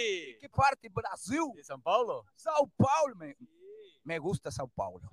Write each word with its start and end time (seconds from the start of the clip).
¿De 0.00 0.38
qué 0.40 0.48
parte? 0.48 0.88
Brasil. 0.88 1.42
De 1.54 1.62
São 1.62 1.82
Paulo. 1.82 2.24
Sao 2.34 2.66
Paulo. 2.76 3.14
Me, 3.16 3.36
me 4.04 4.18
gusta 4.18 4.50
Sao 4.50 4.68
Paulo. 4.68 5.08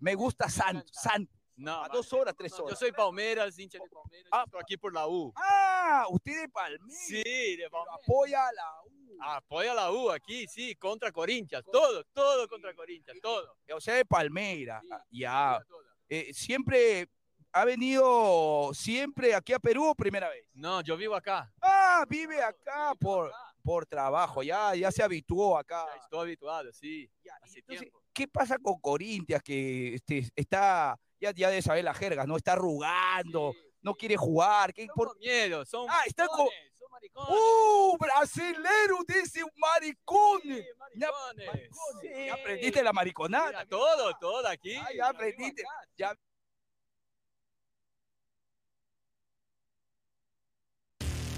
Me 0.00 0.14
gusta 0.14 0.48
Santos. 0.48 0.90
Santos. 0.92 1.36
No, 1.56 1.84
A 1.84 1.88
dos 1.90 2.10
horas, 2.14 2.34
tres 2.38 2.52
no, 2.52 2.58
yo 2.58 2.64
horas. 2.64 2.78
soy 2.78 2.90
Palmeiras, 2.90 3.58
hincha 3.58 3.78
de 3.78 3.88
Palmeiras. 3.90 4.30
Ah. 4.32 4.44
Estoy 4.46 4.60
aquí 4.62 4.76
por 4.78 4.94
la 4.94 5.06
U. 5.06 5.30
Ah, 5.36 6.06
usted 6.08 6.40
de 6.40 6.48
Palmeiras. 6.48 6.96
Sí, 7.06 7.56
de 7.56 7.68
Palmeiras. 7.70 8.00
apoya 8.02 8.46
a 8.48 8.52
la 8.52 8.82
U. 8.86 9.18
Apoya 9.22 9.74
la 9.74 9.92
U 9.92 10.10
aquí, 10.10 10.46
sí, 10.48 10.74
contra 10.76 11.12
Corinthians. 11.12 11.66
Todo, 11.70 12.02
todo 12.14 12.48
contra 12.48 12.72
Corinthians, 12.74 13.20
todo. 13.20 13.56
O 13.74 13.80
sea, 13.80 13.94
de 13.94 14.06
Palmeiras. 14.06 14.80
Sí, 14.82 14.88
Ah, 14.90 15.04
Ya. 15.10 15.60
Eh, 16.08 16.32
siempre 16.32 17.08
ha 17.52 17.64
venido 17.66 18.70
siempre 18.72 19.34
aquí 19.34 19.52
a 19.52 19.58
Perú 19.58 19.90
o 19.90 19.94
primera 19.94 20.30
vez. 20.30 20.46
No, 20.54 20.80
yo 20.80 20.96
vivo 20.96 21.14
acá. 21.14 21.52
Ah, 21.60 22.04
vive 22.08 22.42
acá 22.42 22.94
por, 22.98 23.26
acá. 23.28 23.49
Por 23.60 23.86
trabajo. 23.86 24.42
Ya, 24.42 24.74
ya 24.74 24.90
se 24.90 25.02
habituó 25.02 25.56
acá. 25.58 25.86
Ya 25.94 26.02
estoy 26.02 26.20
habituado, 26.20 26.72
sí. 26.72 27.10
Ya, 27.24 27.34
hace 27.42 27.60
entonces, 27.60 27.80
tiempo. 27.82 28.02
¿Qué 28.12 28.26
pasa 28.28 28.58
con 28.58 28.80
Corintias 28.80 29.42
que 29.42 29.94
este, 29.94 30.26
está, 30.34 30.98
ya, 31.20 31.30
ya 31.32 31.48
debe 31.50 31.62
saber 31.62 31.84
las 31.84 31.96
jergas, 31.96 32.26
¿no? 32.26 32.36
Está 32.36 32.52
arrugando, 32.52 33.52
Sí, 33.52 33.58
no 33.82 33.92
sí. 33.92 33.98
quiere 33.98 34.16
jugar. 34.16 34.72
¿qué 34.74 34.86
Son 34.86 34.94
por- 34.94 35.18
miedo, 35.18 35.64
son 35.64 35.86
Ah, 35.88 36.02
está 36.06 36.26
con- 36.26 36.48
son 36.78 36.90
maricones. 36.90 37.30
¡Uh! 37.30 37.96
Brasileiro 37.98 38.98
dice 39.06 39.44
un 39.44 39.50
maricón. 39.56 40.40
Sí, 40.42 40.62
Ya, 40.96 41.08
maricones. 41.46 42.26
Ya 42.26 42.34
aprendiste 42.34 42.82
la 42.82 42.92
mariconada. 42.92 43.46
Mira, 43.48 43.66
todo, 43.66 44.12
todo 44.20 44.46
aquí. 44.48 44.74
Ah, 44.76 44.88
ya 44.96 45.08
aprendiste. 45.08 45.62
Ya. 45.96 46.14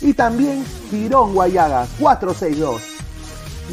y 0.00 0.14
también 0.14 0.64
Girón 0.90 1.34
Guayaga 1.34 1.86
462. 1.98 2.82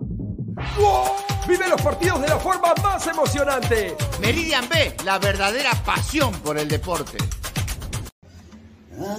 ¡Wow! 0.78 1.25
Vive 1.48 1.68
los 1.68 1.80
partidos 1.80 2.20
de 2.22 2.28
la 2.28 2.38
forma 2.38 2.74
más 2.82 3.06
emocionante. 3.06 3.96
Meridian 4.20 4.68
B, 4.68 4.96
la 5.04 5.18
verdadera 5.18 5.70
pasión 5.84 6.32
por 6.40 6.58
el 6.58 6.68
deporte. 6.68 7.18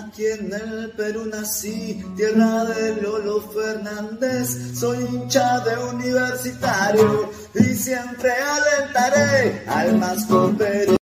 Aquí 0.03 0.25
en 0.25 0.51
el 0.51 0.91
Perú 0.97 1.25
nací, 1.27 2.03
tierra 2.17 2.65
de 2.65 3.01
Lolo 3.01 3.41
Fernández, 3.51 4.77
soy 4.77 5.05
hincha 5.05 5.59
de 5.59 5.77
universitario 5.77 7.31
y 7.53 7.63
siempre 7.75 8.31
alentaré 8.31 9.63
al 9.67 9.97
más 9.97 10.25
Perú. 10.57 10.97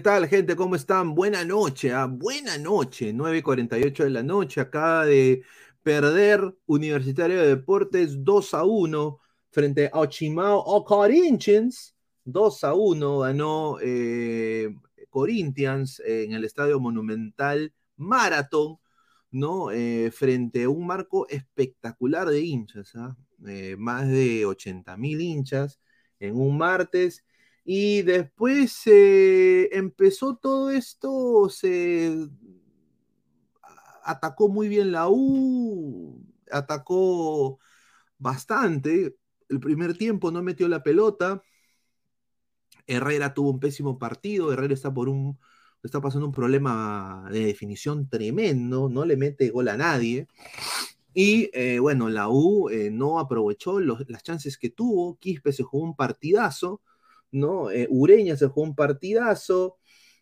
Tal, 0.00 0.28
gente? 0.28 0.56
¿Cómo 0.56 0.76
están? 0.76 1.14
Buena 1.14 1.44
noche, 1.44 1.92
¿ah? 1.92 2.06
Buena 2.06 2.58
noche. 2.58 3.12
9.48 3.12 4.04
de 4.04 4.10
la 4.10 4.22
noche. 4.22 4.60
Acaba 4.60 5.04
de 5.06 5.42
perder 5.82 6.54
Universitario 6.66 7.40
de 7.40 7.48
Deportes 7.48 8.24
2 8.24 8.54
a 8.54 8.64
1 8.64 9.18
frente 9.50 9.90
a 9.92 9.98
Ochimao 9.98 10.58
o 10.58 10.84
Corinthians. 10.84 11.94
2 12.24 12.64
a 12.64 12.74
1 12.74 13.18
ganó 13.20 13.78
eh, 13.82 14.74
Corinthians 15.10 16.00
en 16.04 16.32
el 16.32 16.44
Estadio 16.44 16.80
Monumental 16.80 17.72
Marathon, 17.96 18.78
¿no? 19.30 19.70
Eh, 19.70 20.10
frente 20.12 20.64
a 20.64 20.70
un 20.70 20.86
marco 20.86 21.28
espectacular 21.28 22.28
de 22.28 22.40
hinchas, 22.40 22.94
¿ah? 22.96 23.16
Eh, 23.46 23.76
más 23.78 24.08
de 24.08 24.46
80 24.46 24.96
mil 24.96 25.20
hinchas 25.20 25.80
en 26.18 26.36
un 26.36 26.58
martes. 26.58 27.24
Y 27.72 28.02
después 28.02 28.82
eh, 28.86 29.68
empezó 29.70 30.34
todo 30.34 30.72
esto, 30.72 31.48
se 31.48 32.28
atacó 34.02 34.48
muy 34.48 34.66
bien 34.68 34.90
la 34.90 35.08
U, 35.08 36.20
atacó 36.50 37.60
bastante. 38.18 39.16
El 39.48 39.60
primer 39.60 39.96
tiempo 39.96 40.32
no 40.32 40.42
metió 40.42 40.66
la 40.66 40.82
pelota. 40.82 41.44
Herrera 42.88 43.34
tuvo 43.34 43.50
un 43.50 43.60
pésimo 43.60 44.00
partido. 44.00 44.52
Herrera 44.52 44.74
está 44.74 44.92
por 44.92 45.08
un 45.08 45.38
está 45.84 46.00
pasando 46.00 46.26
un 46.26 46.32
problema 46.32 47.28
de 47.30 47.44
definición 47.44 48.08
tremendo, 48.08 48.88
no 48.88 49.04
le 49.04 49.16
mete 49.16 49.50
gol 49.50 49.68
a 49.68 49.76
nadie. 49.76 50.26
Y 51.14 51.50
eh, 51.54 51.78
bueno, 51.78 52.08
la 52.08 52.28
U 52.28 52.68
eh, 52.68 52.90
no 52.90 53.20
aprovechó 53.20 53.78
las 53.80 54.24
chances 54.24 54.58
que 54.58 54.70
tuvo. 54.70 55.18
Quispe 55.20 55.52
se 55.52 55.62
jugó 55.62 55.84
un 55.84 55.94
partidazo. 55.96 56.82
¿No? 57.32 57.70
Eh, 57.70 57.86
Ureña 57.90 58.36
se 58.36 58.46
jugó 58.48 58.62
un 58.62 58.74
partidazo, 58.74 59.78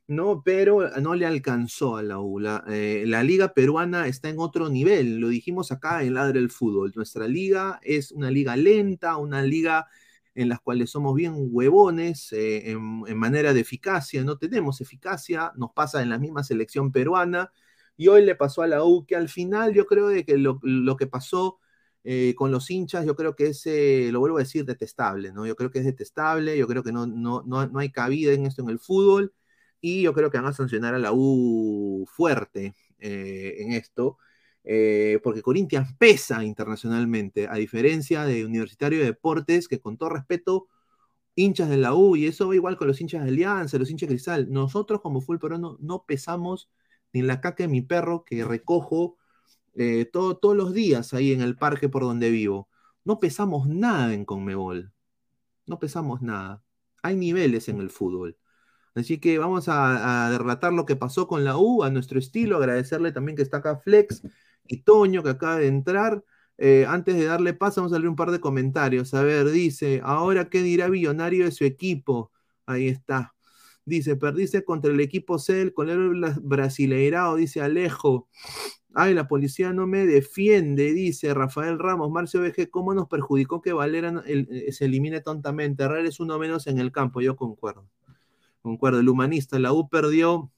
¿no? 0.06 0.42
Pero 0.44 0.90
no 1.00 1.14
le 1.14 1.26
alcanzó 1.26 1.96
a 1.96 2.02
la 2.02 2.18
U. 2.18 2.38
La, 2.40 2.64
eh, 2.68 3.04
liga 3.24 3.52
peruana 3.54 4.06
está 4.08 4.28
en 4.28 4.38
otro 4.38 4.68
nivel, 4.68 5.18
lo 5.18 5.28
dijimos 5.28 5.72
acá 5.72 6.02
en 6.02 6.14
Ladre 6.14 6.40
el 6.40 6.50
Fútbol. 6.50 6.92
Nuestra 6.96 7.28
liga 7.28 7.80
es 7.82 8.12
una 8.12 8.30
liga 8.30 8.56
lenta, 8.56 9.16
una 9.16 9.42
liga 9.42 9.86
en 10.34 10.48
las 10.48 10.60
cuales 10.60 10.90
somos 10.90 11.14
bien 11.14 11.34
huevones 11.36 12.32
eh, 12.32 12.70
en, 12.70 13.02
en, 13.06 13.18
manera 13.18 13.52
de 13.52 13.60
eficacia, 13.60 14.22
no 14.24 14.38
tenemos 14.38 14.80
eficacia, 14.80 15.52
nos 15.56 15.72
pasa 15.72 16.00
en 16.02 16.10
la 16.10 16.18
misma 16.18 16.44
selección 16.44 16.92
peruana, 16.92 17.52
y 17.96 18.08
hoy 18.08 18.24
le 18.24 18.36
pasó 18.36 18.62
a 18.62 18.68
la 18.68 18.84
U 18.84 19.04
que 19.04 19.16
al 19.16 19.28
final 19.28 19.74
yo 19.74 19.84
creo 19.86 20.08
de 20.08 20.24
que 20.24 20.38
lo, 20.38 20.60
lo 20.62 20.96
que 20.96 21.08
pasó 21.08 21.58
eh, 22.04 22.34
con 22.36 22.50
los 22.52 22.70
hinchas, 22.70 23.04
yo 23.06 23.16
creo 23.16 23.34
que 23.36 23.48
es, 23.48 23.66
eh, 23.66 24.10
lo 24.12 24.20
vuelvo 24.20 24.38
a 24.38 24.40
decir, 24.40 24.64
detestable, 24.64 25.32
¿no? 25.32 25.46
Yo 25.46 25.56
creo 25.56 25.70
que 25.70 25.80
es 25.80 25.84
detestable, 25.84 26.56
yo 26.56 26.66
creo 26.66 26.82
que 26.82 26.92
no, 26.92 27.06
no, 27.06 27.42
no, 27.46 27.66
no, 27.66 27.78
hay 27.80 27.90
cabida 27.90 28.32
en 28.32 28.46
esto 28.46 28.62
en 28.62 28.70
el 28.70 28.78
fútbol, 28.78 29.34
y 29.80 30.02
yo 30.02 30.12
creo 30.14 30.30
que 30.30 30.38
van 30.38 30.46
a 30.46 30.52
sancionar 30.52 30.94
a 30.94 30.98
la 30.98 31.12
U 31.12 32.06
fuerte. 32.10 32.74
eh, 32.98 33.56
en 33.60 33.72
esto, 33.72 34.18
porque 35.22 35.42
Corinthians 35.42 35.94
pesa 35.98 36.44
internacionalmente, 36.44 37.48
a 37.48 37.54
diferencia 37.54 38.24
de 38.24 38.44
Universitario 38.44 38.98
de 39.00 39.06
Deportes, 39.06 39.68
que 39.68 39.80
con 39.80 39.96
todo 39.96 40.10
respeto, 40.10 40.68
hinchas 41.36 41.68
de 41.70 41.76
la 41.78 41.94
U, 41.94 42.16
y 42.16 42.26
eso 42.26 42.48
va 42.48 42.54
igual 42.56 42.76
con 42.76 42.88
los 42.88 43.00
hinchas 43.00 43.24
de 43.24 43.30
Alianza, 43.30 43.78
los 43.78 43.90
hinchas 43.90 44.08
de 44.08 44.14
Cristal, 44.16 44.48
nosotros 44.50 45.00
como 45.02 45.20
fútbol 45.20 45.38
peruano 45.40 45.78
no 45.80 46.04
pesamos 46.06 46.70
ni 47.12 47.22
la 47.22 47.40
caca 47.40 47.64
de 47.64 47.68
mi 47.68 47.82
perro 47.82 48.24
que 48.24 48.44
recojo 48.44 49.17
eh, 49.78 50.06
todo- 50.12 50.36
todos 50.38 50.56
los 50.56 50.74
días 50.74 51.14
ahí 51.14 51.32
en 51.32 51.40
el 51.42 51.56
parque 51.56 51.88
por 51.88 52.02
donde 52.04 52.30
vivo. 52.30 52.68
No 53.04 53.20
pesamos 53.20 53.68
nada 53.68 54.14
en 54.14 54.24
Conmebol, 54.26 54.92
no 55.66 55.78
pesamos 55.78 56.22
nada. 56.22 56.62
Hay 57.02 57.16
niveles 57.16 57.68
en 57.68 57.80
el 57.80 57.90
fútbol. 57.90 58.36
Así 58.94 59.18
que 59.20 59.38
vamos 59.38 59.68
a, 59.68 60.28
a 60.34 60.38
relatar 60.38 60.72
lo 60.72 60.86
que 60.86 60.96
pasó 60.96 61.28
con 61.28 61.44
la 61.44 61.56
U 61.58 61.84
a 61.84 61.90
nuestro 61.90 62.18
estilo, 62.18 62.56
agradecerle 62.58 63.12
también 63.12 63.36
que 63.36 63.42
está 63.42 63.58
acá 63.58 63.78
Flex 63.78 64.22
y 64.66 64.78
Toño 64.82 65.22
que 65.22 65.30
acaba 65.30 65.56
de 65.58 65.68
entrar. 65.68 66.24
Eh, 66.58 66.84
antes 66.88 67.16
de 67.16 67.24
darle 67.26 67.54
paso, 67.54 67.80
vamos 67.82 67.92
a 67.94 67.98
leer 67.98 68.08
un 68.10 68.16
par 68.16 68.30
de 68.32 68.40
comentarios. 68.40 69.14
A 69.14 69.22
ver, 69.22 69.50
dice, 69.50 70.00
ahora 70.04 70.50
qué 70.50 70.62
dirá 70.62 70.88
Billonario 70.88 71.44
de 71.44 71.52
su 71.52 71.64
equipo. 71.64 72.32
Ahí 72.66 72.88
está. 72.88 73.34
Dice, 73.84 74.16
perdiste 74.16 74.64
contra 74.64 74.92
el 74.92 75.00
equipo 75.00 75.38
C, 75.38 75.62
el 75.62 75.72
colero 75.74 76.10
brasileirao, 76.42 77.36
dice 77.36 77.60
Alejo. 77.62 78.28
Ay, 78.94 79.14
la 79.14 79.28
policía 79.28 79.72
no 79.72 79.86
me 79.86 80.06
defiende, 80.06 80.92
dice 80.92 81.34
Rafael 81.34 81.78
Ramos. 81.78 82.10
Marcio 82.10 82.40
VG, 82.40 82.70
¿cómo 82.70 82.94
nos 82.94 83.06
perjudicó 83.08 83.60
que 83.60 83.72
Valera 83.72 84.22
eh, 84.26 84.72
se 84.72 84.86
elimine 84.86 85.20
tontamente? 85.20 85.84
Herrera 85.84 86.08
es 86.08 86.20
uno 86.20 86.38
menos 86.38 86.66
en 86.66 86.78
el 86.78 86.90
campo, 86.90 87.20
yo 87.20 87.36
concuerdo. 87.36 87.86
Concuerdo, 88.62 89.00
el 89.00 89.08
humanista, 89.08 89.58
la 89.58 89.72
U 89.72 89.88
perdió 89.88 90.50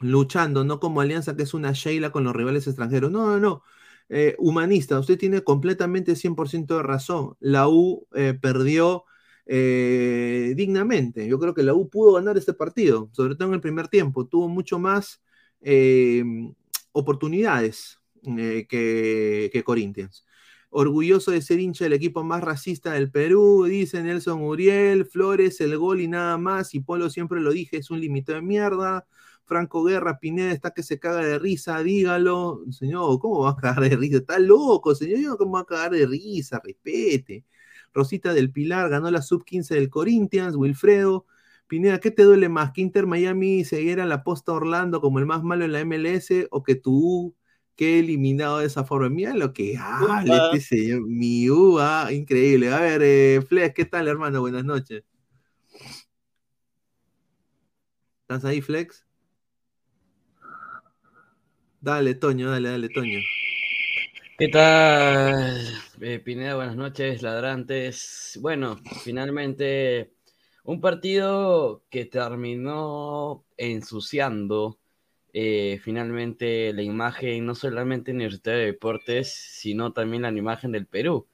luchando, 0.00 0.64
no 0.64 0.80
como 0.80 1.00
Alianza, 1.00 1.36
que 1.36 1.42
es 1.42 1.54
una 1.54 1.72
Sheila 1.72 2.10
con 2.10 2.24
los 2.24 2.34
rivales 2.36 2.66
extranjeros. 2.66 3.10
No, 3.10 3.26
no, 3.26 3.40
no. 3.40 3.62
Eh, 4.08 4.36
humanista, 4.38 4.98
usted 4.98 5.18
tiene 5.18 5.42
completamente 5.42 6.16
100% 6.16 6.76
de 6.76 6.82
razón. 6.82 7.36
La 7.40 7.68
U 7.68 8.06
eh, 8.14 8.34
perdió 8.40 9.04
dignamente. 9.46 11.28
Yo 11.28 11.38
creo 11.38 11.52
que 11.52 11.62
la 11.62 11.74
U 11.74 11.90
pudo 11.90 12.14
ganar 12.14 12.38
este 12.38 12.54
partido, 12.54 13.10
sobre 13.12 13.34
todo 13.34 13.48
en 13.48 13.54
el 13.54 13.60
primer 13.60 13.88
tiempo. 13.88 14.26
Tuvo 14.26 14.48
mucho 14.48 14.78
más 14.78 15.22
oportunidades 16.94 18.00
eh, 18.24 18.66
que, 18.68 19.50
que 19.52 19.64
Corinthians. 19.64 20.24
Orgulloso 20.70 21.30
de 21.30 21.42
ser 21.42 21.60
hincha 21.60 21.84
del 21.84 21.92
equipo 21.92 22.24
más 22.24 22.42
racista 22.42 22.92
del 22.92 23.10
Perú, 23.10 23.64
dice 23.68 24.02
Nelson 24.02 24.40
Uriel, 24.42 25.04
Flores, 25.04 25.60
el 25.60 25.76
gol 25.76 26.00
y 26.00 26.08
nada 26.08 26.38
más. 26.38 26.74
Y 26.74 26.80
Polo 26.80 27.10
siempre 27.10 27.40
lo 27.40 27.52
dije, 27.52 27.76
es 27.76 27.90
un 27.90 28.00
limitado 28.00 28.36
de 28.36 28.42
mierda. 28.42 29.06
Franco 29.44 29.84
Guerra, 29.84 30.18
Pineda 30.18 30.52
está 30.52 30.72
que 30.72 30.82
se 30.82 30.98
caga 30.98 31.20
de 31.24 31.38
risa, 31.38 31.82
dígalo. 31.82 32.64
Señor, 32.70 33.18
¿cómo 33.20 33.40
va 33.40 33.50
a 33.50 33.56
cagar 33.56 33.88
de 33.88 33.96
risa? 33.96 34.18
Está 34.18 34.38
loco, 34.38 34.94
señor. 34.94 35.36
¿Cómo 35.36 35.52
va 35.52 35.60
a 35.60 35.64
cagar 35.66 35.92
de 35.92 36.06
risa? 36.06 36.60
Respete. 36.64 37.44
Rosita 37.92 38.32
del 38.34 38.50
Pilar 38.50 38.88
ganó 38.90 39.10
la 39.10 39.22
sub-15 39.22 39.74
del 39.74 39.90
Corinthians, 39.90 40.56
Wilfredo. 40.56 41.26
Pineda, 41.66 41.98
¿qué 41.98 42.10
te 42.10 42.24
duele 42.24 42.48
más? 42.48 42.72
¿Que 42.72 42.82
Inter 42.82 43.06
Miami 43.06 43.64
siguiera 43.64 44.04
la 44.04 44.22
posta 44.22 44.52
Orlando 44.52 45.00
como 45.00 45.18
el 45.18 45.26
más 45.26 45.42
malo 45.42 45.64
en 45.64 45.72
la 45.72 45.80
MLS 45.80 46.46
o 46.50 46.62
que 46.62 46.74
tú 46.74 47.34
que 47.74 47.98
eliminado 47.98 48.58
de 48.58 48.66
esa 48.66 48.84
forma? 48.84 49.08
Mira 49.08 49.34
lo 49.34 49.52
que 49.52 49.76
habla 49.78 50.50
este 50.52 50.76
señor. 50.76 51.06
Mi 51.06 51.48
U, 51.50 51.78
ah, 51.80 52.08
increíble. 52.12 52.72
A 52.72 52.80
ver, 52.80 53.02
eh, 53.02 53.40
Flex, 53.48 53.74
¿qué 53.74 53.84
tal, 53.86 54.08
hermano? 54.08 54.40
Buenas 54.40 54.64
noches. 54.64 55.04
¿Estás 58.22 58.44
ahí, 58.44 58.60
Flex? 58.60 59.04
Dale, 61.80 62.14
Toño, 62.14 62.50
dale, 62.50 62.70
dale, 62.70 62.88
Toño. 62.88 63.20
¿Qué 64.38 64.48
tal? 64.48 65.60
Eh, 66.00 66.18
Pineda, 66.18 66.56
buenas 66.56 66.76
noches, 66.76 67.22
ladrantes. 67.22 68.38
Bueno, 68.40 68.80
finalmente 69.02 70.14
un 70.64 70.80
partido 70.80 71.84
que 71.90 72.06
terminó 72.06 73.44
ensuciando 73.56 74.78
eh, 75.32 75.80
finalmente 75.82 76.72
la 76.72 76.82
imagen, 76.82 77.46
no 77.46 77.54
solamente 77.54 78.12
Universitario 78.12 78.60
de 78.60 78.66
Deportes, 78.66 79.32
sino 79.32 79.92
también 79.92 80.22
la 80.22 80.30
imagen 80.30 80.72
del 80.72 80.86
Perú, 80.86 81.26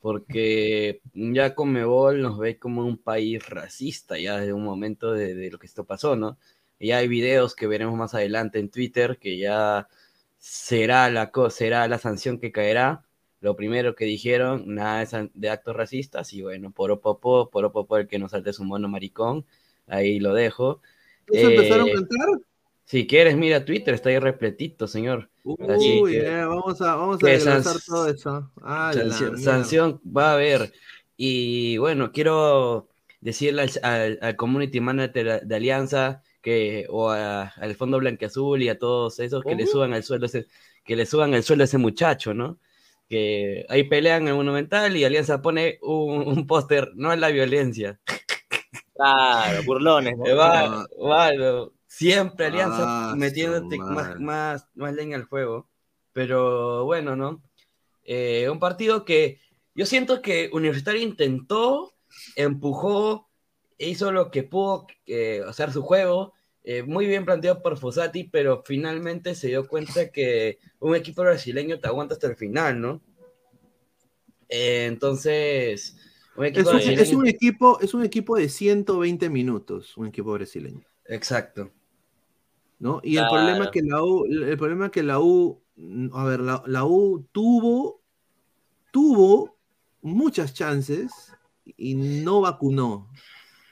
porque 0.00 1.00
ya 1.14 1.54
Conmebol 1.54 2.20
nos 2.22 2.38
ve 2.38 2.58
como 2.58 2.84
un 2.84 2.98
país 2.98 3.48
racista 3.48 4.18
ya 4.18 4.38
desde 4.38 4.52
un 4.52 4.64
momento 4.64 5.12
de, 5.12 5.50
lo 5.50 5.58
que 5.58 5.66
esto 5.66 5.84
pasó, 5.84 6.16
¿no? 6.16 6.38
Y 6.78 6.92
hay 6.92 7.08
videos 7.08 7.54
que 7.54 7.66
veremos 7.66 7.96
más 7.96 8.14
adelante 8.14 8.58
en 8.58 8.70
Twitter 8.70 9.18
que 9.18 9.38
ya 9.38 9.88
será 10.38 11.10
la, 11.10 11.30
será 11.50 11.88
la 11.88 11.98
sanción 11.98 12.38
que 12.40 12.52
caerá. 12.52 13.04
Lo 13.44 13.54
primero 13.56 13.94
que 13.94 14.06
dijeron, 14.06 14.62
nada 14.74 15.04
de, 15.34 15.50
actos 15.50 15.76
racistas, 15.76 16.32
y 16.32 16.40
bueno, 16.40 16.70
poropopo, 16.70 17.50
poropopo 17.50 17.98
el 17.98 18.08
que 18.08 18.18
nos 18.18 18.30
salte 18.30 18.54
su 18.54 18.64
mono 18.64 18.88
maricón, 18.88 19.44
ahí 19.86 20.18
lo 20.18 20.32
dejo. 20.32 20.80
¿Eso 21.30 21.48
empezaron 21.48 21.88
a 21.88 21.90
Eh, 21.90 21.94
cantar? 21.94 22.26
Si 22.86 23.06
quieres, 23.06 23.36
mira 23.36 23.66
Twitter, 23.66 23.92
está 23.92 24.08
ahí 24.08 24.18
repletito, 24.18 24.86
señor. 24.86 25.28
Así 25.68 26.00
Uy, 26.00 26.12
que- 26.12 26.26
eh, 26.26 26.44
vamos 26.46 26.80
a, 26.80 26.94
vamos 26.94 27.22
a 27.22 27.38
sans- 27.38 27.84
todo 27.84 28.08
eso. 28.08 28.50
La 28.62 28.92
sanción, 28.94 29.38
sanción 29.38 30.00
va 30.04 30.30
a 30.30 30.32
haber. 30.32 30.72
Y 31.18 31.76
bueno, 31.76 32.12
quiero 32.12 32.88
decirle 33.20 33.60
al, 33.60 33.70
al- 33.82 34.18
al 34.22 34.36
community 34.36 34.80
manager 34.80 35.42
de, 35.46 35.54
Alianza 35.54 36.22
que, 36.40 36.86
o 36.88 37.10
a- 37.10 37.48
al 37.48 37.74
Fondo 37.74 37.98
Blanqueazul 37.98 38.62
y 38.62 38.70
a 38.70 38.78
todos 38.78 39.20
esos 39.20 39.44
que 39.44 39.54
le 39.54 39.66
suban 39.66 39.92
el 39.92 40.02
sueldo 40.02 40.24
a 40.24 40.28
ese, 40.28 40.46
que 40.82 40.96
le 40.96 41.04
suban 41.04 41.34
el 41.34 41.42
sueldo 41.42 41.64
a 41.64 41.66
ese 41.66 41.76
muchacho, 41.76 42.32
¿no? 42.32 42.56
Que 43.08 43.66
ahí 43.68 43.84
pelean 43.84 44.22
en 44.22 44.28
el 44.28 44.34
Monumental 44.34 44.96
y 44.96 45.04
Alianza 45.04 45.42
pone 45.42 45.78
un, 45.82 46.26
un 46.26 46.46
póster, 46.46 46.90
no 46.94 47.12
es 47.12 47.18
la 47.18 47.28
violencia. 47.28 48.00
Claro, 48.94 49.62
burlones, 49.64 50.16
¿no? 50.16 50.26
Eh, 50.26 50.34
va- 50.34 50.86
va, 51.08 51.32
no, 51.34 51.72
siempre 51.86 52.46
Alianza 52.46 52.84
Ah, 52.86 53.14
metiéndote 53.16 53.76
más, 53.78 54.18
más, 54.20 54.68
más 54.74 54.94
leña 54.94 55.16
al 55.16 55.26
fuego. 55.26 55.68
Pero 56.12 56.84
bueno, 56.84 57.16
¿no? 57.16 57.42
Eh, 58.04 58.48
un 58.48 58.58
partido 58.60 59.04
que 59.04 59.40
yo 59.74 59.84
siento 59.86 60.22
que 60.22 60.48
Universitario 60.52 61.02
intentó, 61.02 61.92
empujó, 62.36 63.28
hizo 63.78 64.12
lo 64.12 64.30
que 64.30 64.44
pudo 64.44 64.86
eh, 65.06 65.42
hacer 65.46 65.72
su 65.72 65.82
juego, 65.82 66.34
eh, 66.64 66.82
muy 66.82 67.06
bien 67.06 67.24
planteado 67.24 67.62
por 67.62 67.78
Fossati, 67.78 68.24
pero 68.24 68.62
finalmente 68.64 69.34
se 69.34 69.48
dio 69.48 69.68
cuenta 69.68 70.10
que 70.10 70.58
un 70.80 70.94
equipo 70.96 71.22
brasileño 71.22 71.78
te 71.78 71.88
aguanta 71.88 72.14
hasta 72.14 72.26
el 72.26 72.36
final, 72.36 72.80
¿no? 72.80 73.02
Eh, 74.48 74.86
entonces, 74.86 75.96
un 76.36 76.44
Es 76.46 76.58
equipo 76.58 76.70
un, 76.70 76.80
es 76.80 77.12
un 77.12 77.26
equipo, 77.26 77.80
es 77.80 77.94
un 77.94 78.04
equipo 78.04 78.36
de 78.36 78.48
120 78.48 79.30
minutos, 79.30 79.96
un 79.96 80.06
equipo 80.08 80.32
brasileño. 80.32 80.86
Exacto. 81.06 81.70
¿no? 82.78 83.00
Y 83.02 83.16
el 83.16 83.26
Claro. 83.28 83.30
problema 83.30 83.70
que 83.70 83.82
la 83.82 84.02
U, 84.02 84.24
el 84.26 84.56
problema 84.58 84.90
que 84.90 85.02
la 85.02 85.20
U, 85.20 85.62
a 86.12 86.24
ver, 86.24 86.40
la, 86.40 86.62
la 86.66 86.84
U 86.84 87.26
tuvo, 87.32 88.02
tuvo 88.90 89.56
muchas 90.02 90.54
chances 90.54 91.32
y 91.64 91.94
no 91.94 92.40
vacunó. 92.42 93.08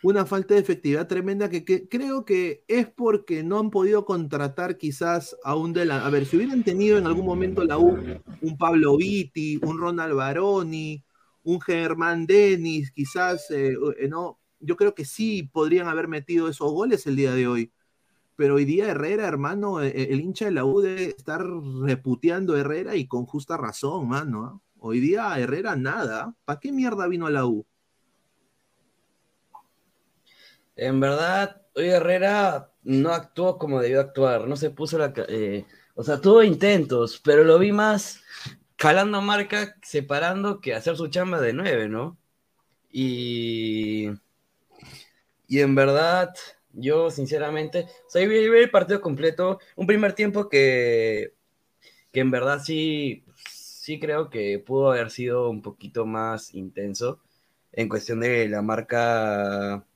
Una 0.03 0.27
falta 0.27 0.55
de 0.55 0.61
efectividad 0.61 1.07
tremenda 1.07 1.49
que, 1.49 1.65
creo 1.89 2.25
que 2.25 2.65
es 2.67 2.89
porque 2.89 3.45
no 3.45 3.61
han 3.61 3.71
podido 3.71 4.05
contratar 4.05 4.77
quizás 4.77 5.37
a 5.45 5.55
un 5.55 5.73
de 5.73 5.85
la... 5.85 6.05
A 6.05 6.11
ver, 6.11 6.27
si 6.27 6.37
hubieran 6.37 6.65
tenido 6.65 6.99
en 6.99 7.07
algún 7.07 7.25
momento 7.25 7.63
la 7.63 7.79
U 7.79 7.97
un 8.41 8.59
Pablo 8.59 8.97
Vitti, 8.97 9.61
un 9.63 9.79
Ronald 9.79 10.15
Baroni, 10.15 11.05
un 11.45 11.61
Germán 11.61 12.27
Denis, 12.27 12.91
quizás, 12.91 13.49
eh, 13.53 13.77
eh, 13.99 14.09
no, 14.09 14.41
yo 14.59 14.77
creo 14.77 14.93
que 14.95 15.05
sí 15.05 15.45
podrían 15.45 15.87
haber 15.87 16.09
metido 16.09 16.49
esos 16.49 16.73
goles 16.73 17.07
el 17.07 17.15
día 17.15 17.33
de 17.33 17.47
hoy. 17.47 17.73
Pero 18.35 18.57
hoy 18.57 18.65
día 18.65 18.89
Herrera, 18.89 19.29
hermano, 19.29 19.83
eh, 19.83 20.09
el 20.11 20.21
hincha 20.21 20.47
de 20.47 20.51
la 20.51 20.65
U 20.65 20.81
debe 20.81 21.05
estar 21.05 21.47
reputeando 21.83 22.55
a 22.55 22.59
Herrera 22.61 22.97
y 22.97 23.07
con 23.07 23.25
justa 23.25 23.57
razón, 23.57 24.09
mano. 24.09 24.45
¿ah? 24.45 24.61
Hoy 24.79 24.99
día 24.99 25.39
Herrera 25.39 25.77
nada. 25.77 26.35
¿Para 26.45 26.59
qué 26.59 26.73
mierda 26.73 27.07
vino 27.07 27.27
a 27.27 27.31
la 27.31 27.47
U? 27.47 27.65
En 30.83 30.99
verdad, 30.99 31.63
hoy 31.77 31.91
Herrera 31.91 32.73
no 32.83 33.11
actuó 33.13 33.57
como 33.57 33.81
debió 33.81 34.01
actuar, 34.01 34.49
no 34.49 34.57
se 34.57 34.71
puso 34.71 34.99
la... 34.99 35.13
eh, 35.29 35.65
o 35.95 36.03
sea, 36.03 36.21
tuvo 36.21 36.43
intentos, 36.43 37.21
pero 37.25 37.45
lo 37.45 37.59
vi 37.59 37.71
más 37.73 38.21
calando 38.77 39.21
marca, 39.23 39.77
separando 39.83 40.61
que 40.61 40.75
hacer 40.75 40.97
su 40.97 41.09
chamba 41.09 41.41
de 41.41 41.53
nueve, 41.53 41.89
¿no? 41.89 42.19
Y... 42.91 44.11
Y 45.47 45.61
en 45.61 45.75
verdad, 45.75 46.35
yo 46.73 47.11
sinceramente, 47.11 47.87
o 48.07 48.11
sea, 48.11 48.23
yo 48.23 48.29
vi, 48.31 48.49
vi 48.49 48.59
el 48.61 48.71
partido 48.71 49.01
completo, 49.01 49.61
un 49.77 49.87
primer 49.87 50.15
tiempo 50.15 50.49
que, 50.49 51.35
que 52.13 52.21
en 52.21 52.31
verdad 52.33 52.61
sí, 52.65 53.25
sí 53.49 54.01
creo 54.01 54.31
que 54.31 54.59
pudo 54.59 54.91
haber 54.93 55.11
sido 55.11 55.51
un 55.51 55.63
poquito 55.63 56.07
más 56.07 56.55
intenso 56.55 57.21
en 57.73 57.89
cuestión 57.89 58.21
de 58.21 58.49
la 58.49 58.63
marca 58.63 59.87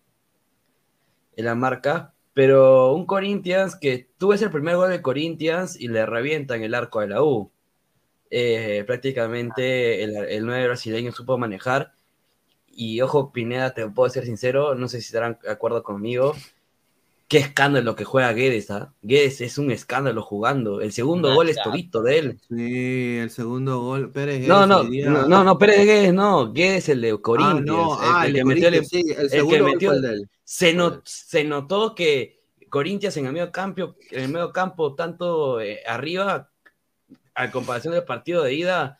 en 1.36 1.44
la 1.44 1.54
marca, 1.54 2.14
Pero 2.34 2.92
un 2.92 3.06
Corinthians 3.06 3.76
que 3.76 4.08
tú 4.18 4.28
ves 4.28 4.42
el 4.42 4.50
primer 4.50 4.76
gol 4.76 4.90
de 4.90 5.02
Corinthians 5.02 5.78
y 5.80 5.88
le 5.88 6.04
revientan 6.04 6.62
el 6.62 6.74
arco 6.74 7.00
de 7.00 7.08
la 7.08 7.22
U. 7.22 7.50
Eh, 8.30 8.84
prácticamente 8.86 10.02
el, 10.02 10.16
el 10.16 10.44
9 10.46 10.66
brasileño 10.66 11.12
supo 11.12 11.38
manejar. 11.38 11.92
Y 12.68 13.00
ojo, 13.00 13.32
Pineda, 13.32 13.72
te 13.72 13.88
puedo 13.88 14.10
ser 14.10 14.26
sincero, 14.26 14.74
no 14.74 14.88
sé 14.88 15.00
si 15.00 15.06
estarán 15.06 15.38
de 15.42 15.50
acuerdo 15.50 15.82
conmigo. 15.82 16.34
Qué 17.28 17.38
escándalo 17.38 17.96
que 17.96 18.04
juega 18.04 18.32
Guedes, 18.32 18.70
¿ah? 18.70 18.92
Guedes 19.02 19.40
es 19.40 19.58
un 19.58 19.72
escándalo 19.72 20.22
jugando. 20.22 20.80
El 20.80 20.92
segundo 20.92 21.34
gol 21.34 21.48
es 21.48 21.56
torito 21.60 22.00
de 22.02 22.18
él. 22.18 22.40
Sí, 22.48 23.16
el 23.18 23.30
segundo 23.30 23.80
gol. 23.80 24.12
Pérez 24.12 24.46
No, 24.46 24.54
Guedes 24.60 24.68
no, 24.68 24.84
día- 24.84 25.10
no, 25.10 25.26
no, 25.28 25.42
no, 25.44 25.58
Pérez 25.58 25.84
Guedes 25.86 26.14
no, 26.14 26.52
Guedes 26.52 26.88
el 26.88 27.00
de 27.00 27.20
Corinthians. 27.20 27.66
no, 27.66 28.00
el 28.00 28.08
ah, 28.12 28.20
que 28.22 28.26
el 28.28 28.32
le 28.32 28.38
de 28.38 28.44
metió 28.44 28.84
sí, 28.84 29.02
el 29.10 29.20
el 29.22 29.30
segundo 29.30 29.54
que 29.56 29.60
gol 29.62 29.70
metió- 29.72 29.88
fue 29.90 29.96
el 29.96 30.02
de 30.02 30.08
él. 30.10 30.30
se, 30.44 30.72
no- 30.72 31.02
se 31.04 31.42
notó 31.44 31.94
que 31.96 32.42
Corinthians 32.70 33.16
en 33.16 33.26
el 33.26 33.32
medio 33.32 33.50
campo, 33.50 33.96
en 34.12 34.22
el 34.22 34.28
medio 34.28 34.52
campo 34.52 34.94
tanto 34.94 35.60
eh, 35.60 35.80
arriba, 35.86 36.50
a 37.34 37.50
comparación 37.50 37.94
del 37.94 38.04
partido 38.04 38.44
de 38.44 38.54
ida, 38.54 38.98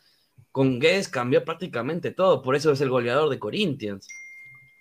con 0.51 0.79
Guedes 0.79 1.07
cambió 1.07 1.45
prácticamente 1.45 2.11
todo, 2.11 2.41
por 2.41 2.55
eso 2.57 2.71
es 2.73 2.81
el 2.81 2.89
goleador 2.89 3.29
de 3.29 3.39
Corinthians. 3.39 4.07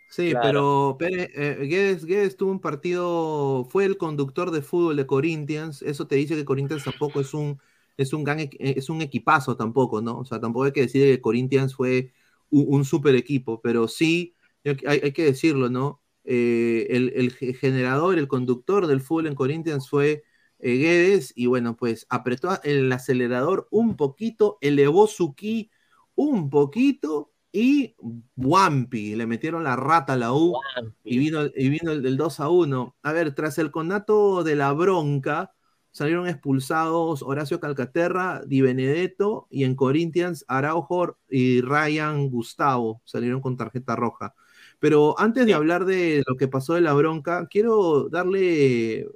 Sí, 0.09 0.35
Claro. 0.35 0.37
pero 0.37 0.97
Pérez, 0.99 1.31
eh, 1.35 1.57
Guedes, 1.67 2.05
Guedes 2.05 2.37
tuvo 2.37 2.53
un 2.53 2.61
partido, 2.61 3.65
fue 3.69 3.85
el 3.85 3.99
conductor 3.99 4.51
de 4.51 4.63
fútbol 4.63 4.97
de 4.97 5.07
Corinthians, 5.07 5.83
eso 5.83 6.07
te 6.07 6.15
dice 6.17 6.37
que 6.37 6.45
Corinthians 6.45 6.85
tampoco 6.85 7.21
es 7.21 7.35
un, 7.35 7.61
es 7.97 8.13
un 8.13 8.25
gran, 8.25 8.39
es 8.59 8.89
un 8.89 9.03
equipazo 9.03 9.57
tampoco, 9.57 10.01
¿no? 10.01 10.19
O 10.19 10.25
sea, 10.25 10.41
tampoco 10.41 10.65
hay 10.65 10.73
que 10.73 10.83
decir 10.83 11.03
que 11.05 11.21
Corinthians 11.21 11.75
fue 11.75 12.13
un, 12.51 12.67
un 12.69 12.85
super 12.85 13.15
equipo, 13.17 13.61
pero 13.61 13.89
sí, 13.89 14.35
hay, 14.65 15.01
hay 15.03 15.13
que 15.13 15.25
decirlo, 15.25 15.69
¿no? 15.69 16.01
Eh, 16.25 16.87
el, 16.91 17.13
el 17.15 17.33
ge- 17.33 17.55
generador, 17.55 18.19
el 18.19 18.29
conductor 18.29 18.87
del 18.87 19.01
fútbol 19.01 19.27
en 19.27 19.35
Corinthians 19.35 19.89
fue 19.89 20.23
eh, 20.61 20.77
Guedes, 20.79 21.33
y 21.37 21.47
bueno, 21.47 21.77
pues 21.77 22.07
apretó 22.09 22.51
el 22.63 22.91
acelerador 22.93 23.69
un 23.71 23.97
poquito, 23.97 24.57
elevó 24.61 25.07
su 25.09 25.35
ki 25.35 25.71
un 26.15 26.49
poquito, 26.51 27.33
y 27.57 27.95
Wampi, 28.37 29.17
le 29.17 29.27
metieron 29.27 29.65
la 29.65 29.77
rata 29.77 30.13
a 30.13 30.17
la 30.17 30.35
U 30.35 30.61
y 31.03 31.17
vino, 31.17 31.47
y 31.57 31.71
vino 31.71 31.91
el 31.91 32.03
del 32.03 32.19
2 32.19 32.41
a 32.41 32.51
1. 32.51 32.97
A 33.03 33.13
ver, 33.13 33.35
tras 33.35 33.57
el 33.57 33.71
conato 33.71 34.45
de 34.45 34.57
la 34.57 34.75
bronca, 34.75 35.55
salieron 35.91 36.29
expulsados 36.29 37.23
Horacio 37.23 37.59
Calcaterra, 37.59 38.43
Di 38.47 38.61
Benedetto 38.61 39.47
y 39.49 39.65
en 39.65 39.75
Corinthians 39.75 40.45
Araujo 40.49 41.17
y 41.31 41.63
Ryan 41.63 42.29
Gustavo 42.29 43.01
salieron 43.07 43.41
con 43.41 43.57
tarjeta 43.57 43.97
roja. 43.97 44.35
Pero 44.79 45.19
antes 45.19 45.47
de 45.47 45.55
hablar 45.55 45.87
de 45.87 46.23
lo 46.27 46.37
que 46.37 46.49
pasó 46.49 46.75
de 46.75 46.83
la 46.83 46.93
bronca, 46.93 47.47
quiero 47.51 48.11
darle 48.11 49.09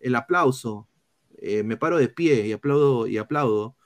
el 0.00 0.14
aplauso. 0.16 0.88
Eh, 1.38 1.62
me 1.62 1.76
paro 1.76 1.98
de 1.98 2.08
pie 2.08 2.48
y 2.48 2.52
aplaudo 2.52 3.06
y 3.06 3.18
aplaudo. 3.18 3.76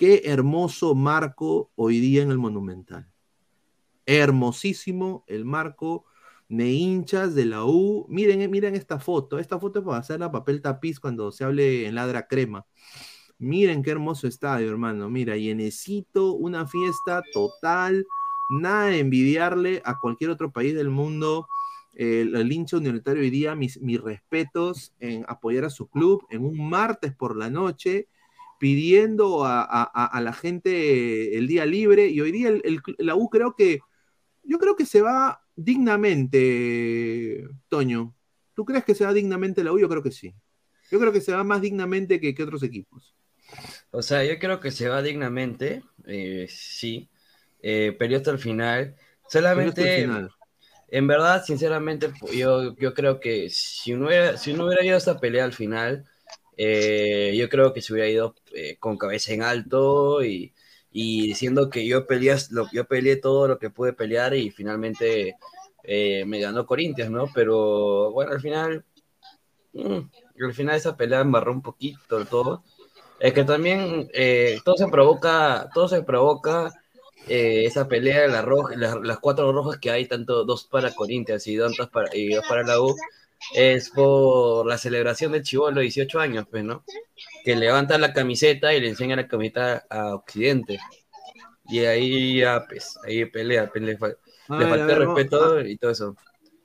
Qué 0.00 0.22
hermoso 0.24 0.94
marco 0.94 1.72
hoy 1.76 2.00
día 2.00 2.22
en 2.22 2.30
el 2.30 2.38
Monumental. 2.38 3.12
Hermosísimo 4.06 5.26
el 5.26 5.44
marco 5.44 6.06
de 6.48 6.70
hinchas 6.70 7.34
de 7.34 7.44
la 7.44 7.66
U. 7.66 8.06
Miren, 8.08 8.50
miren 8.50 8.76
esta 8.76 8.98
foto. 8.98 9.38
Esta 9.38 9.60
foto 9.60 9.80
es 9.80 9.84
para 9.84 9.98
hacer 9.98 10.18
la 10.20 10.32
papel 10.32 10.62
tapiz 10.62 10.98
cuando 10.98 11.30
se 11.30 11.44
hable 11.44 11.86
en 11.86 11.96
Ladra 11.96 12.26
Crema. 12.28 12.64
Miren 13.36 13.82
qué 13.82 13.90
hermoso 13.90 14.26
estadio, 14.26 14.70
hermano. 14.70 15.10
Mira, 15.10 15.36
llenecito, 15.36 16.32
una 16.32 16.66
fiesta 16.66 17.22
total. 17.34 18.06
Nada 18.48 18.86
de 18.86 19.00
envidiarle 19.00 19.82
a 19.84 19.98
cualquier 19.98 20.30
otro 20.30 20.50
país 20.50 20.74
del 20.74 20.88
mundo. 20.88 21.46
El, 21.92 22.34
el 22.36 22.50
hincha 22.50 22.78
universitario 22.78 23.20
hoy 23.20 23.28
día, 23.28 23.54
mis, 23.54 23.78
mis 23.82 24.00
respetos 24.00 24.94
en 24.98 25.26
apoyar 25.28 25.66
a 25.66 25.70
su 25.70 25.90
club 25.90 26.24
en 26.30 26.42
un 26.42 26.70
martes 26.70 27.14
por 27.14 27.36
la 27.36 27.50
noche 27.50 28.08
pidiendo 28.60 29.44
a, 29.46 29.62
a- 29.62 29.90
a- 29.94 30.06
a 30.06 30.22
la 30.22 30.34
gente 30.34 31.36
el 31.38 31.48
día 31.48 31.66
libre 31.66 32.08
y 32.08 32.20
hoy 32.22 32.32
día 32.32 32.50
el- 32.50 32.82
la 32.98 33.16
U 33.16 33.30
creo 33.30 33.56
que 33.56 33.80
yo 34.44 34.58
creo 34.58 34.76
que 34.76 34.86
se 34.86 35.02
va 35.02 35.42
dignamente, 35.56 37.46
Toño. 37.68 38.14
¿Tú 38.54 38.64
crees 38.66 38.84
que 38.84 38.94
se 38.94 39.04
va 39.06 39.12
dignamente 39.14 39.64
la 39.64 39.72
U? 39.72 39.80
Yo 39.80 39.88
creo 39.88 40.02
que 40.02 40.12
sí. 40.12 40.34
Yo 40.90 41.00
creo 41.00 41.12
que 41.12 41.20
se 41.22 41.32
va 41.32 41.44
más 41.44 41.62
dignamente 41.62 42.20
que, 42.20 42.34
que 42.34 42.42
otros 42.42 42.62
equipos. 42.62 43.16
O 43.90 44.02
sea, 44.02 44.24
yo 44.24 44.38
creo 44.38 44.60
que 44.60 44.70
se 44.70 44.88
va 44.88 45.02
dignamente, 45.02 45.82
eh, 46.06 46.46
sí, 46.48 47.08
eh, 47.62 47.96
hasta 48.16 48.30
el 48.30 48.38
final. 48.38 48.96
Solamente, 49.28 49.82
el 49.82 50.04
final. 50.04 50.30
en 50.88 51.06
verdad, 51.06 51.44
sinceramente, 51.44 52.12
yo, 52.34 52.76
yo 52.76 52.94
creo 52.94 53.20
que 53.20 53.48
si 53.50 53.94
no 53.94 54.06
hubiera, 54.06 54.36
si 54.36 54.52
no 54.52 54.66
hubiera 54.66 54.84
ido 54.84 54.96
esta 54.96 55.18
pelea 55.20 55.44
al 55.44 55.52
final, 55.52 56.04
eh, 56.56 57.34
yo 57.36 57.48
creo 57.48 57.72
que 57.72 57.82
se 57.82 57.92
hubiera 57.92 58.08
ido 58.08 58.34
eh, 58.54 58.76
con 58.78 58.98
cabeza 58.98 59.32
en 59.32 59.42
alto 59.42 60.24
y, 60.24 60.54
y 60.92 61.26
diciendo 61.28 61.70
que 61.70 61.86
yo 61.86 62.06
peleé, 62.06 62.36
lo, 62.50 62.68
yo 62.72 62.86
peleé 62.86 63.16
todo 63.16 63.48
lo 63.48 63.58
que 63.58 63.70
pude 63.70 63.92
pelear 63.92 64.34
y 64.34 64.50
finalmente 64.50 65.36
eh, 65.84 66.24
me 66.26 66.40
ganó 66.40 66.66
Corinthians, 66.66 67.10
¿no? 67.10 67.28
Pero 67.34 68.10
bueno, 68.12 68.32
al 68.32 68.40
final, 68.40 68.84
mm, 69.72 69.98
al 70.44 70.54
final 70.54 70.76
esa 70.76 70.96
pelea 70.96 71.20
embarró 71.20 71.52
un 71.52 71.62
poquito 71.62 72.24
todo. 72.26 72.64
Es 73.18 73.32
que 73.34 73.44
también 73.44 74.08
eh, 74.14 74.58
todo 74.64 74.76
se 74.76 74.88
provoca, 74.88 75.68
todo 75.74 75.88
se 75.88 76.02
provoca 76.02 76.72
eh, 77.28 77.64
esa 77.66 77.86
pelea, 77.88 78.26
la 78.28 78.42
roja, 78.42 78.74
las, 78.76 78.96
las 79.02 79.18
cuatro 79.20 79.52
rojas 79.52 79.78
que 79.78 79.90
hay, 79.90 80.06
tanto 80.06 80.44
dos 80.44 80.64
para 80.64 80.92
Corinthians 80.94 81.46
y 81.46 81.56
dos 81.56 81.76
para, 81.92 82.08
y 82.16 82.30
dos 82.34 82.44
para 82.48 82.62
la 82.62 82.80
U, 82.80 82.96
es 83.54 83.90
por 83.90 84.66
la 84.66 84.78
celebración 84.78 85.32
del 85.32 85.42
chivolo 85.42 85.76
de 85.76 85.82
18 85.82 86.20
años, 86.20 86.46
pues, 86.50 86.64
¿no? 86.64 86.84
Que 87.44 87.56
levanta 87.56 87.98
la 87.98 88.12
camiseta 88.12 88.74
y 88.74 88.80
le 88.80 88.88
enseña 88.88 89.16
la 89.16 89.28
camiseta 89.28 89.84
a 89.90 90.14
Occidente. 90.14 90.78
Y 91.68 91.80
ahí 91.80 92.38
ya, 92.38 92.64
pues, 92.68 92.98
ahí 93.04 93.24
pelea, 93.26 93.70
A 93.72 93.78
le 93.78 93.96
ver, 93.96 93.98
falta 93.98 94.86
ver, 94.86 94.98
respeto 94.98 95.60
y 95.60 95.76
todo 95.76 95.90
eso. 95.90 96.16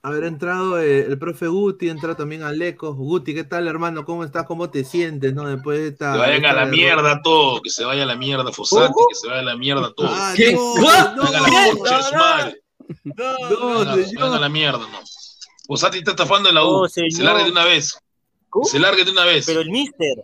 Haber 0.05 0.25
entrado 0.25 0.79
eh, 0.79 0.99
el 1.01 1.17
profe 1.17 1.47
Guti, 1.47 1.89
entra 1.89 2.15
también 2.15 2.43
Alecos. 2.43 2.95
Guti, 2.95 3.33
¿qué 3.33 3.43
tal, 3.43 3.67
hermano? 3.67 4.05
¿Cómo 4.05 4.23
estás? 4.23 4.45
¿Cómo 4.45 4.69
te 4.69 4.83
sientes, 4.83 5.33
no? 5.33 5.49
Después 5.49 5.79
de 5.79 5.87
esta. 5.87 6.13
Que 6.13 6.19
vayan 6.19 6.45
a 6.45 6.53
la 6.53 6.65
derrota. 6.65 6.71
mierda 6.71 7.21
todo, 7.23 7.59
que 7.61 7.71
se 7.71 7.83
vaya 7.85 8.03
a 8.03 8.05
la 8.05 8.15
mierda 8.15 8.51
Fossati, 8.51 8.93
¿Cómo? 8.93 9.07
que 9.07 9.15
se 9.15 9.27
vaya 9.27 9.39
a 9.39 9.43
la 9.43 9.57
mierda 9.57 9.91
todo. 9.95 10.07
Ah, 10.11 10.33
¿Qué? 10.35 10.53
no, 10.53 11.15
no, 11.15 11.23
no. 14.87 14.99
Fossati 15.67 15.99
está 15.99 16.11
estafando 16.11 16.49
en 16.49 16.55
la 16.55 16.63
U. 16.63 16.83
Oh, 16.83 16.87
se 16.87 17.01
largue 17.19 17.45
de 17.45 17.51
una 17.51 17.65
vez. 17.65 17.97
Se 18.63 18.79
largue 18.79 19.03
de 19.03 19.11
una 19.11 19.25
vez. 19.25 19.45
Pero 19.45 19.61
el 19.61 19.69
mister. 19.69 20.23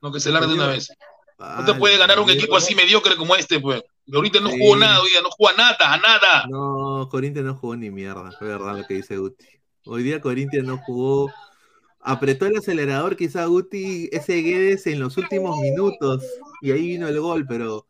No, 0.00 0.12
que 0.12 0.20
se 0.20 0.30
largue 0.30 0.48
de 0.48 0.54
una 0.54 0.68
vez. 0.68 0.90
No 1.38 1.64
te 1.64 1.74
puede 1.74 1.96
ganar 1.96 2.18
un 2.18 2.30
equipo 2.30 2.56
así 2.56 2.74
mediocre 2.74 3.16
como 3.16 3.34
este, 3.36 3.60
pues. 3.60 3.82
Ahorita 4.12 4.40
no 4.40 4.50
jugó 4.50 4.74
Sí. 4.74 4.80
nada, 4.80 5.02
oiga, 5.02 5.20
no 5.22 5.28
juega 5.30 5.56
nada, 5.56 5.76
a 5.92 5.98
nada. 5.98 6.46
No, 6.48 7.08
Corinthians 7.10 7.46
no 7.46 7.54
jugó 7.54 7.76
ni 7.76 7.90
mierda, 7.90 8.32
fue 8.38 8.48
verdad 8.48 8.78
lo 8.78 8.86
que 8.86 8.94
dice 8.94 9.18
Guti. 9.18 9.44
Hoy 9.84 10.02
día 10.02 10.20
Corinthians 10.20 10.66
no 10.66 10.78
jugó, 10.78 11.30
apretó 12.00 12.46
el 12.46 12.56
acelerador 12.56 13.16
quizá 13.16 13.44
Guti, 13.44 14.08
ese 14.10 14.36
Guedes 14.36 14.86
en 14.86 15.00
los 15.00 15.16
últimos 15.18 15.58
minutos, 15.58 16.24
y 16.62 16.72
ahí 16.72 16.88
vino 16.88 17.06
el 17.06 17.20
gol, 17.20 17.44
pero 17.46 17.86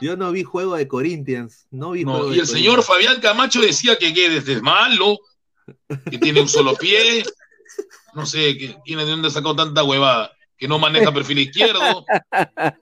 yo 0.00 0.16
no 0.16 0.30
vi 0.30 0.42
juego 0.44 0.76
de 0.76 0.86
Corinthians, 0.86 1.66
no 1.70 1.92
vi 1.92 2.04
No, 2.04 2.12
juego 2.12 2.32
y 2.32 2.34
de 2.34 2.40
el 2.42 2.46
señor 2.46 2.82
Fabián 2.82 3.20
Camacho 3.20 3.60
decía 3.62 3.96
que 3.96 4.10
Guedes 4.12 4.46
es 4.48 4.60
malo, 4.62 5.18
que 6.10 6.18
tiene 6.18 6.40
un 6.40 6.48
solo 6.48 6.74
pie, 6.74 7.24
no 8.14 8.26
sé, 8.26 8.56
que 8.58 8.76
tiene 8.84 9.04
de 9.04 9.10
dónde 9.12 9.30
sacó 9.30 9.54
tanta 9.56 9.82
huevada, 9.84 10.32
que 10.56 10.68
no 10.68 10.78
maneja 10.78 11.12
perfil 11.12 11.38
izquierdo, 11.40 12.04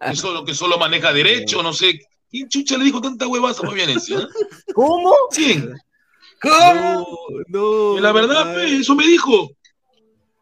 que 0.09 0.17
solo, 0.17 0.45
que 0.45 0.55
solo 0.55 0.79
maneja 0.79 1.13
derecho, 1.13 1.63
no 1.63 1.73
sé. 1.73 2.01
¿Quién 2.31 2.49
chucha 2.49 2.79
le 2.79 2.85
dijo 2.85 3.01
tanta 3.01 3.27
huevada 3.27 3.53
a 3.53 3.67
Fabián 3.67 3.91
ese, 3.91 4.15
ah? 4.17 4.27
¿Cómo? 4.75 5.13
¿Quién? 5.35 5.75
No, 6.45 7.07
no. 7.49 7.99
La 8.01 8.13
verdad, 8.13 8.55
pe, 8.55 8.77
eso 8.77 8.95
me 8.95 9.07
dijo. 9.07 9.51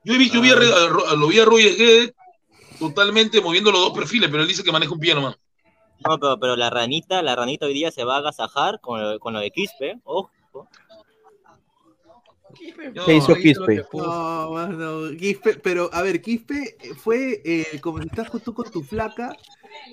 Yo 0.04 0.14
he 0.14 0.18
visto, 0.18 0.36
yo 0.36 0.40
vi 0.42 0.50
a 0.50 0.54
Re- 0.54 0.72
a 0.72 0.86
Ro- 0.88 1.16
lo 1.16 1.26
vi 1.26 1.38
a 1.40 1.44
Roy 1.44 1.62
Guedes 1.74 2.12
totalmente 2.78 3.40
moviendo 3.40 3.72
los 3.72 3.80
dos 3.80 3.92
perfiles, 3.92 4.30
pero 4.30 4.42
él 4.42 4.48
dice 4.48 4.62
que 4.62 4.70
maneja 4.70 4.92
un 4.92 5.00
pie 5.00 5.14
nomás. 5.14 5.36
No, 6.06 6.18
pero, 6.20 6.38
pero 6.38 6.56
la 6.56 6.70
ranita, 6.70 7.20
la 7.22 7.34
ranita 7.34 7.66
hoy 7.66 7.74
día 7.74 7.90
se 7.90 8.04
va 8.04 8.14
a 8.16 8.18
agasajar 8.18 8.80
con 8.80 9.02
lo, 9.02 9.18
con 9.18 9.32
lo 9.32 9.40
de 9.40 9.50
Quispe. 9.50 9.98
Ojo. 10.04 10.30
¿Qué 13.06 13.14
hizo 13.16 13.34
Quispe? 13.34 13.84
No, 13.92 14.50
mano, 14.52 15.16
Quispe, 15.18 15.54
pero 15.54 15.90
a 15.92 16.02
ver, 16.02 16.20
Quispe 16.22 16.76
fue 16.96 17.40
eh, 17.44 17.80
como 17.80 18.00
si 18.00 18.06
estás 18.08 18.30
tú 18.42 18.54
con 18.54 18.70
tu 18.70 18.82
flaca 18.82 19.34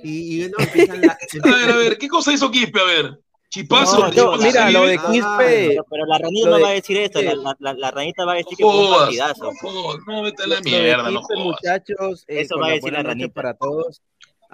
y, 0.04 0.43
y 0.45 0.50
no, 0.50 0.58
empiezan 0.63 1.02
la- 1.02 1.17
A 1.43 1.52
ver, 1.58 1.71
a 1.71 1.76
ver, 1.78 1.98
¿qué 1.98 2.08
cosa 2.08 2.32
hizo 2.34 2.50
Quispe? 2.52 2.80
A 2.80 2.84
ver. 2.86 3.19
Chipazo. 3.50 4.00
No, 4.00 4.10
chipazo, 4.12 4.38
mira, 4.43 4.69
lo 4.69 4.86
de 4.86 4.95
Ah, 5.00 5.08
Quispe. 5.12 5.67
Pero, 5.69 5.86
pero 5.89 6.06
la 6.08 6.17
ranita 6.17 6.50
no 6.50 6.56
de- 6.58 6.62
va 6.63 6.69
a 6.69 6.74
decir 6.74 6.98
esto. 6.98 7.21
La, 7.21 7.36
la, 7.36 7.56
la, 7.60 7.74
la 7.74 7.91
ranita 7.91 8.26
va 8.26 8.34
a 8.34 8.36
decir 8.36 8.58
que 8.58 8.63
fue 8.63 8.86
un 8.86 8.93
partidazo. 8.98 9.52
no, 9.63 9.98
no, 10.08 10.21
vete 10.24 10.43
a 10.43 10.48
la 10.48 10.62
mierda, 10.62 11.10
no 11.10 11.19
Quispe, 11.21 11.36
jodas. 11.36 11.45
muchachos, 11.62 12.26
eh, 12.28 12.41
Eso 12.41 12.58
va 12.60 12.67
a 12.67 12.71
decir 12.71 12.91
la 12.91 13.04
ranita. 13.04 13.34
para 13.34 13.54
todos. 13.54 14.02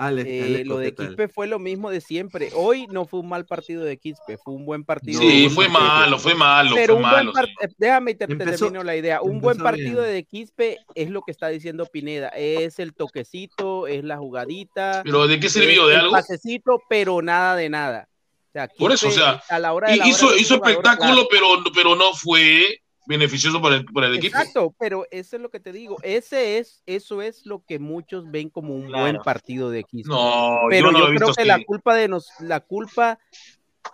Ale, 0.08 0.24
Eh, 0.26 0.66
lo 0.66 0.78
de. 0.78 0.96
Quispe 0.96 1.28
fue 1.28 1.46
lo 1.46 1.60
mismo 1.60 1.92
de 1.92 2.02
siempre. 2.02 2.50
Hoy 2.56 2.88
no 2.88 3.06
fue 3.06 3.20
un 3.20 3.30
mal 3.30 3.46
partido 3.46 3.84
de 3.84 3.98
Quispe, 3.98 4.38
fue 4.38 4.54
un 4.56 4.66
buen 4.66 4.84
partido. 4.84 5.20
Sí, 5.22 5.44
de 5.44 5.50
fue 5.52 5.66
Quispe. 5.66 5.80
malo, 5.80 6.18
fue 6.18 6.34
malo, 6.34 6.76
Pero 6.76 6.94
fue 6.94 6.96
un 6.96 7.02
malo. 7.04 7.32
buen 7.32 7.34
partido, 7.34 7.76
déjame 7.78 8.16
te, 8.16 8.24
Empezó- 8.26 8.66
termino 8.66 8.84
la 8.84 8.96
idea. 8.96 9.22
Un 9.22 9.40
buen 9.42 9.58
partido 9.60 10.02
bien. 10.02 10.14
de 10.16 10.24
Quispe 10.24 10.78
es 10.96 11.10
lo 11.12 11.22
que 11.22 11.32
está 11.32 11.50
diciendo 11.50 11.86
Pineda, 11.86 12.30
es 12.30 12.80
el 12.80 12.94
toquecito, 12.96 13.86
es 13.86 14.04
la 14.04 14.18
jugadita. 14.18 15.02
¿Pero 15.04 15.28
de 15.28 15.40
qué 15.40 15.48
es 15.48 15.54
sirvió? 15.54 15.86
¿De 15.86 15.94
el 15.94 16.00
algo? 16.02 16.12
pasecito, 16.14 16.82
pero 16.90 17.22
nada 17.22 17.56
de 17.56 17.70
nada. 17.70 18.08
O 18.10 18.52
sea, 18.54 18.68
Por 18.78 18.92
eso, 18.92 19.08
o 19.08 19.12
sea, 19.12 19.42
a 19.50 19.60
la 19.60 19.72
hora 19.72 19.92
de 19.92 19.98
la 19.98 20.08
hizo, 20.08 20.28
hora 20.28 20.38
hizo 20.38 20.56
espectáculo, 20.56 21.14
claro. 21.14 21.28
pero, 21.30 21.48
pero 21.74 21.96
no 21.96 22.14
fue 22.14 22.81
beneficioso 23.06 23.62
para 23.62 23.78
el, 23.78 23.86
para 23.86 24.08
el 24.08 24.16
equipo. 24.16 24.38
Exacto, 24.38 24.76
pero 24.80 25.06
eso 25.12 25.36
es 25.36 25.42
lo 25.42 25.50
que 25.50 25.60
te 25.60 25.72
digo. 25.72 25.98
Ese 26.04 26.58
es, 26.58 26.84
eso 26.86 27.22
es 27.22 27.46
lo 27.46 27.64
que 27.66 27.80
muchos 27.80 28.30
ven 28.30 28.50
como 28.50 28.76
un 28.76 28.92
buen 28.92 29.18
partido 29.18 29.70
de 29.70 29.84
Quispe. 29.84 30.14
No, 30.14 30.62
pero 30.70 30.88
yo 30.88 30.92
no 30.92 31.00
lo 31.08 31.16
creo 31.16 31.34
que 31.34 31.46
la 31.46 31.64
culpa 31.64 31.96
de 31.96 32.08
nos, 32.08 32.30
la 32.40 32.60
culpa 32.60 33.20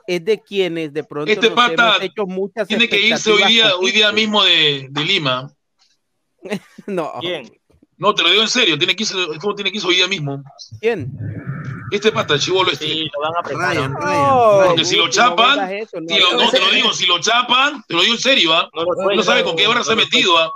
es 0.06 0.24
de 0.24 0.42
quienes 0.42 0.94
de 0.94 1.04
pronto 1.04 1.32
Este 1.32 1.48
nos 1.48 1.56
pata 1.56 1.90
hemos 1.90 2.02
hecho 2.02 2.26
muchas 2.26 2.68
Tiene 2.68 2.90
que 2.90 3.00
irse 3.00 3.32
hoy 3.32 3.44
día, 3.44 3.76
hoy 3.76 3.92
día 3.92 4.12
mismo 4.12 4.44
de, 4.44 4.88
de 4.90 5.06
Lima. 5.06 5.52
No. 6.86 7.14
¿Quién? 7.20 7.52
No, 7.98 8.14
te 8.14 8.24
lo 8.24 8.30
digo 8.30 8.44
en 8.44 8.48
serio, 8.48 8.78
tiene 8.78 8.96
que 8.96 9.04
irse, 9.04 9.16
¿cómo 9.42 9.56
tiene 9.56 9.72
que 9.72 9.78
irse 9.78 9.88
hoy 9.88 9.96
día 9.96 10.08
mismo? 10.08 10.44
¿Quién? 10.80 11.12
Este 11.92 12.12
pata, 12.12 12.34
el 12.34 12.40
chivolo 12.40 12.72
este. 12.72 12.86
Sí, 12.86 13.10
lo 13.14 13.22
van 13.22 13.34
a 13.38 13.44
prestar. 13.44 13.76
Ryan, 13.76 13.92
No, 13.94 14.00
Ryan. 14.00 14.68
Porque 14.68 14.86
si 14.86 14.96
lo 14.96 15.06
no 15.06 15.10
chapan, 15.10 15.72
eso, 15.74 16.02
no, 16.02 16.08
si 16.16 16.20
lo- 16.22 16.32
no, 16.34 16.44
no, 16.46 16.50
te 16.52 16.60
lo 16.60 16.70
digo, 16.72 16.94
si 16.94 17.06
lo 17.06 17.20
chapan, 17.20 17.84
te 17.88 17.94
lo 17.96 18.02
digo 18.02 18.14
en 18.16 18.20
serio, 18.20 18.54
¿ah? 18.54 18.70
No 18.74 19.24
sabe 19.24 19.44
con 19.44 19.56
qué 19.56 19.68
barra 19.68 19.84
se 19.84 19.94
ha 19.94 19.96
metido, 19.96 20.38
¿ah? 20.38 20.52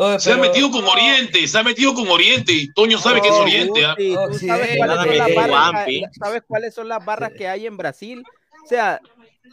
Oye, 0.00 0.20
Se 0.20 0.32
ha 0.32 0.36
metido 0.36 0.70
con 0.70 0.84
Oriente, 0.86 1.46
se 1.48 1.58
ha 1.58 1.62
metido 1.64 1.92
con 1.92 2.06
Oriente 2.08 2.52
y 2.52 2.72
Toño 2.72 2.98
sabe 2.98 3.20
que 3.20 3.28
es 3.28 3.34
Oriente, 3.34 3.84
¿ah? 3.84 3.94
Guti, 3.98 4.16
Oh, 4.16 4.28
tú 4.28 4.38
sí, 4.38 4.46
sabes 4.46 4.76
cuáles 4.76 4.96
son 5.04 5.18
las 5.18 5.34
barras, 5.34 5.86
sabes 6.20 6.42
cuáles 6.46 6.74
son 6.74 6.88
las 6.88 7.04
barras 7.04 7.32
que 7.36 7.48
hay 7.48 7.66
en 7.66 7.76
Brasil. 7.76 8.22
O 8.64 8.68
sea, 8.68 9.00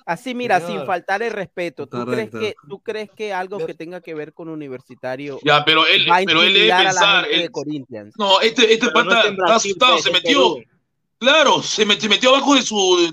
así 0.05 0.35
mira, 0.35 0.59
sin 0.59 0.85
faltar 0.85 1.23
el 1.23 1.31
respeto, 1.31 1.87
¿tú 1.87 2.05
crees 2.05 2.29
que 2.29 2.53
tú 2.69 2.79
crees 2.83 3.09
que 3.15 3.33
algo 3.33 3.65
que 3.65 3.73
tenga 3.73 4.01
que 4.01 4.13
ver 4.13 4.33
con 4.33 4.49
universitario 4.49 5.39
Ya, 5.43 5.65
pero 5.65 5.87
él, 5.87 6.05
va 6.07 6.17
a 6.17 6.23
pero 6.23 6.43
él 6.43 6.53
debe 6.53 6.75
pensar, 6.83 7.25
de 7.27 7.43
él- 7.45 7.51
Corinthians? 7.51 8.13
no, 8.17 8.39
este, 8.41 8.71
este 8.71 8.85
no 8.87 8.93
pata 8.93 9.29
está 9.29 9.55
asustado, 9.55 9.93
pues, 9.93 10.03
se 10.03 10.11
metió, 10.11 10.55
Perú. 10.55 10.65
Claro, 11.17 11.61
se, 11.61 11.85
met- 11.85 11.99
se 11.99 12.09
metió 12.09 12.29
abajo 12.29 12.55
de 12.55 12.61
su, 12.61 13.11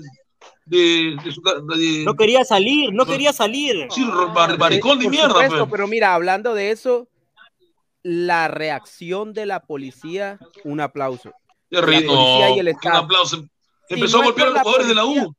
de, 0.65 1.15
de 1.23 1.31
su, 1.31 1.41
de- 1.41 2.03
No 2.05 2.15
quería 2.15 2.43
salir, 2.45 2.93
no 2.93 3.05
quería 3.05 3.33
salir. 3.33 3.87
sí, 3.89 4.03
bar- 4.33 4.57
maricón 4.57 4.99
de 4.99 5.05
Por 5.05 5.11
mierda, 5.11 5.29
supuesto, 5.29 5.57
pues. 5.59 5.71
pero 5.71 5.87
mira, 5.87 6.13
hablando 6.13 6.53
de 6.53 6.71
eso, 6.71 7.07
la 8.03 8.47
reacción 8.47 9.33
de 9.33 9.45
la 9.45 9.61
policía, 9.61 10.39
un 10.63 10.81
aplauso. 10.81 11.31
Qué 11.69 11.77
la 11.77 11.85
rico, 11.85 12.13
policía 12.13 12.49
y 12.55 12.59
el 12.59 12.67
un 12.69 12.91
aplauso. 12.91 13.37
Si 13.87 13.95
Empezó 13.95 14.17
no 14.17 14.23
a 14.23 14.25
es 14.25 14.27
golpear 14.27 14.47
a 14.47 14.51
los 14.51 14.61
jugadores 14.61 14.87
de 14.87 14.95
la 14.95 15.05
U. 15.05 15.35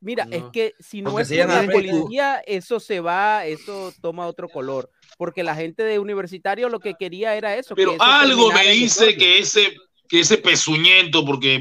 Mira, 0.00 0.26
es 0.32 0.42
que 0.52 0.74
si 0.80 1.00
no 1.00 1.12
Porque 1.12 1.22
es 1.34 1.46
por 1.46 1.54
la 1.64 1.72
policía, 1.72 2.42
eso 2.46 2.80
se 2.80 2.98
va, 2.98 3.46
eso 3.46 3.92
toma 4.00 4.26
otro 4.26 4.48
color. 4.48 4.90
Porque 5.16 5.44
la 5.44 5.54
gente 5.54 5.84
de 5.84 6.00
universitario 6.00 6.68
lo 6.68 6.80
que 6.80 6.94
quería 6.94 7.36
era 7.36 7.54
eso. 7.56 7.74
que 7.76 7.82
Pero 7.82 7.92
eso 7.94 8.02
algo 8.02 8.50
me 8.52 8.68
dice 8.72 9.16
que 9.16 9.38
ese, 9.38 9.76
que 10.08 10.20
ese 10.20 10.38
pezuñento, 10.38 11.24
porque, 11.24 11.60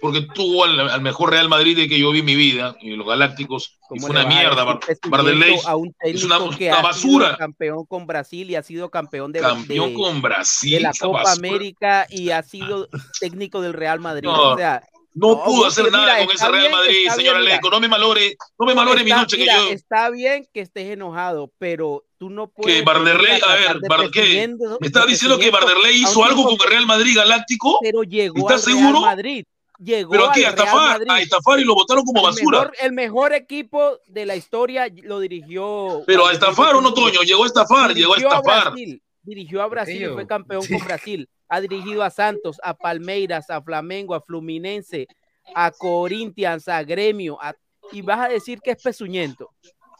porque 0.00 0.22
tuvo 0.34 0.64
al, 0.64 0.80
al 0.88 1.00
mejor 1.02 1.30
Real 1.30 1.48
Madrid 1.48 1.76
de 1.76 1.88
que 1.88 1.98
yo 1.98 2.10
vi 2.10 2.20
en 2.20 2.24
mi 2.24 2.34
vida, 2.36 2.76
y 2.80 2.90
los 2.90 3.06
Galácticos, 3.06 3.78
y 3.82 3.88
¿Cómo 3.88 4.00
fue 4.02 4.10
una 4.10 4.24
mierda, 4.26 4.64
Bar- 4.64 4.80
Bardeley. 5.08 5.54
Es 6.02 6.24
una, 6.24 6.38
que 6.56 6.70
basura. 6.70 7.36
campeón 7.36 7.84
con 7.86 8.06
Brasil 8.06 8.50
y 8.50 8.56
ha 8.56 8.62
sido 8.62 8.90
campeón 8.90 9.32
de, 9.32 9.40
Campeón 9.40 9.90
de- 9.90 9.94
con 9.94 10.22
Brasil. 10.22 10.72
de 10.74 10.80
la 10.80 10.92
Copa 10.98 11.22
basura. 11.24 11.32
América 11.48 12.06
y 12.08 12.30
ha 12.30 12.42
sido 12.42 12.88
técnico 13.20 13.60
del 13.60 13.72
Real 13.72 14.00
Madrid. 14.00 14.24
No, 14.28 14.52
o 14.52 14.56
sea, 14.56 14.82
No, 15.12 15.34
No, 15.34 15.42
pudo 15.44 15.66
hacer 15.66 15.90
nada 15.90 16.14
mira, 16.14 16.24
con 16.24 16.36
ese 16.36 16.48
Real 16.48 16.60
bien, 16.60 16.72
Madrid, 16.72 16.96
está 17.02 17.14
señor 17.16 17.38
bien. 17.38 17.48
Aleco. 17.50 17.68
No 17.70 17.80
me 17.80 17.88
malore, 17.88 18.36
no 18.60 18.64
me 18.66 18.74
malore 18.76 19.02
mi 19.02 19.10
noche 19.10 19.36
que 19.36 19.44
yo. 19.46 19.68
está 19.70 20.08
bien 20.08 20.46
que 20.54 20.60
estés 20.60 20.88
enojado, 20.88 21.50
pero 21.58 22.04
tú 22.16 22.30
no 22.30 22.46
puedes. 22.48 22.76
Que 22.78 22.82
Barderley, 22.84 23.40
a 23.44 23.54
ver, 23.54 23.80
Bar- 23.88 24.08
¿qué? 24.12 24.48
¿Me 24.80 24.86
estás 24.86 25.08
diciendo 25.08 25.36
que 25.36 25.50
Barderley 25.50 26.02
hizo 26.02 26.22
algo 26.24 26.44
con 26.44 26.52
el 26.52 26.70
Real 26.70 26.86
Madrid 26.86 27.16
Galáctico? 27.16 27.78
Pero 27.82 28.04
llegó 28.04 28.38
¿Estás 28.38 28.64
al 28.68 28.72
seguro? 28.72 29.00
Real 29.00 29.16
Madrid. 29.16 29.44
Llegó 29.82 30.10
¿Pero 30.10 30.26
al 30.28 30.34
qué? 30.34 30.46
A 30.46 30.52
Real 30.52 30.74
Madrid. 30.74 31.06
a 31.10 31.20
estafar 31.20 31.58
y 31.58 31.64
lo 31.64 31.74
votaron 31.74 32.04
como 32.04 32.20
El 32.20 32.26
basura. 32.26 32.58
mejor, 32.58 32.76
el 32.82 32.92
mejor 32.92 33.32
equipo 33.32 33.98
de 34.08 34.26
la 34.26 34.36
historia 34.36 34.88
lo 35.02 35.20
dirigió. 35.20 36.02
Pero 36.06 36.26
a 36.26 36.32
estafar 36.32 36.74
o 36.74 36.80
no, 36.82 36.88
campeón. 36.92 37.12
Toño, 37.12 37.22
llegó 37.22 37.44
a 37.44 37.46
estafar, 37.46 37.94
llegó 37.94 38.12
a 38.12 38.16
Dirigió 38.16 38.36
estafar. 38.38 38.64
Brasil, 38.72 39.02
dirigió 39.22 39.62
a 39.62 39.66
Brasil 39.68 40.02
y 40.02 40.06
fue 40.12 40.26
campeón 40.26 40.62
Sí. 40.62 40.74
con 40.76 40.84
Brasil. 40.86 41.28
Ha 41.48 41.60
dirigido 41.62 42.02
a 42.02 42.10
Santos, 42.10 42.58
a 42.62 42.74
Palmeiras, 42.74 43.48
a 43.48 43.62
Flamengo, 43.62 44.14
a 44.14 44.20
Fluminense, 44.20 45.06
a 45.54 45.70
Corinthians, 45.70 46.68
a 46.68 46.82
Gremio. 46.84 47.38
a- 47.40 47.54
y 47.92 48.02
vas 48.02 48.20
a 48.20 48.28
decir 48.28 48.60
que 48.60 48.72
es 48.72 48.82
pezuñento. 48.82 49.48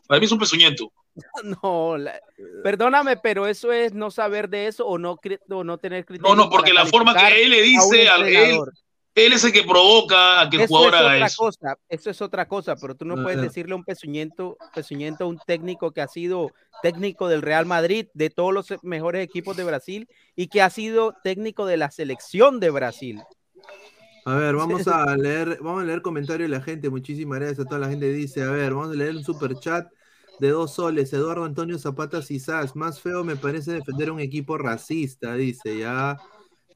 Para 0.06 0.20
mí 0.20 0.26
es 0.26 0.32
un 0.32 0.38
pezuñento. 0.38 0.92
No, 1.64 1.96
la- 1.96 2.20
perdóname, 2.62 3.16
pero 3.16 3.46
eso 3.46 3.72
es 3.72 3.92
no 3.94 4.10
saber 4.10 4.48
de 4.48 4.66
eso 4.68 4.86
o 4.86 4.96
no, 4.98 5.18
o 5.50 5.64
no 5.64 5.78
tener 5.78 6.04
criterio. 6.04 6.34
No, 6.36 6.44
no, 6.44 6.50
porque 6.50 6.72
la 6.72 6.86
forma 6.86 7.14
que 7.14 7.42
él 7.44 7.50
le 7.50 7.62
dice 7.62 8.08
a 8.08 8.16
él. 8.16 8.58
Él 9.14 9.32
es 9.32 9.44
el 9.44 9.52
que 9.52 9.62
provoca 9.64 10.40
a 10.40 10.48
que 10.48 10.56
el 10.56 10.62
Eso 10.62 10.74
jugador 10.74 10.94
es 10.94 11.00
haga 11.00 11.14
otra 11.16 11.26
eso. 11.26 11.36
cosa, 11.42 11.78
eso 11.88 12.10
es 12.10 12.22
otra 12.22 12.46
cosa, 12.46 12.76
pero 12.76 12.94
tú 12.94 13.04
no 13.04 13.22
puedes 13.22 13.40
decirle 13.40 13.72
a 13.72 13.76
un 13.76 13.84
pezuñento, 13.84 14.56
pezuñento 14.74 15.24
a 15.24 15.26
un 15.26 15.38
técnico 15.46 15.90
que 15.92 16.00
ha 16.00 16.08
sido 16.08 16.50
técnico 16.82 17.28
del 17.28 17.42
Real 17.42 17.66
Madrid, 17.66 18.06
de 18.14 18.30
todos 18.30 18.54
los 18.54 18.66
mejores 18.82 19.24
equipos 19.24 19.56
de 19.56 19.64
Brasil 19.64 20.08
y 20.36 20.48
que 20.48 20.62
ha 20.62 20.70
sido 20.70 21.14
técnico 21.24 21.66
de 21.66 21.76
la 21.76 21.90
selección 21.90 22.60
de 22.60 22.70
Brasil. 22.70 23.20
A 24.24 24.34
ver, 24.34 24.54
vamos 24.54 24.86
a 24.88 25.16
leer, 25.16 25.58
vamos 25.60 25.82
a 25.82 25.86
leer 25.86 26.02
comentarios 26.02 26.48
de 26.48 26.56
la 26.56 26.62
gente. 26.62 26.88
Muchísimas 26.88 27.40
gracias 27.40 27.60
a 27.60 27.64
toda 27.64 27.80
la 27.80 27.88
gente. 27.88 28.12
Dice, 28.12 28.42
a 28.42 28.50
ver, 28.50 28.74
vamos 28.74 28.90
a 28.92 28.98
leer 28.98 29.16
un 29.16 29.24
super 29.24 29.54
chat 29.56 29.88
de 30.38 30.50
dos 30.50 30.74
soles. 30.74 31.12
Eduardo 31.12 31.44
Antonio 31.44 31.78
Zapata 31.78 32.22
Cisás. 32.22 32.76
Más 32.76 33.00
feo 33.00 33.24
me 33.24 33.36
parece 33.36 33.72
defender 33.72 34.08
a 34.08 34.12
un 34.12 34.20
equipo 34.20 34.56
racista, 34.56 35.34
dice 35.34 35.78
ya. 35.78 36.18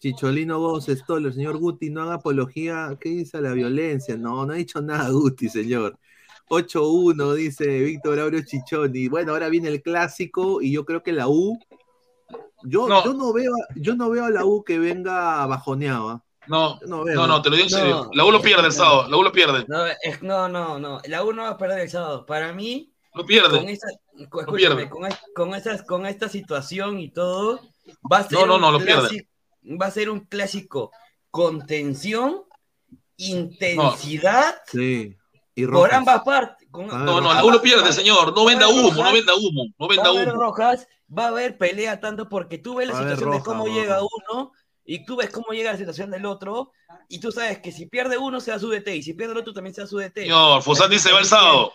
Chicholino 0.04 0.58
Vos 0.58 0.84
Stoller, 0.86 1.32
señor 1.32 1.56
Guti, 1.56 1.88
no 1.88 2.02
haga 2.02 2.14
apología. 2.16 2.94
¿Qué 3.00 3.08
dice 3.08 3.38
a 3.38 3.40
la 3.40 3.52
violencia? 3.54 4.18
No, 4.18 4.44
no 4.44 4.52
ha 4.52 4.56
dicho 4.56 4.82
nada, 4.82 5.08
Guti, 5.08 5.48
señor. 5.48 5.98
8-1, 6.50 7.32
dice 7.32 7.66
Víctor 7.66 8.20
Aureo 8.20 8.42
Chichoni. 8.44 9.08
Bueno, 9.08 9.32
ahora 9.32 9.48
viene 9.48 9.68
el 9.68 9.80
clásico 9.80 10.60
y 10.60 10.72
yo 10.72 10.84
creo 10.84 11.02
que 11.02 11.12
la 11.12 11.26
U. 11.28 11.58
Yo 12.64 12.86
No. 12.86 13.02
yo 13.02 13.14
no 13.14 13.32
veo, 13.32 13.52
yo 13.76 13.94
no 13.96 14.10
veo 14.10 14.26
a 14.26 14.30
la 14.30 14.44
U 14.44 14.62
que 14.62 14.78
venga 14.78 15.46
bajoneado. 15.46 16.10
¿ah? 16.10 16.24
No, 16.48 16.78
no 16.86 17.04
veo. 17.04 17.14
no, 17.14 17.26
no, 17.26 17.40
te 17.40 17.48
lo 17.48 17.56
digo 17.56 17.68
en 17.68 17.72
No. 17.72 17.78
serio. 17.78 18.10
La 18.12 18.26
U 18.26 18.30
lo 18.30 18.42
pierde 18.42 18.66
el 18.66 18.72
sábado, 18.72 19.08
la 19.08 19.16
U 19.16 19.22
lo 19.22 19.32
pierde. 19.32 19.64
No, 19.68 19.86
es- 19.86 20.22
no, 20.22 20.50
no, 20.50 20.78
no. 20.78 21.00
La 21.08 21.24
U 21.24 21.32
no 21.32 21.44
va 21.44 21.48
a 21.50 21.56
perder 21.56 21.78
el 21.80 21.88
sábado. 21.88 22.26
Para 22.26 22.52
mí, 22.52 22.92
Lo 23.14 23.22
con 23.22 23.26
pierde. 23.26 23.72
esta, 23.72 23.86
con, 24.28 24.44
Lo 24.44 24.52
pierde. 24.52 24.82
escúchame, 24.82 24.90
con, 24.90 25.08
con 25.46 25.54
estas, 25.54 25.82
con 25.82 26.04
esta 26.04 26.28
situación 26.28 26.98
y 27.00 27.10
todo, 27.10 27.58
va 28.12 28.18
a 28.18 28.28
ser 28.28 28.38
No, 28.40 28.46
no, 28.46 28.54
un 28.56 28.60
no, 28.60 28.70
lo 28.72 28.80
pierde. 28.80 29.26
Va 29.64 29.86
a 29.86 29.90
ser 29.90 30.10
un 30.10 30.20
clásico 30.20 30.90
contención, 31.30 32.42
intensidad 33.16 34.54
Sí. 34.66 35.16
Y 35.56 35.66
por 35.66 35.94
ambas 35.94 36.22
partes. 36.24 36.66
Con- 36.70 36.90
Ah, 36.90 36.98
No, 36.98 37.20
no, 37.20 37.28
va- 37.28 37.42
va- 37.42 37.62
pierde, 37.62 37.82
va- 37.84 37.92
señor. 37.92 38.34
No 38.34 38.44
va 38.44 38.50
venda 38.50 38.66
humo, 38.68 38.92
no 38.92 39.12
venda 39.12 39.34
humo, 39.36 39.64
no 39.78 39.86
Va 39.86 39.94
venda 39.94 40.08
a 40.08 40.12
haber 40.12 40.28
humo. 40.30 40.40
rojas, 40.42 40.88
va 41.16 41.26
a 41.26 41.28
haber 41.28 41.56
pelea 41.58 42.00
tanto 42.00 42.28
porque 42.28 42.58
tú 42.58 42.74
ves 42.76 42.88
la 42.88 42.94
Va 42.94 43.00
situación 43.02 43.30
de 43.30 43.40
cómo 43.40 43.64
roja. 43.66 43.76
llega 43.80 43.98
uno 44.02 44.50
y 44.84 45.04
tú 45.04 45.14
ves 45.16 45.30
cómo 45.30 45.52
llega 45.52 45.70
la 45.72 45.78
situación 45.78 46.10
del 46.10 46.26
otro 46.26 46.72
y 47.08 47.20
tú 47.20 47.30
sabes 47.30 47.60
que 47.60 47.70
si 47.70 47.86
pierde 47.86 48.18
uno 48.18 48.40
se 48.40 48.50
da 48.50 48.58
su 48.58 48.68
DT 48.68 48.96
y 48.96 49.02
si 49.04 49.14
pierde 49.14 49.32
el 49.32 49.38
otro 49.38 49.52
también 49.54 49.74
se 49.74 49.82
da 49.82 49.86
su 49.86 49.98
DT. 49.98 50.22
Señor, 50.22 50.60
Fossati 50.62 50.98
se 50.98 51.12
va 51.12 51.20
el 51.20 51.24
sábado. 51.26 51.72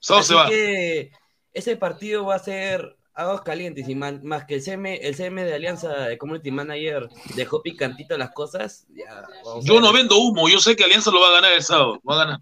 Sábado 0.00 0.24
se 0.24 0.32
Así 0.34 0.42
va. 0.42 0.48
que 0.48 1.12
ese 1.52 1.76
partido 1.76 2.24
va 2.24 2.36
a 2.36 2.38
ser 2.38 2.96
aguas 3.18 3.40
calientes 3.42 3.88
y 3.88 3.94
man- 3.94 4.20
más 4.22 4.44
que 4.44 4.54
el 4.54 4.62
CM, 4.62 4.96
el 5.02 5.14
CM 5.14 5.44
de 5.44 5.52
Alianza 5.54 5.88
de 6.06 6.16
Community 6.16 6.50
Manager 6.52 7.08
dejó 7.34 7.60
picantito 7.62 8.16
las 8.16 8.30
cosas. 8.30 8.86
ya, 8.90 9.26
Yo 9.62 9.80
no 9.80 9.92
vendo 9.92 10.16
humo, 10.18 10.48
yo 10.48 10.60
sé 10.60 10.76
que 10.76 10.84
Alianza 10.84 11.10
lo 11.10 11.20
va 11.20 11.28
a 11.28 11.32
ganar 11.32 11.52
el 11.52 11.62
sábado. 11.62 12.00
Va 12.08 12.14
a 12.14 12.18
ganar. 12.24 12.40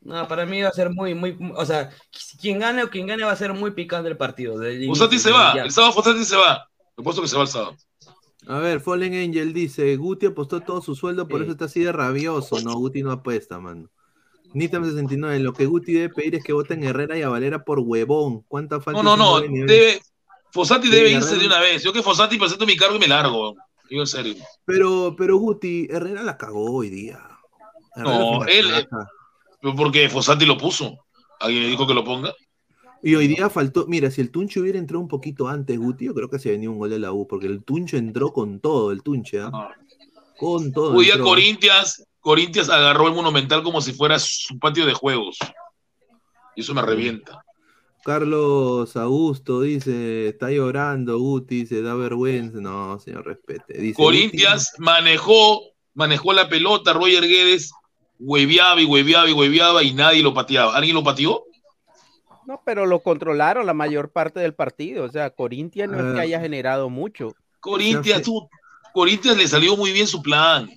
No, 0.00 0.26
para 0.28 0.46
mí 0.46 0.62
va 0.62 0.68
a 0.68 0.72
ser 0.72 0.88
muy, 0.90 1.14
muy, 1.14 1.36
o 1.56 1.66
sea, 1.66 1.90
quien 2.40 2.58
gane 2.60 2.84
o 2.84 2.90
quien 2.90 3.06
gane 3.06 3.24
va 3.24 3.32
a 3.32 3.36
ser 3.36 3.52
muy 3.52 3.72
picante 3.72 4.08
el 4.08 4.16
partido. 4.16 4.54
inicio, 4.70 5.08
se 5.18 5.30
va. 5.32 5.54
ya. 5.56 5.62
El 5.64 5.70
sábado 5.72 5.92
Fossati 5.92 6.24
se 6.24 6.36
va. 6.36 6.68
Me 6.96 7.04
puesto 7.04 7.20
que 7.22 7.28
se 7.28 7.36
va 7.36 7.42
el 7.42 7.48
sábado. 7.48 7.76
A 8.46 8.58
ver, 8.60 8.80
Fallen 8.80 9.12
Angel 9.14 9.52
dice, 9.52 9.96
Guti 9.96 10.26
apostó 10.26 10.60
todo 10.60 10.80
su 10.80 10.94
sueldo, 10.94 11.26
por 11.26 11.40
Sí. 11.40 11.42
eso 11.44 11.52
está 11.52 11.64
así 11.64 11.80
de 11.80 11.90
rabioso. 11.92 12.60
No, 12.60 12.74
Guti 12.74 13.02
no 13.02 13.10
apuesta, 13.10 13.58
mano. 13.58 13.90
Nitam 14.56 14.84
69, 14.84 15.38
lo 15.40 15.52
que 15.52 15.66
Guti 15.66 15.92
debe 15.92 16.08
pedir 16.08 16.36
es 16.36 16.42
que 16.42 16.54
voten 16.54 16.82
a 16.82 16.88
Herrera 16.88 17.18
y 17.18 17.20
a 17.20 17.28
Valera 17.28 17.62
por 17.62 17.80
huevón. 17.80 18.42
¿Cuánta 18.48 18.80
falta? 18.80 19.02
No, 19.02 19.14
no, 19.14 19.38
no. 19.38 19.66
Debe, 19.66 20.00
Fossati 20.50 20.88
debe 20.88 21.10
irse 21.10 21.36
de 21.36 21.44
una 21.46 21.60
vez. 21.60 21.82
Yo 21.82 21.92
que 21.92 22.02
Fossati 22.02 22.38
presento 22.38 22.64
mi 22.64 22.74
cargo 22.74 22.96
y 22.96 23.00
me 23.00 23.06
largo. 23.06 23.54
Digo 23.90 24.00
en 24.00 24.06
serio. 24.06 24.34
Pero, 24.64 25.14
pero 25.16 25.36
Guti, 25.36 25.86
Herrera 25.90 26.22
la 26.22 26.38
cagó 26.38 26.74
hoy 26.74 26.88
día. 26.88 27.20
Herrera 27.94 28.18
No, 28.18 28.44
él- 28.46 28.88
caja. 28.88 29.10
Porque 29.76 30.08
Fossati 30.08 30.46
lo 30.46 30.56
puso. 30.56 31.04
Alguien 31.38 31.68
dijo 31.68 31.86
que 31.86 31.92
lo 31.92 32.02
ponga. 32.02 32.32
Y 33.02 33.14
hoy 33.14 33.28
día 33.28 33.50
faltó, 33.50 33.86
mira, 33.86 34.10
si 34.10 34.22
el 34.22 34.30
Tuncho 34.30 34.60
hubiera 34.60 34.78
entrado 34.78 35.02
un 35.02 35.08
poquito 35.08 35.48
antes, 35.48 35.78
Guti, 35.78 36.06
yo 36.06 36.14
creo 36.14 36.30
que 36.30 36.38
se 36.38 36.50
venía 36.50 36.70
un 36.70 36.78
gol 36.78 36.88
de 36.88 36.98
la 36.98 37.12
U, 37.12 37.28
porque 37.28 37.46
el 37.46 37.62
Tuncho 37.62 37.98
entró 37.98 38.32
con 38.32 38.60
todo, 38.60 38.90
el 38.90 39.02
Tunche, 39.02 39.38
¿ah? 39.38 39.50
Con 40.38 40.72
todo. 40.72 40.94
Hoy 40.96 41.04
día 41.04 41.14
entró. 41.16 41.26
Corintias, 42.26 42.66
Corintias 42.66 42.68
agarró 42.70 43.06
el 43.06 43.14
Monumental 43.14 43.62
como 43.62 43.80
si 43.80 43.92
fuera 43.92 44.18
su 44.18 44.58
patio 44.58 44.84
de 44.84 44.94
juegos. 44.94 45.38
Y 46.56 46.62
eso 46.62 46.74
me 46.74 46.82
revienta. 46.82 47.40
Carlos 48.04 48.96
Augusto 48.96 49.60
dice, 49.60 50.28
está 50.28 50.50
llorando, 50.50 51.18
Guti, 51.18 51.60
dice, 51.60 51.82
da 51.82 51.94
vergüenza. 51.94 52.58
No, 52.60 52.98
señor, 52.98 53.26
respete. 53.26 53.78
Dice, 53.78 53.94
Corintias 54.00 54.72
manejó, 54.78 55.60
manejó 55.94 56.32
la 56.32 56.48
pelota, 56.48 56.92
Roger 56.92 57.22
Guedes 57.26 57.72
hueveaba 58.18 58.80
y 58.80 58.84
hueveaba 58.86 59.28
y 59.28 59.32
hueveaba 59.32 59.82
y 59.82 59.92
nadie 59.94 60.22
lo 60.22 60.34
pateaba. 60.34 60.76
¿Alguien 60.76 60.94
lo 60.96 61.04
pateó? 61.04 61.44
No, 62.46 62.60
pero 62.64 62.86
lo 62.86 63.00
controlaron 63.02 63.66
la 63.66 63.74
mayor 63.74 64.10
parte 64.10 64.40
del 64.40 64.54
partido. 64.54 65.04
O 65.04 65.08
sea, 65.10 65.30
Corinthians 65.30 65.92
no 65.92 65.98
es 65.98 66.14
que 66.14 66.20
Ah. 66.20 66.22
haya 66.22 66.40
generado 66.40 66.88
mucho. 66.88 67.34
Corintias, 67.60 68.22
tú, 68.22 68.48
Corintias 68.94 69.36
le 69.36 69.46
salió 69.48 69.76
muy 69.76 69.92
bien 69.92 70.06
su 70.06 70.22
plan. 70.22 70.68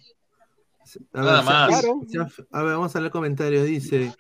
A 1.13 1.21
Nada 1.21 1.35
ver, 1.37 1.45
más. 1.45 1.81
se- 1.81 2.35
se- 2.35 2.43
a 2.51 2.63
ver, 2.63 2.73
vamos 2.73 2.95
a 2.95 2.99
leer 2.99 3.11
comentarios. 3.11 3.65
Dice, 3.65 4.13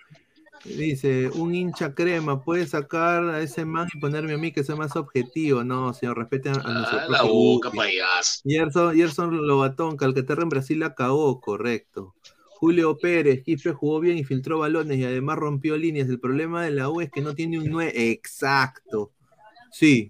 dice, 0.65 1.29
un 1.35 1.55
hincha 1.55 1.93
crema 1.95 2.41
puede 2.43 2.67
sacar 2.67 3.23
a 3.29 3.41
ese 3.41 3.65
man 3.65 3.87
y 3.93 3.99
ponerme 3.99 4.33
a 4.33 4.37
mí 4.37 4.51
que 4.51 4.63
sea 4.63 4.75
más 4.75 4.95
objetivo. 4.95 5.63
No, 5.63 5.93
señor, 5.93 6.17
respete 6.17 6.49
a, 6.49 6.53
a 6.53 6.61
Ah, 6.65 7.05
la 7.09 7.17
profe 7.19 7.31
boca, 7.33 7.71
payaso. 7.71 8.41
Gerson, 8.45 8.95
Gerson 8.95 9.47
Lobatón, 9.47 9.95
Calcaterra 9.97 10.43
en 10.43 10.49
Brasil 10.49 10.79
la 10.79 10.93
cagó, 10.95 11.39
correcto. 11.39 12.13
Julio 12.51 12.97
Pérez, 12.97 13.41
Quispe 13.41 13.71
jugó 13.71 14.01
bien 14.01 14.17
y 14.17 14.25
filtró 14.25 14.59
balones 14.59 14.97
y 14.97 15.05
además 15.05 15.37
rompió 15.37 15.77
líneas. 15.77 16.09
El 16.09 16.19
problema 16.19 16.61
de 16.61 16.71
la 16.71 16.89
U 16.89 16.99
es 16.99 17.09
que 17.09 17.21
no 17.21 17.33
tiene 17.33 17.57
un 17.57 17.69
9 17.69 18.11
exacto. 18.11 19.11
Sí. 19.71 20.09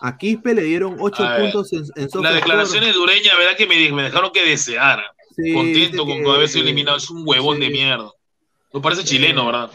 A 0.00 0.16
Quispe 0.16 0.54
le 0.54 0.62
dieron 0.62 0.96
8 1.00 1.24
A 1.24 1.32
ver, 1.32 1.40
puntos 1.52 1.72
en, 1.72 1.82
en 1.96 2.08
Las 2.22 2.34
declaraciones 2.34 2.94
de 2.94 2.98
Ureña, 3.00 3.36
verdad 3.36 3.56
que 3.56 3.66
me, 3.66 3.90
me 3.92 4.04
dejaron 4.04 4.30
que 4.32 4.44
desear. 4.48 5.00
Sí, 5.42 5.52
Contento 5.54 6.04
con 6.06 6.22
que- 6.22 6.30
haber 6.30 6.48
sido 6.48 6.64
eliminado. 6.64 6.96
Es 6.98 7.10
un 7.10 7.22
huevón 7.26 7.60
de 7.60 7.70
mierda. 7.70 8.10
No 8.72 8.80
parece 8.82 9.04
chileno, 9.04 9.46
¿verdad? 9.46 9.70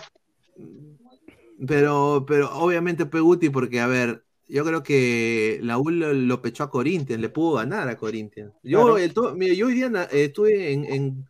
Pero, 1.67 2.25
pero 2.28 2.49
obviamente 2.58 3.06
Peguti, 3.06 3.49
porque 3.49 3.80
a 3.80 3.88
ver, 3.88 4.23
yo 4.47 4.63
creo 4.65 4.84
que 4.84 5.60
la 5.63 5.78
U 5.78 5.89
lo, 5.89 6.13
lo 6.13 6.41
pechó 6.41 6.63
a 6.63 6.69
Corinthians, 6.69 7.21
le 7.21 7.30
pudo 7.30 7.54
ganar 7.56 7.88
a 7.88 7.97
Corinthians. 7.97 8.51
Yo, 8.63 8.82
Claro. 8.84 8.97
el 8.97 9.13
to- 9.13 9.34
mira, 9.36 9.54
yo 9.54 9.67
hoy 9.67 9.73
día 9.73 9.89
na- 9.89 10.04
eh, 10.12 10.25
estuve 10.25 10.73
en, 10.73 10.86
en, 10.86 11.25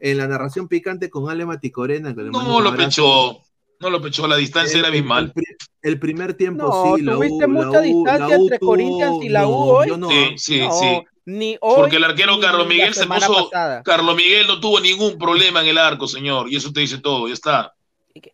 en 0.00 0.16
la 0.16 0.26
narración 0.26 0.68
picante 0.68 1.10
con 1.10 1.28
Ale 1.30 1.44
Maticorena. 1.46 2.14
que 2.14 2.22
No 2.24 2.60
lo 2.60 2.74
pechó. 2.74 3.38
No 3.80 3.90
lo 3.90 4.00
pechó. 4.02 4.26
La 4.26 4.36
distancia 4.36 4.74
El- 4.74 4.80
era 4.80 4.88
abismal. 4.88 5.32
El, 5.36 5.44
el 5.92 6.00
primer 6.00 6.34
tiempo 6.34 6.64
No, 6.66 6.96
sí, 6.96 7.02
la 7.02 7.12
tuviste 7.14 7.44
U, 7.44 7.48
mucha 7.48 7.70
la 7.70 7.80
U- 7.80 7.82
distancia 7.84 8.28
la 8.28 8.38
U 8.38 8.42
entre 8.42 8.58
Corinthians 8.58 9.16
y 9.24 9.28
la 9.28 9.46
U 9.46 9.52
hoy. 9.52 9.86
no- 9.96 10.08
Sí, 10.10 10.16
sí, 10.36 10.58
No, 10.60 10.72
sí. 10.72 10.86
Ni 11.28 11.58
hoy. 11.60 11.74
Porque 11.76 11.96
el 11.96 12.04
arquero 12.04 12.40
Carlos 12.40 12.66
Miguel 12.66 12.94
se 12.94 13.06
puso. 13.06 13.50
pasada. 13.50 13.82
Carlos 13.82 14.16
Miguel 14.16 14.46
no 14.46 14.60
tuvo 14.60 14.80
ningún 14.80 15.18
problema 15.18 15.60
en 15.60 15.68
el 15.68 15.76
arco, 15.76 16.08
señor. 16.08 16.50
Y 16.50 16.56
eso 16.56 16.72
te 16.72 16.80
dice 16.80 16.96
todo. 16.98 17.28
Ya 17.28 17.34
está. 17.34 17.74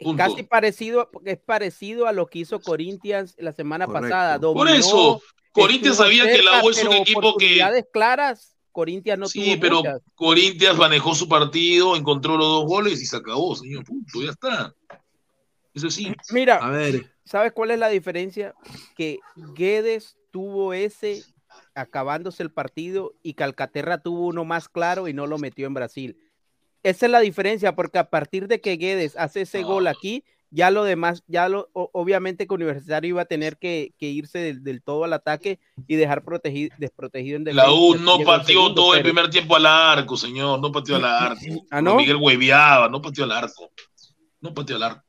Punto. 0.00 0.16
Casi 0.22 0.44
parecido, 0.44 1.10
es 1.24 1.38
parecido 1.38 2.06
a 2.06 2.12
lo 2.12 2.26
que 2.26 2.38
hizo 2.38 2.60
Corinthians 2.60 3.34
la 3.36 3.50
semana 3.50 3.86
Correcto. 3.86 4.08
pasada. 4.08 4.38
Por 4.40 4.68
eso, 4.68 5.20
Corinthians 5.50 5.96
sabía 5.96 6.24
que 6.24 6.40
la 6.40 6.62
U 6.62 6.70
es 6.70 6.84
un 6.84 6.92
equipo 6.92 7.36
que. 7.36 7.60
claras, 7.92 8.54
Corinthians 8.70 9.18
no 9.18 9.26
Sí, 9.26 9.44
tuvo 9.44 9.60
pero 9.60 9.76
muchas. 9.78 10.00
Corinthians 10.14 10.78
manejó 10.78 11.16
su 11.16 11.28
partido, 11.28 11.96
encontró 11.96 12.36
los 12.36 12.46
dos 12.46 12.64
goles 12.64 13.02
y 13.02 13.06
se 13.06 13.16
acabó, 13.16 13.56
señor. 13.56 13.82
Punto, 13.84 14.22
ya 14.22 14.30
está. 14.30 14.72
Eso 15.74 15.90
sí. 15.90 16.14
Mira, 16.30 16.58
A 16.58 16.70
ver, 16.70 17.12
¿sabes 17.24 17.50
cuál 17.52 17.72
es 17.72 17.78
la 17.80 17.88
diferencia? 17.88 18.54
Que 18.96 19.18
Guedes 19.34 20.16
tuvo 20.30 20.72
ese 20.72 21.24
acabándose 21.74 22.42
el 22.42 22.50
partido 22.50 23.14
y 23.22 23.34
Calcaterra 23.34 23.98
tuvo 23.98 24.26
uno 24.26 24.44
más 24.44 24.68
claro 24.68 25.08
y 25.08 25.12
no 25.12 25.26
lo 25.26 25.38
metió 25.38 25.66
en 25.66 25.74
Brasil. 25.74 26.18
Esa 26.82 27.06
es 27.06 27.12
la 27.12 27.20
diferencia, 27.20 27.74
porque 27.74 27.98
a 27.98 28.10
partir 28.10 28.46
de 28.46 28.60
que 28.60 28.76
Guedes 28.76 29.16
hace 29.16 29.42
ese 29.42 29.62
gol 29.62 29.86
aquí, 29.86 30.22
ya 30.50 30.70
lo 30.70 30.84
demás, 30.84 31.24
ya 31.26 31.48
lo, 31.48 31.68
obviamente 31.72 32.46
que 32.46 32.54
Universitario 32.54 33.08
iba 33.08 33.22
a 33.22 33.24
tener 33.24 33.56
que, 33.56 33.92
que 33.98 34.06
irse 34.06 34.38
del, 34.38 34.62
del 34.62 34.82
todo 34.82 35.02
al 35.04 35.12
ataque 35.12 35.58
y 35.88 35.96
dejar 35.96 36.22
protegido, 36.24 36.76
desprotegido 36.78 37.38
en 37.38 37.44
La 37.44 37.64
defensa. 37.64 37.72
U 37.72 37.96
Y 37.96 37.98
no 37.98 38.18
pateó 38.20 38.72
todo 38.72 38.94
el 38.94 39.02
primer 39.02 39.30
tiempo 39.30 39.56
al 39.56 39.66
arco, 39.66 40.16
señor. 40.16 40.60
No 40.60 40.70
pateó 40.70 40.96
al 40.96 41.04
arco. 41.06 41.66
¿Ah, 41.70 41.82
no? 41.82 41.96
Miguel 41.96 42.18
hueveaba, 42.20 42.88
no 42.88 43.02
pateó 43.02 43.24
al 43.24 43.32
arco. 43.32 43.72
No 44.40 44.54
pateó 44.54 44.76
al 44.76 44.82
arco. 44.84 45.04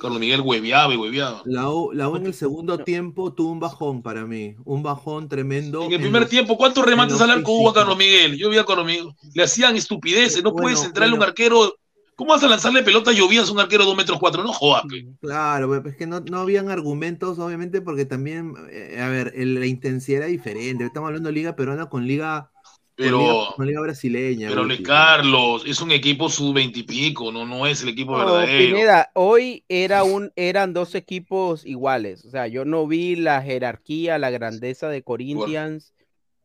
Carlos 0.00 0.20
Miguel 0.20 0.40
hueveaba 0.42 0.92
y 0.92 0.96
hueveaba. 0.96 1.42
la 1.44 1.68
U, 1.70 1.92
la 1.92 2.08
U 2.08 2.16
en 2.16 2.26
el 2.26 2.34
segundo 2.34 2.78
tiempo 2.78 3.32
tuvo 3.32 3.50
un 3.52 3.60
bajón 3.60 4.02
para 4.02 4.26
mí, 4.26 4.54
un 4.64 4.82
bajón 4.82 5.28
tremendo. 5.28 5.84
En 5.84 5.92
el 5.92 6.00
primer 6.00 6.22
los- 6.22 6.30
tiempo, 6.30 6.56
¿cuántos 6.56 6.84
remates 6.84 7.20
al 7.20 7.30
arco 7.30 7.52
hubo 7.52 7.70
a. 7.70 7.74
Carlos 7.74 7.96
Miguel? 7.96 8.36
Yo 8.36 8.50
vi 8.50 8.58
a 8.58 8.64
Carlos 8.64 8.86
Miguel. 8.86 9.08
Le 9.34 9.42
hacían 9.42 9.76
estupideces. 9.76 10.42
No 10.42 10.52
Bueno, 10.52 10.62
puedes 10.64 10.84
entrarle 10.84 11.12
a 11.12 11.14
un 11.14 11.18
bueno. 11.18 11.30
arquero. 11.30 11.74
¿Cómo 12.14 12.30
vas 12.32 12.42
a 12.42 12.48
lanzarle 12.48 12.82
pelota 12.82 13.12
Llovías 13.12 13.50
a 13.50 13.52
un 13.52 13.60
arquero 13.60 13.82
de 13.84 13.88
2 13.88 13.96
metros 13.96 14.18
4? 14.18 14.42
No 14.42 14.50
jodas, 14.50 14.84
pe. 14.88 15.06
Claro, 15.20 15.68
pues, 15.68 15.84
es 15.84 15.96
que 15.98 16.06
no, 16.06 16.20
no 16.20 16.38
habían 16.38 16.70
argumentos, 16.70 17.38
obviamente, 17.38 17.82
porque 17.82 18.06
también, 18.06 18.54
eh, 18.70 18.98
a 19.02 19.08
ver, 19.08 19.32
el- 19.36 19.60
la 19.60 19.66
intensidad 19.66 20.22
era 20.22 20.26
diferente. 20.28 20.84
Estamos 20.86 21.08
hablando 21.08 21.28
de 21.28 21.34
liga 21.34 21.56
peruana 21.56 21.90
con 21.90 22.06
liga, 22.06 22.50
Pero- 22.96 23.18
liga, 23.20 23.54
con 23.56 23.66
liga 23.66 23.80
brasileña. 23.82 24.48
Pero. 24.48 24.64
Luis 24.64 24.80
Carlos, 24.80 25.62
es 25.66 25.80
un 25.82 25.90
equipo 25.92 26.30
sub 26.30 26.54
20 26.54 26.78
y 26.80 26.82
pico, 26.84 27.30
no, 27.30 27.44
no 27.46 27.66
es 27.66 27.82
el 27.82 27.90
equipo 27.90 28.12
No, 28.12 28.18
verdadero. 28.24 28.74
Pineda, 28.74 29.10
hoy 29.14 29.64
era 29.68 30.02
un, 30.02 30.32
eran 30.34 30.72
dos 30.72 30.94
equipos 30.94 31.66
iguales. 31.66 32.24
O 32.24 32.30
sea, 32.30 32.46
yo 32.46 32.64
no 32.64 32.86
vi 32.86 33.14
la 33.16 33.42
jerarquía, 33.42 34.18
la 34.18 34.30
grandeza 34.30 34.88
de 34.88 35.02
Corinthians. 35.02 35.92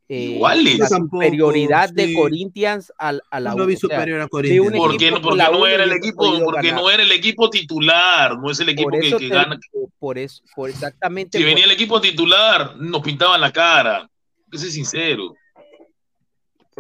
eh, 0.10 0.32
Iguales. 0.36 0.78
La 0.78 0.90
Tampoco, 0.90 1.24
superioridad 1.24 1.90
de 1.90 2.08
sí. 2.08 2.14
Corinthians 2.16 2.92
al, 2.98 3.22
a 3.32 3.40
la 3.40 3.56
No 3.56 3.64
U. 3.64 3.68
vi 3.68 3.76
O 3.76 3.78
sea, 3.78 3.90
superior 3.90 4.20
a 4.20 4.26
vi 4.26 4.30
Corinthians. 4.30 4.68
un 4.68 4.78
¿Por 4.78 4.98
qué 4.98 5.10
no? 5.12 5.22
Porque 5.22 5.44
no 5.50 5.66
era 5.68 5.84
el 5.86 5.92
equipo, 5.94 6.40
porque 6.44 6.68
ganar. 6.68 6.82
no 6.84 6.90
era 6.90 7.04
el 7.04 7.12
equipo 7.14 7.50
titular, 7.50 8.38
no 8.38 8.52
es 8.52 8.60
el 8.60 8.68
equipo 8.68 8.90
que, 8.92 9.00
que 9.10 9.16
te- 9.18 9.28
gana. 9.30 9.58
Por 10.00 10.18
eso, 10.18 10.44
por 10.54 10.70
exactamente. 10.70 11.38
Si 11.38 11.44
por- 11.46 11.50
venía 11.52 11.64
el 11.64 11.72
equipo 11.72 12.02
titular, 12.02 12.76
nos 12.76 13.02
pintaban 13.02 13.40
la 13.40 13.54
cara. 13.54 14.10
Que 14.52 14.58
sincero. 14.58 15.34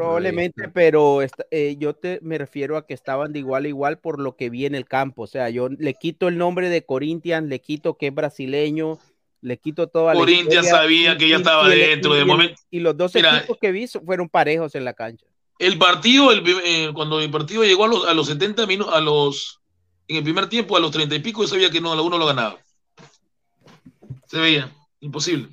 Probablemente, 0.05 0.67
pero 0.69 1.21
esta- 1.21 1.45
eh, 1.51 1.75
yo 1.77 1.93
te 1.93 2.19
me 2.21 2.37
refiero 2.37 2.75
a 2.77 2.85
que 2.87 2.93
estaban 2.93 3.31
de 3.33 3.39
igual 3.39 3.65
a 3.65 3.67
igual 3.67 3.99
por 3.99 4.19
lo 4.19 4.35
que 4.35 4.49
vi 4.49 4.65
en 4.65 4.75
el 4.75 4.85
campo. 4.85 5.23
O 5.23 5.27
sea, 5.27 5.49
yo 5.49 5.69
le 5.69 5.93
quito 5.93 6.27
el 6.27 6.37
nombre 6.37 6.69
de 6.69 6.83
Corinthians, 6.85 7.47
le 7.47 7.59
quito 7.61 7.97
que 7.97 8.07
es 8.07 8.13
brasileño, 8.15 8.97
le 9.41 9.57
quito 9.57 9.87
toda 9.87 10.13
la 10.13 10.19
Corinthians 10.19 10.67
sabía 10.67 11.17
que 11.17 11.27
ya 11.29 11.37
estaba 11.37 11.71
el- 11.71 11.79
dentro, 11.79 12.13
de 12.13 12.21
el- 12.21 12.25
momento- 12.27 12.61
Y 12.71 12.79
los 12.79 12.95
dos 12.97 13.13
Mira, 13.15 13.37
equipos 13.37 13.57
que 13.59 13.71
vi 13.71 13.87
fueron 13.87 14.27
parejos 14.29 14.73
en 14.75 14.85
la 14.85 14.93
cancha. 14.93 15.25
El 15.59 15.77
partido, 15.77 16.31
el, 16.31 16.43
eh, 16.65 16.91
cuando 16.93 17.19
el 17.19 17.29
partido 17.29 17.63
llegó 17.63 17.85
a 17.85 17.87
los, 17.87 18.07
a 18.07 18.13
los 18.13 18.27
70 18.27 18.65
minutos, 18.65 18.93
a 18.93 18.99
los, 18.99 19.59
en 20.07 20.17
el 20.17 20.23
primer 20.23 20.47
tiempo, 20.49 20.75
a 20.75 20.79
los 20.79 20.91
30 20.91 21.13
y 21.15 21.19
pico, 21.19 21.41
yo 21.43 21.47
sabía 21.47 21.69
que 21.69 21.79
no, 21.81 21.93
la 21.95 22.01
uno 22.01 22.17
lo 22.17 22.25
ganaba. 22.25 22.57
Se 24.27 24.39
veía, 24.39 24.71
imposible. 25.01 25.49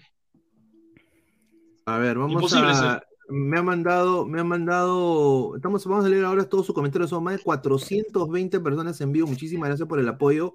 A 1.84 1.98
ver, 1.98 2.16
vamos 2.18 2.32
Imposible 2.32 2.70
a. 2.70 2.74
ser. 2.74 3.07
Me 3.28 3.58
ha 3.58 3.62
mandado, 3.62 4.26
me 4.26 4.40
ha 4.40 4.44
mandado. 4.44 5.54
Estamos, 5.56 5.84
vamos 5.86 6.04
a 6.04 6.08
leer 6.08 6.24
ahora 6.24 6.48
todos 6.48 6.66
sus 6.66 6.74
comentarios. 6.74 7.10
Son 7.10 7.22
más 7.22 7.36
de 7.36 7.42
420 7.42 8.60
personas 8.60 9.00
en 9.00 9.12
vivo. 9.12 9.26
Muchísimas 9.26 9.68
gracias 9.68 9.88
por 9.88 9.98
el 10.00 10.08
apoyo. 10.08 10.54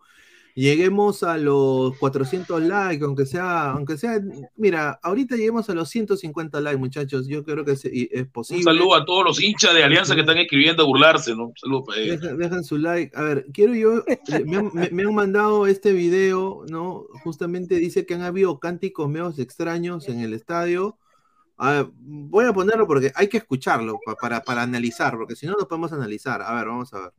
Lleguemos 0.56 1.24
a 1.24 1.38
los 1.40 1.98
400 1.98 2.62
likes, 2.62 3.04
aunque 3.04 3.26
sea, 3.26 3.72
aunque 3.72 3.98
sea, 3.98 4.22
mira, 4.56 5.00
ahorita 5.02 5.36
lleguemos 5.36 5.68
a 5.72 5.74
los 5.74 5.90
150 5.90 6.62
likes, 6.62 6.78
muchachos. 6.78 7.28
Yo 7.28 7.44
creo 7.44 7.66
que 7.66 7.72
es, 7.72 7.86
es 7.86 8.28
posible. 8.28 8.60
Un 8.60 8.78
saludo 8.78 8.94
a 8.96 9.04
todos 9.04 9.26
los 9.26 9.42
hinchas 9.42 9.74
de 9.74 9.84
Alianza 9.84 10.14
que 10.14 10.22
están 10.22 10.38
escribiendo 10.38 10.84
a 10.84 10.86
burlarse, 10.86 11.36
¿no? 11.36 11.46
Un 11.48 11.58
saludo 11.58 11.84
para 11.86 12.02
ellos. 12.02 12.22
Dejen 12.38 12.64
su 12.64 12.78
like. 12.78 13.16
A 13.18 13.24
ver, 13.24 13.48
quiero 13.52 13.74
yo. 13.74 14.04
Me 14.46 14.58
han, 14.58 14.70
me- 14.76 14.90
me 14.92 15.02
han 15.04 15.16
mandado 15.16 15.66
este 15.66 15.92
video, 15.92 16.64
¿no? 16.70 17.06
Justamente 17.24 17.76
dice 17.78 18.06
que 18.06 18.14
han 18.14 18.22
habido 18.22 18.60
cánticos 18.60 19.10
medios 19.10 19.40
extraños 19.40 20.08
en 20.08 20.20
el 20.20 20.34
estadio. 20.36 20.98
A 21.63 21.71
ver, 21.71 21.88
voy 21.95 22.45
a 22.45 22.52
ponerlo 22.52 22.86
porque 22.86 23.12
hay 23.15 23.30
que 23.30 23.38
escucharlo 23.38 23.97
pa- 24.06 24.15
para, 24.15 24.41
para 24.41 24.63
analizar, 24.63 25.15
porque 25.17 25.36
si 25.36 25.45
no, 25.47 25.54
no 25.58 25.65
podemos 25.65 25.93
analizar. 25.93 26.41
A 26.41 26.54
ver, 26.56 26.67
vamos 26.67 26.93
a 26.93 26.99
ver. 26.99 27.12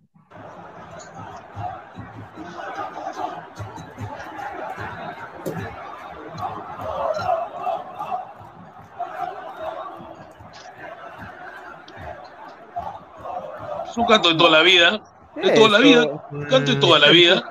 Es 13.90 13.96
un 13.96 14.07
canto 14.07 14.28
de 14.30 14.35
toda 14.37 14.50
la 14.50 14.62
vida. 14.62 15.00
De 15.37 15.50
toda 15.50 15.68
la 15.70 15.78
vida. 15.78 16.07
Un 16.30 16.44
canto 16.46 16.72
de 16.72 16.76
toda 16.80 16.98
la 16.98 17.09
vida. 17.11 17.42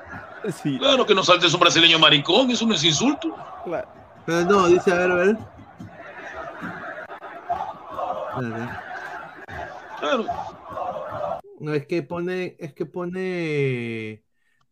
Sí, 0.62 0.76
Claro 0.78 1.06
que 1.06 1.14
no 1.14 1.22
saltes 1.22 1.54
un 1.54 1.60
brasileño 1.60 1.98
maricón, 1.98 2.50
eso 2.50 2.66
no 2.66 2.74
es 2.74 2.84
insulto. 2.84 3.34
claro. 3.64 3.88
Pero 4.26 4.42
no, 4.42 4.66
dice, 4.68 4.92
a 4.92 4.96
ver, 4.96 5.10
a 5.10 5.14
ver. 5.14 5.38
Claro. 10.00 10.26
No, 11.60 11.72
es 11.74 11.86
que 11.86 12.02
pone, 12.02 12.56
es 12.58 12.72
que 12.74 12.86
pone. 12.86 14.22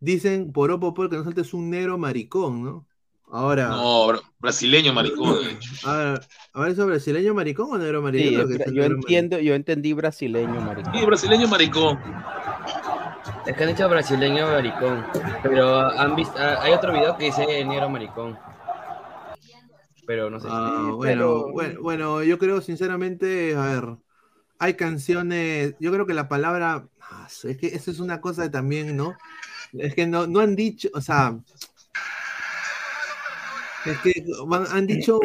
Dicen 0.00 0.52
por 0.52 0.70
Opopol 0.70 1.08
que 1.08 1.16
no 1.16 1.24
saltes 1.24 1.54
un 1.54 1.70
negro 1.70 1.96
maricón, 1.96 2.64
¿no? 2.64 2.86
Ahora. 3.30 3.68
No, 3.68 4.08
bra- 4.08 4.20
brasileño 4.40 4.92
maricón. 4.92 5.42
de 5.44 5.52
hecho. 5.52 5.88
A 5.88 5.96
ver, 5.96 6.20
a 6.52 6.60
ver, 6.60 6.72
¿eso 6.72 6.86
brasileño 6.86 7.34
maricón 7.34 7.68
o 7.72 7.78
negro 7.78 8.02
maricón? 8.02 8.48
Sí, 8.48 8.58
yo 8.74 8.84
entiendo, 8.84 9.38
yo 9.38 9.54
entendí 9.54 9.92
brasileño, 9.92 10.60
maricón. 10.60 10.92
Sí, 10.92 11.06
brasileño 11.06 11.48
maricón. 11.48 11.98
Es 13.46 13.56
que 13.56 13.62
han 13.62 13.70
dicho 13.70 13.88
brasileño 13.88 14.46
maricón, 14.48 15.04
pero 15.42 15.88
han 15.88 16.14
visto, 16.14 16.34
hay 16.38 16.72
otro 16.72 16.92
video 16.92 17.16
que 17.16 17.24
dice 17.26 17.64
negro 17.64 17.88
maricón. 17.88 18.38
Pero 20.06 20.30
no 20.30 20.40
sé. 20.40 20.48
Ah, 20.50 20.84
Sí, 20.86 20.90
bueno, 20.92 20.98
pero- 21.02 21.52
bueno, 21.52 21.80
bueno, 21.82 22.22
yo 22.22 22.38
creo 22.38 22.60
sinceramente, 22.60 23.54
a 23.54 23.66
ver, 23.74 23.96
hay 24.58 24.74
canciones, 24.74 25.74
yo 25.80 25.92
creo 25.92 26.06
que 26.06 26.14
la 26.14 26.28
palabra, 26.28 26.86
ah, 27.00 27.28
es 27.44 27.56
que 27.56 27.68
eso 27.68 27.90
es 27.90 28.00
una 28.00 28.20
cosa 28.20 28.50
también, 28.50 28.96
¿no? 28.96 29.16
Es 29.72 29.94
que 29.94 30.06
no, 30.06 30.26
no 30.26 30.40
han 30.40 30.54
dicho, 30.56 30.88
o 30.92 31.00
sea, 31.00 31.38
es 33.84 33.98
que 33.98 34.24
van- 34.46 34.66
han 34.70 34.86
dicho 34.86 35.18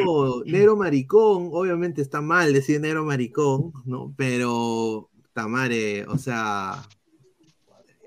negro 0.46 0.76
maricón, 0.76 1.50
obviamente 1.52 2.02
está 2.02 2.22
mal 2.22 2.54
decir 2.54 2.82
negro 2.82 3.04
maricón, 3.06 3.72
¿no? 3.86 4.14
Pero, 4.18 5.10
Tamare, 5.34 6.06
o 6.08 6.18
sea, 6.18 6.82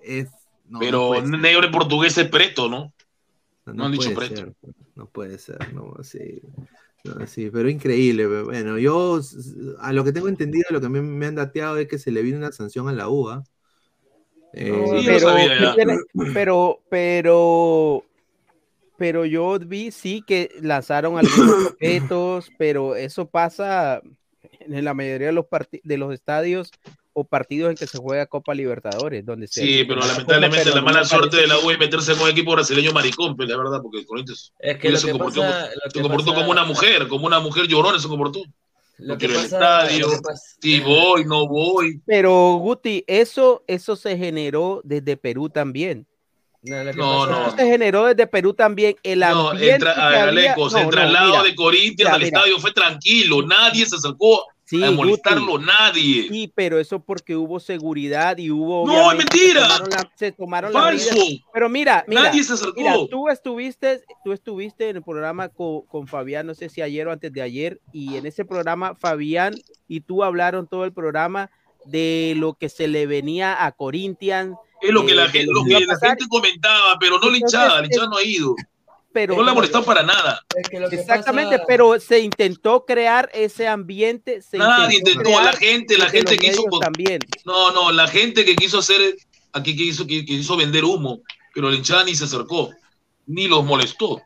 es... 0.03 0.29
no, 0.69 0.81
Pero 0.81 1.23
negro 1.23 1.65
en 1.65 1.71
portugués 1.71 2.19
es 2.19 2.29
preto, 2.29 2.69
¿no? 2.69 2.93
No, 3.67 3.75
No 3.75 3.85
han 3.87 3.93
dicho 3.93 4.13
preto. 4.15 4.35
ser, 4.35 4.53
no 5.01 5.07
puede 5.07 5.39
ser, 5.39 5.73
no, 5.73 5.95
sí. 6.03 6.43
No, 7.05 7.27
sí, 7.27 7.49
pero 7.51 7.71
increíble. 7.71 8.25
pero 8.29 8.45
Bueno, 8.45 8.79
yo 8.79 9.19
a 9.79 9.95
lo 9.95 10.05
que 10.05 10.13
tengo 10.13 10.29
entendido, 10.29 10.67
lo 10.69 10.83
que 10.83 10.91
me, 10.91 11.01
me 11.01 11.25
han 11.25 11.37
dateado 11.37 11.79
es 11.79 11.89
que 11.89 11.99
se 11.99 12.11
le 12.11 12.21
vino 12.21 12.37
una 12.37 12.53
sanción 12.53 12.87
a 12.87 12.93
la 12.93 13.09
UA. 13.09 13.43
Eh, 14.53 15.03
pero, 15.07 16.03
pero, 16.35 16.83
pero, 16.91 18.05
pero 18.99 19.25
yo 19.25 19.59
vi 19.59 19.91
sí 19.91 20.23
que 20.27 20.51
lanzaron 20.61 21.17
algunos 21.17 21.67
objetos, 21.73 22.53
pero 22.59 22.95
eso 22.95 23.27
pasa 23.27 24.03
en 24.61 24.85
la 24.85 24.93
mayoría 24.93 25.29
de 25.29 25.33
los 25.33 25.47
de 25.83 25.97
los 25.97 26.13
estadios 26.13 26.73
o 27.13 27.25
partidos 27.25 27.71
en 27.71 27.77
que 27.77 27.87
se 27.87 27.99
juega 27.99 28.27
Copa 28.27 28.55
Libertadores, 28.55 29.25
donde 29.27 29.47
se 29.49 29.61
Sí, 29.63 29.85
pero 29.85 30.01
lamentablemente 30.01 30.65
pero 30.65 30.77
la 30.77 30.83
mala 30.83 31.05
suerte 31.05 31.39
de 31.39 31.47
la 31.49 31.59
U 31.59 31.71
es 31.71 31.79
meterse 31.79 32.13
con 32.13 32.23
un 32.23 32.29
equipo 32.31 32.53
brasileño 32.53 32.93
maricón, 32.93 33.37
pues 33.37 33.49
la 33.49 33.57
verdad, 33.57 33.81
porque 33.83 33.99
el 33.99 34.07
Corinthians 34.07 34.53
Es 34.59 34.79
que 34.79 34.97
se 34.97 35.11
comportó, 35.11 35.41
pasa- 35.43 35.71
se 35.93 36.01
comportó 36.01 36.27
pasa- 36.27 36.37
como 36.41 36.51
una 36.53 36.65
mujer, 36.65 37.09
como 37.09 37.27
una 37.27 37.41
mujer 37.41 37.67
llorona 37.67 37.99
se 37.99 38.09
comportó. 38.09 38.43
Lo 38.99 39.15
No 39.15 39.19
que 39.19 39.27
quiero 39.27 39.41
el 39.41 39.49
pasa- 39.51 39.57
estadio, 39.87 40.07
lo 40.07 40.13
que 40.13 40.19
pasa- 40.23 40.57
sí 40.61 40.81
voy, 40.81 41.25
no 41.25 41.49
voy. 41.49 42.01
Pero 42.07 42.57
Guti, 42.61 43.03
eso, 43.07 43.65
eso 43.67 43.97
se 43.97 44.17
generó 44.17 44.81
desde 44.85 45.17
Perú 45.17 45.49
también. 45.49 46.07
No, 46.63 46.85
No, 46.85 46.91
pasa- 46.93 47.31
no. 47.33 47.47
Eso 47.49 47.57
se 47.57 47.67
generó 47.67 48.05
desde 48.05 48.27
Perú 48.27 48.53
también. 48.53 48.95
El 49.03 49.21
No, 49.21 49.53
el, 49.53 49.57
ambiente 49.57 49.87
tra- 49.87 49.95
que 49.95 50.01
a 50.01 50.09
ver, 50.11 50.19
había- 50.29 50.51
Alecos, 50.53 50.73
no, 50.75 50.79
el 50.81 50.85
no, 50.85 50.91
traslado 50.91 51.31
mira, 51.31 51.43
de 51.43 51.55
Corinthians 51.55 51.97
mira, 51.99 52.13
al 52.15 52.19
mira. 52.23 52.39
estadio 52.39 52.59
fue 52.59 52.73
tranquilo, 52.73 53.43
nadie 53.47 53.87
se 53.87 53.97
acercó 53.97 54.45
Sí, 54.71 54.85
a 54.85 54.91
molestarlo, 54.93 55.53
Guti. 55.53 55.65
nadie. 55.67 56.29
Sí, 56.29 56.53
pero 56.55 56.79
eso 56.79 57.01
porque 57.01 57.35
hubo 57.35 57.59
seguridad 57.59 58.39
y 58.39 58.51
hubo. 58.53 58.87
No, 58.87 59.11
es 59.11 59.19
mentira. 59.19 59.63
Se 59.63 59.67
tomaron, 59.69 59.91
la- 59.91 60.13
se 60.15 60.33
tomaron 60.33 60.73
Falso. 60.73 61.13
medidas. 61.13 61.41
Pero 61.53 61.69
mira, 61.69 62.05
mira. 62.07 62.23
Nadie 62.23 62.45
se 62.45 62.53
acercó. 62.53 62.81
Mira, 62.81 62.95
tú 63.11 63.29
estuviste, 63.29 64.03
tú 64.25 64.33
estuviste 64.33 64.89
en 64.89 64.97
el 64.97 65.03
programa 65.03 65.49
con, 65.49 65.83
con 65.87 66.07
Fabián, 66.07 66.47
no 66.47 66.55
sé 66.55 66.69
si 66.69 66.83
ayer 66.83 67.09
o 67.09 67.13
antes 67.13 67.33
de 67.33 67.43
ayer, 67.43 67.81
y 67.93 68.17
en 68.17 68.27
ese 68.27 68.45
programa 68.45 68.95
Fabián 68.95 69.55
y 69.89 70.03
tú 70.03 70.23
hablaron 70.23 70.69
todo 70.69 70.85
el 70.85 70.93
programa 70.93 71.51
de 71.87 72.35
lo 72.37 72.55
que 72.55 72.69
se 72.69 72.87
le 72.87 73.07
venía 73.07 73.65
a 73.65 73.73
Corinthians. 73.73 74.57
Es 74.81 74.91
lo 74.93 75.05
que 75.05 75.13
eh, 75.13 75.17
la, 75.17 75.29
gente, 75.29 75.53
lo 75.53 75.65
que 75.65 75.85
la 75.85 75.99
gente 75.99 76.27
comentaba, 76.29 76.97
pero 77.01 77.19
no 77.19 77.29
la 77.29 77.37
Entonces, 77.37 77.41
hinchada, 77.59 77.81
la 77.81 77.87
hinchada 77.87 78.05
es- 78.05 78.11
no 78.11 78.17
ha 78.19 78.23
ido. 78.25 78.55
Pero 79.13 79.35
no 79.37 79.43
la 79.43 79.51
ha 79.53 79.55
molestado 79.55 79.85
para 79.85 80.03
nada. 80.03 80.45
Exactamente, 80.91 81.61
pero 81.67 81.99
se 81.99 82.21
intentó 82.21 82.85
crear 82.85 83.31
ese 83.35 83.67
ambiente. 83.67 84.43
Se 84.43 84.59
Nadie 84.59 84.99
intentó, 84.99 85.23
crear 85.23 85.45
la 85.45 85.53
gente, 85.55 85.99
la 85.99 86.09
gente 86.09 86.37
que 86.39 86.49
hizo. 86.49 86.65
también. 86.81 87.21
No, 87.45 87.73
no, 87.73 87.91
la 87.93 88.07
gente 88.09 88.45
que 88.45 88.55
quiso 88.57 88.79
hacer, 88.79 89.17
aquí 89.53 89.77
que 89.77 89.85
hizo, 89.85 90.07
que, 90.07 90.25
que 90.25 90.35
hizo 90.35 90.57
vender 90.57 90.85
humo, 90.85 91.23
pero 91.55 91.71
la 91.71 91.77
hinchada 91.77 92.05
ni 92.05 92.15
se 92.15 92.25
acercó, 92.25 92.71
ni 93.27 93.49
los 93.49 93.65
molestó. 93.65 94.21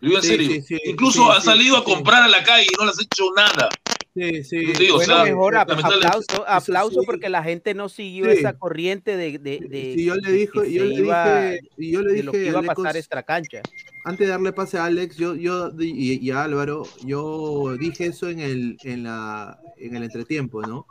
Lo 0.00 0.08
digo 0.08 0.16
en 0.18 0.22
Sí, 0.22 0.28
serio. 0.28 0.50
sí, 0.52 0.62
sí, 0.62 0.78
Incluso 0.86 1.24
sí, 1.24 1.30
ha 1.30 1.40
sí, 1.40 1.46
salido 1.46 1.76
a 1.76 1.80
sí. 1.80 1.84
comprar 1.84 2.22
a 2.22 2.28
la 2.28 2.42
calle 2.42 2.64
y 2.70 2.76
no 2.78 2.86
les 2.86 2.98
ha 2.98 3.02
hecho 3.02 3.24
nada. 3.36 3.68
Sí, 4.14 4.42
sí. 4.42 4.56
O 4.90 4.96
Bueno, 4.96 5.14
sea, 5.14 5.24
mejor 5.24 5.56
aplauso, 5.56 6.44
aplauso 6.48 7.00
sí. 7.00 7.06
porque 7.06 7.28
la 7.28 7.44
gente 7.44 7.74
no 7.74 7.88
siguió 7.88 8.24
Sí. 8.24 8.38
esa 8.38 8.54
corriente 8.58 9.16
de, 9.16 9.38
de, 9.38 9.60
de- 9.60 9.94
Sí, 9.96 10.04
yo 10.04 10.16
le 10.16 10.32
dije, 10.32 10.50
que 10.52 10.72
yo 10.72 10.84
le 10.84 10.94
iba- 10.96 11.50
dije, 11.50 11.68
yo 11.78 12.02
le 12.02 12.22
lo 12.24 12.32
que 12.32 12.38
dije, 12.38 12.50
iba 12.50 12.58
a 12.58 12.62
Alecos, 12.62 12.84
pasar 12.84 12.96
extra 12.96 13.22
cancha. 13.22 13.62
antes 14.04 14.26
de 14.26 14.30
darle 14.32 14.52
pase 14.52 14.78
a 14.78 14.86
Alex, 14.86 15.16
yo, 15.16 15.36
yo 15.36 15.70
y, 15.78 16.26
y 16.26 16.30
a 16.32 16.42
Álvaro, 16.42 16.82
yo 17.04 17.76
dije 17.78 18.06
eso 18.06 18.28
en 18.28 18.40
el, 18.40 18.76
en 18.82 19.04
la, 19.04 19.60
en 19.76 19.94
el 19.94 20.02
entretiempo, 20.02 20.60
¿no? 20.62 20.86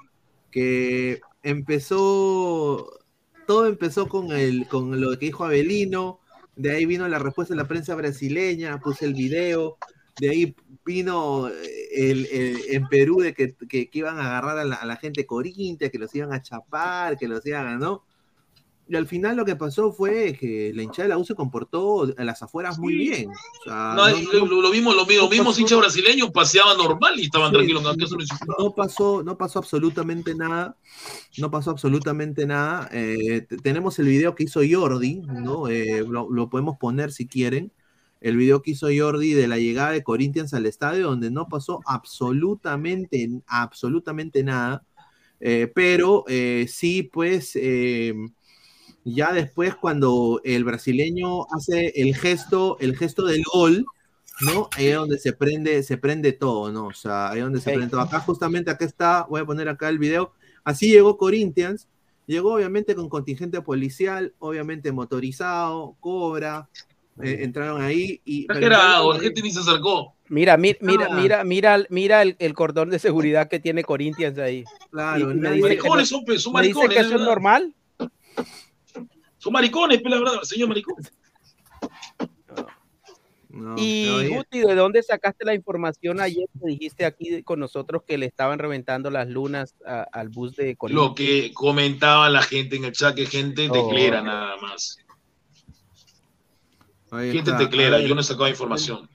Que 0.49 1.19
empezó, 1.43 2.99
todo 3.47 3.67
empezó 3.67 4.08
con 4.08 4.32
el, 4.32 4.65
con 4.67 4.99
lo 5.01 5.12
que 5.17 5.25
dijo 5.27 5.43
Abelino, 5.43 6.19
de 6.55 6.71
ahí 6.71 6.86
vino 6.86 7.08
la 7.08 7.19
respuesta 7.19 7.53
de 7.53 7.58
la 7.62 7.67
prensa 7.67 7.95
brasileña, 7.95 8.79
puse 8.79 9.05
el 9.05 9.13
video, 9.13 9.77
de 10.19 10.29
ahí 10.29 10.55
vino 10.93 11.47
el, 11.47 12.25
el- 12.32 12.58
en 12.69 12.88
Perú 12.88 13.19
de 13.21 13.34
que, 13.34 13.56
que- 13.69 13.89
que 13.89 13.99
iban 13.99 14.17
a 14.19 14.25
agarrar 14.28 14.58
a 14.60 14.65
la, 14.65 14.75
a 14.75 14.86
la 14.86 14.95
gente 14.97 15.25
corintia, 15.25 15.89
que 15.89 15.99
los 15.99 16.13
iban 16.15 16.34
a 16.34 16.41
chapar, 16.41 17.17
que 17.17 17.28
los 17.28 17.45
iban 17.45 17.67
a, 17.67 17.78
¿no? 17.78 18.04
Y 18.91 18.95
al 18.95 19.06
final 19.06 19.38
lo 19.38 19.45
que 19.45 19.56
pasó 19.56 19.91
fue 19.93 20.34
que 20.34 20.71
la 20.73 20.82
hinchada 20.82 21.04
de 21.04 21.10
la 21.10 21.19
U 21.19 21.23
se 21.23 21.36
comportó 21.36 22.12
a 22.17 22.23
las 22.23 22.41
afueras 22.41 22.80
muy 22.80 22.95
bien. 22.95 23.30
O 23.30 23.63
sea, 23.65 23.93
No, 23.95 24.10
no- 24.10 24.17
lo, 24.34 24.62
lo- 24.63 24.71
mismo, 24.71 24.93
lo 24.95 25.06
mismo, 25.06 25.21
los 25.21 25.30
mismos 25.30 25.60
hinchas 25.60 25.78
brasileños 25.78 26.32
paseaban 26.32 26.75
normal 26.75 27.19
y 27.19 27.25
estaban 27.25 27.52
Sí, 27.52 27.58
tranquilos. 27.58 27.84
eso 28.02 28.17
no 28.58 28.73
pasó, 28.73 29.21
no 29.23 29.38
pasó 29.38 29.60
absolutamente 29.60 30.34
nada. 30.34 30.75
No 31.38 31.52
pasó 31.52 31.69
absolutamente 31.69 32.47
nada. 32.47 32.89
Eh, 32.91 33.45
te- 33.47 33.58
tenemos 33.58 33.99
el 33.99 34.08
video 34.08 34.34
que 34.34 34.45
hizo 34.45 34.62
Jordi, 34.67 35.21
¿no? 35.21 35.67
Eh, 35.67 36.04
lo, 36.10 36.28
lo 36.32 36.49
podemos 36.49 36.78
poner 36.80 37.12
si 37.12 37.28
quieren. 37.28 37.71
El 38.21 38.38
video 38.38 38.62
que 38.62 38.71
hizo 38.71 38.88
Jordi 38.95 39.34
de 39.34 39.47
la 39.47 39.58
llegada 39.58 39.91
de 39.91 40.03
Corinthians 40.03 40.53
al 40.53 40.65
estadio, 40.65 41.08
donde 41.08 41.32
no 41.32 41.47
pasó 41.47 41.82
absolutamente, 41.86 43.29
absolutamente 43.47 44.43
nada. 44.43 44.84
Eh, 45.39 45.71
pero 45.73 46.25
eh, 46.27 46.65
sí, 46.69 47.04
pues, 47.04 47.52
eh, 47.56 48.13
ya 49.06 49.31
después 49.31 49.75
cuando 49.75 50.41
el 50.43 50.63
brasileño 50.63 51.46
hace 51.56 51.93
el 51.96 52.15
gesto, 52.15 52.77
el 52.79 52.98
gesto 52.98 53.25
del 53.25 53.43
gol, 53.43 53.85
¿no? 54.41 54.69
Ahí 54.75 54.87
es 54.87 54.96
donde 54.96 55.17
se 55.17 55.33
prende, 55.33 55.83
se 55.83 55.98
prende 55.98 56.33
todo, 56.33 56.71
¿no? 56.71 56.87
O 56.87 56.93
sea, 56.93 57.29
ahí 57.29 57.39
es 57.39 57.43
donde 57.43 57.62
se 57.62 57.71
prende 57.71 57.89
todo. 57.89 58.02
Acá 58.02 58.19
justamente, 58.19 58.71
acá 58.71 58.85
está, 58.85 59.25
voy 59.29 59.41
a 59.41 59.46
poner 59.46 59.69
acá 59.69 59.89
el 59.89 60.00
video. 60.00 60.33
Así 60.63 60.91
llegó 60.91 61.17
Corinthians, 61.17 61.87
llegó 62.25 62.54
obviamente 62.54 62.96
con 62.96 63.10
contingente 63.10 63.62
policial, 63.62 64.33
obviamente 64.39 64.91
motorizado, 64.91 65.96
cobra, 66.00 66.69
eh, 67.23 67.39
entraron 67.41 67.81
ahí 67.81 68.21
y... 68.25 68.43
Exagerado, 68.43 69.13
la 69.13 69.19
gente 69.19 69.41
ni 69.41 69.51
se 69.51 69.59
acercó. 69.59 70.15
Mira, 70.27 70.57
mi- 70.57 70.75
mira, 70.81 71.07
Ah. 71.09 71.15
mira, 71.15 71.43
mira, 71.43 71.83
mira 71.89 72.21
el, 72.21 72.35
el 72.39 72.53
cordón 72.53 72.89
de 72.89 72.99
seguridad 72.99 73.47
que 73.49 73.59
tiene 73.59 73.83
Corinthians 73.83 74.37
ahí. 74.37 74.63
Claro, 74.91 75.31
Y 75.31 75.35
me 75.35 75.51
dice 75.51 75.59
no- 75.59 75.61
Maricones 75.67 76.09
son, 76.09 76.19
son 76.19 76.27
me 76.27 76.33
dice 76.35 76.51
maricones. 76.79 76.89
que 76.89 76.99
es 76.99 77.05
eso 77.07 77.15
es 77.15 77.21
normal. 77.21 77.73
Son 79.39 79.53
maricones, 79.53 80.01
pues, 80.01 80.13
la 80.13 80.19
verdad, 80.19 80.41
señor 80.43 80.67
maricón. 80.67 80.95
No, 83.49 83.75
Y 83.77 84.07
ahí- 84.07 84.29
Guti, 84.29 84.59
¿de 84.59 84.75
dónde 84.75 85.01
sacaste 85.01 85.43
la 85.43 85.55
información 85.55 86.21
ayer 86.21 86.45
que 86.61 86.67
dijiste 86.67 87.03
aquí 87.05 87.41
con 87.41 87.59
nosotros 87.59 88.03
que 88.07 88.17
le 88.17 88.27
estaban 88.27 88.59
reventando 88.59 89.09
las 89.09 89.27
lunas 89.27 89.73
a- 89.85 90.05
al 90.11 90.29
bus 90.29 90.55
de 90.55 90.75
Corinthians? 90.75 91.09
Lo 91.09 91.15
que 91.15 91.51
comentaba 91.53 92.29
la 92.29 92.43
gente 92.43 92.75
en 92.75 92.85
el 92.85 92.91
chat, 92.91 93.15
que 93.15 93.25
gente 93.25 93.67
Oh. 93.69 93.73
teclera 93.73 94.21
nada 94.21 94.55
más. 94.61 94.99
Ahí 97.12 97.31
Gente 97.31 97.51
está. 97.51 97.57
teclera, 97.57 97.97
A 97.97 97.99
ver, 97.99 98.07
yo 98.07 98.15
no 98.15 98.21
he 98.21 98.23
sacado 98.23 98.47
información. 98.49 99.10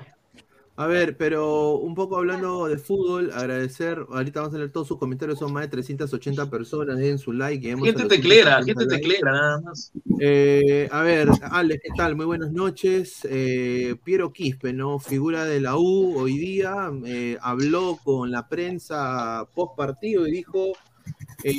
A 0.77 0.89
ver, 0.89 1.17
pero 1.17 1.77
un 1.77 1.95
poco 1.95 2.17
hablando 2.17 2.67
de 2.67 2.79
fútbol, 2.79 3.31
agradecer, 3.33 4.05
ahorita 4.11 4.41
vamos 4.41 4.57
a 4.57 4.59
leer 4.59 4.73
todos 4.73 4.89
sus 4.89 4.99
comentarios, 4.99 5.39
son 5.39 5.53
más 5.53 5.63
de 5.63 5.69
380 5.69 6.51
personas, 6.51 6.99
den 6.99 7.17
su 7.19 7.33
like. 7.33 7.73
a 7.73 7.77
Gente 7.77 8.07
teclera, 8.07 8.61
150 8.61 8.65
gente 8.65 8.97
teclera 8.97 9.31
nada 9.31 9.61
más. 9.61 9.93
Eh, 10.19 10.89
a 10.91 11.03
ver, 11.03 11.29
Alex, 11.43 11.81
¿qué 11.81 11.91
tal? 11.97 12.17
Muy 12.17 12.27
buenas 12.27 12.51
noches. 12.51 13.21
Eh, 13.31 13.95
Piero 14.03 14.33
Quispe, 14.33 14.73
¿no? 14.73 14.99
Figura 14.99 15.45
de 15.45 15.61
la 15.61 15.77
U 15.77 16.19
hoy 16.19 16.39
día, 16.39 16.91
eh, 17.07 17.39
habló 17.41 18.01
con 18.03 18.33
la 18.33 18.49
prensa 18.49 19.47
post 19.55 19.77
partido 19.77 20.27
y 20.27 20.33
dijo, 20.33 20.73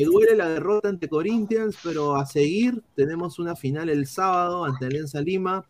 duele 0.03 0.35
la 0.35 0.49
derrota 0.49 0.89
ante 0.89 1.07
Corinthians, 1.07 1.77
pero 1.81 2.17
a 2.17 2.25
seguir, 2.25 2.83
tenemos 2.95 3.39
una 3.39 3.55
final 3.55 3.87
el 3.87 4.07
sábado 4.07 4.65
ante 4.65 4.87
Alianza 4.87 5.21
Lima, 5.21 5.63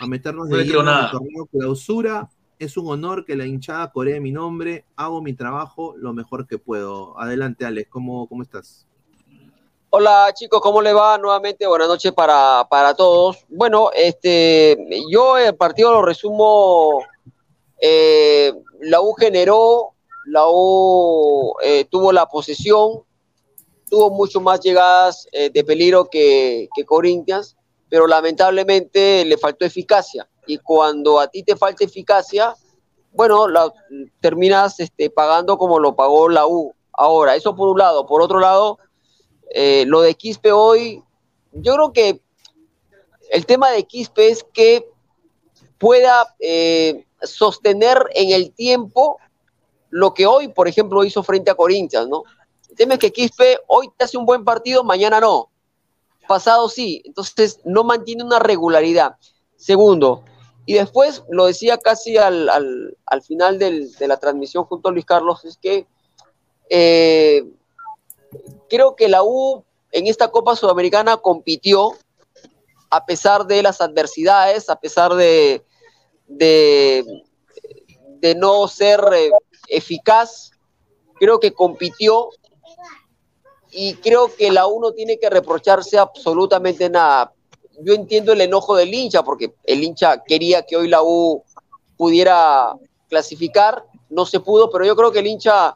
a 0.00 0.06
meternos 0.06 0.48
No 0.48 0.56
de 0.56 0.64
lleno 0.64 0.80
en 0.80 0.88
el 0.88 0.94
nada. 0.94 1.10
torneo 1.10 1.46
clausura. 1.46 2.28
Es 2.58 2.76
un 2.76 2.88
honor 2.88 3.24
que 3.24 3.36
la 3.36 3.46
hinchada 3.46 3.90
coree 3.90 4.20
mi 4.20 4.32
nombre, 4.32 4.84
hago 4.96 5.22
mi 5.22 5.32
trabajo 5.34 5.94
lo 5.96 6.12
mejor 6.12 6.46
que 6.46 6.58
puedo. 6.58 7.18
Adelante, 7.18 7.64
Alex, 7.64 7.88
¿cómo, 7.90 8.26
cómo 8.28 8.42
estás? 8.42 8.86
Hola 9.90 10.30
chicos, 10.34 10.60
¿cómo 10.60 10.80
le 10.80 10.92
va? 10.92 11.18
Nuevamente 11.18 11.66
buenas 11.66 11.88
noches 11.88 12.12
para, 12.12 12.66
para 12.70 12.94
todos. 12.94 13.44
Bueno, 13.48 13.90
este, 13.94 14.78
yo 15.10 15.36
el 15.36 15.56
partido 15.56 15.92
lo 15.92 16.02
resumo, 16.02 17.02
eh, 17.80 18.52
la 18.82 19.00
U 19.00 19.14
generó, 19.14 19.94
la 20.26 20.44
U 20.46 21.54
eh, 21.62 21.86
tuvo 21.90 22.12
la 22.12 22.26
posesión, 22.26 23.02
tuvo 23.88 24.10
mucho 24.10 24.40
más 24.40 24.60
llegadas 24.60 25.26
eh, 25.32 25.50
de 25.50 25.64
peligro 25.64 26.08
que, 26.08 26.68
que 26.74 26.84
Corinthians, 26.84 27.56
pero 27.90 28.06
lamentablemente 28.06 29.24
le 29.24 29.36
faltó 29.36 29.66
eficacia. 29.66 30.26
Y 30.46 30.58
cuando 30.58 31.20
a 31.20 31.26
ti 31.28 31.42
te 31.42 31.56
falta 31.56 31.84
eficacia, 31.84 32.54
bueno, 33.12 33.48
la, 33.48 33.72
terminas 34.20 34.78
este, 34.80 35.10
pagando 35.10 35.58
como 35.58 35.78
lo 35.78 35.96
pagó 35.96 36.28
la 36.28 36.46
U. 36.46 36.72
Ahora, 36.92 37.34
eso 37.34 37.54
por 37.54 37.68
un 37.68 37.78
lado. 37.78 38.06
Por 38.06 38.22
otro 38.22 38.38
lado, 38.38 38.78
eh, 39.52 39.84
lo 39.86 40.00
de 40.00 40.14
Quispe 40.14 40.52
hoy, 40.52 41.02
yo 41.52 41.74
creo 41.74 41.92
que 41.92 42.22
el 43.30 43.44
tema 43.46 43.70
de 43.70 43.84
Quispe 43.84 44.28
es 44.28 44.44
que 44.44 44.88
pueda 45.78 46.34
eh, 46.38 47.06
sostener 47.22 47.98
en 48.14 48.30
el 48.30 48.52
tiempo 48.52 49.18
lo 49.88 50.14
que 50.14 50.26
hoy, 50.26 50.48
por 50.48 50.68
ejemplo, 50.68 51.02
hizo 51.02 51.22
frente 51.24 51.50
a 51.50 51.56
Corinthians, 51.56 52.08
¿no? 52.08 52.22
El 52.68 52.76
tema 52.76 52.94
es 52.94 53.00
que 53.00 53.12
Quispe 53.12 53.58
hoy 53.66 53.90
te 53.96 54.04
hace 54.04 54.16
un 54.16 54.26
buen 54.26 54.44
partido, 54.44 54.84
mañana 54.84 55.20
no. 55.20 55.49
Pasado 56.30 56.68
sí. 56.68 57.02
Entonces 57.04 57.58
no 57.64 57.82
mantiene 57.82 58.22
una 58.22 58.38
regularidad. 58.38 59.16
Segundo, 59.56 60.22
y 60.64 60.74
después 60.74 61.24
lo 61.28 61.46
decía 61.46 61.76
casi 61.76 62.18
al, 62.18 62.48
al, 62.48 62.96
al 63.04 63.22
final 63.22 63.58
del, 63.58 63.92
de 63.94 64.06
la 64.06 64.16
transmisión 64.16 64.64
junto 64.64 64.88
a 64.88 64.92
Luis 64.92 65.04
Carlos, 65.04 65.44
es 65.44 65.56
que 65.56 65.88
eh, 66.68 67.42
creo 68.68 68.94
que 68.94 69.08
la 69.08 69.24
U 69.24 69.64
en 69.90 70.06
esta 70.06 70.28
Copa 70.28 70.54
Sudamericana 70.54 71.16
compitió 71.16 71.94
a 72.90 73.04
pesar 73.04 73.44
de 73.48 73.64
las 73.64 73.80
adversidades, 73.80 74.70
a 74.70 74.76
pesar 74.76 75.14
de, 75.14 75.64
de, 76.28 77.04
de 78.20 78.34
no 78.36 78.68
ser 78.68 79.00
eh, 79.12 79.32
eficaz, 79.66 80.52
creo 81.18 81.40
que 81.40 81.52
compitió 81.52 82.30
y 83.72 83.94
creo 83.94 84.34
que 84.34 84.50
la 84.50 84.66
U 84.66 84.80
no 84.80 84.92
tiene 84.92 85.18
que 85.18 85.30
reprocharse 85.30 85.98
absolutamente 85.98 86.88
nada. 86.90 87.32
Yo 87.82 87.94
entiendo 87.94 88.32
el 88.32 88.40
enojo 88.40 88.76
del 88.76 88.92
hincha, 88.92 89.22
porque 89.22 89.54
el 89.64 89.82
hincha 89.82 90.22
quería 90.22 90.62
que 90.62 90.76
hoy 90.76 90.88
la 90.88 91.02
U 91.02 91.42
pudiera 91.96 92.74
clasificar, 93.08 93.84
no 94.08 94.26
se 94.26 94.40
pudo, 94.40 94.70
pero 94.70 94.84
yo 94.84 94.96
creo 94.96 95.12
que 95.12 95.20
el 95.20 95.26
hincha 95.26 95.74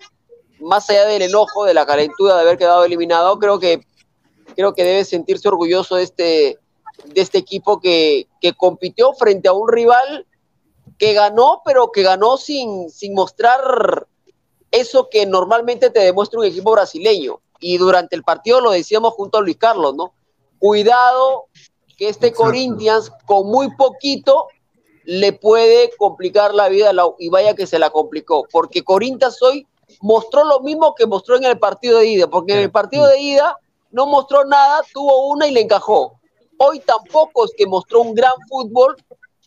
más 0.61 0.89
allá 0.91 1.07
del 1.07 1.23
enojo, 1.23 1.65
de 1.65 1.75
la 1.75 1.87
calentura 1.87 2.35
de 2.35 2.43
haber 2.43 2.59
quedado 2.59 2.85
eliminado, 2.85 3.39
creo 3.39 3.59
que, 3.59 3.81
creo 4.57 4.75
que 4.75 4.85
debe 4.85 5.05
sentirse 5.05 5.49
orgulloso 5.49 5.97
de 5.97 6.03
este, 6.05 6.59
de 7.05 7.21
este 7.21 7.39
equipo 7.39 7.81
que, 7.81 8.29
que 8.41 8.55
compitió 8.55 9.13
frente 9.13 9.49
a 9.49 9.53
un 9.53 9.69
rival 9.69 10.27
que 10.99 11.13
ganó, 11.13 11.63
pero 11.65 11.91
que 11.93 12.03
ganó 12.03 12.37
sin, 12.37 12.91
sin 12.91 13.15
mostrar 13.15 14.07
eso 14.71 15.09
que 15.11 15.27
normalmente 15.27 15.91
te 15.91 16.01
demuestra 16.01 16.39
un 16.39 16.47
equipo 16.47 16.73
brasileño. 16.73 17.41
Y 17.61 17.79
durante 17.79 18.17
el 18.17 18.23
partido 18.23 18.61
lo 18.61 18.71
decíamos 18.71 19.15
junto 19.15 19.39
a 19.39 19.43
Luis 19.43 19.57
Carlos, 19.57 19.95
¿no? 19.95 20.15
Cuidado 20.59 21.47
que 21.97 22.09
este 22.09 22.29
Exacto. 22.29 22.45
Corinthians 22.45 23.13
con 23.27 23.47
muy 23.47 23.75
poquito 23.77 24.49
le 25.05 25.33
puede 25.33 25.91
complicar 25.97 26.55
la 26.55 26.69
vida 26.69 26.91
a 26.91 26.93
la, 26.93 27.05
y 27.19 27.29
vaya 27.29 27.55
que 27.55 27.67
se 27.67 27.79
la 27.79 27.91
complicó, 27.91 28.45
porque 28.51 28.83
Corinthians 28.83 29.41
hoy 29.43 29.67
mostró 30.01 30.45
lo 30.45 30.61
mismo 30.61 30.95
que 30.95 31.07
mostró 31.07 31.37
en 31.37 31.45
el 31.45 31.59
partido 31.59 31.99
de 31.99 32.07
ida, 32.07 32.27
porque 32.29 32.55
en 32.55 32.61
el 32.61 32.71
partido 32.71 33.07
de 33.07 33.21
ida 33.21 33.57
no 33.91 34.07
mostró 34.07 34.45
nada, 34.45 34.81
tuvo 34.93 35.29
una 35.29 35.47
y 35.47 35.53
le 35.53 35.61
encajó. 35.61 36.19
Hoy 36.59 36.81
tampoco 36.81 37.45
es 37.45 37.53
que 37.57 37.67
mostró 37.67 38.01
un 38.01 38.15
gran 38.15 38.35
fútbol, 38.49 38.97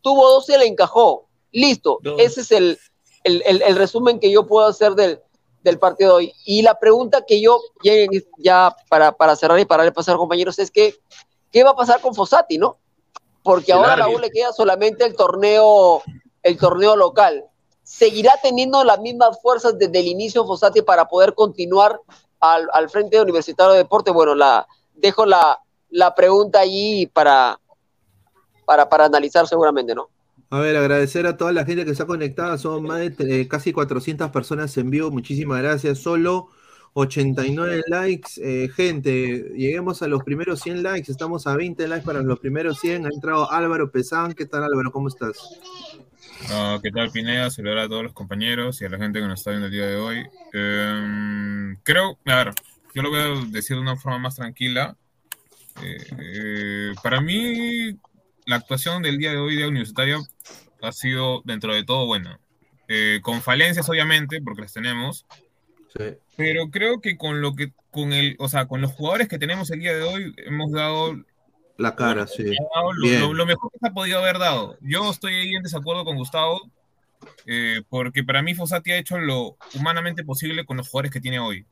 tuvo 0.01 0.29
dos 0.29 0.47
y 0.49 0.57
le 0.57 0.67
encajó. 0.67 1.25
Listo, 1.51 1.99
ese 2.17 2.41
es 2.41 2.51
el, 2.51 2.79
el, 3.23 3.41
el, 3.45 3.61
el, 3.63 3.75
resumen 3.75 4.19
que 4.19 4.29
yo 4.29 4.45
puedo 4.45 4.67
hacer 4.67 4.93
del, 4.93 5.21
del 5.70 5.80
partido 5.80 6.11
de 6.11 6.15
hoy. 6.15 6.34
Y 6.45 6.61
la 6.61 6.80
pregunta 6.80 7.24
que 7.26 7.41
yo, 7.41 7.59
ya, 7.84 7.93
ya 8.38 8.76
para, 8.89 9.11
para, 9.11 9.36
cerrar 9.36 9.59
y 9.59 9.65
para 9.65 9.84
le 9.84 9.91
pasar, 9.91 10.18
compañeros, 10.18 10.59
es 10.59 10.72
que, 10.72 10.95
¿qué 11.51 11.63
va 11.63 11.72
a 11.72 11.76
pasar 11.76 12.01
con 12.01 12.15
Fossati, 12.15 12.57
no? 12.57 12.78
Porque 13.43 13.72
ahora 13.72 13.93
a 13.93 13.97
la 13.97 14.09
U 14.09 14.20
le 14.20 14.30
queda 14.30 14.51
solamente 14.51 15.05
el 15.05 15.15
torneo, 15.15 16.01
el 16.43 16.57
torneo 16.57 16.95
local 16.95 17.45
seguirá 17.88 18.34
teniendo 18.43 18.84
las 18.84 18.99
mismas 18.99 19.41
fuerzas 19.41 19.80
desde 19.80 19.99
el 19.99 20.07
inicio 20.07 20.45
Fossati 20.45 20.82
para 20.82 21.07
poder 21.07 21.34
continuar 21.34 22.01
al, 22.41 22.68
al 22.74 22.89
frente 22.89 23.15
de 23.15 23.24
Universitario 23.24 23.72
de 23.72 23.78
Deporte? 23.78 24.11
Bueno, 24.11 24.36
la, 24.36 24.68
dejo 24.93 25.26
la, 25.26 25.61
la 25.89 26.13
pregunta 26.13 26.59
allí 26.59 27.07
para, 27.07 27.59
para, 28.65 28.89
para 28.89 29.05
analizar 29.05 29.47
seguramente, 29.47 29.95
¿no? 29.95 30.09
A 30.49 30.59
ver, 30.59 30.77
agradecer 30.77 31.27
a 31.27 31.35
toda 31.35 31.51
la 31.51 31.65
gente 31.65 31.83
que 31.83 31.91
está 31.91 32.05
conectada. 32.05 32.57
Son 32.57 32.83
más 32.83 32.99
de 32.99 33.41
eh, 33.41 33.47
casi 33.47 33.73
400 33.73 34.31
personas 34.31 34.77
en 34.77 34.89
vivo. 34.89 35.11
Muchísimas 35.11 35.61
gracias. 35.61 35.99
Solo 35.99 36.49
89 36.93 37.83
likes. 37.87 38.31
Eh, 38.37 38.69
gente, 38.69 39.51
lleguemos 39.55 40.01
a 40.01 40.07
los 40.07 40.23
primeros 40.23 40.61
100 40.61 40.83
likes. 40.83 41.11
Estamos 41.11 41.47
a 41.47 41.55
20 41.55 41.87
likes 41.87 42.05
para 42.05 42.21
los 42.21 42.39
primeros 42.39 42.79
100. 42.79 43.05
Ha 43.05 43.09
entrado 43.13 43.51
Álvaro 43.51 43.91
Pesán. 43.91 44.33
¿Qué 44.33 44.45
tal, 44.45 44.63
Álvaro? 44.63 44.91
¿Cómo 44.91 45.09
estás? 45.09 45.59
¿Qué 46.81 46.91
tal, 46.91 47.11
Pineda? 47.11 47.49
Saludar 47.49 47.79
a 47.79 47.87
todos 47.89 48.03
los 48.03 48.13
compañeros 48.13 48.81
y 48.81 48.85
a 48.85 48.89
la 48.89 48.97
gente 48.97 49.19
que 49.19 49.27
nos 49.27 49.39
está 49.39 49.51
viendo 49.51 49.67
el 49.67 49.73
día 49.73 49.85
de 49.85 49.95
hoy. 49.97 50.25
Eh, 50.53 51.75
creo, 51.83 52.17
a 52.25 52.35
ver, 52.35 52.53
yo 52.93 53.01
lo 53.01 53.09
voy 53.09 53.19
a 53.19 53.45
decir 53.49 53.75
de 53.75 53.81
una 53.81 53.97
forma 53.97 54.19
más 54.19 54.35
tranquila. 54.35 54.95
Eh, 55.83 56.93
para 57.03 57.21
mí, 57.21 57.97
la 58.47 58.55
actuación 58.55 59.03
del 59.03 59.19
día 59.19 59.31
de 59.31 59.37
hoy 59.37 59.55
de 59.55 59.67
Universitaria 59.67 60.17
ha 60.81 60.91
sido, 60.91 61.43
dentro 61.45 61.75
de 61.75 61.83
todo, 61.83 62.07
buena. 62.07 62.39
Eh, 62.87 63.19
con 63.21 63.41
falencias, 63.41 63.87
obviamente, 63.89 64.41
porque 64.41 64.63
las 64.63 64.73
tenemos. 64.73 65.25
Sí. 65.95 66.15
Pero 66.35 66.71
creo 66.71 66.99
que 67.01 67.17
con 67.17 67.41
lo 67.41 67.55
que, 67.55 67.73
con 67.91 68.13
el, 68.13 68.35
o 68.39 68.49
sea, 68.49 68.67
con 68.67 68.81
los 68.81 68.91
jugadores 68.91 69.27
que 69.27 69.37
tenemos 69.37 69.69
el 69.69 69.81
día 69.81 69.95
de 69.95 70.03
hoy, 70.03 70.33
hemos 70.37 70.71
dado 70.71 71.15
la 71.77 71.95
cara, 71.95 72.25
sí. 72.25 72.43
Lo, 72.43 72.93
lo, 72.93 73.33
lo, 73.33 73.45
mejor 73.45 73.71
que 73.71 73.79
se 73.79 73.87
ha 73.87 73.93
podido 73.93 74.19
haber 74.19 74.39
dado. 74.39 74.77
Yo 74.81 75.11
estoy 75.11 75.35
ahí 75.35 75.53
en 75.53 75.63
desacuerdo 75.63 76.05
con 76.05 76.17
Gustavo, 76.17 76.59
eh, 77.45 77.81
porque 77.89 78.23
para 78.23 78.41
mí 78.41 78.55
Fossati 78.55 78.91
ha 78.91 78.97
hecho 78.97 79.19
lo 79.19 79.57
humanamente 79.75 80.23
posible 80.23 80.65
con 80.65 80.77
los 80.77 80.89
jugadores 80.89 81.11
que 81.11 81.21
tiene 81.21 81.39
hoy. 81.39 81.65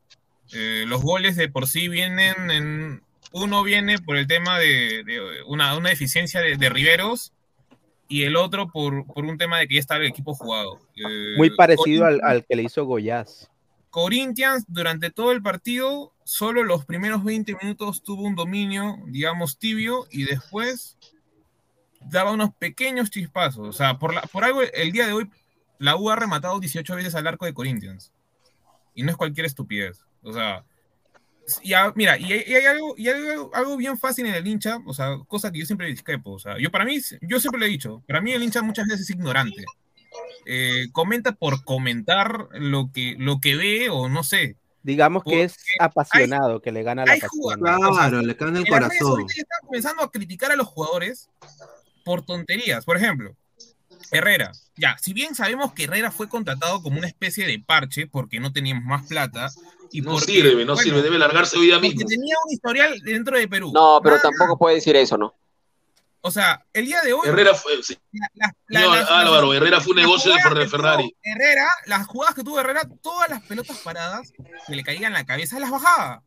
Eh, 0.54 0.86
los 0.88 1.02
goles 1.02 1.36
de 1.36 1.50
por 1.50 1.68
sí 1.68 1.88
vienen 1.88 2.52
en. 2.52 3.04
Uno 3.38 3.64
viene 3.64 4.00
por 4.00 4.16
el 4.16 4.28
tema 4.28 4.58
de, 4.60 5.04
de 5.04 5.44
una, 5.46 5.76
una, 5.76 5.90
deficiencia 5.90 6.40
de, 6.40 6.56
de, 6.56 6.70
Riveros 6.70 7.34
y 8.08 8.24
el 8.24 8.38
otro 8.38 8.72
por, 8.72 9.06
por, 9.06 9.26
un 9.26 9.38
tema 9.38 9.60
de 9.60 9.68
que 9.68 9.74
ya 9.74 9.82
estaba 9.82 10.00
el 10.00 10.08
equipo 10.08 10.34
jugado. 10.34 10.80
Eh, 10.96 11.36
Muy 11.36 11.54
parecido 11.54 12.06
al, 12.06 12.22
al, 12.24 12.46
que 12.46 12.56
le 12.56 12.64
hizo 12.64 12.86
Goyaz. 12.86 13.52
Corinthians 13.90 14.64
durante 14.70 15.12
todo 15.12 15.34
el 15.34 15.42
partido, 15.42 16.14
solo 16.24 16.64
los 16.64 16.86
primeros 16.86 17.26
20 17.26 17.58
minutos 17.62 18.04
tuvo 18.04 18.24
un 18.24 18.36
dominio, 18.36 19.00
digamos, 19.08 19.60
tibio, 19.60 20.08
y 20.10 20.24
después 20.24 20.98
daba 22.00 22.32
unos 22.32 22.54
pequeños 22.56 23.10
chispazos. 23.10 23.68
O 23.68 23.74
sea, 23.74 24.00
por, 24.00 24.14
la, 24.14 24.22
por 24.22 24.46
algo, 24.46 24.62
el 24.62 24.94
día 24.94 25.08
de 25.08 25.12
hoy, 25.12 25.30
la 25.78 25.98
U 25.98 26.10
ha 26.10 26.16
rematado 26.16 26.58
18 26.58 26.96
veces 26.96 27.16
al 27.16 27.28
arco 27.28 27.46
de 27.46 27.54
Corinthians. 27.54 28.14
Y 28.94 29.04
no 29.04 29.12
es 29.12 29.18
cualquier 29.18 29.46
estupidez. 29.46 30.06
O 30.24 30.32
sea, 30.32 30.64
ya, 31.64 31.92
mira, 31.96 32.18
y, 32.18 32.26
y, 32.26 32.34
hay, 32.34 32.66
algo, 32.66 32.96
y 32.98 33.08
hay 33.08 33.28
algo, 33.30 33.52
algo, 33.54 33.78
bien 33.78 33.98
fácil 33.98 34.26
en 34.26 34.36
el 34.36 34.48
hincha, 34.48 34.80
o 34.86 34.94
sea, 34.94 35.18
cosa 35.28 35.52
que 35.52 35.60
yo 35.60 35.66
siempre 35.66 35.88
discrepo. 35.88 36.32
O 36.32 36.40
sea, 36.40 36.58
yo 36.60 36.72
para 36.72 36.86
mí, 36.86 37.00
yo 37.22 37.40
siempre 37.40 37.60
le 37.60 37.68
he 37.68 37.70
dicho, 37.70 38.04
para 38.08 38.22
mí 38.22 38.32
el 38.32 38.44
hincha 38.44 38.62
muchas 38.62 38.88
veces 38.88 39.02
es 39.02 39.10
ignorante 39.12 39.64
eh, 40.46 40.88
comenta 40.92 41.34
por 41.34 41.64
comentar 41.64 42.48
lo 42.54 42.92
que, 42.92 43.16
lo 43.18 43.40
que 43.40 43.56
ve 43.56 43.90
o 43.90 44.10
no 44.10 44.24
sé. 44.24 44.58
Digamos 44.84 45.24
que 45.24 45.44
es 45.44 45.58
apasionado, 45.80 46.56
hay, 46.56 46.62
que 46.62 46.72
le 46.72 46.84
gana 46.84 47.06
la 47.06 47.14
pasión. 47.14 47.60
Claro, 47.60 48.22
le 48.22 48.38
cae 48.38 48.50
en 48.50 48.58
el 48.58 48.68
corazón. 48.68 49.26
Ya 49.28 49.42
están 49.42 49.60
comenzando 49.66 50.04
a 50.04 50.12
criticar 50.12 50.52
a 50.52 50.56
los 50.56 50.68
jugadores 50.68 51.30
por 52.04 52.24
tonterías. 52.24 52.86
Por 52.86 52.98
ejemplo, 52.98 53.36
Herrera. 54.12 54.52
Ya, 54.78 54.96
si 55.00 55.14
bien 55.14 55.34
sabemos 55.34 55.74
que 55.74 55.86
Herrera 55.86 56.12
fue 56.12 56.30
contratado 56.30 56.84
como 56.84 57.00
una 57.00 57.08
especie 57.08 57.48
de 57.48 57.58
parche 57.60 58.06
porque 58.06 58.40
no 58.40 58.54
teníamos 58.54 58.84
más 58.84 59.08
plata. 59.08 59.50
Y 59.96 60.02
no 60.02 60.12
porque, 60.12 60.26
sirve, 60.26 60.50
no 60.66 60.74
bueno, 60.74 60.76
sirve, 60.76 61.02
debe 61.02 61.18
largarse 61.18 61.58
hoy 61.58 61.68
día 61.68 61.80
mismo. 61.80 62.06
tenía 62.06 62.36
un 62.46 62.52
historial 62.52 63.00
dentro 63.00 63.38
de 63.38 63.48
Perú. 63.48 63.72
No, 63.74 64.02
pero 64.04 64.18
Nada. 64.18 64.30
tampoco 64.30 64.58
puede 64.58 64.76
decir 64.76 64.94
eso, 64.98 65.18
¿no? 65.18 65.34
O 66.20 66.32
sea, 66.32 66.66
el 66.74 66.86
día 66.86 67.02
de 67.02 67.14
hoy. 67.14 67.22
Herrera 67.30 67.54
fue. 67.54 67.82
Sí. 67.82 67.98
La, 68.12 68.54
la, 68.68 68.82
no, 68.82 68.96
la, 68.96 69.02
Álvaro, 69.22 69.54
Herrera 69.54 69.80
fue 69.80 69.92
un 69.92 70.02
negocio 70.02 70.34
de 70.34 70.68
Ferrari. 70.68 71.16
Herrera, 71.24 71.70
las 71.86 72.08
jugadas 72.08 72.36
que 72.36 72.44
tuvo 72.44 72.60
Herrera, 72.60 72.82
todas 73.02 73.30
las 73.30 73.42
pelotas 73.44 73.78
paradas 73.78 74.34
que 74.68 74.76
le 74.76 74.84
caían 74.84 75.06
en 75.06 75.14
la 75.14 75.26
cabeza 75.26 75.58
las 75.60 75.72
bajaba. 75.72 76.24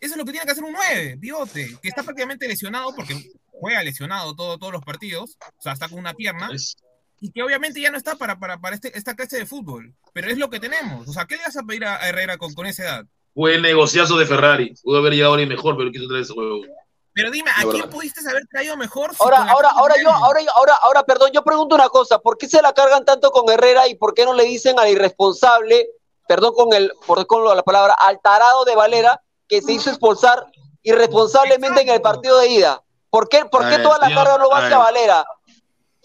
Eso 0.00 0.14
es 0.14 0.16
lo 0.16 0.24
que 0.24 0.32
tiene 0.32 0.46
que 0.46 0.52
hacer 0.52 0.64
un 0.64 0.72
9, 0.72 1.18
pivote, 1.20 1.76
que 1.82 1.88
está 1.88 2.02
prácticamente 2.02 2.48
lesionado 2.48 2.94
porque 2.94 3.14
juega 3.50 3.82
lesionado 3.82 4.34
todo, 4.34 4.56
todos 4.56 4.72
los 4.72 4.82
partidos. 4.82 5.36
O 5.58 5.62
sea, 5.62 5.74
está 5.74 5.88
con 5.88 5.98
una 5.98 6.14
pierna. 6.14 6.48
Es... 6.50 6.76
Y 7.24 7.30
que 7.30 7.40
obviamente 7.40 7.80
ya 7.80 7.92
no 7.92 7.96
está 7.96 8.16
para, 8.16 8.36
para, 8.36 8.60
para 8.60 8.74
este, 8.74 8.98
esta 8.98 9.14
clase 9.14 9.38
de 9.38 9.46
fútbol. 9.46 9.94
Pero 10.12 10.28
es 10.28 10.38
lo 10.38 10.50
que 10.50 10.58
tenemos. 10.58 11.06
O 11.06 11.12
sea, 11.12 11.24
¿qué 11.24 11.36
le 11.36 11.42
vas 11.44 11.56
a 11.56 11.62
pedir 11.62 11.84
a 11.84 12.08
Herrera 12.08 12.36
con, 12.36 12.52
con 12.52 12.66
esa 12.66 12.82
edad? 12.82 13.04
Fue 13.32 13.54
el 13.54 13.62
negociazo 13.62 14.18
de 14.18 14.26
Ferrari. 14.26 14.74
Pudo 14.82 14.98
haber 14.98 15.12
llegado 15.12 15.34
alguien 15.34 15.48
mejor, 15.48 15.76
pero 15.76 15.92
quiso 15.92 16.08
traer 16.08 16.24
ese 16.24 16.32
juego. 16.34 16.62
Pero 17.14 17.30
dime, 17.30 17.48
¿a 17.56 17.62
quién 17.62 17.88
pudiste 17.88 18.28
haber 18.28 18.44
traído 18.48 18.76
mejor? 18.76 19.14
si 19.14 19.22
Ahora, 19.22 19.38
ahora, 19.50 19.68
ahora 19.68 19.94
yo, 20.02 20.10
ahora, 20.10 20.40
ahora, 20.56 20.74
ahora, 20.82 21.02
perdón, 21.04 21.30
yo 21.32 21.44
pregunto 21.44 21.76
una 21.76 21.88
cosa, 21.90 22.18
¿por 22.18 22.36
qué 22.38 22.48
se 22.48 22.60
la 22.60 22.72
cargan 22.72 23.04
tanto 23.04 23.30
con 23.30 23.48
Herrera 23.48 23.86
y 23.86 23.94
por 23.94 24.14
qué 24.14 24.24
no 24.24 24.32
le 24.32 24.42
dicen 24.42 24.80
al 24.80 24.88
irresponsable, 24.88 25.86
perdón 26.26 26.54
con 26.54 26.72
el, 26.72 26.92
por 27.06 27.24
con 27.28 27.44
la 27.44 27.62
palabra, 27.62 27.94
al 27.98 28.20
tarado 28.20 28.64
de 28.64 28.74
Valera, 28.74 29.22
que 29.46 29.62
se 29.62 29.72
hizo 29.72 29.90
expulsar 29.90 30.44
irresponsablemente 30.82 31.82
en 31.82 31.90
el 31.90 32.00
partido 32.00 32.40
de 32.40 32.48
ida? 32.48 32.82
¿Por 33.12 33.28
qué, 33.28 33.44
por 33.44 33.60
qué 33.64 33.76
ver, 33.76 33.82
toda 33.82 33.98
la 33.98 34.06
señor, 34.06 34.24
carga 34.24 34.42
no 34.42 34.48
va 34.48 34.58
a 34.58 34.64
hacia. 34.64 34.78
Valera? 34.78 35.26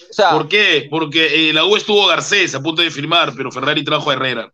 O 0.10 0.14
sea, 0.14 0.32
¿Por 0.32 0.48
qué? 0.48 0.88
Porque 0.90 1.50
eh, 1.50 1.54
la 1.54 1.66
U 1.66 1.76
estuvo 1.76 2.06
Garcés 2.08 2.54
a 2.56 2.62
punto 2.62 2.82
de 2.82 2.92
firmar, 2.92 3.34
pero 3.36 3.52
Ferrari 3.52 3.84
trajo 3.84 4.10
a 4.10 4.14
Herrera. 4.14 4.52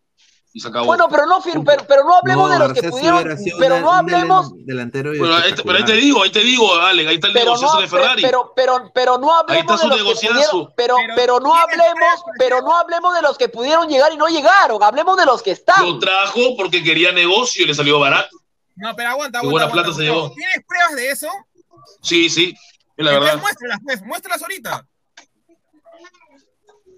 Y 0.56 0.60
se 0.60 0.68
acabó. 0.68 0.86
bueno, 0.86 1.08
pero 1.10 1.26
no, 1.26 1.42
pero, 1.42 1.64
pero 1.88 2.04
no 2.04 2.16
hablemos 2.16 2.52
de 2.52 2.60
los 2.60 2.68
que 2.74 2.82
Garcés 2.82 2.92
pudieron, 2.92 3.20
hubiera 3.24 3.38
sido 3.38 3.58
pero 3.58 3.80
no 3.80 3.92
hablemos, 3.92 4.52
delantero 4.66 5.12
Pero 5.12 5.36
ahí, 5.36 5.52
te- 5.56 5.64
pero 5.64 5.78
ahí 5.80 5.84
te 5.84 5.94
digo, 5.94 6.22
ahí 6.22 6.30
te 6.30 6.42
digo, 6.42 6.76
Ale, 6.76 7.08
ahí 7.08 7.16
está 7.16 7.28
el 7.28 7.34
pero 7.34 7.46
negociazo 7.46 7.74
no, 7.76 7.82
de 7.82 7.88
Ferrari. 7.88 8.22
pero, 8.22 8.54
pero, 8.56 8.92
pero 8.94 9.18
no 9.18 9.32
Ahí 9.48 9.60
está 9.62 9.74
hablemos 9.74 9.82
su 9.82 9.90
de 9.90 9.98
los 10.04 10.20
que 10.20 10.28
pudieron, 10.28 10.70
pero, 10.78 10.96
pero 11.16 11.40
no 11.40 11.56
hablemos, 11.56 12.24
pero 12.38 12.62
no 12.62 12.78
hablemos 12.78 13.16
de 13.16 13.22
los 13.24 13.36
que 13.38 13.50
pudieron 13.50 13.90
llegar 13.90 14.14
y 14.14 14.18
no 14.18 14.28
llegaron, 14.28 14.84
hablemos 14.84 15.18
de 15.18 15.26
los 15.26 15.42
que 15.42 15.52
están. 15.52 15.84
Lo 15.84 15.98
trajo 15.98 16.56
porque 16.56 16.84
quería 16.84 17.12
negocio 17.12 17.64
y 17.64 17.68
le 17.68 17.74
salió 17.74 18.00
barato. 18.00 18.38
No, 18.76 18.96
pero 18.96 19.10
aguanta, 19.10 19.40
Qué 19.42 19.48
aguanta. 19.48 19.66
buena 19.68 19.72
plata 19.74 19.88
aguanta, 19.90 19.98
se 19.98 20.04
llevó. 20.04 20.32
¿Tienes 20.36 20.66
pruebas 20.68 20.96
de 20.96 21.10
eso? 21.10 21.28
Sí, 22.04 22.30
sí, 22.30 22.54
es 22.96 23.06
la 23.06 23.12
verdad. 23.14 23.40
muéstralas, 23.40 23.80
pues, 23.84 24.02
muéstralas 24.04 24.42
ahorita. 24.44 24.86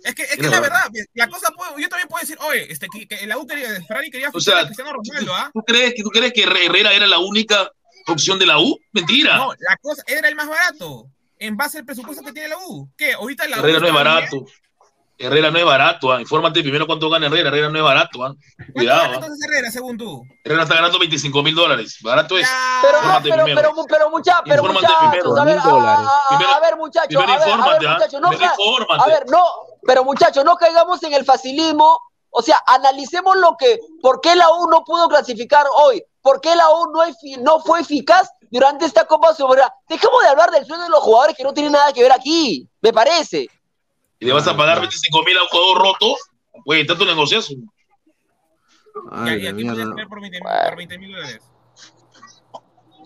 Es 0.05 0.15
que 0.15 0.21
es, 0.23 0.29
que 0.29 0.33
Es 0.41 0.45
es 0.45 0.51
la 0.51 0.59
verdad, 0.61 0.83
la 1.13 1.27
cosa 1.27 1.49
puedo- 1.51 1.77
yo 1.77 1.89
también 1.89 2.07
puedo 2.07 2.21
decir, 2.21 2.37
oye, 2.41 2.71
este, 2.71 2.87
que, 2.87 3.07
que 3.07 3.25
la 3.27 3.37
U 3.37 3.45
quería, 3.47 3.67
Ferrari 3.87 4.09
quería 4.11 4.29
O 4.33 4.39
sea, 4.39 4.59
a 4.59 4.65
Cristiano 4.65 4.91
Ronaldo, 4.93 5.33
¿ah? 5.33 5.49
¿tú 5.53 5.61
crees, 5.63 5.93
que, 5.95 6.03
¿tú 6.03 6.09
crees 6.09 6.31
que 6.33 6.43
Herrera 6.43 6.93
era 6.93 7.07
la 7.07 7.19
única 7.19 7.71
opción 8.07 8.37
de 8.39 8.45
la 8.45 8.59
U? 8.59 8.79
Mentira. 8.93 9.35
No, 9.37 9.51
la 9.57 9.77
cosa 9.81 10.03
era 10.07 10.27
el 10.29 10.35
más 10.35 10.47
barato, 10.47 11.07
en 11.39 11.57
base 11.57 11.79
al 11.79 11.85
presupuesto 11.85 12.23
que 12.23 12.31
tiene 12.33 12.49
la 12.49 12.57
U. 12.67 12.89
¿Qué? 12.97 13.13
Ahorita 13.13 13.47
la 13.47 13.57
U 13.57 13.59
Herrera 13.59 13.79
no 13.79 13.87
es 13.87 13.93
bien. 13.93 14.03
barato. 14.05 14.45
Herrera 15.17 15.49
no 15.49 15.57
es 15.57 15.63
barato. 15.65 16.11
ah. 16.11 16.19
Infórmate 16.19 16.61
primero 16.61 16.85
cuánto 16.85 17.09
gana 17.09 17.27
Herrera. 17.27 17.47
Herrera 17.47 17.69
no 17.69 17.77
es 17.77 17.83
barato. 17.83 18.21
ah. 18.25 18.33
¿Cuánto 18.57 18.73
Cuidado. 18.73 19.01
gana 19.01 19.13
ah. 19.13 19.15
entonces 19.15 19.47
Herrera, 19.47 19.71
según 19.71 19.97
tú? 19.97 20.23
Herrera 20.43 20.63
está 20.63 20.75
ganando 20.75 20.99
25 20.99 21.41
mil 21.41 21.55
dólares. 21.55 21.97
Barato 22.01 22.37
es. 22.37 22.45
Pero 22.81 23.01
no, 23.01 23.19
pero, 23.23 23.45
pero, 23.45 23.85
pero, 23.87 24.09
mucha, 24.09 24.41
pero 24.43 24.61
Infórmate 24.61 24.87
muchachos, 24.87 25.09
primero. 25.11 25.37
a 25.39 25.45
ver, 25.45 25.55
Mil 25.55 25.63
a, 25.65 25.69
dólares. 25.69 25.99
a- 26.05 26.11
a- 26.35 26.37
Primero- 26.37 26.53
a 26.53 26.59
ver, 26.59 26.75
muchachos, 26.75 27.15
a 27.15 27.25
ver, 27.25 27.27
muchachos, 27.89 28.21
no, 28.21 28.27
a 28.27 29.07
ver, 29.07 29.23
no, 29.29 29.43
pero 29.85 30.03
muchachos, 30.03 30.43
no 30.43 30.55
caigamos 30.55 31.01
en 31.03 31.13
el 31.13 31.25
facilismo, 31.25 31.99
o 32.29 32.41
sea, 32.41 32.57
analicemos 32.67 33.37
lo 33.37 33.55
que, 33.57 33.79
¿por 34.01 34.19
qué 34.19 34.35
la 34.35 34.49
U 34.51 34.69
no 34.69 34.83
pudo 34.83 35.07
clasificar 35.07 35.65
hoy? 35.83 36.03
¿Por 36.21 36.41
qué 36.41 36.55
la 36.55 36.69
U 36.69 36.91
no, 36.91 37.03
no 37.41 37.59
fue 37.61 37.81
eficaz 37.81 38.29
durante 38.49 38.85
esta 38.85 39.05
Copa 39.05 39.33
Soberana? 39.33 39.73
Dejemos 39.87 40.21
de 40.21 40.29
hablar 40.29 40.51
del 40.51 40.65
sueldo 40.65 40.83
de 40.83 40.89
los 40.89 40.99
jugadores 40.99 41.37
que 41.37 41.43
no 41.43 41.53
tienen 41.53 41.71
nada 41.71 41.93
que 41.93 42.01
ver 42.01 42.11
aquí, 42.11 42.67
me 42.81 42.91
parece. 42.91 43.47
Y 44.19 44.25
le 44.25 44.33
vas 44.33 44.47
a 44.47 44.57
pagar 44.57 44.79
25 44.79 45.23
mil 45.23 45.37
a 45.37 45.43
un 45.43 45.47
jugador 45.49 45.77
roto. 45.77 46.15
Güey, 46.65 46.81
está 46.81 46.97
tu 46.97 47.05
negociazo. 47.05 47.53
Ay, 49.11 49.43
y 49.43 49.47
aquí 49.47 49.63
puedes 49.63 49.89
tener 49.89 50.07
por 50.07 50.21
20 50.21 50.39
por 50.39 50.77
20 50.77 50.97
mil 50.97 51.11
dólares. 51.11 51.41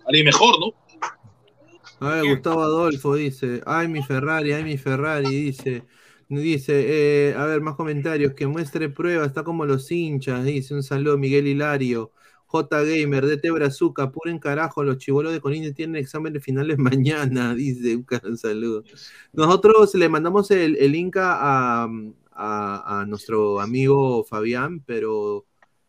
Alguien 0.08 0.26
mejor, 0.26 0.60
¿no? 0.60 0.74
A 2.02 2.14
ver, 2.14 2.30
Gustavo 2.30 2.64
Adolfo 2.64 3.16
dice, 3.16 3.62
ay 3.66 3.90
mi 3.90 4.02
Ferrari, 4.02 4.54
ay 4.54 4.64
mi 4.64 4.78
Ferrari, 4.78 5.30
dice, 5.30 5.84
dice, 6.30 7.30
eh, 7.32 7.36
a 7.36 7.46
ver, 7.46 7.62
más 7.62 7.76
comentarios, 7.76 8.34
que 8.34 8.48
muestre 8.48 8.90
prueba, 8.90 9.26
está 9.26 9.44
como 9.44 9.66
los 9.66 9.92
hinchas, 9.92 10.46
dice, 10.46 10.74
un 10.76 10.84
saludo 10.84 11.18
Miguel 11.18 11.48
Hilario, 11.48 12.12
J 12.48 12.84
Gamer, 12.84 13.26
DT 13.26 13.52
Brazuca, 13.52 14.04
apuren 14.04 14.40
carajo, 14.40 14.84
los 14.84 14.98
chivolos 14.98 15.34
de 15.34 15.42
Corinthians 15.42 15.76
tienen 15.76 15.96
exámenes 15.98 16.44
finales 16.44 16.78
mañana, 16.80 17.54
dice, 17.56 18.04
un 18.24 18.38
saludo. 18.38 18.84
Nosotros 19.34 19.94
le 19.96 20.10
mandamos 20.10 20.52
el, 20.52 20.76
el 20.78 20.92
link 20.92 21.18
a, 21.18 21.84
a- 22.32 23.02
a 23.02 23.06
nuestro 23.06 23.60
amigo 23.60 24.24
Fabián, 24.24 24.82
pero 24.86 25.46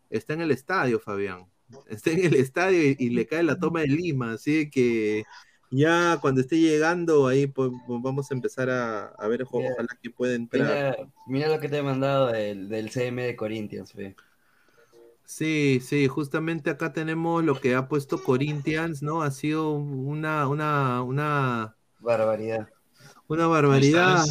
está 0.09 0.33
en 0.33 0.41
el 0.41 0.51
estadio, 0.51 0.99
Fabián. 0.99 1.45
Está 1.87 2.11
en 2.11 2.25
el 2.25 2.35
estadio 2.35 2.83
y, 2.83 2.95
y 2.99 3.09
le 3.11 3.25
cae 3.25 3.43
la 3.43 3.57
toma 3.59 3.81
de 3.81 3.87
Lima, 3.87 4.33
así 4.33 4.69
que 4.69 5.27
ya 5.71 6.17
cuando 6.21 6.41
esté 6.41 6.57
llegando 6.59 7.27
ahí 7.27 7.47
pues, 7.47 7.71
vamos 7.87 8.29
a 8.31 8.33
empezar 8.35 8.69
a, 8.69 9.07
a 9.07 9.27
ver, 9.27 9.43
ojo- 9.43 9.57
Mira, 9.59 9.71
ojalá 9.73 9.89
que 10.01 10.09
pueda 10.11 10.35
entrar. 10.35 10.61
Mira, 10.61 10.97
mira 11.27 11.47
lo 11.49 11.59
que 11.59 11.69
te 11.69 11.77
he 11.77 11.83
mandado 11.83 12.27
del, 12.27 12.67
del 12.69 12.89
CM 12.89 13.23
de 13.23 13.35
Corinthians, 13.35 13.93
fe. 13.93 14.15
Sí, 15.25 15.79
sí, 15.81 16.07
justamente 16.07 16.69
acá 16.69 16.91
tenemos 16.91 17.43
lo 17.43 17.59
que 17.59 17.73
ha 17.75 17.87
puesto 17.87 18.21
Corinthians, 18.21 19.01
¿no? 19.01 19.21
Ha 19.21 19.31
sido 19.31 19.71
una, 19.71 20.47
una, 20.49 21.01
una, 21.03 21.75
Barbaridad. 21.99 22.67
una 23.27 23.47
barbaridad. 23.47 24.25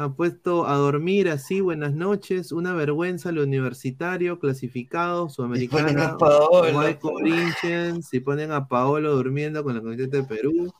Ha 0.00 0.10
puesto 0.14 0.64
a 0.64 0.76
dormir 0.76 1.28
así, 1.28 1.60
buenas 1.60 1.92
noches, 1.92 2.52
una 2.52 2.72
vergüenza 2.72 3.32
lo 3.32 3.42
universitario, 3.42 4.38
clasificado, 4.38 5.22
ponen 5.26 5.34
sudamericana, 5.34 6.04
a 6.04 6.16
Paolo. 6.16 6.78
White 6.78 7.00
Corinthians, 7.00 8.14
y 8.14 8.20
ponen 8.20 8.52
a 8.52 8.68
Paolo 8.68 9.16
durmiendo 9.16 9.64
con 9.64 9.74
la 9.74 9.82
camiseta 9.82 10.18
de 10.18 10.22
Perú. 10.22 10.72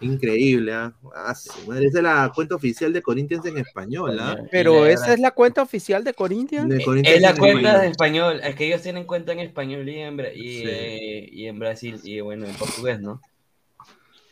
Increíble, 0.00 0.72
¿ah? 0.74 0.92
Ah, 1.14 1.32
madre, 1.64 1.86
Esa 1.86 1.98
es 1.98 2.02
la 2.02 2.32
cuenta 2.34 2.56
oficial 2.56 2.92
de 2.92 3.00
Corinthians 3.02 3.46
en 3.46 3.58
español, 3.58 4.18
¿ah? 4.18 4.36
Pero 4.50 4.84
esa 4.84 5.14
es 5.14 5.20
la 5.20 5.30
cuenta 5.30 5.62
oficial 5.62 6.02
de 6.02 6.12
Corinthians. 6.12 6.68
De 6.68 6.82
Corinthians 6.84 7.16
Es 7.18 7.22
la 7.22 7.30
en 7.30 7.36
cuenta 7.36 7.58
español. 7.58 7.80
de 7.82 7.86
español, 7.88 8.40
es 8.42 8.54
que 8.56 8.66
ellos 8.66 8.82
tienen 8.82 9.04
cuenta 9.04 9.30
en 9.30 9.38
español 9.38 9.88
y 9.88 10.00
en, 10.00 10.16
Bra- 10.18 10.34
y, 10.34 10.58
Sí. 10.58 10.64
eh, 10.66 11.28
y 11.30 11.46
en 11.46 11.56
Brasil, 11.60 12.00
y 12.02 12.20
bueno, 12.20 12.46
en 12.48 12.56
portugués, 12.56 12.98
¿no? 13.00 13.20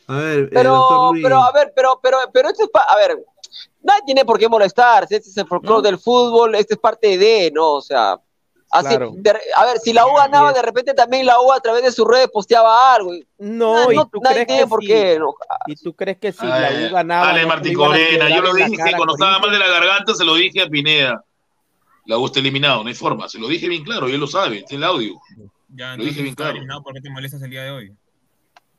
A 0.07 0.17
ver, 0.17 0.39
eh, 0.39 0.49
Pero, 0.51 1.11
Luis. 1.11 1.23
pero, 1.23 1.37
a 1.37 1.51
ver, 1.53 1.71
pero, 1.73 1.99
pero, 2.03 2.17
pero 2.33 2.49
esto 2.49 2.63
es, 2.63 2.69
pa- 2.69 2.83
a 2.89 2.97
ver, 2.97 3.17
nadie 3.81 4.01
tiene 4.05 4.25
por 4.25 4.37
qué 4.39 4.47
molestarse, 4.49 5.15
este 5.17 5.29
es 5.29 5.37
el 5.37 5.47
folclore 5.47 5.87
del 5.87 5.99
fútbol, 5.99 6.55
este 6.55 6.73
es 6.75 6.79
parte 6.79 7.17
de, 7.17 7.51
¿no? 7.53 7.73
O 7.75 7.81
sea, 7.81 8.17
así, 8.71 8.87
Claro. 8.89 9.11
de- 9.15 9.33
a 9.55 9.65
ver, 9.65 9.79
si 9.79 9.93
la 9.93 10.05
U 10.05 10.13
ganaba, 10.15 10.53
de 10.53 10.61
repente 10.61 10.93
también 10.93 11.25
la 11.25 11.39
U 11.41 11.51
a 11.51 11.59
través 11.59 11.83
de 11.83 11.91
sus 11.91 12.07
redes 12.07 12.27
posteaba 12.31 12.93
algo. 12.93 13.13
y- 13.15 13.25
No, 13.39 13.91
¿y 13.91 13.95
no, 13.95 14.07
tú 14.07 14.19
nadie 14.21 14.35
crees 14.45 14.47
tiene 14.47 14.61
que 14.63 14.67
por 14.67 14.81
sí? 14.81 14.87
qué, 14.87 15.17
¿no? 15.19 15.33
¿Y 15.67 15.75
tú 15.75 15.93
crees 15.95 16.17
que 16.17 16.31
si 16.31 16.45
Ay, 16.45 16.81
la 16.81 16.87
U 16.89 16.93
ganaba? 16.93 17.29
Ale 17.29 17.41
no 17.43 17.47
Martín 17.47 17.73
Corena, 17.73 18.29
yo 18.29 18.41
lo 18.41 18.53
dije 18.53 18.77
cuando 18.95 19.13
estaba 19.13 19.39
mal 19.39 19.51
de 19.51 19.59
la 19.59 19.67
garganta, 19.67 20.13
se 20.13 20.23
lo 20.25 20.35
dije 20.35 20.61
a 20.61 20.67
Pineda. 20.67 21.23
La 22.05 22.17
U 22.17 22.25
está 22.25 22.39
eliminado, 22.39 22.81
no 22.83 22.89
hay 22.89 22.95
forma. 22.95 23.29
Se 23.29 23.37
lo 23.39 23.47
dije 23.47 23.67
bien 23.67 23.83
claro, 23.83 24.09
y 24.09 24.13
él 24.13 24.19
lo 24.19 24.27
sabe, 24.27 24.63
tiene 24.63 24.83
el 24.85 24.91
audio. 24.91 25.19
Ya, 25.75 25.95
Lo 25.95 26.03
dije 26.03 26.23
bien 26.23 26.33
claro. 26.33 26.51
eliminado, 26.51 26.81
¿por 26.81 26.93
qué 26.95 27.01
te 27.01 27.09
molestas 27.11 27.41
el 27.43 27.51
día 27.51 27.63
de 27.63 27.71
hoy? 27.71 27.93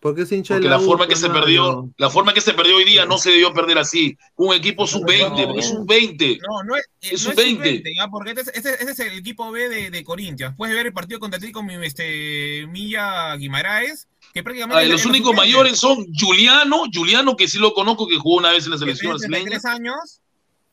¿Por 0.01 0.15
qué 0.17 0.25
se 0.25 0.35
hincha 0.35 0.55
Porque 0.55 0.69
la 0.69 0.79
U, 0.79 0.85
forma 0.85 1.07
que 1.07 1.15
se 1.15 1.29
perdió, 1.29 1.91
la 1.99 2.09
forma 2.09 2.33
que 2.33 2.41
se 2.41 2.55
perdió 2.55 2.77
hoy 2.77 2.85
día 2.85 3.05
no 3.05 3.19
se 3.19 3.31
debió 3.31 3.53
perder 3.53 3.77
así. 3.79 4.17
Un 4.37 4.55
equipo 4.55 4.87
sub-20, 4.87 5.45
porque 5.47 5.61
es 5.61 5.69
sub-20. 5.69 6.39
No, 6.49 6.63
no 6.65 6.77
es, 6.77 6.89
Es 7.03 7.13
no 7.25 7.33
sub-20. 7.33 7.57
sub-20, 7.57 7.97
ya, 7.97 8.09
porque 8.09 8.31
este, 8.31 8.41
es- 8.41 8.49
este- 8.57 8.73
este 8.81 8.91
es 8.93 8.99
el 9.01 9.19
equipo 9.19 9.51
B 9.51 9.69
de, 9.69 9.91
de 9.91 10.03
Corinthians. 10.05 10.55
Puedes 10.57 10.75
ver 10.75 10.87
el 10.87 10.93
partido 10.95 11.21
contra 11.21 11.39
ti 11.39 11.53
con 11.53 11.67
mi, 11.67 11.75
este, 11.85 12.67
Milla 12.69 13.37
Guimaraes, 13.37 14.09
que 14.33 14.43
prácticamente... 14.43 14.83
Ah, 14.83 14.89
los 14.89 15.05
únicos 15.05 15.33
sub-20. 15.33 15.37
mayores 15.37 15.79
son 15.79 16.07
Juliano, 16.19 16.85
Juliano 16.95 17.37
que 17.37 17.47
sí 17.47 17.59
lo 17.59 17.75
conozco, 17.75 18.09
que 18.09 18.17
jugó 18.17 18.39
una 18.39 18.53
vez 18.53 18.65
en 18.65 18.71
la 18.71 18.79
selección 18.79 19.11
brasileña. 19.13 19.45
33 19.45 19.65
años. 19.67 20.21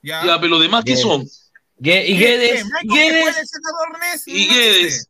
Ya. 0.02 0.26
Ya, 0.26 0.38
pero 0.40 0.52
los 0.52 0.62
demás, 0.62 0.86
¿qué 0.86 0.96
son? 0.96 1.24
Gue- 1.80 2.06
y 2.08 2.14
¿Qué- 2.14 2.18
Guedes, 2.18 2.66
Guedes. 2.84 3.26
Y. 4.26 4.48
Guedes. 4.48 5.10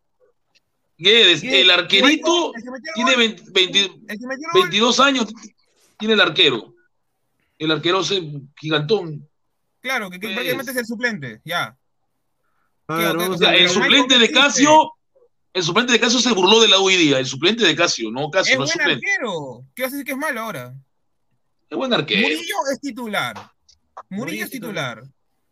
Guedes, 0.98 1.43
el 1.43 1.70
arquerito 1.70 2.52
tiene 2.95 3.12
gol. 3.14 3.18
20 3.18 3.43
20 3.52 3.80
El 3.80 3.89
que 4.20 4.28
metió 4.28 4.48
el 4.48 4.52
gol. 4.54 4.62
22 4.64 5.00
años, 5.00 5.34
tiene 5.98 6.14
el 6.16 6.22
arquero. 6.22 6.74
El 7.60 7.72
arquero 7.72 8.02
es 8.02 8.12
gigantón. 8.60 9.28
Claro, 9.80 10.10
que, 10.10 10.20
que 10.20 10.28
Pues. 10.28 10.34
prácticamente 10.36 10.72
es 10.72 10.78
el 10.78 10.86
suplente, 10.86 11.41
ya. 11.45 11.78
El 12.89 13.70
suplente 13.70 14.18
de 14.18 14.32
Casio, 14.32 14.93
el 15.54 15.64
suplente 15.64 15.93
de 15.93 16.00
Casio 16.00 16.20
se 16.20 16.32
burló 16.34 16.62
de 16.62 16.68
la 16.68 16.80
hoy 16.80 16.95
día. 16.95 17.20
El 17.20 17.26
suplente 17.26 17.66
de 17.66 17.76
Casio, 17.76 18.12
no 18.12 18.30
Casio, 18.32 18.54
Es 18.54 18.60
no 18.60 18.66
buen 18.66 18.70
suplente. 18.70 19.06
arquero. 19.12 19.66
¿Qué 19.76 19.84
vas 19.84 19.91
a 19.91 19.95
decir 19.95 20.06
que 20.06 20.12
es 20.14 20.18
malo 20.18 20.41
ahora? 20.41 20.74
Es 21.70 21.78
buen 21.78 21.93
arquero. 21.93 22.22
Murillo 22.22 22.56
es 22.72 22.80
titular. 22.80 23.36
Murillo 23.36 24.26
Murillo 24.26 24.43
es 24.45 24.52
titular. 24.52 25.04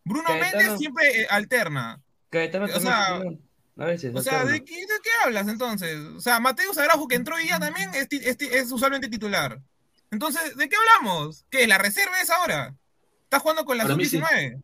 Bruno 0.04 0.24
Caetano. 0.26 0.56
Méndez 0.58 0.78
siempre 0.78 1.22
eh, 1.22 1.26
alterna. 1.28 2.00
Caetano 2.30 2.64
O 2.64 2.68
también 2.68 2.92
sea, 2.92 3.18
titular. 3.18 3.38
A 3.78 3.84
veces, 3.84 4.14
O 4.14 4.22
sea. 4.22 4.44
¿de 4.44 4.64
qué, 4.64 4.74
de 4.74 5.00
qué 5.02 5.10
hablas 5.24 5.48
entonces? 5.48 5.98
O 6.16 6.20
sea, 6.20 6.40
Mateus 6.40 6.78
Araujo 6.78 7.08
que 7.08 7.16
entró 7.16 7.36
hoy 7.36 7.44
día 7.44 7.58
también 7.58 7.90
es, 7.94 8.72
usualmente 8.72 9.08
titular. 9.08 9.60
Entonces, 10.10 10.56
¿de 10.56 10.68
qué 10.68 10.76
hablamos? 10.76 11.44
¿Qué? 11.50 11.66
¿La 11.66 11.78
reserva 11.78 12.20
es 12.20 12.30
ahora? 12.30 12.74
¿Estás 13.24 13.42
jugando 13.42 13.64
con 13.64 13.76
la 13.76 13.84
Para 13.84 13.96
mí 13.96 14.06
sí. 14.06 14.18
sub-19? 14.18 14.62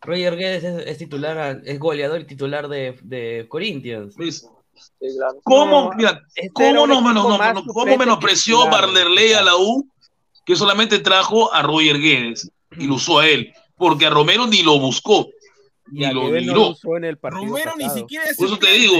Roger 0.00 0.36
Guedes 0.36 0.64
es, 0.64 0.86
es 0.86 0.98
titular, 0.98 1.60
es 1.64 1.78
goleador 1.78 2.20
y 2.20 2.24
titular 2.24 2.68
de, 2.68 2.98
de 3.02 3.46
Corinthians. 3.48 4.14
¿Cómo, 5.42 5.92
mira, 5.94 6.22
este 6.34 6.50
cómo, 6.52 6.86
no, 6.86 7.00
no, 7.00 7.12
no, 7.12 7.96
menospreció 7.96 8.68
Barderley 8.68 9.32
a 9.32 9.42
la 9.42 9.56
U 9.56 9.88
que 10.44 10.56
solamente 10.56 10.98
trajo 11.00 11.52
a 11.52 11.62
Roger 11.62 11.98
Guedes 11.98 12.50
y 12.76 12.86
lo 12.86 12.94
usó 12.94 13.20
a 13.20 13.28
él? 13.28 13.52
Porque 13.76 14.06
a 14.06 14.10
Romero 14.10 14.46
ni 14.46 14.62
lo 14.62 14.78
buscó, 14.78 15.28
ni 15.90 16.04
a 16.04 16.12
lo 16.12 16.24
no 16.24 16.30
miró. 16.30 16.76
en 16.96 17.04
el 17.04 17.18
partido 17.18 17.44
Romero 17.46 17.72
ni 17.76 17.88
siquiera 17.90 18.24
es 18.26 18.36
Por 18.36 18.46
eso 18.46 18.58
te 18.58 18.70
digo, 18.72 18.94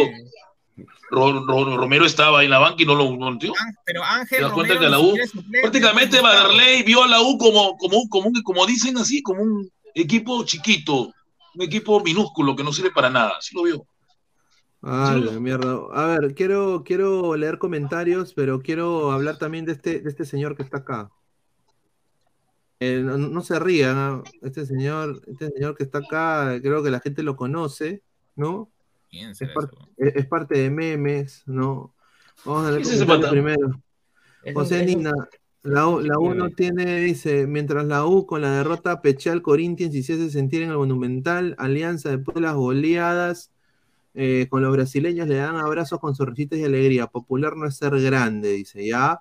Ro- 1.10 1.44
Ro- 1.46 1.76
Romero 1.76 2.04
estaba 2.04 2.44
en 2.44 2.50
la 2.50 2.58
banca 2.58 2.82
y 2.82 2.86
no 2.86 2.94
lo 2.94 3.06
dio. 3.36 3.52
Pero 3.84 4.02
¿Te 4.02 4.06
Ángel 4.06 4.42
das 4.42 4.52
cuenta 4.52 4.74
Romero 4.74 4.80
que 4.80 4.88
la 4.90 4.98
U, 5.00 5.16
suplente, 5.26 5.60
prácticamente. 5.62 6.20
Vanderlei 6.20 6.82
vio 6.82 7.02
a 7.02 7.08
la 7.08 7.20
U 7.22 7.38
como, 7.38 7.76
como, 7.76 7.98
un- 8.02 8.08
como, 8.08 8.30
como 8.44 8.66
dicen 8.66 8.96
así, 8.98 9.22
como 9.22 9.42
un 9.42 9.70
equipo 9.94 10.44
chiquito, 10.44 11.12
un 11.54 11.62
equipo 11.62 12.00
minúsculo 12.00 12.54
que 12.54 12.62
no 12.62 12.72
sirve 12.72 12.90
para 12.90 13.10
nada. 13.10 13.32
Así 13.38 13.54
lo 13.56 13.62
vio. 13.64 13.84
Ah, 14.82 15.18
la 15.20 15.32
mierda. 15.40 15.76
A 15.92 16.06
ver, 16.06 16.34
quiero, 16.34 16.84
quiero 16.84 17.34
leer 17.36 17.58
comentarios, 17.58 18.32
pero 18.32 18.60
quiero 18.60 19.10
hablar 19.10 19.36
también 19.36 19.64
de 19.64 19.72
este, 19.72 19.98
de 20.00 20.08
este 20.08 20.24
señor 20.24 20.54
que 20.56 20.62
está 20.62 20.78
acá. 20.78 21.10
Eh, 22.80 23.00
no, 23.02 23.18
no 23.18 23.40
se 23.42 23.58
rían, 23.58 23.96
¿ah? 23.96 24.22
este 24.42 24.64
señor, 24.64 25.20
este 25.26 25.50
señor 25.50 25.76
que 25.76 25.82
está 25.82 25.98
acá, 25.98 26.60
creo 26.62 26.82
que 26.82 26.90
la 26.90 27.00
gente 27.00 27.22
lo 27.24 27.34
conoce, 27.36 28.02
¿no? 28.36 28.70
¿Quién 29.10 29.30
Es, 29.30 29.38
será 29.38 29.54
par- 29.54 29.70
es- 29.96 30.14
es 30.16 30.26
parte 30.26 30.58
de 30.58 30.70
memes, 30.70 31.42
¿no? 31.46 31.94
Vamos 32.44 32.66
a 32.68 32.70
leer 32.70 32.82
¿Quién 32.82 33.10
es 33.10 33.28
primero. 33.30 33.82
José 34.54 34.86
Nina, 34.86 35.12
la 35.62 35.88
U, 35.88 36.00
la 36.00 36.18
U 36.20 36.34
no 36.34 36.50
tiene, 36.50 37.00
dice, 37.00 37.48
mientras 37.48 37.84
la 37.84 38.06
U 38.06 38.26
con 38.26 38.42
la 38.42 38.52
derrota 38.58 39.02
pechea 39.02 39.32
al 39.32 39.42
Corinthians 39.42 39.94
y 39.96 40.04
se 40.04 40.12
hace 40.14 40.30
sentir 40.30 40.62
en 40.62 40.70
el 40.70 40.76
Monumental, 40.78 41.56
Alianza 41.58 42.10
después 42.10 42.36
de 42.36 42.42
las 42.42 42.54
goleadas, 42.54 43.50
eh, 44.14 44.46
con 44.50 44.62
los 44.62 44.72
brasileños 44.72 45.28
le 45.28 45.36
dan 45.36 45.56
abrazos 45.56 46.00
con 46.00 46.14
sonrisitas 46.14 46.58
y 46.58 46.64
alegría. 46.64 47.06
Popular 47.06 47.56
no 47.56 47.66
es 47.66 47.76
ser 47.76 47.98
grande, 48.00 48.52
dice, 48.52 48.86
ya. 48.86 49.20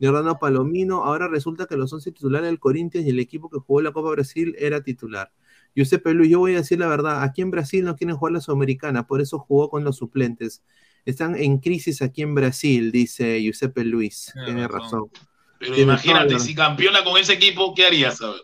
Jordano 0.00 0.38
Palomino, 0.38 1.04
ahora 1.04 1.28
resulta 1.28 1.66
que 1.66 1.76
los 1.76 1.92
11 1.92 2.12
titulares 2.12 2.48
del 2.48 2.58
Corinthians 2.58 3.06
y 3.06 3.10
el 3.10 3.20
equipo 3.20 3.48
que 3.48 3.58
jugó 3.58 3.80
la 3.80 3.92
Copa 3.92 4.10
Brasil 4.10 4.54
era 4.58 4.82
titular. 4.82 5.32
Giuseppe 5.74 6.14
Luis, 6.14 6.30
yo 6.30 6.38
voy 6.38 6.54
a 6.54 6.58
decir 6.58 6.78
la 6.78 6.86
verdad, 6.88 7.22
aquí 7.22 7.42
en 7.42 7.50
Brasil 7.50 7.84
no 7.84 7.96
quieren 7.96 8.16
jugar 8.16 8.32
la 8.32 8.40
Sudamericana, 8.40 9.06
por 9.06 9.20
eso 9.20 9.38
jugó 9.38 9.68
con 9.68 9.84
los 9.84 9.96
suplentes. 9.96 10.62
Están 11.04 11.36
en 11.36 11.58
crisis 11.58 12.02
aquí 12.02 12.22
en 12.22 12.34
Brasil, 12.34 12.90
dice 12.90 13.40
Giuseppe 13.40 13.84
Luis. 13.84 14.30
Tiene 14.32 14.46
Tiene 14.46 14.68
razón. 14.68 14.82
razón. 14.82 15.28
Pero 15.58 15.74
Tiene 15.74 15.92
imagínate, 15.92 16.38
si 16.38 16.54
campeona 16.54 17.04
con 17.04 17.16
ese 17.18 17.34
equipo, 17.34 17.74
¿qué 17.74 17.86
harías? 17.86 18.20
A 18.20 18.30
ver? 18.30 18.40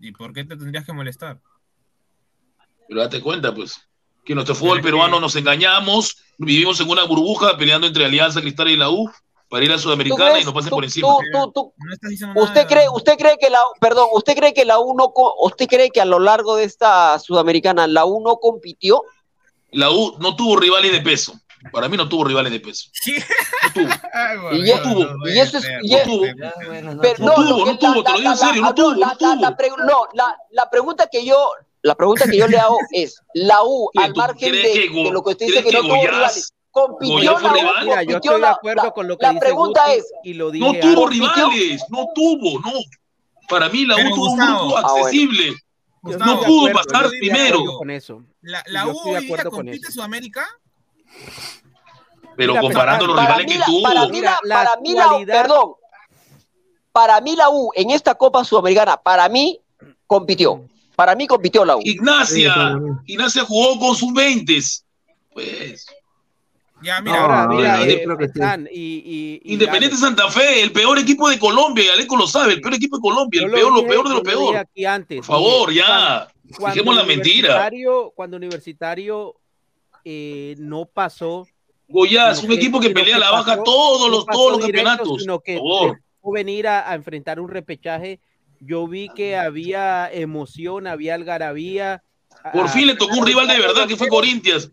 ¿Y 0.00 0.12
por 0.12 0.32
qué 0.32 0.44
te 0.44 0.56
tendrías 0.56 0.84
que 0.84 0.92
molestar? 0.92 1.40
Pero 2.88 3.00
date 3.00 3.20
cuenta, 3.20 3.54
pues, 3.54 3.80
que 4.26 4.34
nuestro 4.34 4.54
fútbol 4.56 4.80
peruano 4.82 5.20
nos 5.20 5.36
engañamos, 5.36 6.16
vivimos 6.36 6.80
en 6.80 6.90
una 6.90 7.04
burbuja 7.04 7.56
peleando 7.56 7.86
entre 7.86 8.04
Alianza 8.04 8.40
Cristal 8.40 8.68
y 8.68 8.76
la 8.76 8.90
U 8.90 9.08
para 9.48 9.64
ir 9.64 9.70
a 9.70 9.76
¿Tú 9.76 9.82
Sudamericana 9.82 10.30
crees? 10.32 10.42
y 10.42 10.44
nos 10.44 10.52
pasen 10.54 10.70
Tú- 10.70 10.74
por 10.76 10.84
encima. 10.84 11.06
tú- 11.08 11.18
tú- 11.32 11.52
tú- 11.52 11.74
No 11.76 11.92
estás 11.94 12.10
diciendo 12.10 12.34
nada. 12.34 12.46
¿Usted 12.46 12.66
cree, 12.66 12.88
usted 12.88 13.16
cree 13.16 13.38
que 13.38 13.48
la, 13.48 13.60
perdón, 13.80 14.08
usted 14.12 14.36
cree 14.36 14.52
que 14.52 14.64
la 14.64 14.80
U 14.80 14.94
no, 14.96 15.12
usted 15.42 15.68
cree 15.68 15.90
que 15.90 16.00
a 16.00 16.04
lo 16.04 16.18
largo 16.18 16.56
de 16.56 16.64
esta 16.64 17.16
sudamericana 17.20 17.86
la 17.86 18.04
U 18.04 18.20
no 18.20 18.36
compitió? 18.38 19.02
La 19.70 19.90
U 19.90 20.16
no 20.18 20.34
tuvo 20.34 20.56
rivales 20.56 20.90
de 20.90 21.00
peso. 21.00 21.32
Para 21.72 21.88
mí 21.88 21.96
no 21.96 22.08
tuvo 22.08 22.24
rivales 22.24 22.52
de 22.52 22.60
peso. 22.60 22.90
No 23.62 23.72
tuvo. 23.72 23.88
Ay, 24.12 24.38
Y, 24.60 24.70
e- 24.70 24.78
tuvo, 24.78 25.04
no 25.04 25.28
y 25.28 25.38
eso 25.38 25.58
es, 25.58 25.66
y 25.82 25.92
no 25.92 25.98
tuvo. 26.02 26.26
no 26.26 27.00
pero 27.00 27.24
No 27.24 27.34
tuvo, 27.34 27.66
no 27.66 27.78
tuvo, 27.78 28.02
te 28.04 28.12
lo 28.12 28.18
digo 28.18 28.30
en 28.32 28.36
serio, 28.36 28.62
no 28.62 28.74
tuvo, 28.74 28.94
la- 28.94 29.06
no 29.06 29.16
tuvo. 29.16 29.34
la 29.36 29.56
pre- 29.56 29.70
no, 29.70 30.06
la, 30.14 30.36
la 30.50 30.68
pregunta 30.70 31.06
que 31.10 31.24
yo, 31.24 31.48
la 31.86 31.94
pregunta 31.94 32.24
que 32.28 32.36
yo 32.36 32.46
le 32.48 32.58
hago 32.58 32.76
es, 32.90 33.20
la 33.34 33.62
U, 33.64 33.88
¿Qué, 33.92 34.02
al 34.04 34.14
margen 34.14 34.52
de, 34.52 34.90
lo 35.12 35.22
que 35.22 35.30
usted 35.30 35.46
dice 35.46 35.62
que 35.64 35.72
no 35.72 35.80
tuvo 35.82 35.94
rivales, 36.06 36.52
compitió 36.70 37.38
la 37.38 37.50
U, 37.50 37.54
rival? 37.54 37.84
Mira, 37.84 38.02
yo 38.02 38.16
estoy 38.16 38.34
de 38.34 38.40
la, 38.40 38.50
acuerdo 38.50 38.82
la- 38.84 38.90
con 38.90 39.08
lo 39.08 39.16
que 39.16 39.22
la 39.26 39.30
dice 39.32 39.40
pregunta 39.40 39.84
Guti 39.86 39.98
es, 39.98 40.12
y 40.24 40.34
lo 40.34 40.50
dije 40.50 40.66
No 40.66 40.78
tuvo 40.80 41.06
rivales, 41.06 41.84
no 41.90 42.06
tuvo, 42.14 42.60
no. 42.60 42.72
Para 43.48 43.68
mí 43.68 43.86
la 43.86 43.96
U 43.96 44.14
tuvo 44.14 44.32
un 44.32 44.36
grupo 44.38 44.76
Ah, 44.78 44.82
bueno. 44.90 45.06
accesible. 45.06 45.54
De 46.02 46.16
pudo 46.18 46.34
acuerdo, 46.68 46.72
pasar 46.84 47.10
primero. 47.10 47.64
con 47.78 47.90
eso. 47.90 48.22
La, 48.42 48.86
U 48.86 48.96
hoy 49.04 49.24
día 49.26 49.44
compite 49.44 49.90
Sudamérica. 49.90 50.46
Pero 52.36 52.52
Mira, 52.52 52.60
comparando 52.60 53.06
los 53.06 53.18
rivales 53.18 53.46
que 53.46 53.58
tuvo. 53.64 53.82
para 53.82 54.06
mí, 54.08 54.20
la, 54.20 54.36
Mira, 54.36 54.38
la 54.44 54.54
para 54.56 54.76
mí 54.80 54.92
la, 54.92 55.02
actualidad- 55.04 55.42
perdón, 55.42 55.72
para 56.92 57.20
mí 57.20 57.34
la 57.36 57.48
U 57.50 57.70
en 57.74 57.90
esta 57.90 58.14
Copa 58.14 58.44
Sudamericana, 58.44 58.96
para 58.96 59.28
mí 59.28 59.60
compitió, 60.06 60.64
para 60.96 61.14
mí 61.14 61.26
compitió 61.26 61.64
la 61.64 61.76
U. 61.76 61.80
Ignacia. 61.84 62.78
Ignacia 63.04 63.44
jugó 63.44 63.78
con 63.78 63.94
sus 63.94 64.12
20. 64.12 64.58
Pues, 65.32 65.86
Ya, 66.82 67.00
mira, 67.00 67.22
Ahora, 67.22 67.46
No, 67.46 67.54
mira, 67.56 67.76
bueno, 67.78 67.84
yo 67.92 67.96
eh, 67.98 68.02
creo 68.04 68.18
que 68.18 68.26
sí. 68.26 68.32
Fran, 68.34 68.68
y, 68.70 68.78
y- 68.80 69.40
y 69.44 69.52
Independiente 69.54 69.96
Santa 69.96 70.30
Fe, 70.30 70.62
el 70.62 70.72
peor 70.72 70.98
equipo 70.98 71.28
de 71.30 71.38
Colombia, 71.38 71.84
y 71.84 71.88
Aleco 71.88 72.16
lo 72.16 72.26
sabe, 72.26 72.52
el 72.54 72.60
peor 72.60 72.74
equipo 72.74 72.96
de 72.96 73.00
Colombia, 73.02 73.42
el 73.42 73.50
peor, 73.50 73.72
lo 73.72 73.86
peor 73.86 74.08
de 74.08 74.14
lo 74.14 74.22
peor. 74.22 74.56
aquí 74.56 74.84
antes, 74.84 75.18
Por 75.18 75.24
favor, 75.26 75.72
ya. 75.72 76.28
cuando 76.58 76.74
Dejemos 76.74 76.96
la 76.96 77.04
mentira. 77.04 77.48
Universitario- 77.70 78.12
Cuando 78.14 78.36
Universitario 78.36 79.34
eh, 80.04 80.54
no 80.58 80.84
pasó. 80.86 81.46
Goiás, 81.88 82.40
sino 82.40 82.52
un 82.52 82.58
equipo 82.58 82.78
que 82.80 82.90
pelea 82.90 83.18
la 83.18 83.30
baja 83.30 83.52
pasó- 83.52 83.62
todos 83.64 84.10
los, 84.10 84.26
todos 84.26 84.52
los 84.58 84.66
directo, 84.66 84.88
campeonatos. 84.88 85.20
Sino 85.22 85.40
que 85.40 85.56
Por 85.58 85.78
favor. 86.20 86.34
venir 86.34 86.68
a, 86.68 86.90
a 86.90 86.94
enfrentar 86.94 87.40
un 87.40 87.48
repechaje. 87.48 88.20
Yo 88.60 88.86
vi 88.88 89.08
que 89.10 89.36
había 89.36 90.10
emoción, 90.12 90.86
había 90.86 91.14
algarabía. 91.14 92.02
Por 92.52 92.66
a- 92.66 92.68
fin 92.68 92.86
le 92.86 92.94
tocó 92.96 93.16
un 93.18 93.26
rival 93.26 93.48
de 93.48 93.58
verdad, 93.58 93.86
que 93.86 93.96
fue 93.96 94.08
Corinthians. 94.08 94.70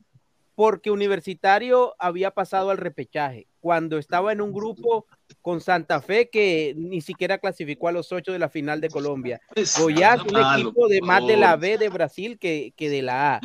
porque 0.56 0.92
Universitario 0.92 1.96
había 1.98 2.30
pasado 2.32 2.70
al 2.70 2.78
repechaje. 2.78 3.48
Cuando 3.60 3.98
estaba 3.98 4.32
en 4.32 4.40
un 4.42 4.54
grupo 4.54 5.08
con 5.42 5.62
Santa 5.62 6.00
Fe 6.02 6.30
que 6.30 6.76
ni 6.78 7.02
siquiera 7.02 7.40
clasificó 7.40 7.88
a 7.88 7.92
los 7.92 8.12
ocho 8.12 8.32
de 8.34 8.38
la 8.40 8.50
final 8.50 8.80
de 8.80 8.90
Colombia. 8.90 9.42
Es 9.56 9.80
Goiás, 9.80 10.22
un 10.22 10.38
equipo 10.38 10.88
de 10.88 11.02
más 11.02 11.26
de 11.26 11.38
la. 11.38 11.56
B 11.56 11.78
de 11.80 11.90
Brasil 11.90 12.38
que, 12.38 12.72
que 12.76 12.90
de 12.90 13.02
la 13.02 13.36
A. 13.36 13.42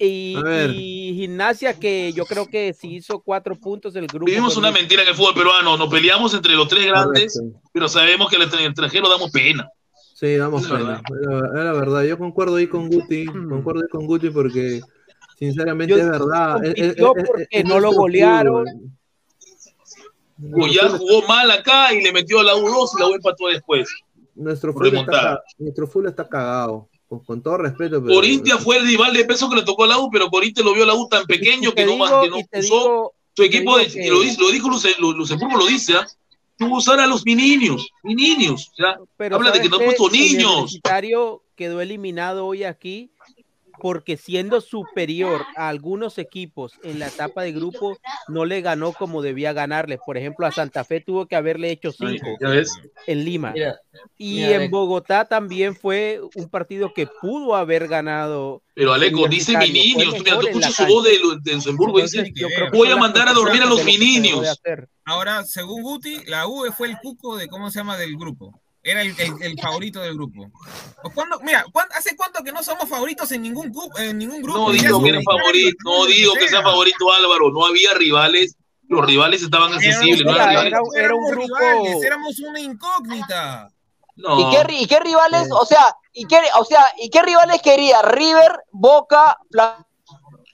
Y, 0.00 1.12
Gimnasia 1.16 1.74
que 1.78 2.12
yo 2.12 2.24
creo 2.24 2.46
que 2.46 2.72
sí 2.72 2.96
hizo 2.96 3.20
cuatro 3.20 3.56
puntos 3.56 3.92
del 3.94 4.06
grupo. 4.06 4.26
Vivimos 4.26 4.54
fue 4.54 4.60
una 4.60 4.70
mentira 4.70 5.02
en 5.02 5.08
el 5.08 5.14
fútbol 5.14 5.34
peruano. 5.34 5.76
Nos 5.76 5.88
peleamos 5.90 6.32
entre 6.34 6.54
los 6.54 6.68
tres 6.68 6.86
grandes, 6.86 7.36
Correcto. 7.38 7.60
pero 7.72 7.88
sabemos 7.88 8.30
que 8.30 8.36
al 8.36 8.42
extranjero 8.42 9.08
damos 9.08 9.30
pena. 9.32 9.68
Sí, 10.14 10.36
damos 10.36 10.62
Es 10.64 10.68
pena. 10.70 11.02
Es 11.04 11.26
la, 11.26 11.38
es 11.48 11.64
la 11.64 11.72
verdad. 11.72 12.02
Yo 12.04 12.16
concuerdo 12.18 12.56
ahí 12.56 12.68
con 12.68 12.88
Guti. 12.88 13.26
concuerdo 13.26 13.82
ahí 13.82 13.88
con 13.90 14.06
Guti 14.06 14.30
porque, 14.30 14.80
sinceramente, 15.38 15.92
Yo- 15.94 15.98
es 16.00 16.08
verdad. 16.08 16.64
Es- 16.64 16.94
porque 16.96 17.46
es 17.50 17.64
no 17.64 17.80
lo 17.80 17.92
golearon. 17.92 18.66
fútbol. 18.66 18.90
Goiás 20.40 20.92
jugó 20.92 21.26
mal 21.26 21.50
acá 21.50 21.92
y 21.92 22.02
le 22.02 22.12
metió 22.12 22.38
a 22.38 22.44
la 22.44 22.54
U2 22.54 22.90
y 22.96 23.00
la 23.00 23.08
U 23.08 23.14
empató 23.14 23.48
después. 23.48 23.88
Nuestro 24.36 24.72
está, 25.00 25.12
ca- 25.12 25.42
nuestro 25.58 25.86
fútbol 25.88 26.06
está 26.10 26.28
cagado. 26.28 26.88
Con, 27.08 27.20
con 27.24 27.42
todo 27.42 27.56
respeto. 27.58 28.02
Pero, 28.02 28.14
Corinthians 28.14 28.62
fue 28.62 28.76
el 28.76 28.86
rival 28.86 29.14
de 29.14 29.24
peso 29.24 29.48
que 29.48 29.56
le 29.56 29.62
tocó 29.62 29.84
a 29.84 29.88
la 29.88 29.98
U, 29.98 30.10
pero 30.10 30.28
Corinthians 30.28 30.66
lo 30.66 30.74
vio 30.74 30.84
a 30.84 30.86
la 30.88 30.94
U 30.94 31.08
tan 31.08 31.24
pequeño 31.26 31.70
que 31.72 31.82
te 31.82 31.86
no, 31.86 31.92
digo- 31.92 32.20
que 32.22 32.28
no 32.28 32.36
usó. 32.36 32.60
digo- 32.60 33.12
Su 33.34 33.42
equipo, 33.44 33.78
digo 33.78 33.78
de, 33.78 33.86
que- 33.86 34.06
y 34.06 34.10
lo, 34.10 34.16
lo 34.46 34.50
dijo 34.52 34.68
Luce- 34.68 34.94
Lu- 34.98 35.12
Luxemburgo, 35.14 35.56
lo 35.58 35.66
dice, 35.66 35.94
¿ah? 35.94 36.06
tuvo 36.56 36.70
que 36.70 36.74
usar 36.74 36.98
a 37.00 37.06
los 37.06 37.24
niños, 37.24 37.88
mi 38.02 38.14
niños. 38.14 38.70
¿ya? 38.76 38.98
Pero 39.16 39.36
Habla 39.36 39.52
de 39.52 39.60
que 39.60 39.68
¿sabes 39.68 39.70
no 39.70 39.76
ha 39.76 39.84
puesto 39.96 40.10
niños. 40.10 40.54
Universitario 40.56 41.42
quedó 41.54 41.80
eliminado 41.80 42.46
hoy 42.46 42.64
aquí 42.64 43.10
porque 43.80 44.16
siendo 44.16 44.60
superior 44.60 45.44
a 45.56 45.68
algunos 45.68 46.18
equipos 46.18 46.72
en 46.82 46.98
la 46.98 47.08
etapa 47.08 47.42
de 47.42 47.52
grupo, 47.52 47.96
no 48.28 48.44
le 48.44 48.60
ganó 48.60 48.92
como 48.92 49.22
debía 49.22 49.52
ganarles. 49.52 50.00
Por 50.04 50.16
ejemplo, 50.16 50.46
a 50.46 50.52
Santa 50.52 50.84
Fe 50.84 51.00
tuvo 51.00 51.26
que 51.26 51.36
haberle 51.36 51.70
hecho 51.70 51.92
cinco 51.92 52.26
en 53.06 53.24
Lima. 53.24 53.52
Mira, 53.52 53.80
Y 54.16 54.34
mira, 54.36 54.64
en. 54.64 54.70
Bogotá 54.70 55.24
también 55.26 55.74
fue 55.74 56.20
un 56.34 56.48
partido 56.48 56.92
que 56.94 57.06
pudo 57.06 57.56
haber 57.56 57.88
ganado. 57.88 58.62
Pero 58.74 58.92
Aleco, 58.92 59.26
dice 59.28 59.56
mi 59.58 59.70
Universitario, 59.70 59.92
fue 59.92 60.04
niños. 60.04 60.14
Tú, 60.14 60.24
mira, 60.24 60.40
tú 60.40 60.46
escuchas 60.46 60.74
su 60.74 60.86
voz 60.86 61.04
de, 61.04 61.10
de 61.42 61.54
Luxemburgo, 61.54 62.00
dice, 62.00 62.32
voy 62.72 62.90
a 62.90 62.96
mandar 62.96 63.28
a 63.28 63.32
dormir 63.32 63.62
a 63.62 63.66
los 63.66 63.80
hacer. 63.80 64.88
Ahora, 65.04 65.44
según 65.44 65.82
Guti, 65.82 66.24
la 66.26 66.46
U 66.46 66.64
fue 66.76 66.88
el 66.90 66.98
cuco 66.98 67.36
de 67.36 67.48
cómo 67.48 67.70
se 67.70 67.80
llama 67.80 67.96
del 67.96 68.16
grupo. 68.16 68.60
Era 68.90 69.02
el, 69.02 69.14
el- 69.18 69.42
el 69.42 69.60
favorito 69.60 70.00
del 70.00 70.14
grupo. 70.14 70.50
¿O 71.02 71.10
cuándo- 71.10 71.38
mira, 71.40 71.64
¿cuán- 71.72 71.88
¿hace 71.96 72.16
cuánto 72.16 72.42
que 72.42 72.52
no 72.52 72.62
somos 72.62 72.88
favoritos 72.88 73.30
en 73.32 73.42
ningún, 73.42 73.72
en 73.98 74.18
ningún 74.18 74.42
grupo? 74.42 74.58
No 74.58 74.70
digo 74.72 75.02
que 75.02 75.12
un- 75.12 75.22
favorito, 75.22 75.76
no 75.84 76.06
digo 76.06 76.32
que 76.34 76.48
sea 76.48 76.62
favorito 76.62 77.12
Álvaro, 77.12 77.50
no 77.52 77.66
había 77.66 77.94
rivales, 77.94 78.56
los 78.88 79.04
rivales 79.04 79.42
estaban 79.42 79.72
accesibles, 79.74 80.24
no 80.24 80.34
Era- 80.34 80.44
había 80.44 80.60
era- 80.62 80.80
era 80.96 81.14
un 81.14 81.30
grupo- 81.30 81.56
rivales, 81.58 82.02
éramos 82.02 82.38
una 82.40 82.60
incógnita. 82.60 83.68
No. 84.16 84.40
¿Y 84.40 84.50
qué, 84.56 84.62
ri- 84.64 84.80
y 84.80 84.86
qué 84.86 84.98
rivales, 85.00 85.48
o 85.52 85.64
sea, 85.64 85.94
y 86.12 86.24
qué, 86.26 86.40
o 86.58 86.64
sea, 86.64 86.84
y 86.98 87.08
qué 87.10 87.22
rivales 87.22 87.62
quería 87.62 88.02
River, 88.02 88.52
Boca, 88.72 89.36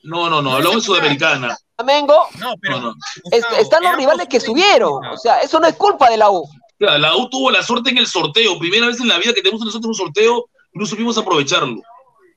No, 0.03 0.29
no, 0.29 0.43
no, 0.43 0.53
hablamos 0.57 0.77
de 0.77 0.83
Sudamericana. 0.83 1.57
Flamengo? 1.77 2.27
No, 2.39 2.53
pero 2.61 2.79
No, 2.79 2.89
no. 2.91 2.95
Es- 3.31 3.45
están 3.59 3.83
los 3.83 3.97
rivales 3.97 4.29
que 4.29 4.39
subieron, 4.39 5.03
o 5.07 5.17
sea, 5.17 5.39
eso 5.39 5.59
no 5.61 5.67
es 5.67 5.75
culpa 5.77 6.11
de 6.11 6.19
la 6.19 6.31
U. 6.31 6.47
Claro, 6.79 6.99
La 6.99 7.17
U 7.17 7.29
tuvo 7.31 7.51
la 7.51 7.63
suerte 7.63 7.91
en 7.91 7.99
el 7.99 8.07
sorteo, 8.07 8.59
primera 8.59 8.87
vez 8.87 9.01
en 9.01 9.09
la 9.09 9.19
vida 9.19 9.33
que 9.33 9.43
tenemos 9.43 9.65
nosotros 9.65 9.89
un 9.99 10.07
sorteo 10.07 10.49
y 10.73 10.79
no 10.79 10.87
supimos 10.87 11.17
aprovecharlo. 11.19 11.81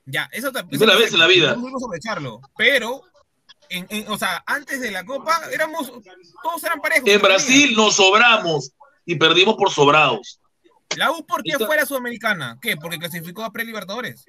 Ya, 0.06 0.28
eso 0.32 0.50
también. 0.52 0.78
Primera 0.78 0.98
vez 0.98 1.12
en 1.12 1.18
la 1.18 1.26
vida. 1.26 1.54
No 1.54 1.60
pudimos 1.60 1.82
aprovecharlo. 1.82 2.40
Pero, 2.56 3.02
en, 3.68 3.86
en- 3.90 4.10
o 4.10 4.16
sea, 4.16 4.42
antes 4.46 4.80
de 4.80 4.90
la 4.90 5.04
Copa, 5.04 5.40
éramos, 5.52 5.92
todos 6.42 6.64
eran 6.64 6.80
parejos. 6.80 7.08
En 7.08 7.20
Brasil 7.20 7.74
nos 7.76 7.96
sobramos 7.96 8.72
y 9.04 9.16
perdimos 9.16 9.56
por 9.56 9.70
sobrados. 9.70 10.40
¿La 10.96 11.10
U 11.12 11.26
por 11.26 11.42
qué 11.42 11.58
fue 11.58 11.76
la 11.76 11.84
Sudamericana? 11.84 12.58
¿Qué? 12.62 12.76
¿Porque 12.78 12.98
clasificó 12.98 13.44
a 13.44 13.52
Pre-Libertadores? 13.52 14.24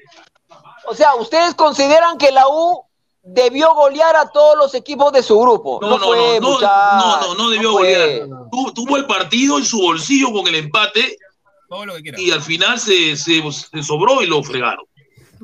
O 0.88 0.94
sea, 0.94 1.16
¿ustedes 1.16 1.56
consideran 1.56 2.18
que 2.18 2.32
la 2.34 2.44
U 2.50 2.84
debió 3.22 3.74
golear 3.76 4.16
a 4.16 4.30
todos 4.30 4.58
los 4.58 4.74
equipos 4.76 5.12
de 5.12 5.22
su 5.24 5.40
grupo. 5.40 5.80
No, 5.82 5.90
No, 5.92 5.98
no, 6.00 6.06
fue, 6.08 6.40
no, 6.40 6.60
no, 6.60 6.62
no, 6.62 7.20
no, 7.22 7.36
no 7.36 7.50
debió 7.50 7.72
golear. 7.74 8.28
Tu- 8.52 8.74
Tuvo 8.74 8.98
el 8.98 9.06
partido 9.06 9.58
en 9.58 9.66
su 9.66 9.80
bolsillo 9.82 10.32
con 10.32 10.48
el 10.48 10.56
empate 10.56 11.18
Todo 11.68 11.86
lo 11.86 11.96
que 11.98 12.14
y 12.18 12.32
al 12.32 12.42
final 12.42 12.80
se, 12.80 13.16
se, 13.16 13.42
se 13.52 13.84
sobró 13.84 14.22
y 14.24 14.28
lo 14.28 14.42
fregaron. 14.44 14.86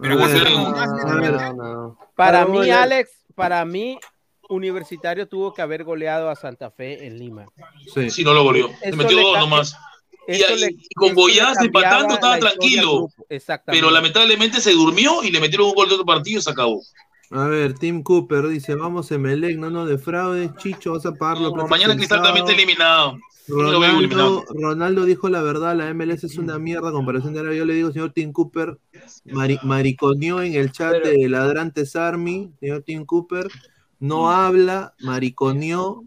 Pero 0.02 0.18
Para 2.16 2.46
mí. 2.46 2.70
Alex, 2.70 3.10
para 3.36 3.64
mí, 3.66 3.98
Universitario 4.50 5.28
tuvo 5.28 5.54
que 5.54 5.62
haber 5.62 5.84
goleado 5.84 6.30
a 6.30 6.36
Santa 6.36 6.70
Fe 6.72 7.06
en 7.08 7.18
Lima. 7.20 7.46
Sí. 7.94 8.10
Sí, 8.10 8.24
no 8.24 8.34
lo 8.34 8.44
goleó. 8.44 8.70
Se 8.82 8.90
Eso 8.90 8.98
metió 8.98 9.20
dos 9.22 9.40
nomás. 9.40 9.76
Y, 10.28 10.42
ahí- 10.42 10.60
le- 10.60 10.72
y 10.72 10.88
con 10.96 11.14
Goiás 11.14 11.60
empatando 11.62 12.16
estaba 12.16 12.40
tranquilo. 12.40 13.08
Pero 13.66 13.92
lamentablemente 13.92 14.60
se 14.60 14.72
durmió 14.72 15.24
y 15.24 15.30
le 15.32 15.40
metieron 15.40 15.68
un 15.68 15.74
gol 15.76 15.88
de 15.88 15.94
otro 15.96 16.06
partido 16.06 16.40
y 16.40 16.42
se 16.42 16.50
acabó. 16.50 16.82
A 17.32 17.48
ver, 17.48 17.74
Tim 17.74 18.04
Cooper 18.04 18.48
dice, 18.48 18.76
vamos 18.76 19.12
Emelec, 19.12 19.58
no 19.58 19.70
nos 19.70 19.90
defraudes, 19.90 20.52
Chicho, 20.58 20.94
vas 20.94 21.06
a 21.06 21.14
pagarlo. 21.14 21.56
No, 21.56 21.68
mañana 21.68 21.96
Cristal 21.96 22.22
también 22.22 22.46
está 22.46 22.56
eliminado. 22.56 23.18
Ronaldo, 23.48 24.44
Ronaldo 24.56 25.06
dijo 25.06 25.30
la 25.30 25.42
verdad, 25.44 25.76
la 25.76 25.94
MLS 25.94 26.24
es 26.24 26.38
una 26.38 26.58
mierda 26.58 26.90
a 26.90 26.92
comparación 26.92 27.34
de 27.34 27.40
ahora. 27.42 27.54
Yo 27.54 27.66
le 27.66 27.76
digo, 27.76 27.92
señor 27.92 28.12
Tim 28.12 28.32
Cooper, 28.32 28.80
mari- 29.26 29.60
mariconeó 29.64 30.42
en 30.42 30.54
el 30.56 30.72
chat 30.72 30.94
Pero- 30.94 31.10
de 31.10 31.30
Ladrantes 31.30 31.96
Army, 31.96 32.52
señor 32.60 32.82
Tim 32.84 33.06
Cooper, 33.06 33.48
no 34.00 34.32
habla, 34.32 34.94
mariconeó, 35.02 36.04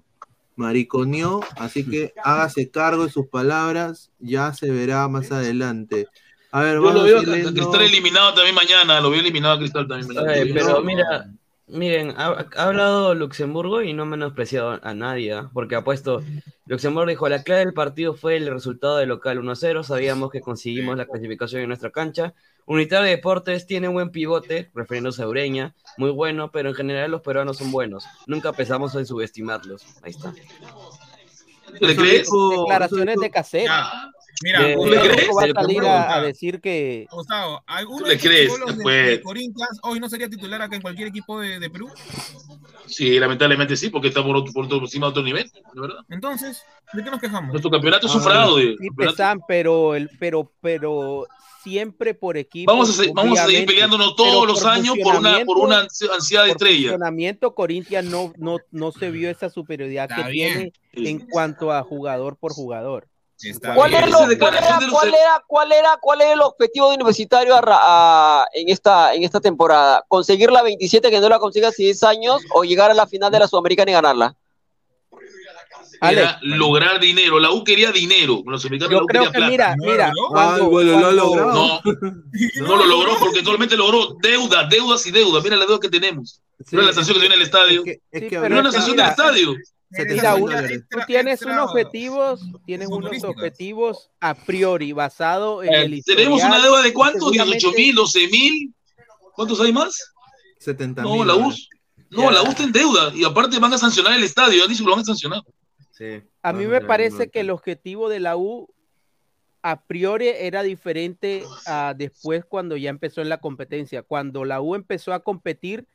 mariconeó, 0.57 1.41
así 1.57 1.85
que 1.89 2.13
hágase 2.25 2.71
cargo 2.71 3.05
de 3.05 3.11
sus 3.13 3.27
palabras, 3.29 4.11
ya 4.19 4.53
se 4.53 4.71
verá 4.71 5.07
más 5.09 5.31
adelante. 5.31 6.07
A 6.51 6.63
ver, 6.63 6.75
Yo 6.77 6.81
lo 6.93 7.03
veo 7.03 7.19
a 7.19 7.23
leyendo- 7.23 7.53
Cristal 7.53 7.83
eliminado 7.83 8.35
también 8.35 8.55
mañana. 8.55 9.01
Lo 9.01 9.11
veo 9.11 9.21
eliminado 9.21 9.55
a 9.55 9.59
Cristal 9.59 9.87
también 9.87 10.09
mañana. 10.09 10.33
Oye, 10.33 10.55
pero 10.55 10.81
mira, 10.83 11.31
miren, 11.67 12.15
ha, 12.17 12.47
ha 12.57 12.63
hablado 12.65 13.15
Luxemburgo 13.15 13.83
y 13.83 13.93
no 13.93 14.05
ha 14.05 14.07
menospreciado 14.07 14.81
a 14.83 14.95
nadie, 14.95 15.35
¿ah? 15.35 15.51
porque 15.53 15.77
ha 15.77 15.85
puesto, 15.85 16.23
Luxemburgo 16.67 17.11
dijo, 17.11 17.29
la 17.29 17.43
clave 17.43 17.61
del 17.67 17.75
partido 17.75 18.15
fue 18.15 18.37
el 18.37 18.47
resultado 18.51 18.97
del 18.97 19.11
local 19.11 19.39
1-0, 19.43 19.83
sabíamos 19.85 20.31
que 20.31 20.41
conseguimos 20.41 20.97
la 20.97 21.05
clasificación 21.07 21.61
en 21.63 21.69
nuestra 21.69 21.91
cancha. 21.91 22.33
Unitario 22.65 23.05
de 23.05 23.11
Deportes 23.17 23.67
tiene 23.67 23.89
un 23.89 23.95
buen 23.95 24.11
pivote, 24.11 24.71
refiriéndose 24.75 25.23
a 25.23 25.29
Ureña, 25.29 25.75
muy 25.99 26.11
bueno, 26.11 26.51
pero 26.51 26.71
en 26.71 26.75
general 26.75 27.11
los 27.11 27.21
peruanos 27.23 27.59
son 27.59 27.71
buenos, 27.71 28.05
nunca 28.27 28.53
pensamos 28.53 28.95
en 28.95 29.05
subestimarlos. 29.07 29.85
Ahí 30.03 30.11
está. 30.13 30.33
¿Le 31.81 31.95
crees? 31.97 32.29
Declaraciones 32.59 33.17
de 33.21 33.31
cassette. 33.31 33.67
Ya. 33.67 34.11
Mira, 34.43 34.63
De- 34.63 34.77
Gustavo, 34.77 35.05
¿Le 35.05 35.11
crees? 35.15 35.29
va 35.37 35.43
a 35.43 35.63
salir 35.63 35.83
a, 35.83 36.15
a 36.15 36.21
decir 36.23 36.61
que 36.61 37.07
Gustavo, 37.11 37.63
¿alguno 37.67 37.99
¿Tú 37.99 38.05
de 38.05 38.11
le 38.11 38.15
estos 38.17 38.29
crees? 38.31 38.77
de, 38.77 38.83
Pues- 38.83 39.07
de 39.07 39.21
Corinthians 39.23 39.81
hoy 39.83 39.99
no 40.01 40.09
sería 40.09 40.29
titular 40.29 40.63
acá 40.63 40.77
en 40.77 40.83
cualquier 40.83 41.09
equipo 41.09 41.41
de, 41.41 41.59
de 41.59 41.71
Perú? 41.71 41.89
Sí, 42.87 43.19
lamentablemente 43.19 43.77
sí, 43.77 43.91
porque 43.91 44.09
está 44.09 44.23
por, 44.23 44.37
otro- 44.37 44.53
por 44.53 44.65
otro- 44.67 44.79
encima 44.79 45.07
de 45.07 45.11
otro 45.11 45.23
nivel, 45.23 45.51
de 45.75 45.81
verdad. 45.81 45.99
Entonces, 46.09 46.63
¿de 46.93 47.03
qué 47.05 47.11
nos 47.11 47.21
quejamos? 47.21 47.51
Nuestro 47.51 47.71
campeonato 47.71 48.07
es 48.07 48.15
un 48.15 48.21
Ah, 48.21 48.25
fraude. 48.25 48.77
sí 48.81 48.89
pesan, 48.97 49.41
pero 49.47 49.95
el 49.95 50.09
pero 50.19 50.53
pero 50.61 51.27
siempre 51.65 52.15
por 52.15 52.37
equipo. 52.37 52.71
Vamos 52.73 52.91
a, 52.91 53.03
se- 53.03 53.13
vamos 53.13 53.39
a 53.39 53.47
seguir 53.47 53.67
peleándonos 53.67 54.15
todos 54.17 54.47
los 54.47 54.65
años 54.65 54.95
por 55.03 55.17
una, 55.17 55.45
por 55.45 55.59
una 55.59 55.83
ansi- 55.83 56.09
ansiedad 56.13 56.45
de 56.45 56.51
por 56.55 56.63
estrella. 56.63 56.91
funcionamiento, 56.91 57.55
Corinthians 57.55 58.09
no, 58.09 58.33
no, 58.39 58.59
no 58.71 58.93
se 58.93 59.11
vio 59.11 59.29
esa 59.31 59.51
superioridad 59.51 60.07
Está 60.09 60.27
que 60.27 60.31
bien. 60.33 60.73
tiene 60.93 61.11
en 61.11 61.19
cuanto 61.29 61.73
a 61.73 61.83
jugador 61.83 62.37
por 62.37 62.53
jugador. 62.53 63.09
Está 63.41 63.73
¿Cuál, 63.75 63.93
lo- 63.93 63.99
era, 63.99 64.09
cuál 64.11 64.55
era- 64.57 64.79
cuál 65.49 65.73
era- 65.73 65.97
cuál 66.01 66.23
era 66.23 66.33
el 66.33 66.41
objetivo 66.41 66.89
de 66.89 66.97
Universitario 66.97 67.55
a 67.57 68.47
en, 68.53 68.69
esta, 68.69 69.15
en 69.15 69.23
esta 69.23 69.41
temporada? 69.41 70.05
¿Conseguir 70.09 70.51
la 70.51 70.63
27 70.63 71.09
que 71.11 71.21
no 71.21 71.29
la 71.29 71.39
consiga 71.39 71.69
hace 71.69 71.85
10 71.85 72.03
años 72.03 72.43
o 72.53 72.65
llegar 72.65 72.91
a 72.91 72.95
la 72.95 73.07
final 73.07 73.31
de 73.31 73.39
la 73.39 73.47
Sudamericana 73.49 73.91
y 73.91 73.95
ganarla? 73.95 74.35
Era 76.01 76.39
lograr 76.43 77.01
dinero. 77.01 77.41
La 77.41 77.51
U 77.51 77.65
quería 77.65 77.91
dinero. 77.91 78.43
Los 78.47 78.63
Yo 78.63 78.69
creo 78.69 79.07
quería 79.07 79.23
que 79.33 79.39
plata. 79.39 79.49
mira, 79.51 79.77
¿No 79.77 79.85
lo 79.85 79.91
mira, 79.93 80.13
logró? 80.15 80.29
cuando, 80.31 80.55
Ay, 80.55 80.71
bueno, 80.71 80.93
lo 80.93 81.01
cuando- 81.01 81.13
logrado. 81.25 81.53
No, 81.55 81.81
no 82.69 82.77
lo 82.77 82.87
logró 82.87 83.17
porque 83.19 83.43
solamente 83.45 83.77
logró 83.77 84.17
deuda, 84.23 84.65
deudas 84.69 85.05
y 85.07 85.11
deudas. 85.11 85.43
Mira 85.43 85.57
la 85.57 85.67
deuda 85.67 85.81
que 85.81 85.89
tenemos. 85.89 86.41
Sí, 86.65 86.77
Mira 86.77 86.87
la 86.89 86.93
sanción 86.93 87.15
que 87.15 87.21
tiene 87.21 87.35
el 87.35 87.43
estadio. 87.43 87.81
Es 87.81 87.85
que, 87.85 88.01
es 88.13 88.31
que 88.31 88.39
Mira 88.39 88.63
la 88.63 88.71
sanción 88.73 88.97
del 88.97 89.07
estadio. 89.07 89.55
Mira, 89.91 90.35
una- 90.35 90.69
tú 90.69 90.99
tienes 91.07 91.35
extra- 91.35 91.53
unos 91.55 91.71
objetivos, 91.71 92.41
tienes 92.67 92.89
unos 92.89 93.25
objetivos 93.25 94.11
a 94.21 94.35
priori 94.35 94.93
basado 94.93 95.63
en 95.63 95.73
Eh, 95.73 95.83
el 95.85 96.05
Tenemos 96.05 96.43
una 96.43 96.61
deuda 96.63 96.83
de 96.83 96.93
cuánto? 96.93 97.21
seguramente- 97.31 97.59
18 97.59 97.73
mil, 97.77 97.95
12 97.95 98.29
mil. 98.29 98.75
¿Cuántos 99.35 99.61
hay 99.61 99.73
más? 99.73 100.13
70 100.59 101.03
No, 101.03 101.25
la 101.25 101.35
U. 101.35 101.39
dólares. 101.39 101.69
No, 102.11 102.23
Ya. 102.25 102.31
la 102.33 102.43
U 102.43 102.47
está 102.49 102.65
en 102.65 102.73
deuda. 102.73 103.13
Y 103.15 103.25
aparte 103.25 103.59
van 103.59 103.73
a 103.73 103.79
sancionar 103.79 104.13
el 104.15 104.25
estadio. 104.25 104.63
Han 104.63 104.69
dicho 104.69 104.83
que 104.83 104.89
lo 104.91 104.97
van 104.97 105.03
a 105.03 105.05
sancionar. 105.05 105.43
Sí. 105.93 106.23
A 106.43 106.53
mí 106.53 106.67
me 106.67 106.81
parece 106.81 107.29
que 107.31 107.41
el 107.41 107.51
objetivo 107.51 108.09
de 108.09 108.21
la 108.21 108.37
U 108.37 108.69
a 109.63 109.83
priori 109.83 110.29
era 110.29 110.63
diferente 110.63 111.45
a 111.67 111.95
después 111.97 112.45
cuando 112.45 112.77
ya 112.77 112.91
empezó 112.91 113.21
en 113.23 113.29
la 113.29 113.39
competencia. 113.39 114.03
Cuando 114.03 114.45
la 114.45 114.61
U 114.61 114.75
empezó 114.75 115.13
a 115.13 115.21
competir, 115.21 115.87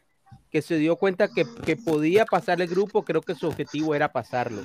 que 0.54 0.62
se 0.62 0.78
dio 0.78 0.95
cuenta 0.97 1.28
que, 1.30 1.45
que 1.66 1.76
podía 1.76 2.26
pasar 2.26 2.62
el 2.62 2.68
grupo, 2.70 3.04
creo 3.04 3.22
que 3.22 3.34
su 3.34 3.47
objetivo 3.47 3.95
era 3.95 4.12
pasarlo, 4.14 4.62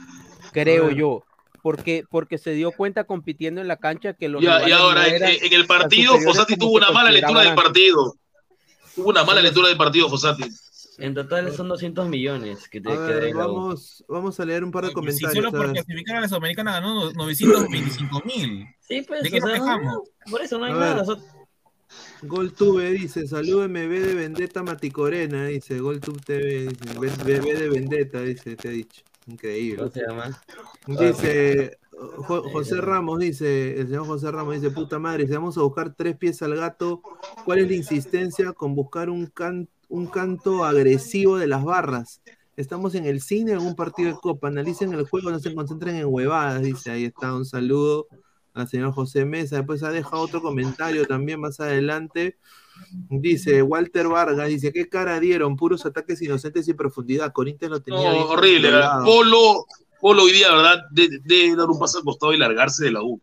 creo 0.52 0.90
yo. 0.90 1.24
Porque, 1.62 2.04
porque 2.08 2.38
se 2.38 2.52
dio 2.52 2.70
cuenta 2.72 3.02
compitiendo 3.04 3.60
en 3.60 3.66
la 3.68 3.78
cancha 3.78 4.12
que 4.12 4.28
los 4.28 4.40
Ya, 4.42 4.60
y 4.60 4.64
rivales 4.66 4.78
ahora, 4.78 5.00
no 5.00 5.06
en, 5.08 5.14
eran 5.16 5.30
en 5.42 5.52
el 5.52 5.66
partido, 5.66 6.20
Fossati 6.20 6.56
tuvo 6.56 6.76
una 6.76 6.92
mala 6.92 7.10
lectura 7.10 7.40
del 7.40 7.54
partido. 7.54 8.14
Tuvo 8.94 9.08
una 9.08 9.24
mala 9.24 9.40
lectura 9.42 9.68
del 9.68 9.76
partido, 9.78 10.08
Fossati. 10.08 10.44
En 10.98 11.14
total 11.14 11.50
son 11.56 11.68
200 11.68 12.06
millones 12.08 12.68
que 12.68 12.80
te 12.80 12.90
A 12.90 12.92
que 12.92 12.98
ver, 12.98 13.14
debe 13.20 13.34
la 13.34 13.46
U. 13.48 13.54
vamos, 13.54 14.04
vamos 14.08 14.38
a 14.40 14.44
leer 14.44 14.62
un 14.62 14.70
par 14.70 14.82
de 14.84 14.88
Si 14.90 14.94
comentarios. 14.94 15.32
solo 15.34 15.48
a 15.48 15.50
por 15.52 15.60
ver. 15.66 15.72
clasificar 15.72 16.16
a 16.16 16.20
la 16.20 16.28
Sudamericana 16.28 16.72
ganó 16.72 16.94
no- 17.06 17.12
925 17.12 18.22
mil. 18.26 18.66
Sí, 18.86 19.02
pues, 19.08 19.22
¿De 19.22 19.30
qué 19.30 19.38
o 19.38 19.40
nos 19.40 19.50
sea, 19.50 19.58
no, 19.58 19.64
quejamos? 19.78 19.98
por 20.30 20.42
eso 20.42 20.58
no 20.58 20.64
hay 20.66 20.72
A 20.72 20.76
nada. 20.76 21.02
ver. 21.04 21.16
GolTube 22.22 22.90
dice, 22.92 23.26
salud 23.26 23.64
MB 23.68 23.88
de 24.00 24.14
Vendetta 24.14 24.62
Maticorena, 24.62 25.46
dice, 25.46 25.78
GolTube 25.78 26.20
TV, 26.24 26.68
dice, 26.68 26.98
"Ve- 26.98 27.38
BB 27.40 27.54
de 27.58 27.68
Vendetta, 27.68 28.20
dice, 28.22 28.56
te 28.56 28.68
ha 28.68 28.70
dicho. 28.72 29.02
Increíble. 29.26 29.76
¿Cómo 29.78 29.90
se 29.90 30.00
llama? 30.06 30.42
Dice 30.86 31.78
Jo- 31.90 32.48
José 32.52 32.80
Ramos, 32.80 33.18
dice, 33.18 33.80
el 33.80 33.88
señor 33.88 34.06
José 34.06 34.30
Ramos 34.30 34.54
dice, 34.54 34.70
puta 34.70 34.98
madre, 35.00 35.26
si 35.26 35.32
vamos 35.32 35.58
a 35.58 35.62
buscar 35.62 35.94
tres 35.94 36.16
pies 36.16 36.40
al 36.42 36.54
gato, 36.54 37.02
¿cuál 37.44 37.58
es 37.58 37.68
la 37.68 37.74
insistencia 37.74 38.52
con 38.52 38.74
buscar 38.76 39.10
un, 39.10 39.26
can- 39.26 39.68
un 39.88 40.06
canto 40.06 40.64
agresivo 40.64 41.36
de 41.38 41.48
las 41.48 41.64
barras? 41.64 42.20
Estamos 42.56 42.94
en 42.94 43.04
el 43.06 43.20
cine 43.20 43.52
en 43.52 43.58
un 43.58 43.74
partido 43.74 44.08
de 44.10 44.16
copa, 44.20 44.48
analicen 44.48 44.92
el 44.92 45.06
juego, 45.08 45.30
no 45.30 45.38
se 45.40 45.54
concentren 45.54 45.96
en 45.96 46.06
huevadas, 46.06 46.62
dice, 46.62 46.90
ahí 46.90 47.04
está, 47.04 47.34
un 47.34 47.44
saludo 47.44 48.06
al 48.54 48.68
señor 48.68 48.92
José 48.92 49.24
Mesa, 49.24 49.56
después 49.56 49.82
ha 49.82 49.90
dejado 49.90 50.22
otro 50.22 50.42
comentario 50.42 51.06
también 51.06 51.40
más 51.40 51.60
adelante, 51.60 52.36
dice 53.08 53.62
Walter 53.62 54.08
Vargas, 54.08 54.48
dice, 54.48 54.72
¿qué 54.72 54.88
cara 54.88 55.20
dieron? 55.20 55.56
Puros 55.56 55.86
ataques 55.86 56.20
inocentes 56.22 56.66
y 56.68 56.74
profundidad, 56.74 57.32
Corinthians 57.32 57.72
lo 57.72 57.80
tenía 57.82 58.12
No, 58.12 58.24
horrible. 58.26 58.68
controlado. 58.70 59.04
Polo, 59.04 59.66
Polo 60.00 60.22
hoy 60.24 60.32
día, 60.32 60.52
¿verdad? 60.52 60.82
De, 60.90 61.08
de 61.24 61.56
dar 61.56 61.68
un 61.68 61.78
paso 61.78 61.98
al 61.98 62.04
costado 62.04 62.32
y 62.32 62.38
largarse 62.38 62.84
de 62.84 62.92
la 62.92 63.02
U. 63.02 63.20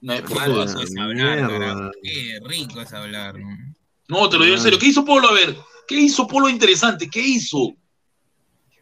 No 0.00 0.12
es 0.12 0.22
por 0.22 0.36
es 0.36 0.96
hablar. 0.96 1.90
Qué 2.02 2.38
rico 2.44 2.80
es 2.80 2.92
hablar. 2.92 3.34
No, 4.08 4.28
te 4.28 4.38
lo 4.38 4.44
digo 4.44 4.56
en 4.56 4.62
serio. 4.62 4.78
¿Qué 4.78 4.86
hizo 4.86 5.04
Polo? 5.04 5.28
A 5.28 5.32
ver, 5.32 5.56
¿qué 5.88 5.96
hizo 6.00 6.26
Polo 6.26 6.48
interesante? 6.48 7.08
¿Qué 7.10 7.20
hizo? 7.20 7.74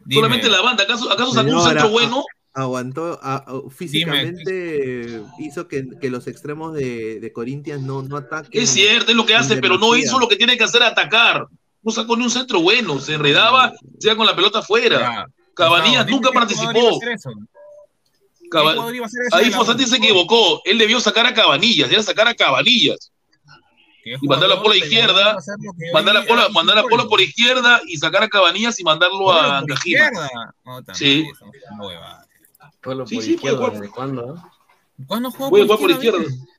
Dime, 0.05 0.21
Solamente 0.21 0.49
la 0.49 0.61
banda. 0.61 0.83
¿Acaso, 0.83 1.11
acaso 1.11 1.33
sacó 1.33 1.49
un 1.49 1.61
centro 1.63 1.89
bueno? 1.89 2.23
Aguantó, 2.57 3.19
a- 3.21 3.35
a- 3.37 3.69
físicamente 3.69 5.21
hizo 5.39 5.67
que, 5.67 5.87
que 6.01 6.09
los 6.09 6.27
extremos 6.27 6.73
de, 6.73 7.19
de 7.19 7.31
Corinthians 7.31 7.81
no, 7.83 8.01
no 8.01 8.17
ataquen. 8.17 8.61
Es 8.61 8.71
cierto, 8.71 9.11
es 9.11 9.17
lo 9.17 9.25
que 9.25 9.35
hace, 9.35 9.57
pero 9.57 9.77
no 9.77 9.95
hizo 9.95 10.19
lo 10.19 10.27
que 10.27 10.35
tiene 10.35 10.57
que 10.57 10.63
hacer, 10.63 10.81
atacar. 10.83 11.47
No 11.83 11.91
sacó 11.91 12.17
ni 12.17 12.23
un 12.23 12.31
centro 12.31 12.59
bueno. 12.61 12.99
Se 12.99 13.13
enredaba, 13.13 13.73
se 13.99 14.07
iba 14.07 14.15
con 14.17 14.25
la 14.25 14.35
pelota 14.35 14.59
afuera. 14.59 15.27
Cabanillas 15.53 16.07
nunca 16.07 16.31
participó. 16.31 16.99
eso. 17.13 17.29
¿Qué 18.39 18.49
Caba- 18.49 18.73
jugador 18.73 18.95
iba 18.95 19.05
a 19.05 19.07
hacer 19.07 19.21
eso 19.27 19.35
Ahí 19.35 19.49
la 19.51 19.57
U? 19.85 19.87
se 19.87 19.97
equivocó. 19.97 20.61
Él 20.65 20.77
debió 20.77 20.99
sacar 20.99 21.25
a 21.25 21.33
Cabanillas, 21.33 21.91
era 21.91 22.01
sacar 22.01 22.27
a 22.27 22.33
Cabanillas. 22.33 23.11
¿Qué 24.03 24.15
Y 24.21 24.27
mandarla 24.27 24.61
por 24.61 24.69
la 24.71 24.77
izquierda, 24.77 25.19
iba 25.21 25.31
a 25.31 25.35
hacer 25.35 25.55
lo 25.61 25.73
que 25.73 25.85
hoy 25.85 25.93
Mandar 25.93 26.17
a 26.17 26.25
Polo, 26.25 26.41
hace 26.43 26.51
mandar 26.53 26.77
a 26.77 26.81
Polo? 26.83 26.95
Polo 26.97 27.09
por 27.09 27.19
izquierda 27.21 27.81
y 27.87 27.97
sacar 27.97 28.23
a 28.23 28.29
Cabanillas 28.29 28.79
y 28.79 28.83
mandarlo 28.85 29.31
a 29.33 29.59
por 29.59 30.81
también, 30.85 30.93
Sí. 30.93 31.25
estamos 31.29 31.91
Sí, 32.83 33.15
por 33.15 33.23
sí, 33.23 33.33
izquierda, 33.33 33.57
jugar. 33.57 33.73
¿desde 33.73 33.89
cuándo? 33.89 34.43
¿Cuándo 35.05 35.31
jugó 35.31 35.49
Puede 35.49 35.65
por 35.67 35.77
jugar 35.77 35.79
por 35.95 36.03
izquierda? 36.03 36.17
izquierda. 36.23 36.35
bien? 36.45 36.57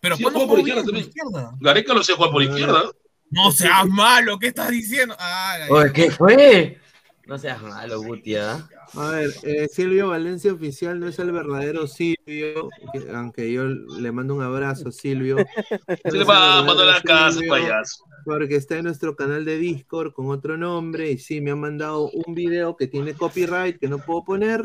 Pero 0.00 0.16
Sí, 0.16 0.22
¿cuándo 0.22 0.38
juega 0.40 0.48
por 0.50 0.58
jugó 0.58 0.68
izquierda 0.68 0.82
por 0.82 0.92
también. 0.92 1.08
izquierda? 1.08 1.56
Gareca 1.60 1.94
lo 1.94 2.02
sé 2.04 2.12
jugar 2.14 2.30
por 2.32 2.42
izquierda. 2.42 2.82
No 3.30 3.52
seas 3.52 3.88
malo, 3.88 4.38
¿qué 4.38 4.46
estás 4.48 4.70
diciendo? 4.70 5.14
Ah, 5.18 5.58
Oye, 5.70 5.92
¿qué 5.92 6.10
fue? 6.10 6.80
No 7.26 7.38
seas 7.38 7.62
malo, 7.62 8.02
Guti, 8.02 8.34
¿ah? 8.34 8.68
A 8.94 9.08
ver, 9.10 9.30
eh, 9.44 9.68
Silvio 9.68 10.08
Valencia 10.08 10.52
oficial 10.52 10.98
no 10.98 11.06
es 11.06 11.16
el 11.20 11.30
verdadero 11.30 11.86
Silvio, 11.86 12.70
que- 12.92 13.08
aunque 13.14 13.52
yo 13.52 13.66
le 13.66 14.10
mando 14.10 14.34
un 14.34 14.42
abrazo 14.42 14.88
a 14.88 14.92
Silvio. 14.92 15.36
Se 16.04 16.10
le 16.18 16.24
va 16.24 16.58
a 16.58 16.62
mandar 16.64 16.88
a 16.88 16.92
la 16.94 17.00
casa, 17.02 17.38
payaso. 17.48 18.04
porque 18.24 18.56
está 18.56 18.78
en 18.78 18.84
nuestro 18.86 19.14
canal 19.14 19.44
de 19.44 19.58
Discord 19.58 20.12
con 20.12 20.28
otro 20.30 20.56
nombre 20.56 21.12
y 21.12 21.18
sí, 21.18 21.40
me 21.40 21.52
han 21.52 21.60
mandado 21.60 22.10
un 22.10 22.34
video 22.34 22.76
que 22.76 22.88
tiene 22.88 23.14
copyright 23.14 23.78
que 23.78 23.86
no 23.86 23.98
puedo 23.98 24.24
poner 24.24 24.64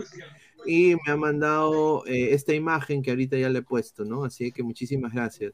y 0.66 0.95
me 1.05 1.11
ha 1.11 1.18
mandado 1.18 2.05
eh, 2.05 2.34
esta 2.34 2.53
imagen 2.53 3.01
que 3.01 3.11
ahorita 3.11 3.38
ya 3.38 3.49
le 3.49 3.59
he 3.59 3.63
puesto, 3.63 4.05
¿no? 4.05 4.24
Así 4.26 4.51
que 4.51 4.63
muchísimas 4.63 5.13
gracias. 5.13 5.53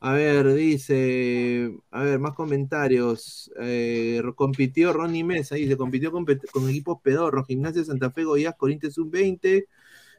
A 0.00 0.12
ver, 0.12 0.52
dice, 0.54 1.74
a 1.90 2.02
ver, 2.02 2.18
más 2.18 2.34
comentarios. 2.34 3.50
Eh, 3.60 4.22
compitió 4.34 4.92
Ronnie 4.92 5.24
Mesa, 5.24 5.56
dice, 5.56 5.76
compitió 5.76 6.12
con, 6.12 6.24
equipos 6.68 6.98
pedorros, 7.02 7.46
Gimnasia 7.46 7.84
Santa 7.84 8.10
Fe, 8.10 8.24
Goiás, 8.24 8.54
Corinthians 8.56 8.94
Sub-20. 8.94 9.66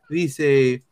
Dice, 0.09 0.83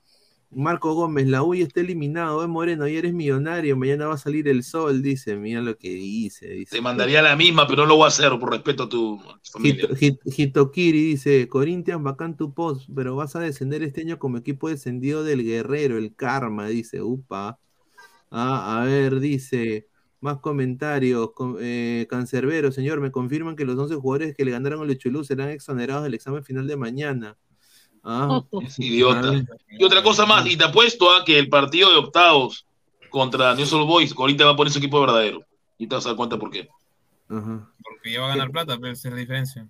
Marco 0.56 0.93
Gómez, 0.93 1.28
la 1.28 1.43
UI 1.43 1.62
está 1.62 1.82
eliminado, 1.82 2.43
eh, 2.43 2.47
Moreno, 2.47 2.88
ya 2.88 2.99
eres 2.99 3.14
millonario, 3.14 3.76
mañana 3.76 4.08
va 4.08 4.14
a 4.14 4.18
salir 4.18 4.47
el 4.47 4.64
sol, 4.64 5.01
dice, 5.01 5.36
mira 5.36 5.62
lo 5.62 5.78
que 5.78 5.89
dice. 5.89 6.47
dice. 6.47 6.78
Te 6.78 6.82
mandaría 6.82 7.22
la 7.22 7.36
misma, 7.36 7.68
pero 7.68 7.82
no 7.84 7.89
lo 7.89 7.95
voy 7.97 8.06
a 8.06 8.08
hacer 8.08 8.32
por 8.39 8.51
respeto 8.51 8.84
a 8.84 8.89
tu 8.89 9.20
familia. 9.51 9.86
Hito- 9.86 9.95
Hit- 9.95 10.20
Hitokiri 10.26 11.01
dice, 11.03 11.47
Corinthians, 11.49 12.01
bacán 12.01 12.38
tu 12.38 12.53
post, 12.53 12.89
pero 12.95 13.16
vas 13.18 13.36
a 13.36 13.41
descender 13.41 13.84
este 13.84 14.01
año 14.01 14.18
como 14.18 14.38
equipo 14.38 14.70
descendido 14.70 15.24
del 15.26 15.43
Guerrero, 15.43 15.97
el 15.97 16.16
Karma, 16.16 16.68
dice, 16.68 17.01
upa. 17.01 17.60
Ah, 18.32 18.82
a 18.82 18.86
ver, 18.86 19.20
dice, 19.20 19.88
más 20.22 20.39
comentarios, 20.39 21.30
eh, 21.60 22.08
Cancerbero, 22.10 22.72
señor, 22.72 23.01
me 23.01 23.12
confirman 23.12 23.56
que 23.56 23.66
los 23.66 23.78
11 23.78 23.95
jugadores 23.95 24.36
que 24.36 24.45
le 24.45 24.51
ganaron 24.51 24.82
al 24.82 24.88
Lechulú 24.88 25.24
serán 25.24 25.49
exonerados 25.49 26.03
del 26.03 26.14
examen 26.14 26.43
final 26.43 26.66
de 26.66 26.78
mañana. 26.78 27.38
Ah, 28.06 28.43
Es 28.62 28.78
idiota. 28.80 29.34
Y 29.68 29.84
otra 29.84 30.03
cosa 30.03 30.28
más, 30.28 30.45
y 30.45 30.56
te 30.56 30.64
apuesto 30.64 31.12
a 31.12 31.26
que 31.26 31.39
el 31.39 31.49
partido 31.49 31.89
de 31.89 31.97
octavos 31.97 32.68
contra 33.10 33.56
News 33.56 33.74
Old 33.74 33.88
Boys, 33.88 34.14
Corinthians 34.14 34.49
va 34.49 34.53
a 34.53 34.56
poner 34.56 34.72
su 34.72 34.78
equipo 34.78 35.01
verdadero. 35.01 35.41
Y 35.78 35.88
te 35.88 35.95
vas 35.95 36.06
a 36.06 36.10
dar 36.10 36.16
cuenta 36.16 36.38
por 36.38 36.51
qué. 36.51 36.70
Ajá. 37.28 37.72
Porque 37.84 38.12
ya 38.12 38.22
va 38.22 38.28
a 38.28 38.30
ganar 38.30 38.51
plata, 38.51 38.78
pero 38.80 38.93
esa 38.93 39.08
es 39.08 39.14
la 39.14 39.20
diferencia. 39.20 39.68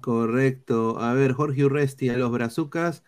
Correcto. 0.00 0.98
A 0.98 1.14
ver, 1.14 1.32
Jorge 1.32 1.64
Urresti, 1.64 2.08
a 2.08 2.18
los 2.18 2.32
brazucas, 2.32 3.04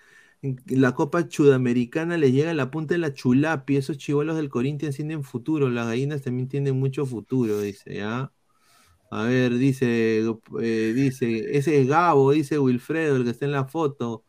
la 0.66 0.95
Copa 0.95 1.29
Sudamericana 1.29 2.16
les 2.16 2.33
llega 2.33 2.53
a 2.53 2.55
la 2.55 2.70
punta 2.70 2.95
de 2.95 2.99
la 2.99 3.12
chulapi. 3.12 3.76
Esos 3.76 3.99
chivolos 3.99 4.37
del 4.37 4.49
Corinthians 4.49 4.95
tienen 4.95 5.24
futuro. 5.24 5.68
Las 5.68 5.89
gallinas 5.89 6.22
también 6.22 6.49
tienen 6.49 6.79
mucho 6.79 7.05
futuro, 7.05 7.61
dice, 7.61 7.97
¿ya? 7.97 8.31
A 9.11 9.22
ver, 9.24 9.55
dice, 9.55 10.20
eh, 10.61 10.93
dice, 10.95 11.57
ese 11.57 11.81
es 11.81 11.89
Gabo, 11.89 12.31
dice 12.31 12.59
Wilfredo, 12.59 13.16
el 13.16 13.24
que 13.24 13.31
está 13.31 13.47
en 13.47 13.53
la 13.53 13.64
foto. 13.64 14.24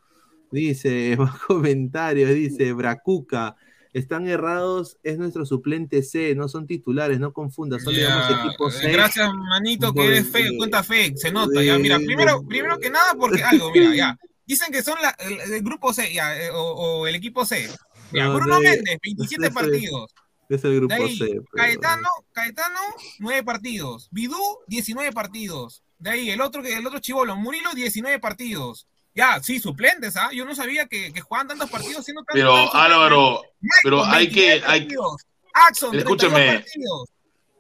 Dice, 0.52 1.16
más 1.20 1.40
comentarios, 1.42 2.34
dice, 2.34 2.74
Bracuca. 2.74 3.56
Están 3.92 4.28
errados, 4.28 4.98
es 5.02 5.18
nuestro 5.18 5.48
suplente 5.48 6.04
C, 6.04 6.36
no 6.36 6.48
son 6.48 6.68
titulares, 6.68 7.20
no 7.20 7.34
confundas, 7.34 7.84
solo 7.84 7.98
digamos 7.98 8.46
equipo 8.46 8.70
C. 8.70 8.92
Gracias, 8.92 9.34
manito, 9.34 9.92
que 9.94 10.06
eres 10.06 10.30
fe, 10.30 10.56
cuenta 10.58 10.84
fe, 10.84 11.14
se 11.18 11.32
nota. 11.32 11.64
Ya, 11.64 11.78
mira, 11.80 11.98
primero, 11.98 12.44
primero 12.48 12.78
que 12.78 12.92
nada, 12.92 13.16
porque 13.16 13.42
algo, 13.44 13.72
mira, 13.72 13.96
ya. 13.96 14.20
Dicen 14.46 14.72
que 14.72 14.84
son 14.84 14.96
la- 15.02 15.16
el, 15.20 15.54
el 15.54 15.62
grupo 15.64 15.92
C, 15.92 16.14
ya, 16.14 16.40
eh, 16.40 16.52
o, 16.52 16.62
o 16.62 17.08
el 17.08 17.16
equipo 17.16 17.46
C. 17.46 17.68
Ya, 18.14 18.26
No, 18.26 18.36
Bruno 18.36 18.60
de- 18.60 18.70
Méndez, 18.70 18.98
27 19.04 19.46
ese- 19.48 19.54
partidos. 19.54 20.14
Es 20.50 20.64
el 20.64 20.76
grupo 20.76 20.94
ahí, 20.94 21.18
C. 21.18 21.26
pero- 21.28 21.44
Caetano, 21.54 22.08
Caetano, 22.32 22.80
9 23.20 23.44
partidos. 23.44 24.08
Bidú, 24.12 24.38
19 24.68 25.12
partidos. 25.14 25.84
De 25.98 26.12
ahí, 26.12 26.30
el 26.30 26.42
otro, 26.42 26.62
que 26.64 26.76
el 26.78 26.86
otro 26.86 27.00
chivolo, 27.00 27.36
Murilo, 27.36 27.72
19 27.74 28.20
partidos. 28.20 28.88
Ya, 29.16 29.40
sí, 29.42 29.60
suplentes, 29.60 30.16
¿ah? 30.16 30.30
Yo 30.34 30.46
no 30.46 30.56
sabía 30.56 30.86
que, 30.88 31.12
que 31.12 31.22
jugaban 31.22 31.48
tantos 31.48 31.70
partidos 31.70 32.06
siendo 32.06 32.24
tan 32.24 32.34
Pero 32.34 32.54
tantos 32.56 32.76
Álvaro, 32.76 33.42
pero 33.84 34.06
hay 34.06 34.30
que, 34.30 34.42
29 34.62 34.64
hay, 34.68 34.80
partidos. 34.82 35.16
Axon, 35.54 35.92
32 35.92 36.24
Escúchame. 36.24 36.54
partidos. 36.60 37.10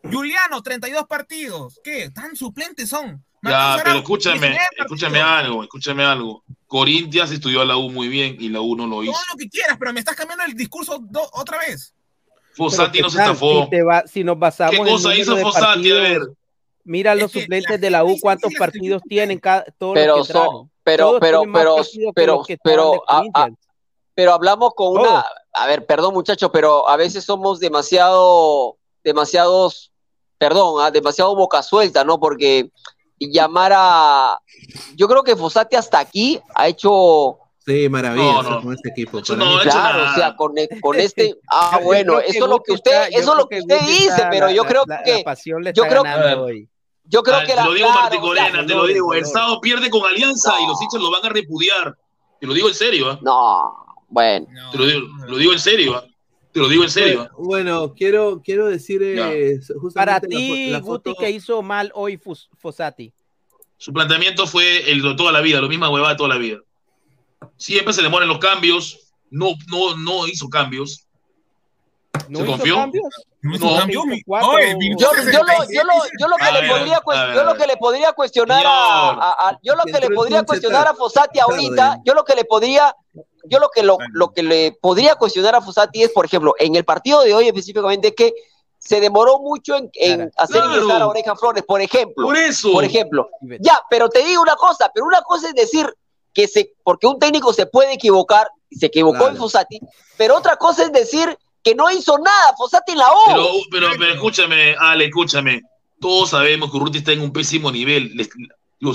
Juliano, 0.03 0.61
32 0.63 1.05
partidos. 1.07 1.79
¿Qué? 1.83 2.09
¿Tan 2.11 2.35
suplentes 2.35 2.87
son? 2.89 3.23
Ya, 3.41 3.79
pero 3.83 3.97
escúchame, 3.97 4.37
19 4.49 4.59
escúchame 4.79 5.21
algo, 5.21 5.63
escúchame 5.63 6.03
algo. 6.03 6.43
Corinthians 6.67 7.31
estudió 7.31 7.61
a 7.61 7.65
la 7.65 7.77
U 7.77 7.89
muy 7.89 8.07
bien 8.09 8.35
y 8.39 8.49
la 8.49 8.61
U 8.61 8.75
no 8.75 8.85
lo 8.85 9.01
hizo. 9.03 9.13
Todo 9.13 9.21
lo 9.33 9.37
que 9.37 9.49
quieras, 9.49 9.77
pero 9.79 9.91
me 9.93 9.99
estás 9.99 10.15
cambiando 10.15 10.45
el 10.45 10.53
discurso 10.53 10.99
do- 10.99 11.29
otra 11.33 11.57
vez. 11.59 11.93
Fossati 12.55 12.99
no 13.01 13.09
se 13.09 13.19
estafó. 13.19 13.63
Si, 13.65 13.69
te 13.69 13.83
va- 13.83 14.03
si 14.05 14.23
nos 14.23 14.37
basamos 14.37 14.75
¿Qué 14.75 14.83
cosa 14.91 15.15
hizo 15.15 15.37
Fossati? 15.37 15.91
A 15.91 15.95
ver. 15.95 16.21
Mira 16.89 17.13
los 17.13 17.31
suplentes 17.31 17.79
de 17.79 17.89
la 17.91 18.03
U, 18.03 18.17
cuántos 18.19 18.51
partidos 18.57 19.03
tienen 19.07 19.37
cada, 19.39 19.63
todos 19.77 19.93
Pero 19.93 20.17
los 20.17 20.27
que 20.27 20.33
son- 20.33 20.71
pero, 20.83 21.05
Todos 21.09 21.19
pero, 21.21 21.41
pero, 21.53 21.75
pero, 22.15 22.43
pero, 22.63 22.91
de 22.91 22.97
a- 23.07 23.17
a- 23.17 23.17
Corinthians. 23.19 23.57
pero 24.15 24.33
hablamos 24.33 24.73
con 24.75 24.97
una, 24.99 25.23
a 25.53 25.67
ver, 25.67 25.85
perdón 25.85 26.15
muchachos, 26.15 26.49
pero 26.51 26.89
a 26.89 26.97
veces 26.97 27.23
somos 27.23 27.59
demasiado, 27.59 28.77
demasiados, 29.03 29.91
perdón, 30.39 30.81
ah, 30.83 30.89
demasiado 30.89 31.35
boca 31.35 31.61
suelta, 31.61 32.03
¿no? 32.03 32.19
Porque 32.19 32.71
llamar 33.19 33.71
a, 33.75 34.39
yo 34.95 35.07
creo 35.07 35.23
que 35.23 35.35
Fosati 35.35 35.75
hasta 35.75 35.99
aquí 35.99 36.41
ha 36.55 36.67
hecho, 36.67 37.37
Sí, 37.67 37.87
maravilloso 37.87 38.41
No, 38.41 38.49
no. 38.55 38.61
con 38.63 38.73
este 38.73 38.89
equipo. 38.89 39.21
Para 39.21 39.37
no, 39.37 39.59
claro, 39.61 39.99
nada. 39.99 40.11
o 40.11 40.15
sea, 40.15 40.35
con, 40.35 40.57
e- 40.57 40.69
con 40.81 40.99
este, 40.99 41.35
ah, 41.51 41.79
bueno, 41.83 42.19
eso 42.19 42.45
es 42.45 42.49
lo 42.49 42.59
que 42.63 42.71
usted, 42.71 42.91
está- 43.03 43.07
eso 43.19 43.31
es 43.33 43.37
lo 43.37 43.47
que 43.47 43.59
usted 43.59 43.79
dice, 43.81 44.23
pero 44.31 44.49
yo 44.49 44.63
la- 44.63 44.69
creo 44.69 44.83
la- 44.87 45.03
que, 45.03 45.17
la 45.19 45.23
pasión 45.23 45.61
le 45.63 45.71
yo 45.73 45.83
está 45.83 45.89
creo 45.91 46.01
ganando 46.03 46.47
que, 46.47 46.51
hoy. 46.51 46.69
Yo 47.09 47.21
creo 47.23 47.37
Ah, 47.37 47.41
que 47.41 47.47
te 47.47 47.55
la, 47.55 47.65
lo 47.65 47.73
digo 47.73 47.87
claro, 47.87 48.01
Marticorena, 48.03 48.47
o 48.47 48.51
sea, 48.53 48.65
te 48.65 48.73
lo 48.75 48.85
digo. 48.87 49.13
El 49.13 49.25
sábado 49.25 49.59
pierde 49.61 49.89
con 49.89 50.05
Alianza 50.05 50.53
y 50.61 50.67
los 50.67 50.81
hinchas 50.81 51.01
lo 51.01 51.11
van 51.11 51.25
a 51.25 51.29
repudiar. 51.29 51.97
Te 52.39 52.47
lo 52.47 52.53
digo 52.53 52.69
en 52.69 52.73
serio, 52.75 53.09
¿ah? 53.11 53.19
no, 53.21 54.03
bueno, 54.07 54.47
No, 54.51 54.71
Te 54.71 54.77
lo 54.77 54.85
digo, 54.85 55.07
lo 55.27 55.37
digo 55.37 55.51
en 55.53 55.59
serio, 55.59 55.95
¿ah? 55.97 56.05
Te 56.51 56.59
lo 56.59 56.69
digo 56.69 56.83
en 56.83 56.89
serio. 56.89 57.21
¿ah? 57.29 57.31
Bueno, 57.37 57.93
quiero, 57.93 58.41
quiero 58.43 58.67
decir 58.67 59.01
eh, 59.03 59.59
justamente 59.79 59.93
Para 59.93 60.19
ti, 60.21 60.69
la 60.71 60.79
Guti, 60.79 61.09
foto- 61.11 61.19
que 61.19 61.29
hizo 61.29 61.61
mal 61.61 61.91
hoy 61.93 62.17
Fus- 62.17 62.49
Fossati. 62.57 63.11
Su 63.77 63.93
planteamiento 63.93 64.47
fue 64.47 64.89
el 64.91 65.01
de 65.01 65.15
toda 65.15 65.31
la 65.31 65.41
vida, 65.41 65.61
lo 65.61 65.69
misma 65.69 65.89
huevada 65.89 66.13
de 66.13 66.17
toda 66.17 66.29
la 66.29 66.37
vida. 66.37 66.57
Siempre 67.57 67.93
se 67.93 68.01
le 68.01 68.09
mueren 68.09 68.27
los 68.29 68.39
cambios. 68.39 69.11
No, 69.29 69.51
no, 69.69 69.95
no 69.95 70.27
hizo 70.27 70.49
cambios. 70.49 71.05
¿No 72.27 72.39
¿Se 72.39 72.43
hizo 72.45 72.51
confió? 72.53 72.75
cambios? 72.75 73.05
No 73.41 73.55
yo, 73.55 73.65
lo, 73.67 73.87
yo, 73.87 74.03
lo, 74.05 75.13
67, 75.15 75.83
yo 76.19 76.27
lo 76.27 76.35
que 76.35 76.51
le 76.51 76.67
podría, 76.69 76.99
cues- 77.01 77.17
a 77.17 77.25
ver, 77.27 77.35
yo 77.35 77.41
a 77.41 77.43
lo 77.45 77.51
ver. 77.53 77.61
que 77.61 77.67
le 77.67 77.77
podría 77.77 78.11
cuestionar 78.13 78.65
a, 78.65 79.09
a- 79.11 79.49
a- 79.49 79.59
yo 79.63 79.75
lo 79.75 79.83
que 79.83 79.99
le 79.99 80.09
podría 80.09 80.43
cuestionar 80.43 80.87
a. 80.87 80.93
Fossati 80.93 81.39
ahorita, 81.39 81.99
yo 82.03 82.13
lo 82.13 82.25
que 82.25 82.35
le 82.35 82.43
podría, 82.43 82.93
yo 83.45 83.59
lo 83.59 83.69
que 83.69 83.83
lo, 83.83 83.97
lo 84.11 84.33
que 84.33 84.43
le 84.43 84.77
podría 84.81 85.15
cuestionar 85.15 85.55
a 85.55 85.61
Fossati 85.61 86.03
es, 86.03 86.09
por 86.11 86.25
ejemplo, 86.25 86.53
en 86.59 86.75
el 86.75 86.83
partido 86.83 87.21
de 87.21 87.33
hoy 87.33 87.47
específicamente 87.47 88.13
que 88.13 88.33
se 88.77 88.99
demoró 88.99 89.39
mucho 89.39 89.75
en, 89.75 89.89
en 89.93 90.15
Claro. 90.17 90.31
hacer 90.37 90.55
Claro. 90.61 90.73
ingresar 90.75 91.01
a 91.01 91.07
Oreja 91.07 91.35
Flores, 91.37 91.63
por 91.63 91.81
ejemplo. 91.81 92.25
Por 92.27 92.35
eso. 92.37 92.71
Por 92.73 92.83
ejemplo. 92.83 93.29
Ya, 93.61 93.79
pero 93.89 94.09
te 94.09 94.23
digo 94.23 94.41
una 94.41 94.55
cosa, 94.57 94.91
pero 94.93 95.05
una 95.05 95.21
cosa 95.21 95.47
es 95.49 95.53
decir 95.55 95.93
que 96.33 96.47
se, 96.49 96.73
porque 96.83 97.07
un 97.07 97.17
técnico 97.19 97.53
se 97.53 97.65
puede 97.65 97.93
equivocar, 97.93 98.49
se 98.71 98.87
equivocó 98.87 99.17
Claro. 99.19 99.31
en 99.31 99.37
Fossati, 99.37 99.79
pero 100.17 100.35
otra 100.35 100.57
cosa 100.57 100.83
es 100.83 100.91
decir 100.91 101.37
que 101.69 101.75
no 101.75 101.89
hizo 101.91 102.17
nada, 102.17 102.53
Fossati 102.57 102.91
en 102.93 102.97
la 102.97 103.07
O. 103.11 103.23
Pero, 103.27 103.47
pero, 103.71 103.87
pero 103.97 104.13
escúchame, 104.13 104.75
Ale, 104.79 105.05
escúchame. 105.05 105.61
Todos 105.99 106.29
sabemos 106.31 106.71
que 106.71 106.77
Urruti 106.77 106.99
está 106.99 107.11
en 107.11 107.21
un 107.21 107.31
pésimo 107.33 107.71
nivel. 107.71 108.11
Les- 108.15 108.29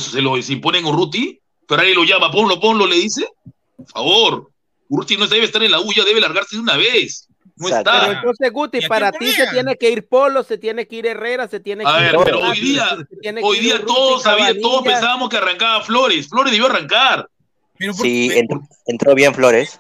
se 0.00 0.22
lo 0.22 0.40
se 0.42 0.52
imponen 0.54 0.84
a 0.86 0.88
Urruti, 0.88 1.38
Ferrari 1.68 1.92
lo 1.94 2.04
llama, 2.04 2.30
ponlo, 2.30 2.58
ponlo, 2.60 2.86
le 2.86 2.96
dice. 2.96 3.28
Por 3.76 3.86
favor. 3.88 4.50
Urruti 4.88 5.16
no 5.16 5.26
debe 5.26 5.44
estar 5.46 5.62
en 5.62 5.70
la 5.70 5.80
U, 5.80 5.92
ya 5.94 6.04
debe 6.04 6.20
largarse 6.20 6.56
de 6.56 6.62
una 6.62 6.76
vez. 6.76 7.28
No 7.56 7.68
Exacto. 7.68 7.90
Pero 7.92 8.04
está. 8.06 8.18
entonces, 8.18 8.52
Guti, 8.52 8.76
¿Y 8.78 8.78
a 8.78 8.80
quién 8.80 8.88
para 8.88 9.12
ti 9.12 9.26
se 9.32 9.46
tiene 9.48 9.76
que 9.76 9.90
ir 9.90 10.08
Polo, 10.08 10.42
se 10.42 10.58
tiene 10.58 10.88
que 10.88 10.96
ir 10.96 11.06
Herrera, 11.06 11.46
se 11.46 11.60
tiene 11.60 11.84
que 11.84 11.90
A 11.90 12.06
ir. 12.06 12.12
ver, 12.12 12.20
pero 12.24 12.40
hoy 12.40 12.60
día, 12.60 12.96
hoy 13.42 13.58
día 13.60 13.74
Urruti, 13.76 13.86
todos 13.92 14.22
sabían, 14.22 14.60
todos 14.60 14.82
pensábamos 14.82 15.28
que 15.28 15.36
arrancaba 15.36 15.82
Flores. 15.82 16.28
Flores 16.28 16.52
debió 16.52 16.66
arrancar. 16.66 17.28
Pero 17.78 17.92
Sí, 17.92 18.30
entró, 18.34 18.60
entró 18.86 19.14
bien 19.14 19.34
Flores. 19.34 19.78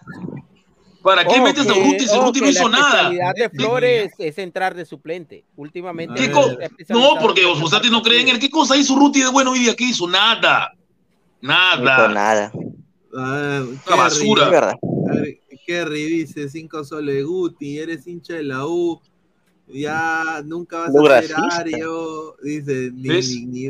¿Para 1.04 1.24
qué 1.24 1.40
metes 1.40 1.68
a 1.68 1.74
Urruti 1.74 2.08
si 2.08 2.16
Urruti 2.18 2.40
no 2.40 2.46
que 2.46 2.50
hizo 2.52 2.68
la 2.68 2.78
nada? 2.78 2.88
especialidad 3.02 3.34
de 3.36 3.50
Flores 3.50 4.12
es 4.18 4.38
entrar 4.38 4.74
de 4.74 4.84
suplente. 4.86 5.44
Últimamente. 5.54 6.14
¿Qué 6.16 6.26
se 6.26 6.32
co- 6.32 6.50
ha 6.50 6.94
No, 6.94 7.20
porque 7.20 7.44
entrar 7.44 7.90
no 7.90 8.02
cree 8.02 8.22
en 8.22 8.28
él. 8.30 8.38
¿Qué 8.38 8.48
cosa 8.50 8.76
hizo 8.76 8.94
Urruti 8.94 9.20
de 9.22 9.28
bueno 9.28 9.50
hoy 9.52 9.60
día? 9.60 9.76
¿Qué 9.76 9.84
hizo? 9.84 10.08
Nada. 10.08 10.72
No 11.42 11.52
hizo 11.52 11.84
Nada. 11.84 12.08
nada. 12.08 12.52
Ah, 13.16 13.62
Una 13.86 13.96
basura. 13.96 14.74
Kerry 15.66 16.04
dice 16.04 16.48
5 16.48 16.84
soles 16.84 17.24
Guti, 17.24 17.78
eres 17.78 18.06
hincha 18.06 18.34
de 18.34 18.42
la 18.44 18.66
U. 18.66 19.00
Ya 19.66 20.42
nunca 20.44 20.78
vas 20.78 20.90
Muy 20.90 21.08
a 21.10 21.22
ser. 21.22 21.36
Ario. 21.52 22.36
Dice 22.42 22.90
ni- 22.92 23.08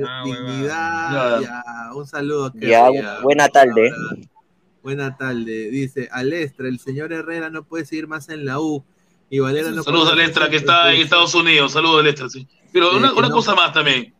Ah, 0.09 0.23
dignidad. 0.25 1.41
Ya. 1.41 1.43
Ya, 1.43 1.95
un 1.95 2.07
saludo. 2.07 2.53
Kerry, 2.53 2.69
Ya, 2.69 2.91
ya. 2.93 3.21
buena 3.23 3.49
tarde. 3.49 3.91
Ahora, 3.91 4.21
Buena 4.85 5.17
tarde. 5.17 5.71
Dice 5.71 6.09
Alestra, 6.13 6.69
el 6.69 6.79
señor 6.79 7.13
Herrera 7.13 7.51
no 7.51 7.65
puede 7.65 7.87
seguir 7.87 8.07
más 8.07 8.29
en 8.29 8.45
la 8.45 8.61
U. 8.61 8.85
Y 9.31 9.39
Valera 9.41 9.71
no 9.71 9.83
Saludos 9.83 10.09
a 10.09 10.13
puede 10.13 10.27
Lestra, 10.27 10.51
que 10.51 10.57
está 10.57 10.93
en 10.95 11.01
Estados 11.01 11.35
Unidos. 11.35 11.73
Saludos 11.73 12.01
a 12.01 12.03
Lestra, 12.05 12.29
sí. 12.29 12.47
Pero 12.73 12.95
una, 12.97 13.09
que 13.11 13.19
una 13.19 13.29
no. 13.31 13.35
cosa 13.35 13.55
más 13.55 13.73
también. 13.73 14.13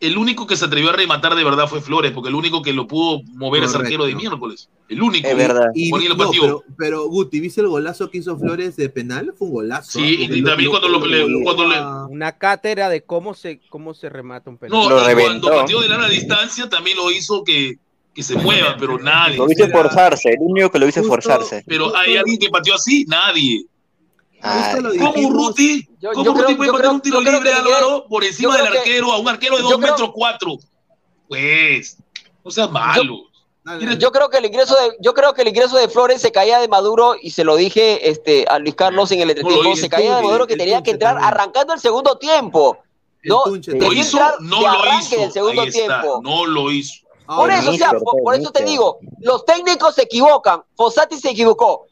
el 0.00 0.16
único 0.16 0.46
que 0.46 0.56
se 0.56 0.64
atrevió 0.64 0.90
a 0.90 0.92
rematar 0.92 1.34
de 1.34 1.42
verdad 1.44 1.66
fue 1.68 1.80
Flores, 1.82 2.12
porque 2.12 2.28
el 2.30 2.36
único 2.36 2.62
que 2.62 2.72
lo 2.72 2.86
pudo 2.86 3.20
mover 3.34 3.64
es 3.64 3.74
arquero 3.74 4.06
de 4.06 4.14
miércoles. 4.14 4.70
El 4.88 5.02
único. 5.02 5.28
Es 5.28 5.36
verdad. 5.36 5.66
Y, 5.74 5.90
no, 5.90 5.98
pero, 6.30 6.64
pero, 6.78 7.08
Guti, 7.08 7.40
¿viste 7.40 7.60
el 7.60 7.68
golazo 7.68 8.08
que 8.10 8.18
hizo 8.18 8.38
Flores 8.38 8.76
de 8.76 8.88
penal? 8.88 9.34
Fue 9.36 9.48
un 9.48 9.54
golazo. 9.54 9.98
Sí, 9.98 10.26
¿ah? 10.30 10.34
Y 10.34 10.42
también 10.42 10.70
cuando 10.70 10.88
lo- 10.88 11.04
le- 11.04 11.42
cuando 11.44 11.66
le- 11.68 12.12
Una 12.14 12.38
cátedra 12.38 12.88
de 12.88 13.02
cómo 13.02 13.34
se, 13.34 13.60
cómo 13.68 13.92
se 13.92 14.08
remata 14.08 14.48
un 14.48 14.56
penal. 14.56 14.88
No, 14.88 15.14
cuando 15.14 15.48
pateó 15.50 15.80
de 15.82 15.88
larga 15.88 16.08
distancia 16.08 16.68
también 16.68 16.96
lo 16.96 17.10
hizo 17.10 17.42
que, 17.44 17.78
que 18.18 18.24
se 18.24 18.34
mueva, 18.34 18.74
pero 18.76 18.98
nadie. 18.98 19.36
Lo 19.36 19.48
hice 19.48 19.68
forzarse, 19.68 20.30
el 20.30 20.38
único 20.40 20.68
que 20.72 20.80
lo 20.80 20.88
hice 20.88 21.04
forzarse. 21.04 21.62
Pero 21.68 21.96
hay 21.96 22.16
alguien 22.16 22.36
que 22.36 22.48
pateó 22.50 22.74
así, 22.74 23.04
nadie. 23.06 23.64
¿Cómo 24.98 25.28
Urruti? 25.28 25.86
Yo- 26.00 26.10
¿Cómo 26.14 26.34
creo- 26.34 26.56
puede 26.56 26.72
patear 26.72 26.94
un 26.94 27.00
tiro 27.00 27.20
libre, 27.20 27.52
Álvaro, 27.52 28.06
por 28.08 28.24
encima 28.24 28.56
del 28.56 28.66
arquero, 28.66 29.12
a 29.12 29.18
un 29.18 29.28
arquero 29.28 29.56
de 29.58 29.62
yo 29.62 29.68
2 29.68 29.78
creo- 29.78 29.90
metros 29.92 30.10
4? 30.12 30.56
Pues, 31.28 31.96
no 32.44 32.50
seas 32.50 32.68
malo. 32.72 33.20
Yo 34.00 34.10
creo 34.10 34.28
que 34.30 34.38
el 34.38 34.46
ingreso 34.46 34.74
de, 34.74 34.96
yo 34.98 35.14
creo 35.14 35.32
que 35.32 35.42
el 35.42 35.48
ingreso 35.48 35.76
de 35.76 35.88
Flores 35.88 36.20
se 36.20 36.32
caía 36.32 36.58
de 36.58 36.66
Maduro 36.66 37.14
y 37.22 37.30
se 37.30 37.44
lo 37.44 37.54
dije 37.54 38.10
este, 38.10 38.46
a 38.48 38.58
Luis 38.58 38.74
Carlos 38.74 39.12
en 39.12 39.20
el 39.20 39.30
entretiempo, 39.30 39.76
se 39.76 39.88
caía 39.88 40.16
de 40.16 40.22
Maduro 40.24 40.48
que 40.48 40.54
Tunche 40.54 40.64
tenía 40.64 40.82
que 40.82 40.90
entrar 40.90 41.18
arrancando 41.20 41.72
el 41.72 41.78
segundo 41.78 42.18
tiempo. 42.18 42.78
No, 43.22 43.42
¿Lo 43.46 43.92
hizo? 43.92 44.18
No 44.40 44.60
lo 44.62 44.68
arranque 44.68 45.06
hizo. 45.14 45.20
del 45.20 45.32
segundo 45.32 45.66
tiempo. 45.66 46.20
no 46.24 46.46
lo 46.46 46.72
hizo. 46.72 47.06
Por 47.36 47.50
eso, 47.50 47.70
o 47.70 47.74
sea, 47.74 47.90
por, 47.92 48.22
por 48.22 48.34
eso 48.34 48.50
te 48.50 48.64
digo, 48.64 48.98
los 49.20 49.44
técnicos 49.44 49.94
se 49.94 50.02
equivocan. 50.02 50.62
Fossati 50.76 51.16
se 51.16 51.30
equivocó 51.30 51.86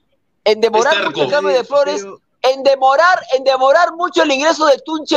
en 0.45 0.61
demorar 0.61 1.05
mucho 1.05 1.23
el 1.25 1.31
cambio 1.31 1.53
de 1.55 1.63
Flores, 1.65 2.05
en 2.43 2.63
demorar, 2.63 3.21
en 3.37 3.45
demorar 3.45 3.93
mucho 3.95 4.23
el 4.23 4.31
ingreso 4.31 4.67
de 4.67 4.79
Tunche, 4.79 5.17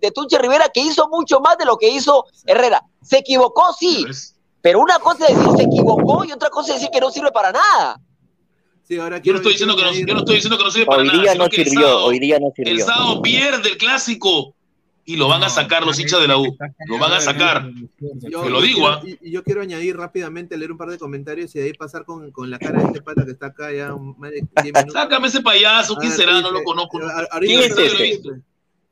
de 0.00 0.10
Tunche 0.14 0.36
Rivera, 0.38 0.68
que 0.72 0.80
hizo 0.80 1.08
mucho 1.08 1.40
más 1.40 1.56
de 1.58 1.64
lo 1.64 1.76
que 1.78 1.88
hizo 1.88 2.24
Herrera. 2.44 2.82
Se 3.02 3.18
equivocó, 3.18 3.72
sí, 3.72 4.04
pero 4.60 4.80
una 4.80 4.98
cosa 4.98 5.26
es 5.26 5.36
decir 5.38 5.52
se 5.56 5.62
equivocó 5.62 6.24
y 6.24 6.32
otra 6.32 6.50
cosa 6.50 6.70
es 6.74 6.80
decir 6.80 6.90
que 6.92 7.00
no 7.00 7.10
sirve 7.10 7.30
para 7.30 7.52
nada. 7.52 8.00
Sí, 8.82 8.98
ahora 8.98 9.18
Yo 9.22 9.32
no 9.32 9.38
estoy 9.38 9.52
diciendo 9.52 9.74
que 9.76 9.82
no, 9.82 9.92
yo 9.92 10.12
no 10.14 10.18
estoy 10.20 10.34
diciendo 10.36 10.58
que 10.58 10.64
no 10.64 10.70
sirve 10.70 10.86
para 10.86 11.02
Hoy 11.02 11.06
nada. 11.08 11.20
día 11.22 11.32
sino 11.32 11.44
no 11.44 11.50
que 11.50 11.62
el 11.62 11.68
sirvió, 11.68 11.86
sábado- 11.88 12.04
hoy 12.06 12.18
día 12.18 12.38
no 12.40 12.46
El 12.48 12.52
sirvió. 12.66 12.84
sábado 12.86 13.22
pierde 13.22 13.68
el 13.70 13.78
clásico 13.78 14.54
y 15.06 15.16
lo 15.16 15.28
van 15.28 15.42
a 15.44 15.48
sacar 15.48 15.86
los 15.86 15.98
hinchas 15.98 16.20
de 16.20 16.28
la 16.28 16.36
U. 16.36 16.56
Lo 16.86 16.98
van 16.98 17.12
a 17.12 17.20
sacar. 17.20 17.70
Yo, 18.28 18.42
Te 18.42 18.50
lo 18.50 18.60
digo, 18.60 18.88
¿ah? 18.88 19.00
quiero- 19.02 19.18
y- 19.22 19.30
yo 19.30 19.42
quiero 19.44 19.62
añadir 19.62 19.96
rápidamente, 19.96 20.56
leer 20.58 20.72
un 20.72 20.78
par 20.78 20.90
de 20.90 20.98
comentarios 20.98 21.54
y 21.54 21.60
de 21.60 21.66
ahí 21.66 21.72
pasar 21.72 22.04
con, 22.04 22.30
con 22.32 22.50
la 22.50 22.58
cara 22.58 22.80
de 22.80 22.86
este 22.88 23.02
pata 23.02 23.24
que 23.24 23.30
está 23.30 23.46
acá 23.46 23.72
ya 23.72 23.94
más 23.94 24.30
de 24.32 24.42
10 24.62 24.74
minutos. 24.74 24.92
Sácame 24.92 25.28
ese 25.28 25.40
payaso, 25.40 25.94
¿quién 25.96 26.12
será? 26.12 26.40
No 26.40 26.50
lo 26.50 26.62
conozco. 26.64 26.98
¿Quién 27.40 27.60
es 27.60 27.78
ese? 27.78 27.96
Diego 27.96 28.40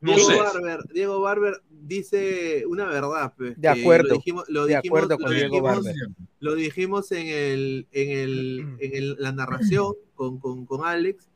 No 0.01 0.19
sé. 0.19 0.39
Barber, 0.39 0.81
Diego 0.93 1.21
Barber 1.21 1.63
dice 1.71 2.65
una 2.67 2.85
verdad. 2.87 3.33
pues, 3.37 3.61
De 3.61 3.69
acuerdo, 3.69 4.09
Lo 4.11 4.15
dijimos, 4.17 4.45
lo 4.49 4.67
de 4.67 4.77
dijimos- 4.77 4.87
acuerdo 4.99 5.17
con 5.19 5.25
lo 5.31 5.37
Diego 5.37 5.49
dijimos- 5.57 5.77
Barber. 5.85 5.95
Lo 6.41 6.55
dijimos 6.55 7.13
en, 7.13 7.27
el, 7.29 7.87
en, 7.93 8.11
el, 8.19 8.77
en 8.81 8.97
el- 8.97 9.17
la 9.19 9.33
narración 9.33 9.95
con, 10.15 10.39
con, 10.39 10.67
con 10.67 10.85
Alex. 10.87 11.27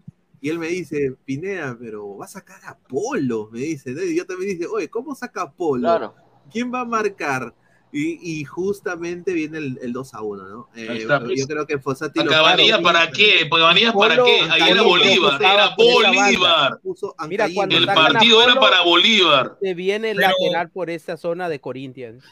Y 0.41 0.51
él 0.51 0.59
me 0.59 0.69
dice, 0.69 1.15
Pineda, 1.25 1.77
pero 1.81 2.17
va 2.17 2.25
a 2.27 2.29
sacar 2.29 2.61
a 2.65 2.77
Polo, 2.79 3.49
me 3.53 3.61
dice. 3.61 3.91
¿no? 3.93 4.03
Y 4.03 4.17
yo 4.17 4.25
también 4.27 4.57
dice, 4.57 4.67
oye, 4.67 4.89
¿cómo 4.89 5.15
saca 5.15 5.43
a 5.43 5.53
Polo? 5.53 5.83
Claro. 5.83 6.15
¿Quién 6.53 6.73
va 6.73 6.81
a 6.81 6.85
marcar? 6.85 7.55
Y, 7.91 8.41
y 8.41 8.45
justamente 8.45 9.33
viene 9.33 9.57
el, 9.59 9.79
el 9.81 9.93
2 9.95 10.13
a 10.15 10.21
1, 10.23 10.49
¿no? 10.49 10.69
Eh, 10.77 10.99
está, 11.01 11.21
pues. 11.21 11.41
yo 11.41 11.47
creo 11.47 11.67
que 11.67 11.79
Fossati 11.79 12.21
¿A 12.21 12.25
lo 12.25 12.31
Cabanillas 12.31 12.81
para 12.83 13.11
qué? 13.11 13.49
¿Cabanillas 13.51 13.95
para 13.95 14.17
qué? 14.23 14.41
Ahí 14.51 14.71
era 14.71 14.83
Bolívar, 14.83 15.43
era 15.43 15.75
Bolívar. 15.75 16.81
puso 16.83 17.15
Mira, 17.27 17.49
cuando 17.55 17.77
El 17.79 17.87
partido 17.87 18.43
era 18.43 18.61
para 18.61 18.83
Bolívar. 18.83 19.57
Se 19.63 19.73
viene 19.73 20.11
el 20.11 20.19
Pero- 20.19 20.29
lateral 20.39 20.71
por 20.71 20.91
esa 20.91 21.17
zona 21.17 21.49
de 21.49 21.61
Corinthians. 21.61 22.25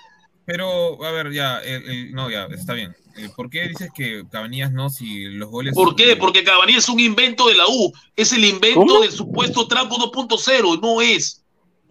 Pero, 0.47 1.05
a 1.05 1.11
ver, 1.11 1.33
ya, 1.33 1.59
el- 1.59 1.89
el- 1.91 2.13
no, 2.13 2.31
ya, 2.31 2.45
está 2.47 2.73
bien. 2.73 2.95
Eh, 3.17 3.29
¿Por 3.35 3.51
qué 3.51 3.69
dices 3.69 3.91
que 3.95 4.23
Cabanillas 4.31 4.73
no 4.73 4.91
si 4.91 5.25
los 5.25 5.51
goles... 5.51 5.75
¿Por 5.75 5.97
qué? 5.97 6.17
Porque 6.17 6.45
Cabanillas 6.45 6.85
es 6.85 6.89
un 6.89 7.01
invento 7.01 7.49
de 7.49 7.57
la 7.57 7.65
U. 7.67 7.93
Es 8.15 8.33
el 8.33 8.45
invento 8.45 8.81
¿Cómo? 8.81 9.01
del 9.01 9.11
supuesto 9.11 9.67
Trauco 9.67 9.97
2.0. 9.97 10.81
No 10.81 11.01
es. 11.03 11.43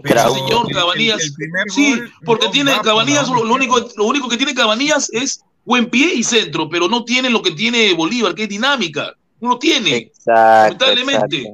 Pero 0.01 0.19
Ese 0.21 0.29
señor 0.39 0.65
el- 0.65 0.69
el- 0.71 0.75
Cabanillas. 0.75 1.33
sí, 1.67 1.95
porque 2.25 2.45
no 2.45 2.51
tiene 2.51 2.71
Cabanillas, 2.83 3.27
la 3.29 3.35
lo, 3.37 3.43
lo 3.45 3.53
único, 3.55 3.79
lo 3.97 4.05
único 4.05 4.29
que 4.29 4.37
tiene 4.37 4.53
Cabanillas 4.53 5.09
es 5.11 5.41
buen 5.65 5.89
pie 5.89 6.13
y 6.13 6.23
centro, 6.23 6.69
pero 6.69 6.87
no 6.87 7.03
tiene 7.03 7.29
lo 7.29 7.41
que 7.41 7.51
tiene 7.51 7.93
Bolívar, 7.93 8.35
que 8.35 8.43
es 8.43 8.49
dinámica. 8.49 9.13
No 9.41 9.49
lo 9.49 9.59
tiene. 9.59 9.95
Exacto, 9.97 10.85
Lamentablemente. 10.85 11.53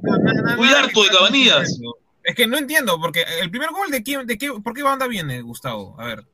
Estoy 0.49 0.68
harto 0.70 1.04
de 1.04 1.10
Cabanillas. 1.10 1.80
Es 2.24 2.36
que 2.36 2.45
no 2.45 2.58
entiendo, 2.58 2.99
porque 2.99 3.24
el 3.41 3.49
primer 3.49 3.70
gol 3.72 3.89
de 3.89 4.04
quién, 4.04 4.28
de 4.28 4.38
qué, 4.38 4.52
¿por 4.64 4.74
qué 4.74 4.84
banda 4.84 5.08
viene, 5.08 5.41
Gustavo? 5.41 5.95
A 5.99 6.06
ver. 6.06 6.26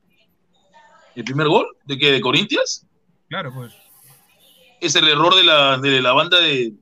¿El 1.18 1.24
primer 1.24 1.48
gol? 1.48 1.66
¿De 1.84 1.98
qué? 1.98 2.12
¿De 2.12 2.20
Corintias? 2.20 2.86
Claro, 3.28 3.52
pues. 3.52 3.72
Es 4.80 4.94
el 4.94 5.08
error 5.08 5.34
de 5.34 5.42
la, 5.42 5.76
de 5.78 6.00
la 6.00 6.12
banda 6.12 6.38
de. 6.40 6.72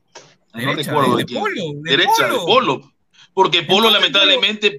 No 0.52 0.60
Derecha, 0.60 0.90
recuerdo 0.90 1.10
de- 1.12 1.16
de 1.16 1.22
de 1.22 1.24
quién. 1.26 1.40
Polo, 1.40 1.62
de 1.82 1.90
Derecha, 1.90 2.28
de 2.28 2.36
Polo. 2.36 2.92
Porque 3.32 3.62
Polo, 3.62 3.88
lamentablemente. 3.88 4.76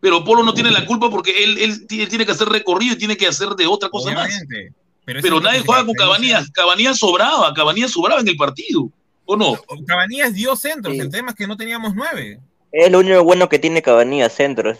Pero 0.00 0.22
Polo 0.24 0.42
no 0.42 0.52
tiene 0.52 0.70
la 0.70 0.84
culpa 0.84 1.08
porque 1.10 1.42
él, 1.42 1.56
él, 1.56 1.86
él 1.88 2.08
tiene 2.08 2.26
que 2.26 2.32
hacer 2.32 2.48
recorrido 2.48 2.94
y 2.94 2.98
tiene 2.98 3.16
que 3.16 3.26
hacer 3.26 3.48
de 3.50 3.66
otra 3.66 3.88
cosa 3.88 4.12
más. 4.12 4.30
Pero, 5.06 5.40
nadie 5.40 5.60
juega 5.64 5.86
con. 5.86 5.94
Cabanillas. 5.94 6.50
Cabanillas 6.50 6.98
sobraba, 6.98 7.54
Cabanillas 7.54 7.90
sobraba 7.92 8.20
en 8.20 8.28
el 8.28 8.36
partido. 8.36 8.90
¿O 9.24 9.36
no? 9.36 9.54
Cabanillas 9.86 10.34
dio 10.34 10.54
centros, 10.54 10.94
el 10.96 11.10
tema 11.10 11.30
es 11.30 11.36
que 11.36 11.46
no 11.46 11.56
teníamos 11.56 11.94
nueve. 11.94 12.40
Es 12.70 12.92
lo 12.92 12.98
único 12.98 13.24
bueno 13.24 13.48
que 13.48 13.58
tiene 13.58 13.80
Cabanillas, 13.80 14.34
centros. 14.34 14.78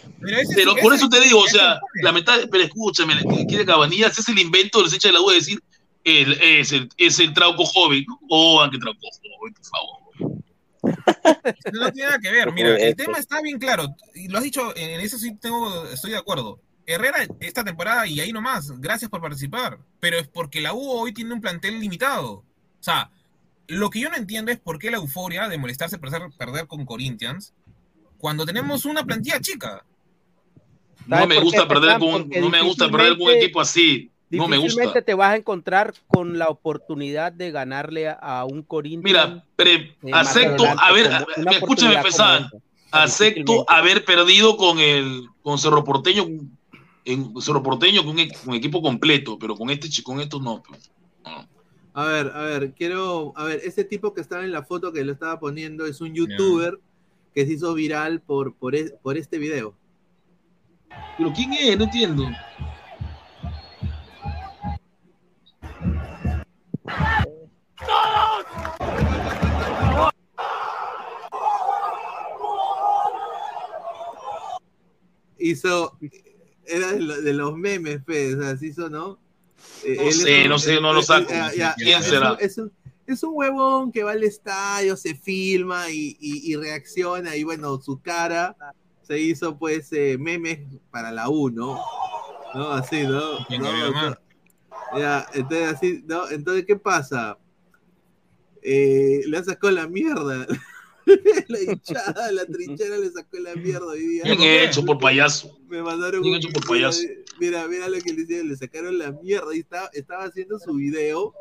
Pero 0.55 0.75
por 0.75 0.93
eso 0.93 1.09
te 1.09 1.19
digo, 1.21 1.39
o 1.39 1.47
sea, 1.47 1.79
lamentable, 2.03 2.47
pero 2.47 2.63
escúchame, 2.63 3.13
el 3.13 3.23
que 3.23 3.47
quiere 3.47 3.65
Cabanillas 3.65 4.17
es 4.17 4.29
el 4.29 4.37
invento 4.37 4.77
de 4.77 4.83
los 4.85 4.93
hinchas 4.93 5.09
de 5.09 5.13
la 5.13 5.21
U 5.21 5.29
de 5.29 5.35
decir, 5.35 5.59
es 6.03 6.71
el, 6.71 6.89
es 6.97 7.19
el 7.19 7.33
trauco 7.33 7.65
joven. 7.65 8.05
Oh, 8.29 8.65
que 8.71 8.77
trauco 8.77 8.99
joven, 9.01 9.53
por 9.53 9.65
favor. 9.65 9.99
No 11.73 11.91
tiene 11.91 12.07
nada 12.07 12.19
que 12.19 12.31
ver. 12.31 12.51
Mira, 12.51 12.77
el 12.77 12.95
tema 12.95 13.17
está 13.17 13.41
bien 13.41 13.57
claro. 13.59 13.95
Y 14.13 14.27
lo 14.27 14.37
has 14.37 14.43
dicho, 14.43 14.75
en 14.75 14.99
eso 15.01 15.17
sí 15.17 15.35
tengo, 15.35 15.85
estoy 15.85 16.11
de 16.11 16.17
acuerdo. 16.17 16.59
Herrera 16.85 17.27
esta 17.39 17.63
temporada 17.63 18.07
y 18.07 18.19
ahí 18.19 18.31
nomás, 18.31 18.71
gracias 18.79 19.09
por 19.09 19.21
participar. 19.21 19.79
Pero 19.99 20.17
es 20.19 20.27
porque 20.27 20.61
la 20.61 20.73
U 20.73 20.91
hoy 20.91 21.13
tiene 21.13 21.33
un 21.33 21.41
plantel 21.41 21.79
limitado. 21.79 22.31
O 22.31 22.45
sea, 22.81 23.11
lo 23.67 23.89
que 23.89 23.99
yo 23.99 24.09
no 24.09 24.15
entiendo 24.15 24.51
es 24.51 24.59
por 24.59 24.79
qué 24.79 24.89
la 24.89 24.97
euforia 24.97 25.47
de 25.47 25.57
molestarse 25.57 25.97
por 25.97 26.09
hacer 26.09 26.21
perder 26.37 26.67
con 26.67 26.85
Corinthians 26.85 27.53
cuando 28.19 28.45
tenemos 28.45 28.85
una 28.85 29.03
plantilla 29.03 29.39
chica. 29.39 29.83
No 31.07 31.25
me 31.25 31.39
gusta 31.39 31.67
perder 31.67 31.97
con, 31.97 32.29
no 32.29 32.49
me 32.49 32.61
gusta 32.61 32.89
perder 32.89 33.17
con 33.17 33.27
un 33.27 33.33
equipo 33.33 33.59
así. 33.59 34.11
No 34.29 34.47
me 34.47 34.57
Difícilmente 34.57 34.99
gusta. 34.99 35.05
te 35.05 35.13
vas 35.15 35.31
a 35.31 35.35
encontrar 35.37 35.93
con 36.05 36.37
la 36.37 36.49
oportunidad 36.49 37.31
de 37.31 37.49
ganarle 37.49 38.09
a, 38.09 38.45
un 38.45 38.61
Corinthians. 38.61 39.03
Mira, 39.03 39.43
pre- 39.55 39.97
acepto 40.13 40.65
adelante, 40.65 40.83
haber, 40.83 41.25
una 41.37 41.51
escúchame, 41.51 41.99
esa. 42.07 42.51
acepto 42.91 43.65
haber 43.67 44.05
perdido 44.05 44.55
con 44.55 44.77
el 44.77 45.27
con 45.41 45.57
Cerro 45.57 45.83
Porteño 45.83 46.27
en 47.05 47.41
Cerro 47.41 47.63
Porteño 47.63 48.05
con, 48.05 48.17
con 48.45 48.53
equipo 48.53 48.83
completo, 48.83 49.39
pero 49.39 49.55
con 49.55 49.71
este 49.71 49.89
con 50.03 50.19
estos 50.19 50.41
no. 50.43 50.61
pues. 50.61 50.91
A 51.93 52.05
ver, 52.05 52.31
a 52.35 52.41
ver, 52.43 52.73
quiero, 52.75 53.33
a 53.35 53.45
ver, 53.45 53.61
ese 53.63 53.83
tipo 53.83 54.13
que 54.13 54.21
estaba 54.21 54.43
en 54.43 54.51
la 54.51 54.63
foto 54.63 54.93
que 54.93 55.03
lo 55.03 55.11
estaba 55.11 55.39
poniendo 55.39 55.87
es 55.87 56.01
un 56.01 56.13
youtuber 56.13 56.79
que 57.39 57.45
se 57.45 57.53
hizo 57.53 57.73
viral 57.73 58.19
por, 58.21 58.53
por, 58.55 58.75
es- 58.75 58.91
por 59.01 59.17
este 59.17 59.37
video. 59.37 59.73
Pero 61.17 61.31
quién 61.31 61.53
es, 61.53 61.77
no 61.77 61.85
entiendo. 61.85 62.25
Hizo, 75.37 75.97
era 76.65 76.91
de, 76.91 76.99
lo- 76.99 77.21
de 77.21 77.33
los 77.33 77.55
memes, 77.55 78.01
pues, 78.05 78.35
o 78.35 78.41
sea, 78.41 78.57
se 78.57 78.67
hizo, 78.67 78.89
¿no? 78.89 79.19
Eh, 79.85 79.95
No 79.95 80.01
él 80.03 80.07
es 80.09 80.17
sé, 80.21 80.47
no 80.49 80.59
sé, 80.59 80.81
no 80.81 80.93
lo 80.93 81.01
saco. 81.01 81.31
eh, 81.31 81.51
ya, 81.55 81.73
¿Quién 81.75 81.87
ya, 81.89 81.99
es 81.99 82.11
Es 82.41 82.57
un, 82.57 82.71
es 83.13 83.23
un 83.23 83.31
huevón 83.35 83.91
que 83.91 84.03
va 84.03 84.11
al 84.11 84.23
estadio, 84.23 84.95
se 84.97 85.15
filma 85.15 85.89
y, 85.89 86.17
y- 86.19 86.51
y 86.51 86.55
reacciona, 86.55 87.35
y 87.35 87.43
bueno, 87.43 87.79
su 87.81 87.99
cara 88.01 88.55
se 89.03 89.19
hizo, 89.19 89.57
pues, 89.57 89.91
eh, 89.93 90.17
memes 90.19 90.59
para 90.91 91.11
la 91.11 91.29
U, 91.29 91.49
¿no? 91.49 91.79
¿No? 92.53 92.71
Así, 92.71 93.03
¿no? 93.03 93.45
¿Quién 93.47 93.61
¿No? 93.61 94.15
Ya, 94.97 95.27
entonces 95.33 95.67
así, 95.67 96.03
¿no? 96.07 96.29
Entonces, 96.29 96.65
¿qué 96.65 96.75
pasa? 96.75 97.37
Eh, 98.61 99.21
le 99.27 99.43
sacó 99.43 99.71
la 99.71 99.87
mierda. 99.87 100.47
la 101.47 101.59
hinchada, 101.61 102.31
la 102.31 102.45
trinchera 102.45 102.97
le 102.97 103.09
sacó 103.11 103.37
la 103.39 103.55
mierda 103.55 103.85
hoy 103.87 104.05
día. 104.05 104.23
Bien 104.23 104.41
hecho 104.41 104.83
por 104.85 104.99
payaso. 104.99 105.57
Me 105.67 105.81
mandaron 105.81 106.21
Bien 106.21 106.35
un- 106.35 106.39
hecho 106.39 106.49
por 106.53 106.67
payaso. 106.67 107.01
Mira, 107.39 107.67
mira 107.67 107.87
lo 107.87 107.99
que 107.99 108.13
le 108.13 108.21
hicieron, 108.23 108.49
le 108.49 108.55
sacaron 108.57 108.97
la 108.97 109.11
mierda 109.11 109.55
y 109.55 109.59
estaba, 109.59 109.89
estaba 109.93 110.25
haciendo 110.25 110.59
su 110.59 110.73
video, 110.73 111.33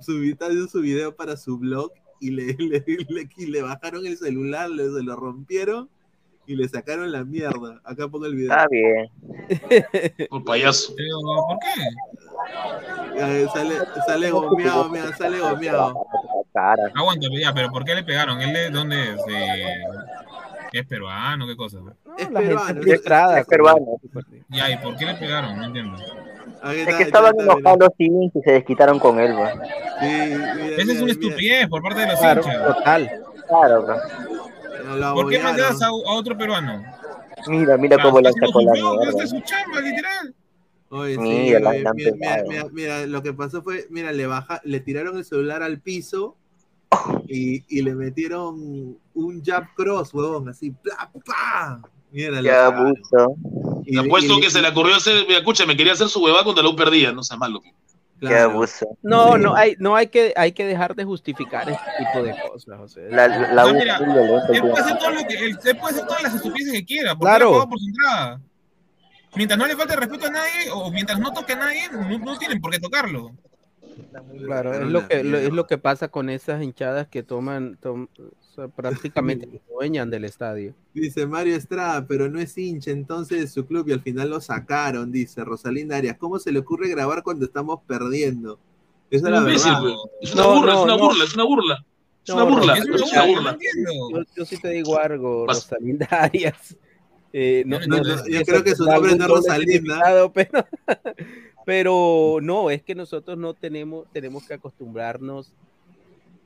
su, 0.00 0.22
estaba 0.22 0.50
haciendo 0.50 0.68
su 0.70 0.80
video 0.80 1.14
para 1.14 1.36
su 1.36 1.58
blog 1.58 1.90
y 2.20 2.30
le, 2.30 2.46
le, 2.58 2.84
le- 3.08 3.28
y 3.36 3.46
le 3.46 3.62
bajaron 3.62 4.06
el 4.06 4.16
celular, 4.16 4.70
le, 4.70 4.84
se 4.90 5.02
lo 5.02 5.16
rompieron 5.16 5.88
y 6.46 6.56
le 6.56 6.68
sacaron 6.68 7.12
la 7.12 7.24
mierda. 7.24 7.80
Acá 7.84 8.08
pongo 8.08 8.26
el 8.26 8.34
video. 8.34 8.52
Está 8.52 8.66
bien. 8.68 9.08
Por 10.30 10.44
payaso. 10.44 10.94
¿Por 10.96 11.58
qué? 11.58 13.20
Eh, 13.20 13.46
sale, 13.52 13.74
sale 14.06 14.30
gomeado, 14.30 14.88
mira, 14.88 15.14
sale 15.16 15.40
gomeado. 15.40 16.06
Aguanta, 16.94 17.26
ya, 17.40 17.52
pero 17.52 17.68
¿por 17.70 17.84
qué 17.84 17.94
le 17.94 18.02
pegaron? 18.02 18.40
¿Él 18.40 18.52
de 18.52 18.70
dónde 18.70 19.10
es? 19.14 19.26
De- 19.26 19.82
¿Es 20.72 20.86
peruano? 20.86 21.46
¿Qué 21.46 21.56
cosa? 21.56 21.78
Es 22.18 22.30
la 22.30 22.40
gente 22.40 22.54
peruano, 22.56 22.82
frustrada 22.82 23.40
es 23.40 23.46
peruano. 23.46 23.86
Ya, 24.48 24.70
¿y 24.70 24.76
por 24.78 24.96
qué 24.96 25.06
le 25.06 25.14
pegaron? 25.14 25.56
No 25.56 25.64
entiendo. 25.64 25.96
Es 26.74 26.94
que 26.96 27.02
estaban 27.04 27.38
enojados 27.38 27.78
los 27.78 27.90
y 27.98 28.40
se 28.44 28.52
desquitaron 28.52 28.98
con 28.98 29.18
él, 29.20 29.32
bro. 29.34 29.48
Esa 30.00 30.92
es 30.92 31.00
una 31.02 31.12
estupidez 31.12 31.68
por 31.68 31.82
parte 31.82 32.00
de 32.00 32.06
los 32.08 32.18
Claro, 32.18 32.42
hinchas. 32.42 32.64
Total. 32.64 33.22
Claro, 33.48 33.82
bro. 33.82 35.14
¿Por 35.14 35.28
qué 35.30 35.38
mandas 35.38 35.82
a, 35.82 35.86
a 35.86 35.92
otro 35.92 36.36
peruano? 36.36 36.82
Mira, 37.46 37.76
mira 37.76 37.96
Claro, 37.96 38.10
cómo 38.10 38.20
la 38.20 38.30
está 38.30 38.46
sacó 38.46 38.62
la 38.62 38.74
su 38.74 39.34
mierda. 39.34 39.42
chamba, 39.44 39.80
literal. 39.80 40.34
Oye, 40.90 41.14
sí, 41.14 41.20
Mira, 41.20 41.60
la 41.60 41.70
oye, 41.70 41.78
mira, 41.78 42.12
mira, 42.12 42.42
mira, 42.48 42.64
mira, 42.72 43.06
lo 43.06 43.22
que 43.22 43.32
pasó 43.34 43.62
fue, 43.62 43.86
mira, 43.90 44.10
le 44.12 44.26
baja, 44.26 44.60
le 44.64 44.80
tiraron 44.80 45.18
el 45.18 45.24
celular 45.24 45.62
al 45.62 45.80
piso 45.80 46.36
y, 47.26 47.62
y 47.68 47.82
le 47.82 47.94
metieron 47.94 48.98
un 49.14 49.44
jab 49.44 49.66
cross, 49.74 50.14
huevón, 50.14 50.48
así, 50.48 50.70
¡pla, 50.70 51.10
pa! 51.26 51.82
Mira, 52.10 52.36
Qué 52.42 52.48
lo- 52.48 52.54
abuso. 52.60 53.36
Le 53.84 54.00
apuesto 54.00 54.40
que 54.40 54.50
se 54.50 54.60
le 54.62 54.68
ocurrió 54.68 54.96
hacer, 54.96 55.24
mira, 55.26 55.38
escucha, 55.38 55.66
me 55.66 55.76
quería 55.76 55.92
hacer 55.92 56.08
su 56.08 56.22
huevada 56.22 56.44
cuando 56.44 56.62
la 56.62 56.68
U 56.70 56.76
perdía, 56.76 57.12
no 57.12 57.22
sea 57.22 57.36
malo. 57.36 57.60
Qué 58.20 58.34
abuso. 58.36 58.96
No, 59.02 59.38
no 59.38 59.54
hay, 59.54 59.76
no 59.78 59.94
hay 59.94 60.08
que, 60.08 60.32
hay 60.36 60.50
que 60.52 60.64
dejar 60.66 60.96
de 60.96 61.04
justificar 61.04 61.68
este 61.70 61.84
tipo 61.98 62.22
de 62.24 62.34
cosas, 62.48 62.76
José. 62.78 63.08
La, 63.10 63.28
la, 63.28 63.52
la 63.52 63.64
O 63.64 63.68
sea, 63.68 63.74
U 63.74 63.78
mira, 63.78 63.96
Él 64.52 64.60
puede 64.60 64.72
hacer 64.80 64.98
todo 64.98 65.10
lo 65.10 65.20
que, 65.28 65.34
él, 65.36 65.58
él 65.64 65.76
puede 65.76 65.94
hacer 65.94 66.06
todas 66.06 66.22
las 66.24 66.34
estupideces 66.34 66.72
que 66.80 66.84
quiera, 66.84 67.14
porque 67.14 67.30
Claro. 67.30 67.62
él 67.62 67.68
por 67.68 67.78
su 67.78 67.86
entrada. 67.86 68.40
Mientras 69.36 69.58
no 69.58 69.66
le 69.66 69.76
falte 69.76 69.94
respeto 69.94 70.26
a 70.26 70.30
nadie, 70.30 70.70
o 70.72 70.90
mientras 70.90 71.20
no 71.20 71.32
toque 71.32 71.52
a 71.52 71.56
nadie, 71.56 71.82
no, 71.92 72.18
no 72.18 72.38
tienen 72.38 72.60
por 72.60 72.72
qué 72.72 72.80
tocarlo. 72.80 73.30
Claro, 74.44 74.74
es 74.74 74.80
lo 74.80 75.06
que 75.06 75.22
lo- 75.22 75.38
es 75.38 75.52
lo 75.52 75.66
que 75.66 75.78
pasa 75.78 76.08
con 76.08 76.28
esas 76.30 76.62
hinchadas 76.62 77.06
que 77.08 77.22
toman, 77.22 77.76
tom- 77.80 78.08
sea, 78.66 78.68
prácticamente 78.68 79.60
dueñan 79.70 80.10
del 80.10 80.24
estadio. 80.24 80.74
Dice 80.94 81.26
Mario 81.26 81.56
Estrada, 81.56 82.06
pero 82.06 82.28
no 82.28 82.38
es 82.40 82.56
hincha 82.58 82.90
entonces 82.90 83.40
de 83.40 83.46
su 83.48 83.66
club 83.66 83.88
y 83.88 83.92
al 83.92 84.00
final 84.00 84.30
lo 84.30 84.40
sacaron, 84.40 85.10
dice 85.12 85.44
Rosalinda 85.44 85.96
Arias. 85.96 86.16
¿Cómo 86.18 86.38
se 86.38 86.52
le 86.52 86.58
ocurre 86.58 86.88
grabar 86.88 87.22
cuando 87.22 87.44
estamos 87.44 87.80
perdiendo? 87.86 88.58
Esa 89.10 89.26
es 89.26 89.32
la 89.32 89.38
Imbécil, 89.38 89.72
verdad. 89.72 89.82
pues. 89.82 89.94
Es 90.22 90.34
una 90.34 90.42
No, 90.42 90.54
burla, 90.56 90.72
no, 90.74 90.78
es 90.78 90.84
una 90.84 90.96
no. 90.96 90.98
burla, 90.98 91.24
es 91.24 91.34
una 91.34 91.44
burla. 91.44 91.84
Es 92.24 92.34
una 92.34 92.44
burla, 92.44 92.74
es 92.76 93.12
una 93.12 93.26
burla. 93.26 93.58
Yo, 94.12 94.22
yo 94.36 94.44
sí 94.44 94.60
te 94.60 94.68
digo 94.68 94.98
algo, 94.98 95.46
Rosalinda 95.46 96.06
Arias. 96.10 96.76
Eh, 97.32 97.62
no, 97.66 97.78
No, 97.80 97.86
no, 97.86 98.02
no, 98.02 98.16
no, 98.16 98.26
yo 98.28 98.42
creo 98.44 98.62
que 98.64 98.74
su 98.74 98.84
nombre 98.84 99.14
no 99.16 99.24
es 99.24 99.30
Rosalinda. 99.30 100.30
Pero, 100.34 100.66
pero 101.64 102.38
no, 102.42 102.70
es 102.70 102.82
que 102.82 102.94
nosotros 102.94 103.36
no 103.38 103.54
tenemos, 103.54 104.06
tenemos 104.12 104.46
que 104.46 104.54
acostumbrarnos 104.54 105.52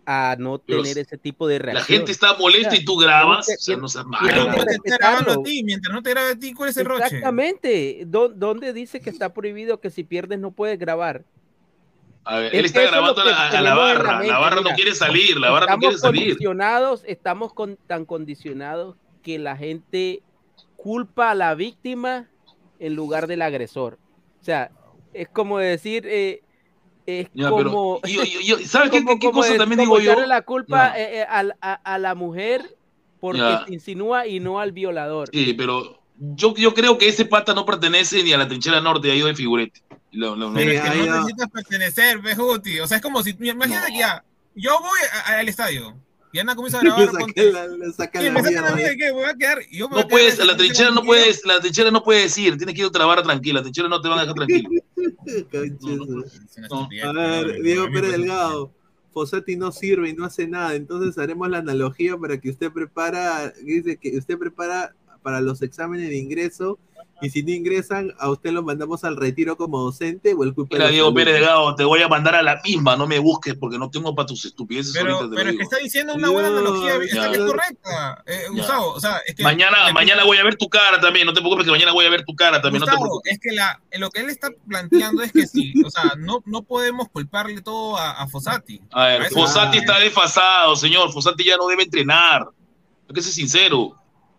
a 0.04 0.34
no 0.38 0.58
tener 0.58 0.98
ese 0.98 1.16
tipo 1.16 1.46
de 1.46 1.58
La 1.58 1.64
reacción. 1.72 1.98
gente 1.98 2.12
está 2.12 2.34
molesta 2.36 2.74
y 2.74 2.84
tú 2.84 2.96
grabas, 2.96 3.46
o 3.48 3.56
sea, 3.58 3.76
no 3.76 3.86
Pero 4.26 4.46
malo. 4.48 4.56
no 4.58 4.64
te 4.64 4.96
grabando 4.98 5.32
a 5.32 5.42
ti, 5.42 5.62
mientras 5.62 5.94
no 5.94 6.02
te 6.02 6.10
grabe 6.10 6.32
a 6.32 6.38
ti, 6.38 6.52
¿cuál 6.54 6.70
es 6.70 6.76
el 6.76 6.86
roche? 6.86 7.04
Exactamente. 7.04 8.02
¿Dó- 8.06 8.28
¿Dónde 8.28 8.72
dice 8.72 9.00
que 9.00 9.10
está 9.10 9.32
prohibido 9.32 9.80
que 9.80 9.90
si 9.90 10.02
pierdes 10.04 10.38
no 10.40 10.50
puedes 10.50 10.78
grabar? 10.78 11.24
A 12.24 12.36
ver, 12.38 12.52
Es 12.54 12.58
él 12.60 12.64
está 12.66 12.82
grabando 12.82 13.20
a 13.20 13.24
la, 13.24 13.48
a 13.48 13.52
la 13.52 13.60
la 13.62 13.74
barra, 13.74 14.12
la 14.12 14.18
mente, 14.18 14.32
barra 14.32 14.56
no 14.56 14.62
mira. 14.62 14.74
quiere 14.76 14.94
salir, 14.94 15.36
la 15.38 15.50
barra 15.50 15.72
no 15.74 15.78
quiere 15.78 15.94
Estamos 15.96 16.16
salir. 16.16 16.30
condicionados, 16.32 17.02
estamos 17.06 17.52
con- 17.52 17.76
tan 17.86 18.04
condicionados 18.04 18.96
que 19.22 19.38
la 19.38 19.56
gente 19.56 20.22
culpa 20.76 21.30
a 21.30 21.34
la 21.34 21.54
víctima 21.54 22.28
en 22.78 22.94
lugar 22.94 23.26
del 23.28 23.42
agresor. 23.42 23.98
O 24.40 24.44
sea, 24.44 24.70
es 25.14 25.28
como 25.28 25.58
decir, 25.58 26.06
eh, 26.08 26.42
es 27.06 27.28
Ya, 27.34 27.50
pero 27.50 27.70
como... 27.70 28.00
yo- 28.02 28.24
yo- 28.24 28.40
yo- 28.40 28.58
¿sabes 28.66 28.90
qué- 28.90 29.02
como- 29.04 29.18
qué 29.18 29.26
como 29.28 29.40
cosa 29.40 29.52
es- 29.52 29.58
también 29.58 29.80
como 29.80 29.98
digo 29.98 30.14
yo? 30.14 30.26
la 30.26 30.42
culpa 30.42 30.98
eh, 30.98 31.20
eh, 31.20 31.26
al- 31.28 31.56
a, 31.60 31.74
a 31.74 31.98
la 31.98 32.14
mujer 32.14 32.76
porque 33.20 33.38
Ya. 33.40 33.64
se 33.66 33.74
insinúa 33.74 34.26
y 34.26 34.40
no 34.40 34.58
al 34.58 34.72
violador. 34.72 35.28
Sí, 35.32 35.54
pero 35.54 36.00
yo, 36.18 36.54
yo 36.56 36.74
creo 36.74 36.98
que 36.98 37.08
ese 37.08 37.24
pata 37.24 37.54
no 37.54 37.64
pertenece 37.64 38.22
ni 38.24 38.32
a 38.32 38.38
la 38.38 38.48
trinchera 38.48 38.80
norte, 38.80 39.10
ha 39.10 39.14
ido 39.14 39.26
de 39.28 39.34
figurete. 39.34 39.80
Lo- 40.12 40.36
lo- 40.36 40.56
es 40.58 40.80
que 40.82 40.88
no 41.06 41.16
necesitas 41.16 41.48
pertenecer, 41.50 42.18
Bejuti. 42.20 42.80
O 42.80 42.86
sea, 42.86 42.96
es 42.98 43.02
como 43.02 43.22
si, 43.22 43.30
imagínate 43.40 43.92
que 43.92 43.98
ya, 43.98 44.22
yo 44.54 44.78
voy 44.80 44.98
a- 45.26 45.38
al 45.38 45.48
estadio 45.48 45.94
y 46.32 46.38
Ana 46.38 46.56
comienza 46.56 46.78
a 46.78 46.82
grabar. 46.82 47.12
No 49.90 50.08
puedes, 50.08 50.38
la 50.38 50.56
trinchera 50.56 50.90
no 50.90 51.02
puedes, 51.02 51.44
la 51.44 51.60
trinchera 51.60 51.90
no 51.90 52.02
puede 52.02 52.22
decir, 52.22 52.56
tienes 52.56 52.74
que 52.74 52.80
ir 52.80 52.86
a 52.86 52.88
otra 52.88 53.04
barra 53.04 53.22
tranquila, 53.22 53.60
la 53.60 53.62
trinchera 53.62 53.88
no 53.88 54.00
te 54.00 54.08
van 54.08 54.18
a 54.18 54.22
dejar 54.22 54.34
tranquilo. 54.36 54.70
A 57.04 57.12
ver, 57.12 57.62
Diego 57.62 57.86
Pérez 57.92 58.12
Delgado. 58.12 58.72
Fossati 59.12 59.56
no 59.56 59.70
sirve 59.72 60.08
y 60.08 60.14
no 60.14 60.24
hace 60.24 60.48
nada, 60.48 60.74
entonces 60.74 61.18
haremos 61.18 61.46
la 61.50 61.58
analogía 61.58 62.16
para 62.16 62.40
que 62.40 62.48
usted 62.48 62.72
prepara, 62.72 63.52
dice 63.62 63.98
que 63.98 64.16
usted 64.16 64.38
prepara 64.38 64.94
para 65.22 65.42
los 65.42 65.60
exámenes 65.60 66.08
de 66.08 66.16
ingreso 66.16 66.78
y 67.22 67.30
si 67.30 67.42
no 67.42 67.52
ingresan, 67.52 68.12
a 68.18 68.30
usted 68.30 68.50
lo 68.52 68.62
mandamos 68.62 69.04
al 69.04 69.16
retiro 69.16 69.56
como 69.56 69.80
docente 69.80 70.34
o 70.34 70.42
el 70.44 70.52
culpa 70.54 70.76
Mira, 70.76 70.88
Diego 70.88 71.14
Pérez. 71.14 71.34
Delgado, 71.34 71.74
te 71.76 71.84
voy 71.84 72.02
a 72.02 72.08
mandar 72.08 72.34
a 72.34 72.42
la 72.42 72.60
misma, 72.64 72.96
no 72.96 73.06
me 73.06 73.18
busques 73.18 73.54
porque 73.54 73.78
no 73.78 73.90
tengo 73.90 74.14
para 74.14 74.26
tus 74.26 74.44
estupideces 74.44 74.92
Pero, 74.92 75.16
ahorita 75.16 75.34
pero 75.36 75.50
es 75.50 75.56
que 75.56 75.62
está 75.62 75.76
diciendo 75.78 76.14
una 76.14 76.28
buena 76.30 76.50
No, 76.50 76.58
analogía, 76.58 76.96
está 76.96 77.14
ya. 77.14 77.28
bien 77.28 77.46
correcta, 77.46 78.22
eh. 78.26 78.42
Gustavo. 78.50 78.92
O 78.92 79.00
sea, 79.00 79.18
es 79.26 79.34
que 79.34 79.42
Mañana, 79.42 79.92
mañana 79.92 80.24
voy 80.24 80.38
a 80.38 80.44
ver 80.44 80.56
tu 80.56 80.68
cara 80.68 81.00
también, 81.00 81.26
no 81.26 81.32
te 81.32 81.40
preocupes 81.40 81.64
que 81.64 81.70
mañana 81.70 81.92
voy 81.92 82.04
a 82.06 82.10
ver 82.10 82.24
tu 82.24 82.34
cara 82.34 82.60
también, 82.60 82.80
no 82.80 82.86
te 82.86 82.92
Gustavo, 82.92 83.04
preocupes. 83.04 83.32
es 83.32 83.38
que 83.40 83.52
la, 83.52 83.80
lo 83.98 84.10
que 84.10 84.20
él 84.20 84.30
está 84.30 84.48
planteando 84.68 85.22
es 85.22 85.32
que 85.32 85.46
sí, 85.46 85.72
o 85.84 85.90
sea, 85.90 86.14
no, 86.18 86.42
no 86.46 86.62
podemos 86.62 87.08
culparle 87.08 87.62
todo 87.62 87.96
a, 87.96 88.12
a 88.22 88.26
Fossati. 88.28 88.80
A 88.92 89.06
ver, 89.06 89.30
Fossati 89.30 89.78
está 89.78 89.98
desfasado, 90.00 90.76
señor, 90.76 91.12
Fossati 91.12 91.44
ya 91.44 91.56
no 91.56 91.66
debe 91.68 91.84
entrenar. 91.84 92.48
Hay 93.08 93.14
que 93.14 93.22
ser 93.22 93.32
sincero. 93.32 93.94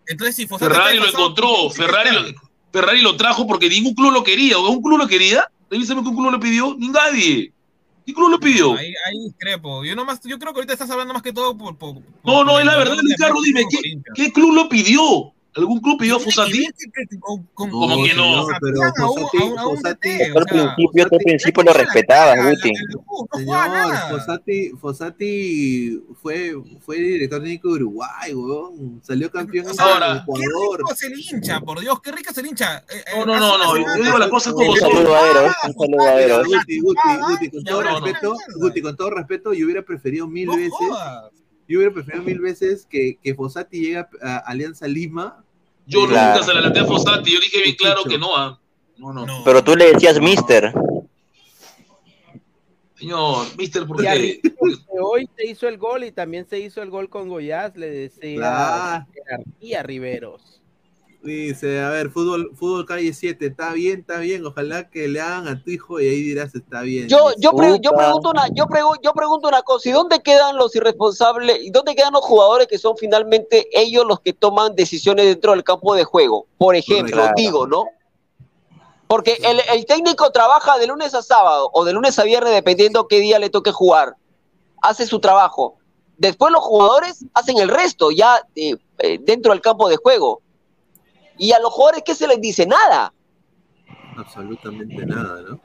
Entonces, 0.07 0.35
si 0.35 0.47
Fossati 0.47 0.73
Ferrari 0.73 0.97
lo 0.99 1.07
encontró, 1.07 1.47
¿por 1.47 1.71
qué 1.73 1.81
Ferrari 1.83 2.09
lo, 2.11 2.41
Ferrari 2.73 3.01
lo 3.01 3.15
trajo 3.15 3.45
porque 3.47 3.69
ningún 3.69 3.93
club 3.93 4.11
lo 4.11 4.23
quería. 4.23 4.57
¿O 4.57 4.67
un 4.69 4.81
club 4.81 4.97
lo 4.97 5.07
quería? 5.07 5.47
Revísame 5.69 6.01
que 6.01 6.09
un 6.09 6.15
club 6.17 6.31
lo 6.31 6.39
pidió. 6.39 6.75
Ni 6.77 6.89
nadie. 6.89 7.53
¿Qué 8.05 8.13
club 8.13 8.29
lo 8.31 8.39
pidió? 8.39 8.73
Ahí, 8.73 8.93
ahí 9.05 9.19
discrepo. 9.27 9.85
Yo, 9.85 9.95
nomás, 9.95 10.19
yo 10.23 10.37
creo 10.37 10.51
que 10.51 10.57
ahorita 10.59 10.73
estás 10.73 10.89
hablando 10.89 11.13
más 11.13 11.23
que 11.23 11.31
todo 11.31 11.57
por. 11.57 11.77
por- 11.77 11.95
No, 12.25 12.43
no, 12.43 12.59
es 12.59 12.65
la 12.65 12.75
verdad, 12.75 12.97
Ricardo, 13.01 13.41
dime, 13.41 13.61
¿qué, 13.69 13.77
qué 14.15 14.33
club 14.33 14.53
lo 14.53 14.67
pidió? 14.67 15.33
¿Algún 15.55 15.79
club 15.81 15.99
pidió 15.99 16.15
a 16.15 16.19
Tiene 16.19 16.31
que 16.31 17.17
No, 17.67 18.03
que 18.03 18.13
no? 18.15 18.47
señor, 18.47 18.57
pero 18.59 18.81
a 18.83 19.11
un- 19.11 19.59
a 19.59 19.67
un- 19.67 19.81
DT, 19.83 20.31
o 20.33 20.43
sea, 20.43 20.75
principio, 20.75 21.03
al 21.03 21.09
principio 21.23 21.63
lo 21.63 21.73
respetabas, 21.73 22.37
Guti. 22.49 22.73
Señor, 23.35 24.09
Fossati, 24.09 24.69
Fossati 24.81 26.03
fue, 26.21 26.53
fue 26.79 26.97
director 26.97 27.39
técnico 27.41 27.67
de 27.69 27.73
Uruguay, 27.75 28.33
weón. 28.33 29.01
Salió 29.03 29.29
campeón 29.31 29.67
en 29.67 29.75
qué 30.25 30.45
rico 30.77 30.91
es 30.93 31.03
el 31.03 31.19
hincha, 31.19 31.59
por 31.61 31.79
Dios, 31.79 32.01
qué 32.01 32.11
rico 32.11 32.31
es 32.31 32.37
el 32.37 32.45
hincha. 32.47 32.77
Eh, 32.89 33.03
No, 33.15 33.21
eh, 33.21 33.25
no, 33.25 33.57
no, 33.57 33.57
no. 33.77 33.95
Yo 33.97 34.03
digo 34.03 34.17
las 34.17 34.29
cosas 34.29 34.53
como 34.53 34.75
son. 34.75 34.89
un 34.91 34.95
saludo 34.95 35.15
a 35.15 35.29
Eros. 35.29 36.47
Guti, 36.47 36.79
Guti, 36.79 36.99
Guti, 37.29 37.49
con 37.51 37.63
todo 37.63 37.81
respeto, 37.83 38.35
Guti, 38.55 38.81
con 38.81 38.95
todo 38.95 39.09
respeto, 39.11 39.53
yo 39.53 39.65
hubiera 39.65 39.81
preferido 39.83 40.27
mil 40.27 40.47
veces. 40.49 40.71
Yo 41.67 41.79
hubiera 41.79 41.93
preferido 41.93 42.23
mil 42.23 42.39
veces 42.39 42.85
que, 42.89 43.17
que 43.21 43.33
Fossati 43.35 43.79
llegue 43.79 43.97
a, 43.97 44.07
a 44.21 44.37
Alianza 44.39 44.87
Lima. 44.87 45.43
Yo 45.85 46.07
Claro. 46.07 46.33
nunca 46.39 46.45
se 46.45 46.53
la 46.53 46.61
laté 46.61 46.79
a 46.79 46.85
Fossati. 46.85 47.31
Yo 47.33 47.39
dije 47.39 47.61
bien 47.63 47.75
claro 47.75 48.03
que 48.03 48.17
no. 48.17 48.35
ah. 48.35 48.59
No, 48.97 49.11
no. 49.13 49.25
No. 49.25 49.41
Pero 49.43 49.63
tú 49.63 49.75
le 49.75 49.91
decías 49.93 50.19
mister. 50.21 50.73
Señor, 52.95 53.47
mister, 53.57 53.85
¿por 53.85 54.01
qué? 54.01 54.39
hoy 55.01 55.27
se 55.35 55.47
hizo 55.47 55.67
el 55.67 55.77
gol 55.77 56.03
y 56.05 56.11
también 56.11 56.45
se 56.47 56.59
hizo 56.59 56.81
el 56.81 56.89
gol 56.89 57.09
con 57.09 57.27
Goyaz, 57.27 57.75
le 57.75 57.89
decía 57.89 58.35
Claro. 58.37 59.05
jerarquía 59.13 59.83
Riveros. 59.83 60.61
Dice, 61.23 61.79
a 61.81 61.89
ver, 61.89 62.09
fútbol, 62.09 62.51
fútbol 62.53 62.85
calle 62.85 63.13
7, 63.13 63.45
está 63.45 63.71
bien, 63.71 64.01
está 64.01 64.17
bien, 64.17 64.45
ojalá 64.45 64.89
que 64.89 65.07
le 65.07 65.21
hagan 65.21 65.47
a 65.47 65.63
tu 65.63 65.71
hijo 65.71 66.01
y 66.01 66.07
ahí 66.09 66.21
dirás 66.21 66.53
está 66.53 66.81
bien. 66.81 67.07
Yo, 67.07 67.31
yo, 67.37 67.53
pre- 67.55 67.79
yo 67.81 67.91
pregunto 67.91 68.29
una, 68.31 68.47
yo, 68.49 68.65
pregu- 68.65 68.99
yo 69.01 69.13
pregunto 69.13 69.47
una 69.47 69.61
cosa, 69.61 69.87
¿y 69.87 69.93
dónde 69.93 70.21
quedan 70.21 70.57
los 70.57 70.75
irresponsables? 70.75 71.59
¿Y 71.61 71.69
dónde 71.69 71.95
quedan 71.95 72.11
los 72.11 72.25
jugadores 72.25 72.67
que 72.67 72.77
son 72.77 72.97
finalmente 72.97 73.69
ellos 73.71 74.05
los 74.05 74.19
que 74.19 74.33
toman 74.33 74.75
decisiones 74.75 75.25
dentro 75.27 75.51
del 75.53 75.63
campo 75.63 75.95
de 75.95 76.03
juego? 76.03 76.45
Por 76.57 76.75
ejemplo, 76.75 77.13
Claro. 77.15 77.33
digo, 77.37 77.67
¿no? 77.67 77.85
Porque 79.07 79.37
el, 79.43 79.61
el 79.71 79.85
técnico 79.85 80.29
trabaja 80.31 80.77
de 80.77 80.87
lunes 80.87 81.13
a 81.13 81.21
sábado 81.21 81.69
o 81.73 81.85
de 81.85 81.93
lunes 81.93 82.19
a 82.19 82.23
viernes, 82.23 82.51
dependiendo 82.53 83.07
qué 83.07 83.19
día 83.19 83.39
le 83.39 83.49
toque 83.49 83.71
jugar. 83.71 84.15
Hace 84.81 85.05
su 85.05 85.19
trabajo. 85.21 85.77
Después 86.17 86.51
los 86.51 86.63
jugadores 86.63 87.23
hacen 87.33 87.57
el 87.59 87.69
resto, 87.69 88.11
ya 88.11 88.41
eh, 88.55 88.75
eh, 88.99 89.19
dentro 89.21 89.51
del 89.53 89.61
campo 89.61 89.87
de 89.87 89.95
juego. 89.97 90.41
Y 91.37 91.51
a 91.51 91.59
los 91.59 91.71
jugadores, 91.71 92.03
¿qué 92.05 92.15
se 92.15 92.27
les 92.27 92.39
dice? 92.39 92.65
Nada. 92.65 93.13
Absolutamente 94.15 95.05
nada, 95.05 95.41
¿no? 95.41 95.59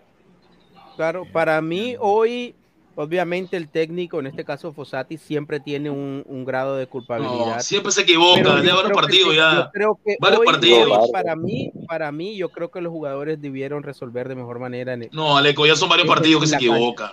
Claro, 0.97 1.25
para 1.33 1.61
mí 1.61 1.97
hoy 1.99 2.55
Obviamente 3.01 3.57
el 3.57 3.69
técnico, 3.69 4.19
en 4.19 4.27
este 4.27 4.45
caso 4.45 4.73
Fossati, 4.73 5.19
siempre 5.19 5.61
tiene 5.61 5.89
un, 5.89 6.25
un 6.27 6.45
grado 6.45 6.75
de 6.75 6.89
culpabilidad. 6.89 7.55
No, 7.55 7.61
siempre 7.61 7.93
se 7.93 8.01
equivoca, 8.01 8.43
ya 8.61 8.75
varios 8.75 8.91
partidos 8.93 9.37
ya. 9.37 9.55
yo 9.55 9.71
creo 9.73 10.01
que 10.05 10.17
Varios 10.21 10.41
hoy- 10.41 10.47
partidos. 10.47 10.99
hoy, 10.99 11.13
para 11.13 11.37
mí, 11.37 11.71
para 11.87 12.11
mí, 12.11 12.37
yo 12.37 12.49
creo 12.49 12.73
que 12.73 12.81
los 12.81 12.91
jugadores 12.91 13.41
debieron 13.41 13.85
resolver 13.85 14.27
de 14.29 14.35
mejor 14.35 14.59
manera. 14.59 14.95
en 14.95 15.05
el- 15.05 15.11
No, 15.13 15.37
Aleco, 15.39 15.65
ya 15.65 15.77
son 15.77 15.89
varios 15.89 16.09
partidos 16.09 16.41
que 16.43 16.49
se 16.49 16.57
equivocan. 16.57 17.13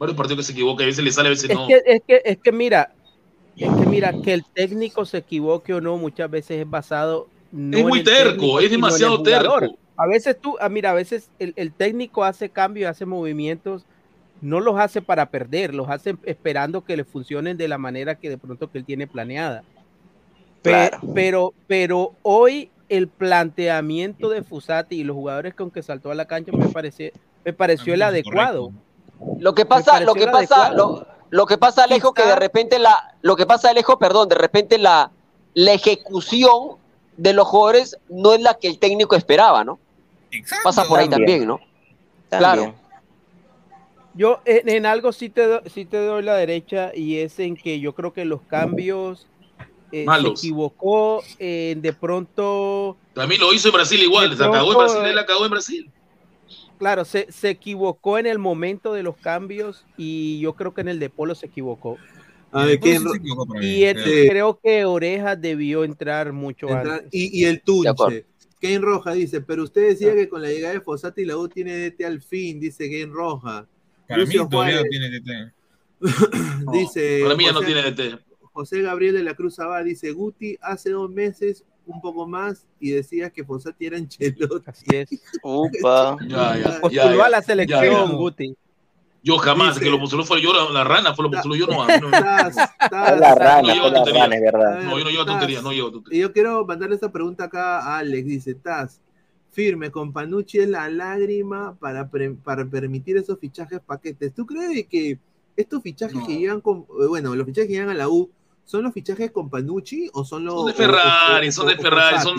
Varios 0.00 0.16
partidos 0.16 0.38
que 0.38 0.46
se 0.46 0.52
equivocan, 0.54 0.82
a 0.82 0.86
veces 0.86 1.04
le 1.04 1.12
sale, 1.12 1.28
a 1.28 1.30
veces 1.30 1.48
Es 1.48 1.56
no. 1.56 1.68
que, 1.68 1.80
es 1.86 2.02
que, 2.04 2.20
es 2.24 2.38
que 2.38 2.50
mira, 2.50 2.92
es 3.56 3.70
que 3.70 3.86
mira, 3.86 4.12
que 4.20 4.34
el 4.34 4.44
técnico 4.52 5.04
se 5.04 5.18
equivoque 5.18 5.74
o 5.74 5.80
no, 5.80 5.96
muchas 5.96 6.28
veces 6.28 6.60
es 6.62 6.68
basado. 6.68 7.28
No 7.50 7.78
Es 7.78 7.84
muy 7.84 8.04
terco, 8.04 8.30
técnico, 8.30 8.60
es 8.60 8.70
demasiado 8.70 9.22
terco. 9.22 9.78
A 9.96 10.06
veces 10.06 10.36
tú, 10.40 10.56
ah, 10.60 10.68
mira, 10.68 10.90
a 10.90 10.94
veces 10.94 11.30
el, 11.38 11.54
el 11.56 11.72
técnico 11.72 12.24
hace 12.24 12.50
cambios, 12.50 12.90
hace 12.90 13.04
movimientos, 13.04 13.84
no 14.40 14.60
los 14.60 14.78
hace 14.78 15.02
para 15.02 15.30
perder, 15.30 15.74
los 15.74 15.88
hace 15.88 16.16
esperando 16.24 16.84
que 16.84 16.96
le 16.96 17.04
funcionen 17.04 17.56
de 17.56 17.68
la 17.68 17.78
manera 17.78 18.14
que 18.14 18.30
de 18.30 18.38
pronto 18.38 18.70
que 18.70 18.78
él 18.78 18.84
tiene 18.84 19.06
planeada. 19.06 19.64
Claro. 20.62 20.98
Pero, 21.14 21.54
pero 21.66 22.12
hoy 22.22 22.70
el 22.88 23.08
planteamiento 23.08 24.28
de 24.30 24.42
Fusati 24.42 24.96
y 24.96 25.04
los 25.04 25.14
jugadores 25.14 25.54
con 25.54 25.70
que 25.70 25.82
saltó 25.82 26.10
a 26.10 26.14
la 26.14 26.26
cancha 26.26 26.52
me 26.52 26.68
parece, 26.68 27.12
me 27.44 27.52
pareció 27.52 27.94
el 27.94 28.02
adecuado. 28.02 28.72
Lo 29.38 29.54
que 29.54 29.62
Me 29.62 29.66
pasa, 29.66 30.00
lo 30.00 30.14
que 30.14 30.26
pasa, 30.26 30.72
lo, 30.72 31.06
lo 31.30 31.46
que 31.46 31.58
pasa, 31.58 31.84
Alejo, 31.84 32.14
que 32.14 32.24
de 32.24 32.36
repente 32.36 32.78
la, 32.78 33.16
lo 33.22 33.36
que 33.36 33.46
pasa, 33.46 33.70
Alejo, 33.70 33.98
perdón, 33.98 34.28
de 34.28 34.36
repente 34.36 34.78
la, 34.78 35.10
la 35.54 35.72
ejecución 35.72 36.76
de 37.18 37.32
los 37.34 37.46
jugadores 37.46 37.96
no 38.08 38.32
es 38.32 38.40
la 38.40 38.54
que 38.54 38.68
el 38.68 38.78
técnico 38.78 39.14
esperaba, 39.16 39.64
¿no? 39.64 39.78
Pasa 40.62 40.84
por 40.84 40.98
ahí 41.00 41.08
También. 41.08 41.26
también, 41.26 41.48
¿no? 41.48 41.60
También. 42.28 42.72
Claro. 42.72 42.74
Yo 44.14 44.40
en, 44.44 44.68
en 44.68 44.86
algo 44.86 45.12
sí 45.12 45.28
te, 45.28 45.46
do- 45.46 45.62
sí 45.66 45.84
te 45.84 45.98
doy 45.98 46.22
la 46.22 46.34
derecha 46.34 46.92
y 46.94 47.18
es 47.18 47.38
en 47.38 47.56
que 47.56 47.78
yo 47.80 47.94
creo 47.94 48.12
que 48.12 48.24
los 48.24 48.42
cambios 48.42 49.26
eh, 49.92 50.00
se 50.00 50.04
Malos. 50.06 50.38
equivocó 50.38 51.22
eh, 51.38 51.76
de 51.78 51.92
pronto, 51.92 52.96
También 53.14 53.40
lo 53.40 53.52
hizo 53.52 53.68
en 53.68 53.74
Brasil 53.74 54.00
igual, 54.02 54.36
se 54.36 54.44
acabó 54.44 54.72
en 54.72 54.78
Brasil, 54.78 55.04
él 55.04 55.18
acabó 55.18 55.44
en 55.44 55.50
Brasil. 55.50 55.90
claro, 56.78 57.04
se, 57.04 57.30
se 57.30 57.50
equivocó 57.50 58.18
en 58.18 58.26
el 58.26 58.38
momento 58.38 58.92
de 58.92 59.02
los 59.02 59.16
cambios 59.18 59.84
y 59.96 60.40
yo 60.40 60.54
creo 60.54 60.74
que 60.74 60.80
en 60.82 60.88
el 60.88 60.98
de 60.98 61.10
Polo 61.10 61.34
se 61.34 61.46
equivocó. 61.46 61.96
A 62.52 62.64
ver, 62.64 62.80
¿quién- 62.80 63.02
Y 63.62 63.84
el- 63.84 64.02
Sí. 64.04 64.28
creo 64.28 64.58
que 64.62 64.84
Oreja 64.84 65.36
debió 65.36 65.84
entrar 65.84 66.32
mucho 66.32 66.66
Entrar- 66.68 67.00
antes. 67.00 67.08
y, 67.12 67.40
y 67.40 67.44
el 67.44 67.60
Tunche. 67.62 68.24
Kane 68.60 68.78
Roja 68.80 69.12
dice, 69.12 69.40
pero 69.40 69.62
usted 69.64 69.88
decía 69.88 70.14
que 70.14 70.28
con 70.28 70.42
la 70.42 70.48
llegada 70.48 70.74
de 70.74 70.80
Fossati 70.80 71.24
la 71.24 71.36
U 71.36 71.48
tiene 71.48 71.76
DT 71.76 72.04
al 72.04 72.20
fin, 72.20 72.58
dice 72.58 72.90
Kane 72.90 73.12
Roja. 73.12 73.68
Para 74.08 74.22
Lucio 74.22 74.44
mí 74.44 74.50
todavía 74.50 74.78
Juárez 74.78 74.90
tiene 74.90 75.10
DT. 75.10 75.52
dice 76.72 77.20
Para 77.22 77.36
mí 77.36 77.44
ya 77.44 77.52
no 77.52 77.60
José- 77.60 77.66
tiene 77.66 77.82
DT. 77.92 78.18
José 78.52 78.82
Gabriel 78.82 79.14
de 79.14 79.22
la 79.22 79.34
Cruz 79.34 79.58
Abad 79.60 79.84
dice, 79.84 80.10
Guti 80.10 80.56
hace 80.60 80.90
dos 80.90 81.08
meses, 81.10 81.64
un 81.86 82.00
poco 82.00 82.26
más, 82.26 82.66
y 82.80 82.90
decía 82.90 83.30
que 83.30 83.44
Fossati 83.44 83.86
era 83.86 83.96
Ancelotti. 83.98 84.64
Así 84.66 84.84
es. 84.90 85.08
Upa. 85.42 86.16
Ya, 86.28 86.56
ya, 86.58 86.80
ya, 86.90 87.14
ya. 87.14 87.24
a 87.24 87.28
la 87.30 87.42
selección, 87.42 87.84
Ya, 87.84 87.90
ya. 88.06 88.12
Guti. 88.12 88.56
Yo 89.28 89.38
jamás, 89.38 89.74
Dice- 89.74 89.84
que 89.84 89.90
lo 89.90 90.00
postuló 90.00 90.24
fue 90.24 90.40
yo, 90.40 90.52
la, 90.52 90.70
la 90.72 90.84
rana 90.84 91.14
fue 91.14 91.24
lo 91.24 91.30
postuló 91.30 91.54
yo, 91.54 91.66
no. 91.66 91.86
no, 91.86 91.98
no. 92.00 92.10
Taz, 92.10 92.56
la 92.90 93.34
rana, 93.34 93.74
No 93.74 93.90
la 93.90 94.04
rana, 94.04 94.34
es 94.36 94.40
verdad. 94.42 94.82
No, 94.82 94.98
yo 94.98 95.04
no 95.04 95.10
llevo 95.10 95.24
Taz, 95.24 95.34
tonterías, 95.34 95.62
no 95.62 95.72
llevo 95.72 95.90
tonterías. 95.92 96.18
Y 96.18 96.22
yo 96.22 96.32
quiero 96.32 96.64
mandarle 96.64 96.94
esta 96.94 97.12
pregunta 97.12 97.44
acá 97.44 97.80
a 97.80 97.98
Alex. 97.98 98.26
Dice, 98.26 98.54
Taz, 98.54 99.00
firme, 99.50 99.90
con 99.90 100.12
Panucci 100.12 100.58
es 100.60 100.68
la 100.68 100.88
lágrima 100.88 101.76
para, 101.78 102.08
pre- 102.08 102.30
para 102.42 102.64
permitir 102.64 103.16
esos 103.18 103.38
fichajes 103.38 103.80
paquetes. 103.80 104.32
¿Tú 104.34 104.46
crees 104.46 104.70
de 104.74 104.86
que 104.86 105.18
estos 105.56 105.82
fichajes 105.82 106.16
que 106.26 106.38
llegan 106.38 106.60
con, 106.60 106.86
eh, 107.00 107.06
bueno, 107.08 107.34
los 107.34 107.44
fichajes 107.46 107.66
que 107.68 107.74
llegan 107.74 107.90
a 107.90 107.94
la 107.94 108.08
U, 108.08 108.30
¿son 108.64 108.82
los 108.82 108.92
fichajes 108.94 109.30
con 109.30 109.50
Panucci 109.50 110.08
o 110.14 110.24
son 110.24 110.44
los... 110.44 110.54
Son 110.54 110.66
de 110.66 110.72
Ferrari, 110.74 111.48
o- 111.48 111.52
son 111.52 111.66
de 111.66 111.76
Ferrari, 111.76 112.18
son, 112.20 112.38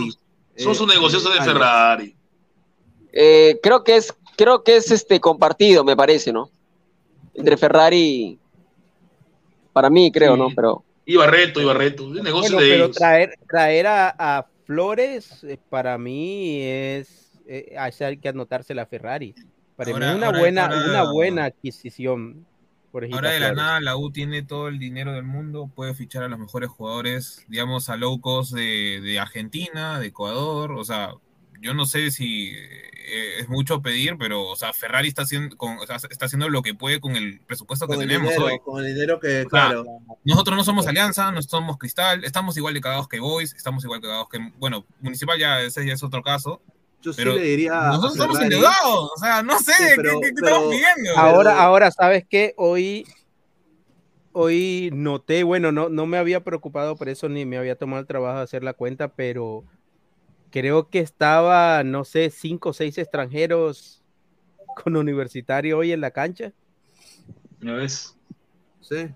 Eh, 0.56 0.64
sus 0.74 0.88
negocios 0.88 1.24
de 1.24 1.30
Alex. 1.32 1.46
Ferrari. 1.46 2.16
Eh, 3.12 3.60
creo 3.62 3.84
que 3.84 3.96
es, 3.98 4.14
creo 4.38 4.64
que 4.64 4.78
es 4.78 4.90
este 4.92 5.20
compartido, 5.20 5.84
me 5.84 5.96
parece, 5.96 6.32
¿no? 6.32 6.50
Entre 7.34 7.58
Ferrari, 7.58 8.40
para 9.74 9.90
mí 9.90 10.12
creo, 10.12 10.36
¿no? 10.36 10.50
Pero 10.56 10.84
Y 11.06 11.16
Barreto, 11.16 11.62
y 11.62 11.66
Barreto, 11.66 12.14
es 12.16 12.24
negocio 12.24 12.54
Bueno, 12.56 12.60
de 12.60 12.70
pero 12.74 12.84
ellos. 12.86 12.96
traer, 12.98 13.40
traer 13.50 13.88
a, 13.88 14.16
a 14.18 14.46
Flores 14.66 15.44
eh, 15.44 15.58
para 15.70 15.98
mí 15.98 16.62
es 16.62 17.32
eh, 17.48 17.76
hay 17.78 18.18
que 18.18 18.30
anotarse 18.30 18.76
la 18.76 18.86
Ferrari. 18.86 19.34
Para 19.76 19.92
Ahora- 19.92 20.06
mí 20.08 20.12
es 20.12 20.18
una 20.18 20.28
ahora- 20.28 20.40
buena, 20.40 20.66
ahora- 20.66 20.86
una 20.90 21.12
buena 21.12 21.46
adquisición. 21.46 22.46
Por 22.92 23.04
ejemplo, 23.04 23.18
Ahora 23.20 23.32
de 23.34 23.40
la 23.40 23.48
Flores. 23.50 23.64
nada 23.64 23.82
la 23.82 23.98
U 23.98 24.12
tiene 24.12 24.42
todo 24.44 24.68
el 24.68 24.78
dinero 24.80 25.14
del 25.14 25.24
mundo, 25.24 25.70
puede 25.76 25.94
fichar 25.94 26.24
a 26.24 26.28
los 26.28 26.40
mejores 26.40 26.70
jugadores, 26.70 27.46
digamos 27.48 27.88
a 27.90 27.96
low 27.98 28.20
cost 28.20 28.54
de, 28.54 29.00
de 29.02 29.20
Argentina, 29.20 30.00
de 30.00 30.08
Ecuador, 30.08 30.72
o 30.74 30.84
sea, 30.84 31.14
yo 31.62 31.74
no 31.76 31.86
sé 31.86 32.10
si 32.12 32.52
eh, 33.12 33.40
es 33.40 33.50
mucho 33.50 33.82
pedir, 33.82 34.16
pero 34.18 34.44
o 34.48 34.56
sea, 34.56 34.72
Ferrari 34.74 35.08
está 35.08 35.24
haciendo, 35.24 35.56
con- 35.58 35.78
o 35.80 35.86
sea, 35.86 35.96
está 35.98 36.26
haciendo 36.26 36.48
lo 36.50 36.62
que 36.62 36.74
puede 36.74 37.00
con 37.02 37.16
el 37.16 37.42
presupuesto 37.42 37.88
que 37.88 37.96
Con 37.96 38.04
el, 38.04 38.08
tenemos 38.10 38.30
dinero, 38.30 38.46
hoy. 38.46 38.60
con 38.64 38.86
el 38.86 38.94
dinero 38.94 39.20
que, 39.20 39.28
O 39.46 39.50
sea, 39.50 39.50
claro. 39.50 39.86
Nosotros 40.24 40.56
no 40.58 40.64
somos 40.64 40.88
Alianza, 40.88 41.32
no 41.32 41.42
somos 41.42 41.78
Cristal, 41.78 42.24
estamos 42.24 42.56
igual 42.58 42.74
de 42.74 42.82
cagados 42.82 43.08
que 43.08 43.20
Boys, 43.20 43.54
estamos 43.54 43.84
igual 43.84 44.00
de 44.02 44.08
cagados 44.08 44.30
que, 44.30 44.40
bueno, 44.58 44.86
Municipal 45.02 45.38
ya 45.40 45.62
ese 45.62 45.86
ya 45.86 45.94
es 45.94 46.04
otro 46.04 46.22
caso. 46.24 46.62
Yo 47.02 47.14
sí 47.14 47.18
pero 47.18 47.34
le 47.36 47.42
diría 47.44 47.74
nosotros 47.88 48.14
estamos 48.14 48.40
endeudados, 48.42 49.12
o 49.16 49.18
sea, 49.18 49.42
no 49.42 49.58
sé, 49.60 49.72
Sí, 49.72 49.84
¿qué- 49.88 49.94
pero- 49.96 50.20
¿qué, 50.20 50.28
qué 50.28 50.34
pero- 50.36 50.48
estamos 50.48 50.70
pidiendo? 50.76 51.18
Ahora, 51.18 51.62
ahora, 51.62 51.92
¿sabes 51.92 52.26
qué? 52.30 52.54
Hoy, 52.58 53.06
hoy 54.32 54.90
noté, 54.94 55.44
bueno, 55.44 55.72
no, 55.72 55.90
no 55.90 56.06
me 56.06 56.18
había 56.18 56.44
preocupado 56.44 56.96
por 56.96 57.10
eso 57.10 57.30
ni 57.30 57.46
me 57.46 57.58
había 57.58 57.76
tomado 57.78 58.02
el 58.02 58.08
trabajo 58.08 58.38
de 58.38 58.44
hacer 58.44 58.64
la 58.64 58.74
cuenta, 58.74 59.10
pero 59.10 59.64
creo 60.52 60.90
que 60.90 61.00
estaba, 61.00 61.84
no 61.84 62.04
sé, 62.06 62.30
cinco 62.30 62.70
o 62.70 62.74
seis 62.74 62.98
extranjeros 62.98 64.02
con 64.84 64.96
universitario 64.96 65.78
hoy 65.78 65.92
en 65.92 66.02
la 66.02 66.12
cancha. 66.12 66.52
¿Ya 67.62 67.74
ves? 67.74 68.16
Sí. 68.82 69.08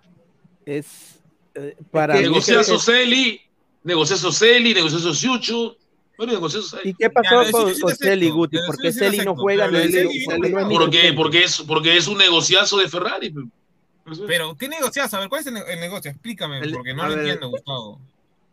Es 0.65 1.19
eh, 1.55 1.75
para 1.91 2.15
creo 2.15 2.57
a 2.59 2.63
Soseli, 2.63 3.41
negocié 3.83 4.15
a 4.15 4.19
Soseli, 4.19 4.73
negocié 4.73 4.97
a. 4.97 5.77
Bueno, 6.17 6.33
Soseli. 6.61 6.89
¿Y 6.91 6.93
qué 6.93 7.09
pasó 7.09 7.51
con, 7.51 7.79
con 7.79 7.95
Celi, 7.95 8.29
Guti? 8.29 8.57
¿Por 8.65 8.77
qué 8.77 8.91
Celi 8.91 9.19
no 9.19 9.35
juega? 9.35 9.67
ni- 9.69 9.77
Celi- 9.91 10.25
porque 10.25 10.49
no 10.49 10.69
Porque, 10.69 11.13
porque, 11.15 11.43
es, 11.43 11.61
porque 11.61 11.97
es 11.97 12.07
un 12.07 12.17
negociazo 12.17 12.77
de 12.77 12.87
Ferrari. 12.87 13.29
pe. 13.31 13.41
Pero, 14.27 14.55
¿qué 14.57 14.67
negocias? 14.67 15.13
A 15.13 15.19
ver, 15.19 15.29
¿cuál 15.29 15.41
es 15.41 15.47
el, 15.47 15.53
ne- 15.53 15.63
el 15.73 15.79
negocio? 15.79 16.11
Explícame, 16.11 16.59
El- 16.59 16.73
porque 16.73 16.93
no 16.93 17.03
lo 17.03 17.09
ver. 17.15 17.19
entiendo, 17.19 17.49
Gustavo. 17.49 17.99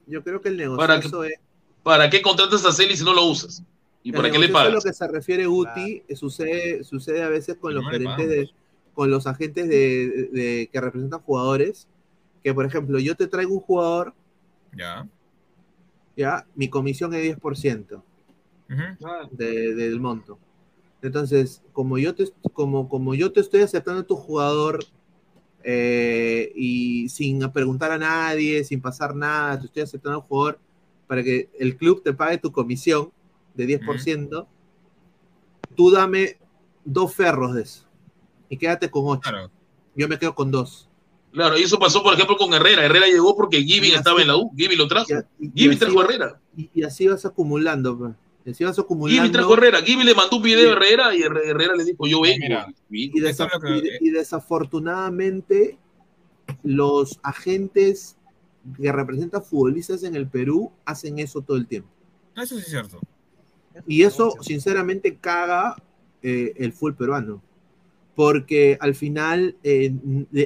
Yo 0.06 0.22
creo 0.22 0.40
que 0.40 0.48
el 0.48 0.56
¿Para 0.76 0.94
negocio 0.94 1.10
qué, 1.22 1.24
es... 1.24 1.34
¿Para 1.82 2.10
qué 2.10 2.22
contratas 2.22 2.64
a 2.64 2.72
Celi 2.72 2.96
si 2.96 3.04
no 3.04 3.14
lo 3.14 3.24
usas? 3.24 3.62
¿Y 4.02 4.12
para 4.12 4.30
qué 4.30 4.38
le 4.38 4.48
pagas? 4.48 4.72
lo 4.72 4.80
que 4.80 4.92
se 4.92 5.06
refiere 5.08 5.46
Guti, 5.46 6.02
eh, 6.08 6.16
sucede, 6.16 6.84
sucede 6.84 7.22
a 7.22 7.28
veces 7.28 7.56
con 7.56 7.74
los 7.74 7.84
no 7.84 7.90
gerentes 7.90 8.28
de, 8.28 8.50
con 8.94 9.10
los 9.10 9.26
agentes 9.26 9.68
de, 9.68 10.28
de- 10.32 10.70
que 10.72 10.80
representan 10.80 11.20
jugadores, 11.20 11.86
que 12.42 12.54
por 12.54 12.64
ejemplo, 12.64 12.98
yo 12.98 13.14
te 13.14 13.26
traigo 13.26 13.54
un 13.54 13.60
jugador, 13.60 14.14
Ya. 14.76 15.06
ya, 16.16 16.46
mi 16.54 16.68
comisión 16.68 17.14
es 17.14 17.22
10% 17.22 18.02
Ujú. 18.70 19.28
de- 19.32 19.74
del 19.74 20.00
monto. 20.00 20.38
Entonces, 21.02 21.62
como 21.72 21.98
yo 21.98 22.14
te, 22.14 22.30
como, 22.52 22.88
como 22.88 23.14
yo 23.14 23.32
te 23.32 23.40
estoy 23.40 23.62
aceptando 23.62 24.04
tu 24.04 24.16
jugador 24.16 24.84
eh, 25.62 26.52
y 26.54 27.08
sin 27.08 27.40
preguntar 27.52 27.90
a 27.92 27.98
nadie, 27.98 28.64
sin 28.64 28.80
pasar 28.80 29.14
nada, 29.14 29.58
te 29.60 29.66
estoy 29.66 29.82
aceptando 29.82 30.20
al 30.20 30.26
jugador 30.26 30.58
para 31.10 31.24
que 31.24 31.48
el 31.58 31.76
club 31.76 32.04
te 32.04 32.12
pague 32.12 32.38
tu 32.38 32.52
comisión 32.52 33.10
de 33.54 33.66
10%, 33.80 34.46
tú 35.74 35.90
dame 35.90 36.38
dos 36.84 37.12
ferros 37.12 37.52
de 37.54 37.62
eso 37.62 37.84
y 38.48 38.56
quédate 38.56 38.88
con 38.92 39.02
ocho. 39.06 39.28
Yo 39.96 40.06
me 40.06 40.20
quedo 40.20 40.36
con 40.36 40.52
dos. 40.52 40.88
Claro, 41.32 41.58
y 41.58 41.62
eso 41.62 41.80
pasó, 41.80 42.00
por 42.04 42.14
ejemplo, 42.14 42.36
con 42.36 42.54
Herrera. 42.54 42.84
Herrera 42.84 43.06
llegó 43.08 43.34
porque 43.36 43.60
Giving 43.60 43.90
Y 43.90 43.94
estaba 43.94 44.22
en 44.22 44.28
la 44.28 44.36
U. 44.36 44.52
Giving 44.56 44.78
lo 44.78 44.86
trajo. 44.86 45.06
y 45.40 45.50
Giving 45.52 45.70
así 45.70 45.78
trajo 45.80 46.00
a 46.00 46.04
Herrera. 46.04 46.40
Y, 46.56 46.70
y 46.74 46.82
así 46.84 47.08
vas 47.08 47.24
acumulando. 47.26 47.98
pues. 47.98 48.12
Y 48.44 48.50
así 48.52 48.62
vas 48.62 48.78
acumulando. 48.78 49.16
Giving 49.20 49.32
trajo 49.32 49.52
a 49.52 49.56
Herrera. 49.56 49.82
Giving 49.82 50.06
le 50.06 50.14
mandó 50.14 50.36
un 50.36 50.42
video 50.44 50.70
a 50.70 50.72
Herrera 50.74 51.12
y 51.14 51.22
Herrera 51.22 51.74
le 51.74 51.84
dijo, 51.84 52.06
yo 52.06 52.20
vengo. 52.20 52.46
Y, 52.88 53.10
desa- 53.20 53.48
y- 54.00 54.06
y 54.08 54.10
desafortunadamente, 54.10 55.76
los 56.62 57.18
agentes 57.24 58.16
que 58.76 58.92
representan 58.92 59.42
futbolistas 59.42 60.02
en 60.02 60.14
el 60.16 60.28
Perú 60.28 60.70
hacen 60.84 61.18
eso 61.18 61.40
todo 61.40 61.56
el 61.56 61.66
tiempo. 61.66 61.88
Eso 62.36 62.56
sí 62.56 62.62
es 62.62 62.68
cierto. 62.68 63.00
Y 63.86 64.02
eso, 64.02 64.34
sinceramente, 64.42 65.16
caga 65.16 65.76
eh, 66.22 66.52
el 66.56 66.72
fútbol 66.72 66.94
peruano. 66.96 67.42
Porque 68.14 68.76
al 68.80 68.94
final 68.94 69.56
eh, 69.62 69.94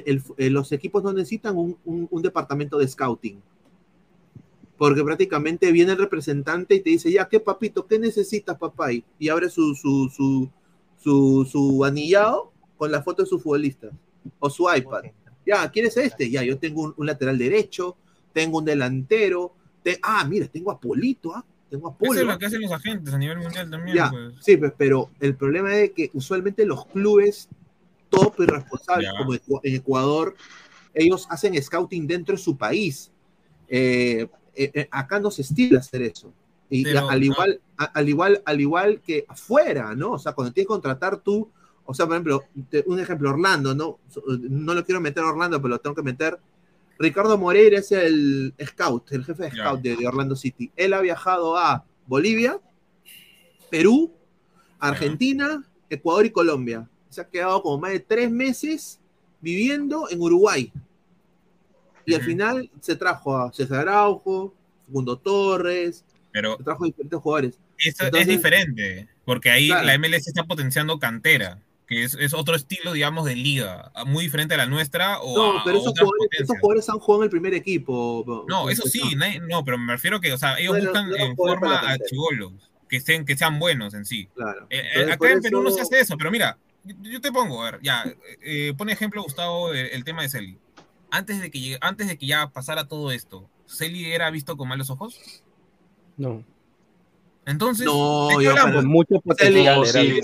el- 0.05 0.23
eh, 0.37 0.49
los 0.49 0.71
equipos 0.71 1.03
no 1.03 1.11
necesitan 1.11 1.57
un, 1.57 1.77
un- 1.83 2.07
un 2.09 2.21
departamento 2.21 2.77
de 2.77 2.87
scouting. 2.87 3.41
Porque 4.77 5.03
prácticamente 5.03 5.71
viene 5.71 5.93
el 5.93 5.97
representante 5.97 6.75
y 6.75 6.81
te 6.81 6.89
dice, 6.89 7.11
ya, 7.11 7.27
¿qué 7.29 7.39
papito? 7.39 7.85
¿Qué 7.87 7.97
necesitas, 7.97 8.57
papá? 8.57 8.91
Y, 8.91 9.03
y 9.19 9.29
abre 9.29 9.49
su, 9.49 9.73
su, 9.73 10.09
su, 10.13 10.49
su, 10.97 11.47
su 11.49 11.83
anillado 11.85 12.51
con 12.77 12.91
la 12.91 13.01
foto 13.01 13.23
de 13.23 13.29
su 13.29 13.39
futbolista. 13.39 13.89
o 14.39 14.49
su 14.49 14.65
iPad. 14.73 15.03
Ya, 15.45 15.69
¿quieres 15.71 15.95
este? 15.97 16.29
Ya, 16.29 16.43
yo 16.43 16.57
tengo 16.57 16.81
un, 16.83 16.93
un 16.97 17.05
lateral 17.05 17.37
derecho, 17.37 17.95
tengo 18.35 18.57
un 18.59 18.65
delantero. 18.65 19.53
te- 19.81 19.97
ah, 20.03 20.25
mira, 20.27 20.47
tengo 20.47 20.71
a 20.71 20.79
Polito, 20.79 21.33
ah, 21.33 21.45
tengo 21.69 21.87
a 21.87 21.91
Eso 21.91 21.97
Polo. 21.99 22.19
es 22.19 22.25
lo 22.27 22.37
que 22.39 22.45
hacen 22.47 22.61
los 22.61 22.71
agentes 22.71 23.13
a 23.13 23.17
nivel 23.17 23.37
mundial 23.39 23.69
también. 23.69 23.95
Ya, 23.95 24.09
pues. 24.11 24.33
sí, 24.41 24.57
pues, 24.57 24.73
pero 24.77 25.09
el 25.21 25.35
problema 25.35 25.75
es 25.75 25.91
que 25.91 26.09
usualmente 26.13 26.65
los 26.65 26.85
clubes 26.87 27.47
top 28.09 28.33
y 28.39 28.45
responsables, 28.45 29.09
Ya. 29.11 29.17
como 29.17 29.33
en 29.63 29.75
Ecuador, 29.75 30.35
ellos 30.93 31.27
hacen 31.29 31.61
scouting 31.61 32.07
dentro 32.07 32.35
de 32.35 32.41
su 32.41 32.57
país. 32.57 33.11
Eh, 33.67 34.27
eh, 34.55 34.71
eh, 34.73 34.87
acá 34.91 35.19
no 35.19 35.29
se 35.31 35.41
estila 35.43 35.79
hacer 35.79 36.01
eso. 36.01 36.33
Y 36.69 36.83
Pero, 36.83 37.07
al 37.09 37.23
igual, 37.23 37.61
al 37.77 38.09
igual, 38.09 38.41
al 38.45 38.59
igual 38.59 39.01
que 39.01 39.23
afuera, 39.27 39.93
¿no? 39.95 40.13
O 40.13 40.19
sea, 40.19 40.33
cuando 40.33 40.51
tienes 40.51 40.65
que 40.65 40.73
contratar 40.73 41.17
tú, 41.17 41.49
o 41.85 41.93
sea, 41.93 42.05
por 42.07 42.15
ejemplo, 42.15 42.43
un 42.87 42.99
ejemplo, 42.99 43.29
Orlando, 43.29 43.75
¿no? 43.75 43.99
No 44.49 44.73
lo 44.73 44.83
quiero 44.83 44.99
meter 44.99 45.23
a 45.23 45.29
Orlando, 45.29 45.57
pero 45.61 45.69
lo 45.75 45.79
tengo 45.79 45.95
que 45.95 46.01
meter. 46.01 46.39
Ricardo 46.97 47.37
Moreira 47.37 47.79
es 47.79 47.91
el 47.91 48.53
scout, 48.63 49.11
el 49.11 49.25
jefe 49.25 49.43
de 49.43 49.51
scout 49.51 49.81
de, 49.81 49.95
de 49.97 50.07
Orlando 50.07 50.35
City. 50.35 50.71
Él 50.75 50.93
ha 50.93 51.01
viajado 51.01 51.57
a 51.57 51.83
Bolivia, 52.07 52.59
Perú, 53.69 54.13
Argentina, 54.79 55.63
Ecuador 55.89 56.25
y 56.25 56.29
Colombia. 56.31 56.87
Se 57.09 57.21
ha 57.21 57.27
quedado 57.29 57.61
como 57.61 57.79
más 57.79 57.91
de 57.91 57.99
tres 57.99 58.29
meses 58.31 58.99
viviendo 59.41 60.09
en 60.09 60.21
Uruguay. 60.21 60.71
Y 62.05 62.13
al 62.13 62.21
final 62.21 62.69
se 62.81 62.95
trajo 62.95 63.35
a 63.37 63.51
César 63.51 63.79
Araujo, 63.89 64.53
Segundo 64.85 65.17
Torres, 65.17 66.05
Pero 66.31 66.57
se 66.57 66.63
trajo 66.63 66.83
a 66.83 66.87
diferentes 66.87 67.19
jugadores. 67.19 67.59
Entonces- 67.83 68.21
es 68.21 68.27
diferente, 68.27 69.07
porque 69.25 69.49
ahí 69.49 69.67
Claro. 69.67 69.85
la 69.87 69.93
MLS 69.95 70.27
está 70.27 70.43
potenciando 70.43 70.99
cantera, 70.99 71.59
que 71.87 72.03
es, 72.03 72.15
es 72.15 72.33
otro 72.33 72.55
estilo, 72.55 72.93
digamos, 72.93 73.25
de 73.25 73.35
liga, 73.35 73.91
muy 74.07 74.23
diferente 74.25 74.53
a 74.55 74.57
la 74.57 74.65
nuestra 74.65 75.19
o 75.21 75.37
No, 75.37 75.59
a, 75.59 75.63
pero 75.63 75.77
a 75.77 75.79
esos 75.79 75.91
otras 75.91 76.05
jugadores, 76.07 76.29
esos 76.39 76.57
jugadores 76.59 76.89
han 76.89 76.99
jugado 76.99 77.21
en 77.21 77.25
el 77.25 77.29
primer 77.29 77.53
equipo. 77.53 78.45
No, 78.47 78.69
eso 78.69 78.83
sí, 78.87 79.01
nadie- 79.15 79.39
no, 79.39 79.63
pero 79.63 79.77
me 79.77 79.93
refiero 79.93 80.19
que, 80.19 80.33
o 80.33 80.37
sea, 80.37 80.57
ellos 80.59 80.77
buscan 80.79 81.09
no 81.09 81.15
en 81.15 81.35
forma 81.35 81.79
a 81.91 81.97
chivolos, 81.99 82.53
que, 82.89 82.97
estén, 82.97 83.25
que 83.25 83.37
sean 83.37 83.59
buenos 83.59 83.93
en 83.93 84.05
sí. 84.05 84.27
Claro. 84.35 84.65
Eh, 84.69 84.77
eh, 84.79 84.83
Entonces, 84.93 85.13
acá 85.15 85.31
en 85.31 85.41
Perú 85.41 85.61
no 85.61 85.71
se 85.71 85.81
hace 85.81 85.99
eso, 85.99 86.17
pero 86.17 86.31
mira, 86.31 86.57
yo, 86.83 86.95
yo 87.03 87.21
te 87.21 87.31
pongo, 87.31 87.63
a 87.63 87.71
ver, 87.71 87.79
ya, 87.83 88.03
eh, 88.41 88.73
pone 88.77 88.91
ejemplo 88.93 89.21
Gustavo 89.23 89.71
el, 89.73 89.87
el 89.87 90.03
tema 90.03 90.21
de 90.23 90.29
Celi. 90.29 90.57
Antes 91.11 91.39
de 91.39 91.51
que 91.51 91.59
llegue- 91.59 91.77
antes 91.81 92.07
de 92.07 92.17
que 92.17 92.25
ya 92.25 92.47
pasara 92.49 92.87
todo 92.87 93.11
esto, 93.11 93.47
¿Celi 93.67 94.11
era 94.11 94.29
visto 94.31 94.57
con 94.57 94.67
malos 94.67 94.89
ojos? 94.89 95.43
No. 96.17 96.43
Entonces, 97.45 97.85
No, 97.85 98.27
¿de 98.29 98.37
qué 98.37 98.43
yo 98.45 98.49
hablamos? 98.51 98.71
para- 98.71 98.81
Con 98.81 98.91
mucho 98.91 99.19
potencial. 99.21 99.53
Celi- 99.53 99.61
era 99.65 99.85
Celi. 99.85 100.21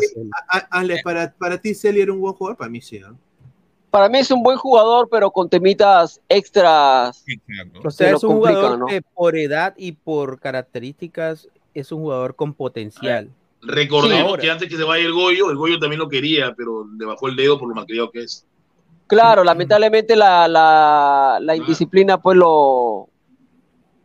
A- 0.48 0.58
a- 0.58 0.68
Ale, 0.80 1.02
para, 1.04 1.32
para 1.34 1.58
ti, 1.60 1.74
Celi 1.76 2.02
era 2.02 2.12
un 2.12 2.20
buen 2.22 2.34
jugador, 2.34 2.58
para 2.58 2.70
mí 2.70 2.82
sí. 2.82 3.00
¿no? 3.00 3.18
Para 3.92 4.08
mí 4.10 4.20
es 4.20 4.32
un 4.32 4.42
buen 4.42 4.58
jugador, 4.58 5.08
pero 5.12 5.32
con 5.32 5.50
temitas 5.50 6.22
extras. 6.30 7.24
Exacto. 7.28 7.82
O 7.84 7.92
sea, 7.92 8.12
es 8.12 8.24
un 8.24 8.38
jugador 8.38 8.80
¿no? 8.80 8.86
que 8.88 9.02
por 9.02 9.38
edad 9.38 9.74
y 9.78 9.92
por 9.92 10.40
características 10.40 11.48
es 11.74 11.92
un 11.92 12.02
jugador 12.02 12.36
con 12.36 12.54
potencial. 12.54 13.30
Recordemos 13.62 14.30
Ahora. 14.30 14.42
que 14.42 14.50
antes 14.50 14.70
que 14.70 14.78
se 14.78 14.84
vaya 14.84 15.06
el 15.06 15.14
Goyo, 15.14 15.52
el 15.52 15.58
Goyo 15.58 15.78
también 15.78 16.00
lo 16.00 16.10
quería, 16.10 16.54
pero 16.58 16.88
le 16.98 17.06
bajó 17.06 17.28
el 17.28 17.36
dedo 17.36 17.60
por 17.60 17.70
lo 17.70 17.76
malcriado 17.76 18.10
que 18.10 18.24
es. 18.24 18.46
Claro, 19.08 19.44
lamentablemente 19.44 20.16
la, 20.16 20.48
la, 20.48 21.38
la 21.42 21.56
indisciplina 21.56 22.20
pues 22.20 22.38
lo, 22.38 23.10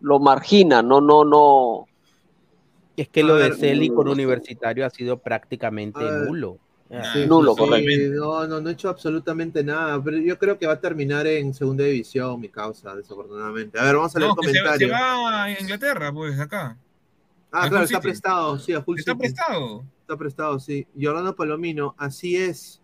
lo 0.00 0.18
margina, 0.18 0.82
no, 0.82 1.00
no, 1.00 1.24
no. 1.24 1.86
Es 2.96 3.08
que 3.08 3.22
lo 3.22 3.34
A 3.34 3.38
de 3.38 3.52
Celi 3.54 3.88
con 3.90 4.08
Universitario 4.08 4.86
ha 4.86 4.90
sido 4.90 5.18
prácticamente 5.18 6.00
nulo. 6.26 6.58
Ah, 6.90 7.02
Sí, 7.12 7.26
Nulo, 7.26 7.54
sí, 7.54 7.58
correcto. 7.58 8.14
No, 8.14 8.46
no, 8.46 8.60
no 8.60 8.68
he 8.68 8.72
hecho 8.72 8.88
absolutamente 8.88 9.64
nada. 9.64 10.00
Pero 10.02 10.18
yo 10.18 10.38
creo 10.38 10.56
que 10.56 10.66
va 10.68 10.74
a 10.74 10.80
terminar 10.80 11.26
en 11.26 11.52
segunda 11.52 11.82
división, 11.84 12.40
mi 12.40 12.48
causa, 12.48 12.94
desafortunadamente. 12.94 13.76
A 13.78 13.84
ver, 13.84 13.96
vamos 13.96 14.14
a 14.14 14.20
leer 14.20 14.28
No, 14.30 14.36
que 14.36 14.46
se, 14.46 14.52
se 14.54 14.58
comentarios. 14.60 14.92
va 14.92 15.42
a 15.44 15.60
Inglaterra, 15.60 16.12
pues, 16.12 16.38
acá. 16.38 16.78
Ah, 17.50 17.68
claro, 17.68 17.84
está 17.84 17.96
City. 17.98 18.08
prestado, 18.08 18.58
sí, 18.60 18.72
a 18.72 18.84
Hull 18.86 18.98
Está 19.00 19.12
City. 19.12 19.18
prestado. 19.20 19.84
Está 20.02 20.16
prestado, 20.16 20.60
sí. 20.60 20.86
Jordano 21.00 21.34
Palomino, 21.34 21.94
así 21.98 22.36
es. 22.36 22.80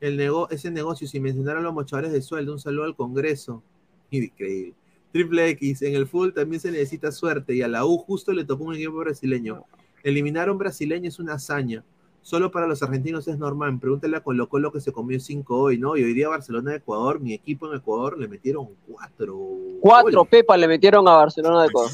El 0.00 0.18
nego 0.18 0.50
ese 0.50 0.70
negocio, 0.70 1.08
sin 1.08 1.22
mencionar 1.22 1.56
a 1.56 1.60
los 1.62 1.72
mochadores 1.72 2.12
de 2.12 2.20
sueldo, 2.20 2.52
un 2.52 2.58
saludo 2.60 2.84
al 2.84 2.94
Congreso. 2.94 3.62
Increíble. 4.10 4.74
Triple 5.16 5.48
X, 5.48 5.80
en 5.80 5.94
el 5.94 6.06
fútbol 6.06 6.34
también 6.34 6.60
se 6.60 6.70
necesita 6.70 7.10
suerte 7.10 7.54
y 7.54 7.62
a 7.62 7.68
la 7.68 7.86
U 7.86 7.96
justo 7.96 8.34
le 8.34 8.44
tocó 8.44 8.64
un 8.64 8.74
equipo 8.74 8.96
brasileño. 8.98 9.64
Eliminar 10.02 10.50
a 10.50 10.52
un 10.52 10.58
brasileño 10.58 11.08
es 11.08 11.18
una 11.18 11.34
hazaña. 11.34 11.82
Solo 12.20 12.50
para 12.50 12.66
los 12.66 12.82
argentinos 12.82 13.26
es 13.28 13.38
normal. 13.38 13.78
Pregúntale 13.80 14.14
a 14.18 14.20
Colo 14.20 14.46
Colo 14.46 14.70
que 14.70 14.80
se 14.82 14.92
comió 14.92 15.18
cinco 15.18 15.58
hoy, 15.58 15.78
¿no? 15.78 15.96
Y 15.96 16.02
hoy 16.04 16.12
día 16.12 16.28
Barcelona 16.28 16.72
de 16.72 16.76
Ecuador, 16.78 17.18
mi 17.18 17.32
equipo 17.32 17.66
en 17.72 17.78
Ecuador, 17.78 18.18
le 18.18 18.28
metieron 18.28 18.68
cuatro. 18.86 19.38
Cuatro 19.80 20.18
goles. 20.18 20.30
pepas 20.30 20.58
le 20.58 20.68
metieron 20.68 21.08
a 21.08 21.12
Barcelona 21.12 21.62
de 21.62 21.68
Ecuador. 21.68 21.90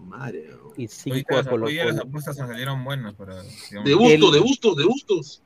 Madre. 0.00 0.50
Y 0.76 0.82
Hoy, 0.82 0.88
cinco 0.88 1.14
día 1.16 1.24
a 1.30 1.34
las- 1.36 1.48
Colo 1.48 1.66
hoy 1.66 1.78
apuestas 1.78 2.36
salieron 2.36 2.84
buenas 2.84 3.14
para. 3.14 3.40
digamos, 3.42 3.88
De 3.88 3.94
bustos, 3.94 4.12
El- 4.12 4.32
de 4.32 4.40
bustos, 4.40 4.76
de 4.76 4.84
bustos. 4.84 5.42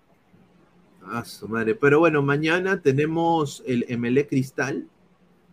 Ah, 1.05 1.25
su 1.25 1.47
madre. 1.49 1.77
Pero 1.77 2.01
bueno, 2.01 2.23
mañana 2.23 2.81
tenemos 2.83 3.63
el 3.69 3.85
MLE 3.89 4.27
Cristal, 4.27 4.89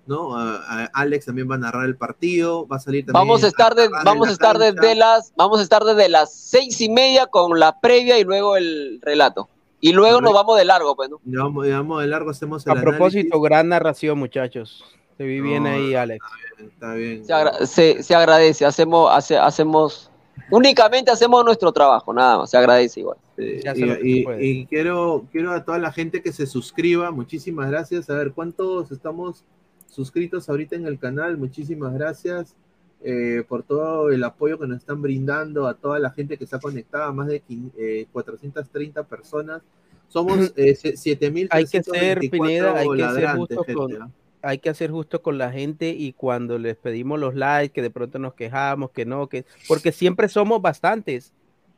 ¿no? 0.08 0.36
A- 0.38 0.56
a- 0.84 0.86
Alex 0.94 1.26
también 1.26 1.50
va 1.50 1.56
a 1.56 1.60
narrar 1.60 1.86
el 1.86 1.96
partido, 1.98 2.68
va 2.68 2.78
a 2.78 2.80
salir 2.80 3.06
también. 3.06 3.14
Vamos 3.28 3.44
a 3.44 3.48
estar 3.48 3.76
de, 3.76 3.90
vamos 4.04 4.28
a 4.30 4.32
estar 4.32 4.58
cancha. 4.58 4.72
desde 4.72 4.96
las, 4.96 5.34
vamos 5.36 5.60
a 5.60 5.64
estar 5.64 5.84
desde 5.84 6.10
las 6.10 6.34
seis 6.34 6.80
y 6.82 6.90
media 6.90 7.28
con 7.28 7.60
la 7.60 7.80
previa 7.80 8.18
y 8.20 8.24
luego 8.24 8.58
el 8.58 9.00
relato. 9.02 9.50
Y 9.80 9.94
luego 9.94 10.22
nos 10.22 10.34
vamos 10.34 10.58
de 10.58 10.66
largo, 10.66 10.96
pues, 10.96 11.10
¿no? 11.10 11.20
Ya 11.24 11.44
vamos, 11.44 11.68
ya 11.68 11.78
vamos 11.78 12.02
de 12.02 12.08
largo, 12.08 12.32
hacemos 12.32 12.66
el 12.66 12.72
A 12.78 12.82
propósito, 12.82 13.40
gran 13.40 13.70
narración, 13.70 14.18
muchachos. 14.18 14.84
Te 15.18 15.24
vi 15.24 15.40
bien 15.42 15.64
No, 15.64 15.70
ahí, 15.70 15.94
Alex. 15.96 16.24
Está 16.60 16.94
bien. 16.94 17.26
Se, 17.26 17.34
agra- 17.34 17.66
se, 17.66 18.02
se 18.04 18.16
agradece, 18.16 18.66
hacemos, 18.66 19.10
hace- 19.12 19.38
hacemos, 19.38 20.12
únicamente 20.52 21.12
hacemos 21.12 21.44
nuestro 21.46 21.72
trabajo, 21.72 22.12
nada 22.14 22.40
más, 22.40 22.50
se 22.50 22.58
agradece 22.58 23.00
igual. 23.02 23.18
Sí, 23.36 23.44
y, 23.44 23.62
se 23.62 23.74
se 23.76 24.44
y 24.44 24.66
quiero, 24.66 25.26
quiero 25.32 25.54
a 25.54 25.64
toda 25.64 25.78
la 25.78 25.92
gente 25.92 26.24
que 26.24 26.32
se 26.34 26.48
suscriba, 26.48 27.12
muchísimas 27.12 27.70
gracias. 27.70 28.10
A 28.10 28.16
ver, 28.16 28.32
¿cuántos 28.32 28.92
estamos 28.92 29.44
suscritos 29.88 30.50
ahorita 30.50 30.76
en 30.76 30.86
el 30.86 31.00
canal? 31.00 31.38
Muchísimas 31.38 31.94
gracias 31.94 32.56
eh, 33.04 33.44
por 33.48 33.64
todo 33.64 34.10
el 34.10 34.24
apoyo 34.24 34.58
que 34.60 34.68
nos 34.68 34.78
están 34.78 35.02
brindando 35.02 35.68
a 35.68 35.76
toda 35.76 36.00
la 36.00 36.12
gente 36.12 36.38
que 36.38 36.44
está 36.44 36.60
conectada, 36.60 37.12
más 37.12 37.28
de 37.28 37.44
eh, 37.78 38.08
430 38.12 39.04
personas. 39.04 39.62
Somos 40.08 40.54
eh, 40.56 40.76
se- 40.76 40.94
7.324 40.94 41.48
Hay 41.52 41.66
que 41.66 41.84
ser, 41.84 42.20
Pineda, 42.20 42.76
hay 42.76 42.88
que 42.90 43.10
ser 43.10 43.30
justo 43.36 43.64
gente, 43.64 43.74
con, 43.74 44.14
hay 44.42 44.58
que 44.60 44.70
hacer 44.70 44.92
justo 44.92 45.22
con 45.22 45.38
la 45.38 45.52
gente 45.52 45.90
y 45.90 46.14
cuando 46.14 46.58
les 46.58 46.78
pedimos 46.78 47.20
los 47.20 47.36
likes, 47.36 47.74
que 47.74 47.82
de 47.82 47.90
pronto 47.90 48.18
nos 48.18 48.34
quejamos, 48.34 48.92
que 48.92 49.06
no, 49.06 49.28
que 49.28 49.46
porque 49.68 49.92
siempre 49.92 50.30
somos 50.30 50.62
bastantes. 50.62 51.34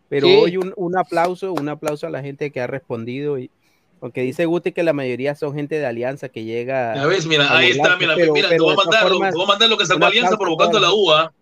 Pero 0.09 0.27
hoy 0.27 0.57
un, 0.57 0.73
un 0.75 0.97
aplauso, 0.97 1.53
un 1.53 1.69
aplauso 1.69 2.07
a 2.07 2.09
la 2.09 2.21
gente 2.21 2.51
que 2.51 2.61
ha 2.61 2.67
respondido 2.67 3.37
y 3.37 3.51
aunque 4.01 4.21
dice 4.21 4.45
Guti 4.45 4.71
que 4.71 4.83
la 4.83 4.93
mayoría 4.93 5.35
son 5.35 5.53
gente 5.53 5.75
de 5.79 5.85
Alianza 5.85 6.29
que 6.29 6.43
llega. 6.43 6.95
Ya 6.95 7.05
ves, 7.05 7.25
mira, 7.25 7.55
ahí 7.55 7.71
está, 7.71 7.97
mira, 7.97 8.15
pero- 8.15 8.33
mira, 8.33 8.49
te 8.49 8.55
pero 8.55 8.63
voy 8.65 8.71
a 8.71 8.75
de 8.75 8.77
todas 8.77 8.85
mandar, 8.87 9.03
lo- 9.03 9.09
formas, 9.17 9.31
te 9.31 9.35
voy 9.37 9.43
a 9.43 9.47
mandar 9.47 9.69
lo 9.69 9.77
que 9.77 9.85
sacó 9.85 10.05
Alianza 10.05 10.37
provocando 10.37 10.79
la 10.79 10.91
UA. 10.93 11.33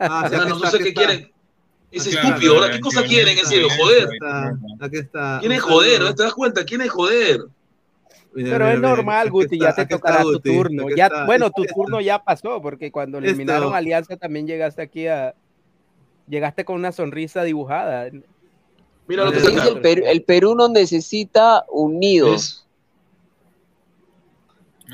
Ah, 0.00 0.30
no, 0.32 0.58
no 0.58 0.66
sé 0.70 0.78
qué 0.78 0.92
quieren. 0.94 1.30
Es 1.90 2.08
Claro, 2.08 2.28
estúpido, 2.28 2.54
¿verdad? 2.54 2.70
¿Qué 2.70 2.80
cosa 2.80 3.02
quieren? 3.04 3.36
En 3.36 3.44
serio, 3.46 3.68
joder. 3.78 4.08
Aquí 4.80 4.96
está. 4.96 5.38
¿Quién 5.40 5.52
es 5.52 5.60
joder? 5.60 5.96
saludo. 5.98 6.14
¿Te 6.14 6.22
das 6.22 6.32
cuenta? 6.34 6.64
¿Quién 6.64 6.80
es 6.80 6.90
joder? 6.90 7.40
Mira, 8.34 8.50
Pero 8.52 8.64
mira, 8.64 8.72
es 8.72 8.80
normal, 8.80 9.30
Guti, 9.30 9.56
está, 9.56 9.66
ya 9.68 9.74
te 9.74 9.86
tocará 9.86 10.22
tu 10.22 10.40
turno. 10.40 10.86
Ya, 10.96 11.06
está, 11.08 11.26
bueno, 11.26 11.50
tu 11.50 11.64
está. 11.64 11.74
turno 11.74 12.00
ya 12.00 12.18
pasó, 12.24 12.62
porque 12.62 12.90
cuando 12.90 13.18
Esto- 13.18 13.28
eliminaron 13.28 13.74
Alianza 13.74 14.16
también 14.16 14.46
llegaste 14.46 14.80
aquí 14.80 15.06
a. 15.06 15.34
Llegaste 16.28 16.64
con 16.64 16.76
una 16.76 16.92
sonrisa 16.92 17.42
dibujada. 17.42 18.08
Mira 19.12 19.24
lo 19.26 19.32
que 19.32 19.40
Sí, 19.40 19.46
el, 19.68 19.80
Perú, 19.82 20.02
el 20.06 20.22
Perú 20.22 20.54
nos 20.54 20.70
necesita 20.70 21.64
unidos. 21.70 22.66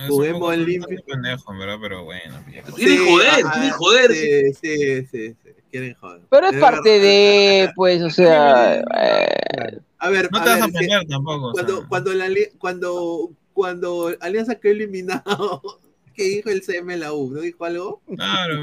Juguemos 0.09 0.55
en 0.55 0.65
limpio. 0.65 0.99
pendejo, 1.07 1.53
en 1.53 1.59
verdad, 1.59 1.77
pero 1.81 2.05
bueno. 2.05 2.35
Quieren 2.77 3.07
joder, 3.09 3.31
ah, 3.45 3.51
quieren 3.53 3.70
joder. 3.73 4.12
Sí, 4.12 4.55
sí, 4.55 5.07
sí, 5.07 5.36
sí, 5.43 5.51
quieren 5.70 5.95
joder. 5.95 6.20
Pero 6.31 6.47
es 6.49 6.55
Es 6.55 6.61
parte 6.61 6.90
verdad. 6.90 7.05
de, 7.05 7.73
pues, 7.74 8.03
o 8.03 8.11
sea, 8.11 8.81
eh, 8.81 9.81
A 9.99 10.09
ver, 10.11 10.28
No 10.31 10.39
a 10.39 10.45
te 10.45 10.51
vas 10.51 10.61
ver, 10.61 10.62
a 10.62 10.66
es 10.66 10.73
que 10.73 10.77
ofender 10.78 11.07
tampoco. 11.09 11.49
o 11.49 11.53
cuando, 11.53 11.77
sea. 11.78 11.86
cuando, 11.89 12.15
la 12.15 12.28
cuando, 12.59 13.31
cuando 13.53 14.11
Alianza 14.20 14.55
quedó 14.55 14.73
eliminado, 14.73 15.62
¿qué 16.15 16.23
dijo 16.24 16.51
el 16.51 16.62
CM 16.62 16.97
la 16.97 17.12
U? 17.12 17.32
¿No 17.32 17.40
dijo 17.40 17.65
algo? 17.65 18.01
Claro, 18.15 18.55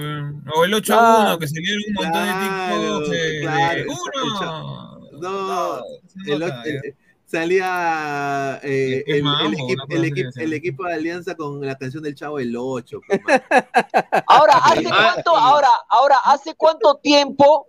o 0.55 0.63
el 0.63 0.73
8 0.73 0.93
a 0.93 0.97
Claro. 0.97 1.29
1, 1.31 1.39
que 1.39 1.47
salieron 1.49 1.83
un 1.87 1.93
montón 1.95 2.11
Claro, 2.13 2.99
de 2.99 3.19
TikToks 3.19 3.41
claro, 3.41 3.83
uno. 3.91 4.84
No, 5.19 5.77
el, 6.25 6.39
nota, 6.39 6.61
ocho- 6.61 6.69
ya. 6.71 6.79
el- 6.83 6.95
salía 7.27 8.59
eh, 8.63 9.03
¿Qué 9.05 9.11
el, 9.19 9.25
el 9.27 9.53
equipo, 9.53 9.83
el, 9.89 10.05
equipo, 10.05 10.29
el 10.35 10.53
equipo 10.53 10.85
de 10.85 10.93
Alianza 10.93 11.35
con 11.35 11.59
la 11.65 11.75
canción 11.75 12.03
del 12.03 12.15
Chavo 12.15 12.37
del 12.37 12.55
8. 12.55 13.01
ahora, 14.27 14.53
¿hace 14.63 14.83
cuánto, 14.83 15.35
ahora, 15.35 15.69
ahora, 15.89 16.15
hace 16.25 16.53
cuánto 16.55 16.95
tiempo, 16.95 17.67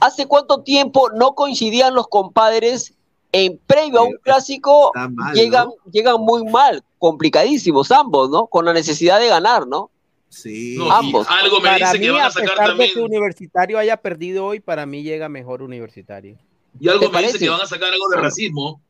hace 0.00 0.26
cuánto 0.26 0.62
tiempo 0.62 1.10
no 1.10 1.34
coincidían 1.34 1.94
los 1.94 2.06
compadres 2.08 2.94
en 3.32 3.58
previo 3.66 3.98
a 4.00 4.04
un 4.04 4.16
clásico 4.22 4.92
mal, 5.10 5.34
llegan, 5.34 5.68
llegan 5.90 6.20
muy 6.20 6.44
mal, 6.44 6.84
complicadísimos 6.98 7.90
ambos, 7.90 8.30
¿no? 8.30 8.46
Con 8.46 8.64
la 8.64 8.72
necesidad 8.72 9.18
de 9.18 9.28
ganar, 9.28 9.66
¿no? 9.66 9.90
Sí. 10.28 10.76
No, 10.78 10.90
ambos. 10.90 11.26
algo 11.28 11.58
me 11.60 11.64
para 11.70 11.78
dice 11.78 11.98
mí, 11.98 12.06
que 12.06 12.10
van 12.12 12.22
a 12.22 12.26
a 12.26 12.30
sacar 12.30 12.50
pesar 12.50 12.66
también. 12.68 12.88
de 12.90 12.94
que 12.94 13.00
Universitario 13.02 13.78
haya 13.78 13.96
perdido 13.96 14.46
hoy, 14.46 14.60
para 14.60 14.86
mí 14.86 15.02
llega 15.02 15.28
mejor 15.28 15.62
Universitario. 15.62 16.38
Y 16.80 16.88
algo 16.88 17.00
¿Te 17.00 17.06
me 17.12 17.18
dice 17.18 17.28
parece? 17.32 17.38
que 17.44 17.48
van 17.50 17.60
a 17.60 17.66
sacar 17.66 17.92
algo 17.92 18.08
de 18.08 18.16
racismo. 18.16 18.82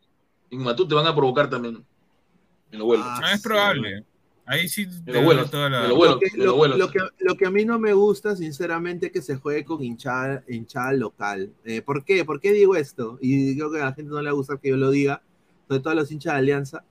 En 0.51 0.61
Matú 0.63 0.87
te 0.87 0.95
van 0.95 1.07
a 1.07 1.15
provocar 1.15 1.49
también. 1.51 1.85
Me 2.71 2.79
lo 2.79 2.85
vuelo. 2.87 3.03
Ah, 3.07 3.33
es 3.35 3.43
probable. 3.43 4.05
Ahí 4.47 4.69
sí 4.69 4.87
te 5.05 5.13
lo 5.13 5.23
vuelo, 5.23 5.47
toda 5.47 5.71
la- 5.71 5.89
lo 5.89 5.97
vuelo. 5.97 6.15
Lo 6.15 6.21
que, 6.21 6.31
me 6.33 6.39
lo 6.39 6.45
lo- 6.45 6.57
vuelo. 6.57 6.77
lo 6.77 6.91
que- 6.91 6.99
lo 7.21 7.35
que 7.35 7.47
a 7.47 7.51
mí 7.51 7.65
no 7.65 7.79
me 7.79 7.95
gusta, 7.95 8.37
sinceramente, 8.37 9.07
es 9.07 9.13
que 9.13 9.23
se 9.23 9.37
juegue 9.37 9.65
con 9.65 9.83
hinchada, 9.83 10.45
hinchada 10.49 10.93
local. 10.93 11.51
Eh, 11.65 11.81
¿Por 11.81 12.05
qué? 12.05 12.25
¿Por 12.27 12.41
qué 12.41 12.53
digo 12.53 12.77
esto? 12.77 13.19
Y 13.23 13.57
creo 13.57 13.71
que 13.73 13.81
a 13.81 13.87
la 13.87 13.93
gente 13.95 14.11
no 14.13 14.21
le 14.21 14.31
gusta 14.33 14.59
que 14.59 14.69
yo 14.69 14.77
lo 14.77 14.91
diga, 14.91 15.23
sobre 15.67 15.81
todo 15.81 15.91
a 15.93 15.97
los 15.97 16.13
hinchas 16.13 16.35
de 16.35 16.39
Alianza. 16.41 16.85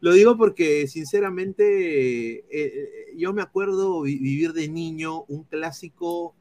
Lo 0.00 0.12
digo 0.12 0.36
porque, 0.38 0.86
sinceramente, 0.88 2.38
eh, 2.38 2.44
eh, 2.50 2.88
yo 3.16 3.32
me 3.32 3.42
acuerdo 3.42 4.02
vi- 4.02 4.18
vivir 4.18 4.52
de 4.54 4.68
niño 4.68 5.24
un 5.28 5.44
clásico 5.44 6.34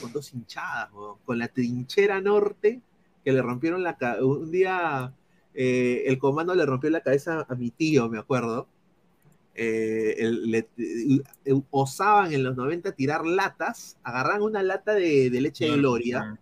con 0.00 0.12
dos 0.12 0.32
hinchadas, 0.32 0.90
con 1.24 1.38
la 1.38 1.48
trinchera 1.48 2.20
norte, 2.20 2.80
que 3.26 3.32
le 3.32 3.42
rompieron 3.42 3.82
la 3.82 3.96
cabeza. 3.96 4.24
Un 4.24 4.52
día 4.52 5.12
eh, 5.52 6.04
el 6.06 6.16
comando 6.16 6.54
le 6.54 6.64
rompió 6.64 6.88
la 6.90 7.00
cabeza 7.00 7.44
a 7.48 7.54
mi 7.56 7.70
tío, 7.72 8.08
me 8.08 8.18
acuerdo 8.20 8.68
eh, 9.56 10.14
el- 10.18 10.48
le- 10.48 10.68
eh, 10.78 11.60
osaban 11.70 12.32
en 12.32 12.44
los 12.44 12.54
90 12.56 12.92
tirar 12.92 13.26
latas, 13.26 13.98
agarraban 14.04 14.42
una 14.42 14.62
lata 14.62 14.94
de, 14.94 15.28
de 15.30 15.40
leche 15.40 15.64
de 15.64 15.76
gloria, 15.76 16.38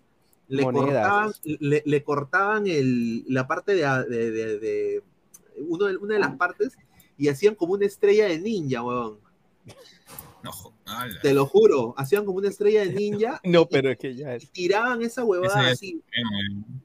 le 0.49 0.63
Monedas. 0.63 0.85
cortaban, 0.85 1.33
le, 1.43 1.83
le 1.87 2.03
cortaban 2.05 2.67
el, 2.67 3.25
la 3.29 3.47
parte 3.47 3.73
de, 3.75 3.87
de- 4.11 4.31
de- 4.31 4.59
de- 4.59 5.03
uno 5.67 5.87
de- 5.87 5.97
una 5.97 6.15
de 6.15 6.21
las 6.21 6.37
partes 6.37 6.77
y 7.17 7.29
hacían 7.29 7.55
como 7.55 7.73
una 7.75 7.87
estrella 7.87 8.27
de 8.29 8.41
ninja, 8.41 8.83
weón. 8.83 9.19
Ala. 10.87 11.21
Te 11.23 11.33
lo 11.35 11.47
juro, 11.47 11.95
hacían 11.97 12.25
como 12.25 12.39
una 12.39 12.49
estrella 12.49 12.85
de 12.85 12.93
ninja 12.93 13.41
No, 13.45 13.67
pero 13.67 13.91
es 13.91 13.99
que 13.99 14.15
ya 14.15 14.35
es. 14.35 14.51
tiraban 14.51 15.03
esa 15.03 15.25
huevada 15.25 15.63
Ese- 15.63 15.73
así, 15.73 16.03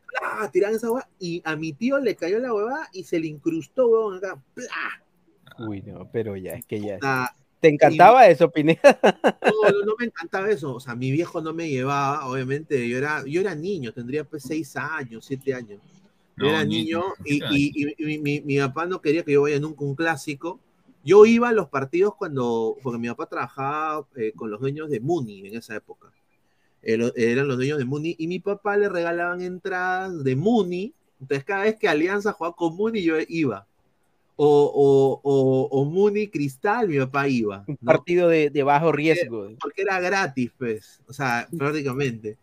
¡plá! 0.08 0.50
tiraban 0.52 0.76
esa 0.76 0.88
huevada 0.92 1.10
y 1.20 1.42
a 1.46 1.56
mi 1.56 1.74
tío 1.74 2.00
le 2.00 2.16
cayó 2.16 2.40
la 2.40 2.54
huevada 2.54 2.90
y 2.94 3.04
se 3.04 3.20
le 3.20 3.28
incrustó, 3.28 3.88
weón, 3.88 4.18
acá, 4.18 4.42
¡plá! 4.54 5.04
Uy, 5.68 5.82
no, 5.82 6.10
pero 6.12 6.36
ya 6.38 6.54
es 6.54 6.66
que 6.66 6.80
ya 6.80 6.96
es. 6.96 7.02
Ah, 7.04 7.34
¿Te 7.60 7.68
encantaba 7.68 8.26
eso, 8.28 8.50
Pineda? 8.50 8.80
No, 9.44 9.70
no, 9.72 9.86
no 9.86 9.96
me 10.00 10.06
encantaba 10.06 10.50
eso. 10.50 10.76
O 10.76 10.80
sea, 10.80 10.96
mi 10.96 11.12
viejo 11.12 11.42
no 11.42 11.54
me 11.54 11.70
llevaba, 11.70 12.26
obviamente. 12.28 12.88
Yo 12.88 12.98
era, 12.98 13.26
yo 13.26 13.42
era 13.42 13.56
niño, 13.56 13.92
tendría 13.92 14.24
pues 14.24 14.44
seis 14.44 14.76
años, 14.78 15.26
siete 15.26 15.54
años. 15.54 15.82
Yo 16.38 16.46
No, 16.46 16.50
era 16.52 16.64
niño, 16.64 17.04
niño 17.26 17.46
y, 17.52 17.84
y- 17.84 17.88
y- 17.90 17.96
y 17.98 18.06
mi, 18.06 18.18
mi- 18.20 18.42
mi 18.42 18.58
papá 18.60 18.86
no 18.86 19.02
quería 19.02 19.24
que 19.26 19.34
yo 19.34 19.42
vaya 19.42 19.60
nunca 19.60 19.84
a 19.84 19.88
un 19.88 19.96
clásico. 19.96 20.62
Yo 21.04 21.26
iba 21.26 21.50
a 21.50 21.54
los 21.54 21.70
partidos 21.70 22.16
cuando, 22.16 22.76
porque 22.84 23.00
mi 23.00 23.08
papá 23.08 23.28
trabajaba 23.28 24.06
eh, 24.16 24.34
con 24.36 24.52
los 24.52 24.60
dueños 24.60 24.90
de 24.90 25.00
Muni 25.00 25.48
en 25.48 25.56
esa 25.56 25.76
época. 25.76 26.12
Eran 26.82 27.48
los 27.48 27.58
dueños 27.58 27.78
de 27.78 27.86
Muni 27.86 28.16
y 28.18 28.28
mi 28.28 28.40
papá 28.40 28.78
le 28.78 28.90
regalaban 28.90 29.42
entradas 29.42 30.24
de 30.24 30.36
Muni. 30.36 30.94
Entonces, 31.20 31.44
cada 31.44 31.64
vez 31.64 31.76
que 31.78 31.90
Alianza 31.90 32.32
jugaba 32.32 32.56
con 32.56 32.76
Muni, 32.76 33.02
yo 33.02 33.16
iba. 33.28 33.66
O, 34.36 34.72
o, 34.74 35.20
o, 35.22 35.68
o 35.70 35.86
Muni 35.86 36.30
Cristal, 36.30 36.88
mi 36.88 36.98
papá 37.00 37.28
iba. 37.28 37.66
Un 37.68 37.76
partido 37.78 38.30
de, 38.30 38.50
de 38.50 38.64
bajo 38.64 38.92
riesgo. 38.92 39.50
porque 39.60 39.82
era 39.82 40.00
gratis, 40.00 40.52
pues, 40.58 41.02
o 41.08 41.14
sea, 41.14 41.48
prácticamente. 41.58 42.38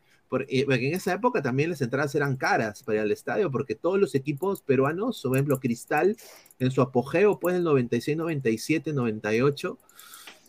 Eh, 0.48 0.65
Porque 0.65 0.89
en 0.89 0.94
esa 0.94 1.12
época 1.15 1.43
también 1.43 1.70
las 1.70 1.81
entradas 1.81 2.15
eran 2.15 2.36
caras 2.36 2.82
para 2.82 2.97
ir 2.97 3.03
al 3.03 3.12
estadio, 3.12 3.51
porque 3.51 3.74
todos 3.74 3.98
los 3.98 4.15
equipos 4.15 4.61
peruanos, 4.62 5.20
por 5.23 5.36
ejemplo, 5.36 5.61
Cristal, 5.61 6.16
en 6.59 6.70
su 6.70 6.82
apogeo, 6.82 7.39
pues, 7.39 7.57
el 7.57 7.65
96, 7.65 8.16
97, 8.16 8.93
98, 8.93 9.78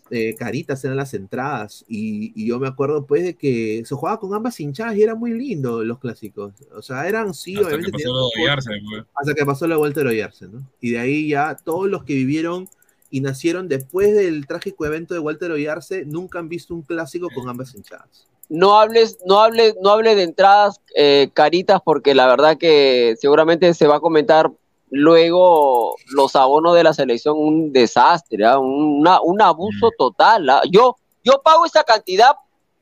eh, 0.10 0.36
caritas 0.36 0.84
eran 0.86 0.98
las 0.98 1.14
entradas. 1.14 1.84
Y, 1.88 2.32
y 2.36 2.48
yo 2.48 2.60
me 2.60 2.68
acuerdo, 2.68 3.06
pues, 3.06 3.24
de 3.24 3.36
que 3.36 3.84
se 3.86 3.94
jugaba 3.96 4.20
con 4.20 4.34
ambas 4.34 4.60
hinchadas 4.60 4.96
y 4.96 5.04
era 5.04 5.16
muy 5.16 5.32
lindo 5.34 5.84
los 5.84 6.00
clásicos. 6.00 6.54
O 6.74 6.82
sea, 6.82 7.08
eran, 7.08 7.34
sí, 7.34 7.56
Hasta 7.56 7.70
que 7.70 7.76
obviamente. 7.76 7.92
pasó 7.92 8.14
lo 8.14 8.30
de 8.36 8.46
Yarse, 8.46 8.72
pues. 8.90 9.06
hasta 9.16 9.34
que 9.34 9.46
pasó 9.46 9.68
la 9.68 9.78
vuelta 9.78 10.02
de 10.02 10.08
Oyarse, 10.08 10.48
¿no? 10.48 10.68
Y 10.82 10.92
de 10.92 11.00
ahí 11.00 11.28
ya 11.30 11.56
todos 11.56 11.90
los 11.90 12.04
que 12.04 12.14
vivieron 12.14 12.68
y 13.10 13.22
nacieron 13.22 13.68
después 13.68 14.14
del 14.16 14.48
trágico 14.48 14.86
evento 14.86 15.14
de 15.14 15.20
Walter 15.20 15.52
Oyarse 15.52 16.06
nunca 16.06 16.40
han 16.40 16.50
visto 16.50 16.74
un 16.74 16.82
clásico 16.82 17.30
con 17.34 17.48
ambas 17.48 17.74
hinchadas. 17.76 18.28
No 18.50 18.80
hables, 18.80 19.18
no 19.26 19.40
hables, 19.42 19.76
no 19.82 19.90
hables 19.92 20.16
de 20.16 20.24
entradas 20.24 20.80
eh, 20.96 21.30
caritas, 21.34 21.82
porque 21.84 22.16
la 22.16 22.28
verdad 22.28 22.58
que 22.58 23.16
seguramente 23.20 23.74
se 23.74 23.88
va 23.88 23.98
a 23.98 24.00
comentar 24.00 24.50
luego 24.90 25.96
los 26.14 26.36
abonos 26.36 26.76
de 26.76 26.84
la 26.84 26.94
selección 26.94 27.36
un 27.38 27.74
desastre, 27.74 28.46
¿ah? 28.46 28.58
Un- 28.60 29.00
una- 29.02 29.22
un 29.22 29.42
abuso 29.42 29.90
total. 29.98 30.50
¿ah? 30.50 30.62
Yo, 30.70 30.96
yo 31.24 31.42
pago 31.44 31.66
esa 31.66 31.84
cantidad, 31.84 32.36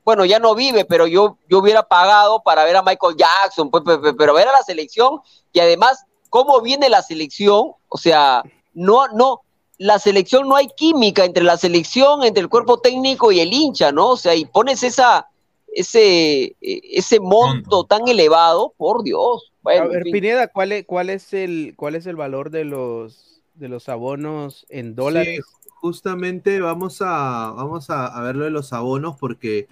bueno, 0.04 0.24
ya 0.26 0.38
no 0.40 0.54
vive, 0.56 0.86
pero 0.86 1.08
yo, 1.08 1.38
yo 1.50 1.60
hubiera 1.60 1.84
pagado 1.84 2.42
para 2.44 2.64
ver 2.64 2.76
a 2.76 2.84
Michael 2.84 3.16
Jackson, 3.18 3.70
pues, 3.72 3.84
pe- 3.84 4.14
pero 4.14 4.34
ver 4.34 4.48
a 4.48 4.52
la 4.52 4.62
selección 4.64 5.20
y 5.52 5.60
además 5.60 6.04
cómo 6.30 6.62
viene 6.62 6.90
la 6.90 7.02
selección, 7.02 7.72
o 7.88 7.98
sea, 7.98 8.44
no, 8.74 9.08
no, 9.08 9.42
la 9.78 9.98
selección 10.00 10.48
no 10.48 10.56
hay 10.56 10.68
química 10.78 11.26
entre 11.26 11.44
la 11.44 11.58
selección, 11.58 12.24
entre 12.24 12.42
el 12.42 12.50
cuerpo 12.50 12.80
técnico 12.80 13.32
y 13.32 13.40
el 13.40 13.52
hincha, 13.54 13.92
¿no? 13.92 14.10
O 14.10 14.18
sea, 14.18 14.36
y 14.36 14.46
pones 14.46 14.84
esa, 14.84 15.28
ese, 15.76 16.44
eh, 16.44 16.56
ese 16.62 17.20
monto 17.20 17.84
tan 17.84 18.08
elevado, 18.08 18.74
por 18.78 19.04
Dios. 19.04 19.52
Bueno, 19.62 19.84
a 19.84 19.86
en 19.86 19.92
ver, 19.92 20.04
fin. 20.04 20.14
Pineda, 20.14 20.48
¿cuál 20.48 20.72
es, 20.72 20.86
cuál 20.86 21.10
es 21.10 21.34
el 21.34 21.74
cuál 21.76 21.96
es 21.96 22.06
el 22.08 22.16
valor 22.16 22.50
de 22.50 22.64
los 22.64 23.42
de 23.54 23.70
los 23.70 23.90
abonos 23.90 24.66
en 24.70 24.96
dólares? 24.96 25.42
Sí, 25.46 25.70
justamente 25.82 26.62
vamos 26.62 27.02
a, 27.02 27.52
vamos 27.56 27.90
a, 27.90 28.08
a 28.08 28.22
ver 28.22 28.36
lo 28.36 28.46
de 28.46 28.52
los 28.52 28.74
abonos 28.74 29.18
porque 29.20 29.68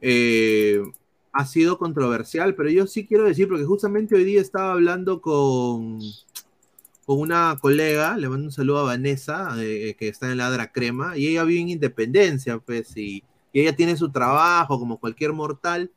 eh, 0.00 0.82
ha 1.32 1.46
sido 1.46 1.78
controversial, 1.78 2.54
pero 2.54 2.70
yo 2.70 2.86
sí 2.86 3.06
quiero 3.06 3.24
decir, 3.24 3.48
porque 3.48 3.64
justamente 3.64 4.14
hoy 4.14 4.24
día 4.24 4.40
estaba 4.40 4.72
hablando 4.72 5.20
con, 5.20 6.00
con 7.04 7.20
una 7.20 7.56
colega, 7.60 8.16
le 8.16 8.28
mando 8.28 8.46
un 8.46 8.52
saludo 8.52 8.78
a 8.78 8.84
Vanessa, 8.84 9.54
eh, 9.58 9.94
que 9.98 10.08
está 10.08 10.30
en 10.30 10.38
Ladra 10.38 10.72
Crema, 10.72 11.16
y 11.16 11.28
ella 11.28 11.44
vive 11.44 11.60
en 11.60 11.68
Independencia, 11.70 12.58
pues, 12.58 12.96
y, 12.96 13.22
y 13.56 13.60
ella 13.62 13.74
tiene 13.74 13.96
su 13.96 14.10
trabajo 14.12 14.78
como 14.78 15.00
cualquier 15.00 15.32
mortal, 15.32 15.90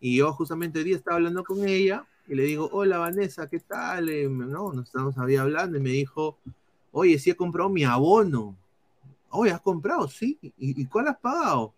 y 0.00 0.16
yo 0.16 0.32
justamente 0.32 0.78
hoy 0.78 0.86
día 0.86 0.96
estaba 0.96 1.18
hablando 1.18 1.44
con 1.44 1.68
ella, 1.68 2.06
y 2.26 2.34
le 2.34 2.44
digo, 2.44 2.70
hola 2.72 2.96
Vanessa, 2.96 3.46
¿qué 3.46 3.60
tal? 3.60 4.08
Eh, 4.08 4.26
no, 4.26 4.72
nos 4.72 4.86
estamos 4.86 5.18
ahí 5.18 5.36
hablando, 5.36 5.76
y 5.76 5.82
me 5.82 5.90
dijo, 5.90 6.38
oye, 6.92 7.18
sí 7.18 7.28
he 7.28 7.36
comprado 7.36 7.68
mi 7.68 7.84
abono. 7.84 8.56
Oye, 9.28 9.50
¿has 9.50 9.60
comprado? 9.60 10.08
Sí. 10.08 10.38
¿Y, 10.40 10.52
y 10.56 10.86
cuál 10.86 11.08
has 11.08 11.18
pagado? 11.18 11.74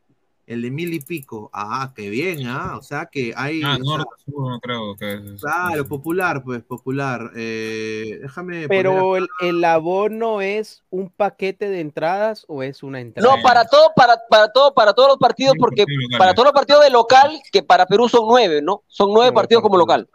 El 0.47 0.63
de 0.63 0.71
mil 0.71 0.95
y 0.95 1.01
pico. 1.01 1.51
Ah, 1.53 1.93
qué 1.97 2.09
bien, 2.09 2.47
¿ah? 2.47 2.77
O 2.79 2.83
sea 2.83 3.07
que 3.07 3.35
hay... 3.37 3.63
Ah, 3.65 3.73
o 3.81 3.85
sea, 3.85 3.85
Norte 3.85 4.15
Sur, 4.25 4.51
no 4.53 4.61
creo 4.61 4.95
que 4.95 5.15
es. 5.15 5.41
Claro, 5.41 5.85
popular, 5.89 6.45
pues, 6.45 6.63
popular. 6.63 7.33
Eh, 7.35 8.21
déjame. 8.23 8.69
Pero 8.69 8.97
poner 8.97 9.29
el, 9.41 9.49
el 9.49 9.65
abono 9.65 10.41
es 10.41 10.85
un 10.91 11.11
paquete 11.11 11.69
de 11.69 11.81
entradas 11.81 12.45
o 12.47 12.63
es 12.63 12.85
una 12.85 13.01
entrada. 13.01 13.37
No, 13.37 13.43
para 13.43 13.65
todo, 13.65 13.89
para, 13.97 14.17
para 14.31 14.53
todo, 14.53 14.73
para 14.73 14.93
todos 14.93 15.09
los 15.09 15.19
partidos, 15.19 15.55
porque 15.59 15.85
para 16.17 16.33
todos 16.33 16.47
los 16.47 16.55
partidos 16.55 16.85
de 16.85 16.91
local, 16.91 17.41
que 17.51 17.65
para 17.65 17.85
Perú 17.87 18.09
son 18.09 18.29
nueve, 18.29 18.63
¿no? 18.63 18.85
Son 18.87 19.13
nueve 19.13 19.33
partidos 19.33 19.65
como 19.65 19.77
local. 19.77 20.09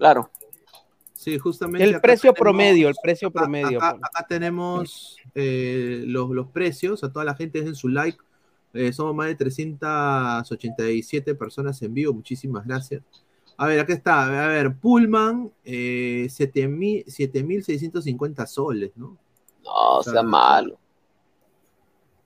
Claro. 0.00 0.28
Sí, 1.14 1.38
justamente. 1.38 1.84
El 1.84 2.00
precio 2.00 2.32
tenemos- 2.32 2.38
promedio, 2.40 2.88
el 2.88 2.96
precio 3.02 3.28
acá- 3.28 3.40
promedio. 3.42 3.78
Acá, 3.78 3.98
acá 4.02 4.26
tenemos 4.28 5.16
eh, 5.36 6.02
los, 6.06 6.30
los 6.30 6.48
precios. 6.48 7.04
A 7.04 7.12
toda 7.12 7.24
la 7.24 7.34
gente 7.36 7.58
dejen 7.58 7.74
su 7.76 7.88
like. 7.88 8.18
Eh, 8.74 8.92
somos 8.92 9.14
más 9.14 9.28
de 9.28 9.34
387 9.34 11.34
personas 11.34 11.80
en 11.82 11.94
vivo. 11.94 12.12
Muchísimas 12.12 12.66
gracias. 12.66 13.02
A 13.56 13.66
ver, 13.66 13.80
acá 13.80 13.92
está. 13.92 14.44
A 14.44 14.48
ver, 14.48 14.74
Pullman, 14.76 15.50
eh, 15.64 16.26
7.000 16.30 17.04
7.650 17.06 18.46
soles, 18.46 18.92
¿no? 18.96 19.16
No, 19.64 20.02
sea 20.02 20.22
malo. 20.22 20.78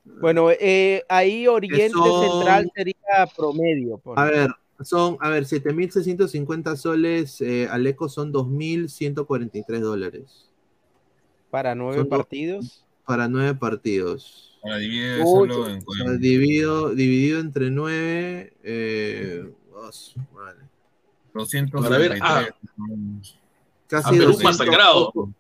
Bueno, 0.05 0.51
eh, 0.51 1.05
ahí 1.09 1.47
Oriente 1.47 1.91
son- 1.91 2.31
Central 2.31 2.71
sería 2.75 3.27
promedio. 3.37 4.01
A 4.17 4.25
ver, 4.25 4.51
son, 4.83 5.17
a 5.21 5.29
ver, 5.31 5.47
7.650 5.47 6.77
soles 6.77 7.41
eh, 7.41 7.69
al 7.71 7.87
eco 7.87 8.09
son 8.09 8.33
2.143 8.33 9.81
dólares. 9.81 10.51
Para 11.51 11.75
nueve 11.75 11.99
son 11.99 12.09
dos- 12.09 12.19
partidos. 12.19 12.85
Para 13.07 13.29
nueve 13.29 13.55
partidos. 13.55 14.52
Ahora 14.63 14.77
divide 14.79 15.23
Uy, 15.23 15.49
solo 15.49 15.69
en 15.69 15.83
O 15.87 15.93
sea, 15.95 16.11
dividido, 16.13 16.91
dividido 16.95 17.41
entre 17.41 17.71
nueve. 17.71 18.53
Eh, 18.63 19.51
os- 19.75 20.15
vale. 20.35 20.61
200. 21.35 21.83
Para 21.83 21.99
ver, 21.99 22.19
ah, 22.21 22.47
Casi 23.89 24.09
a 24.09 24.11
Perú 24.13 24.25
200 24.33 24.43
masacrado. 24.59 25.07
cocos, 25.13 25.31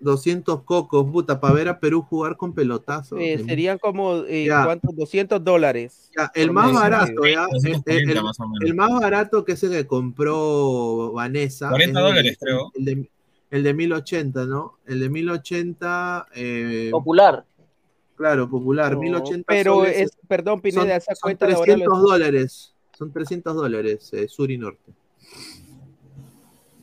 200 0.00 0.62
cocos, 0.62 1.10
puta, 1.10 1.40
para 1.40 1.54
ver 1.54 1.68
a 1.68 1.80
Perú 1.80 2.02
jugar 2.02 2.36
con 2.36 2.54
pelotazo. 2.54 3.18
Eh, 3.18 3.42
serían 3.44 3.78
como, 3.78 4.16
eh, 4.28 4.44
Ya. 4.46 4.64
¿cuántos? 4.64 4.94
200 4.94 5.42
dólares. 5.42 6.10
Ya, 6.16 6.30
el 6.34 6.52
más 6.52 6.72
barato, 6.72 7.26
ya, 7.26 7.44
el, 7.44 7.50
240 7.50 8.12
el- 8.12 8.22
más 8.74 8.90
el 8.90 9.00
barato 9.00 9.44
que 9.44 9.52
es 9.52 9.62
el 9.64 9.72
que 9.72 9.86
compró 9.86 11.12
Vanessa. 11.12 11.68
40 11.70 11.98
es 12.00 12.04
el- 12.06 12.10
dólares, 12.10 12.36
creo. 12.40 12.70
El 12.76 12.84
de, 12.84 13.10
el 13.50 13.62
de 13.64 13.74
1080, 13.74 14.44
¿no? 14.46 14.78
El 14.86 15.00
de 15.00 15.08
1080. 15.10 16.26
eh, 16.34 16.88
Popular. 16.92 17.44
Claro, 18.18 18.50
popular. 18.50 18.92
No, 18.94 19.00
1080 19.00 19.44
pero 19.46 19.74
soles 19.76 19.96
es, 20.00 20.18
perdón, 20.26 20.60
Pineda, 20.60 20.80
son, 20.82 20.90
esa 20.90 21.14
son 21.14 21.20
cuenta 21.22 21.46
ahora 21.46 21.64
300 21.64 21.98
lo- 21.98 22.08
dólares. 22.08 22.74
Son 22.92 23.12
300 23.12 23.54
dólares, 23.54 24.12
eh, 24.12 24.26
sur 24.26 24.50
y 24.50 24.58
norte. 24.58 24.92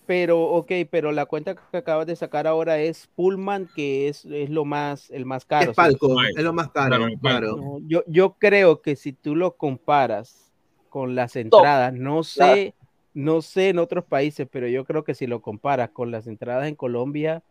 Pero, 0.06 0.41
ok, 0.44 0.72
pero 0.90 1.12
la 1.12 1.26
cuenta 1.26 1.56
que 1.56 1.78
acabas 1.78 2.07
de 2.07 2.16
sacar 2.16 2.48
ahora 2.48 2.80
es 2.80 3.07
Pullman, 3.16 3.68
que 3.68 4.07
es, 4.07 4.24
es 4.24 4.49
lo 4.49 4.64
más, 4.64 5.10
el 5.10 5.26
más 5.26 5.44
caro. 5.45 5.72
Es 5.72 5.76
palco, 5.76 6.22
es 6.24 6.41
lo 6.44 6.53
más 6.53 6.72
caro, 6.72 6.95
Claro, 6.95 7.14
claro. 7.20 7.57
No, 7.57 7.80
yo, 7.86 8.03
yo 8.07 8.36
creo 8.40 8.82
que 8.82 8.95
si 8.95 9.12
tú 9.12 9.36
lo 9.36 9.57
comparas 9.57 10.53
con 10.88 11.16
las 11.16 11.36
entradas, 11.36 11.91
no 11.94 12.24
sé, 12.24 12.76
no 13.14 13.41
sé 13.41 13.70
en 13.70 13.80
otros 13.80 14.06
países, 14.06 14.48
pero 14.49 14.70
yo 14.70 14.86
creo 14.86 15.03
que 15.03 15.16
si 15.16 15.28
lo 15.28 15.41
comparas 15.41 15.90
con 15.90 16.12
las 16.12 16.28
entradas 16.28 16.70
en 16.70 16.76
Colombia, 16.76 17.44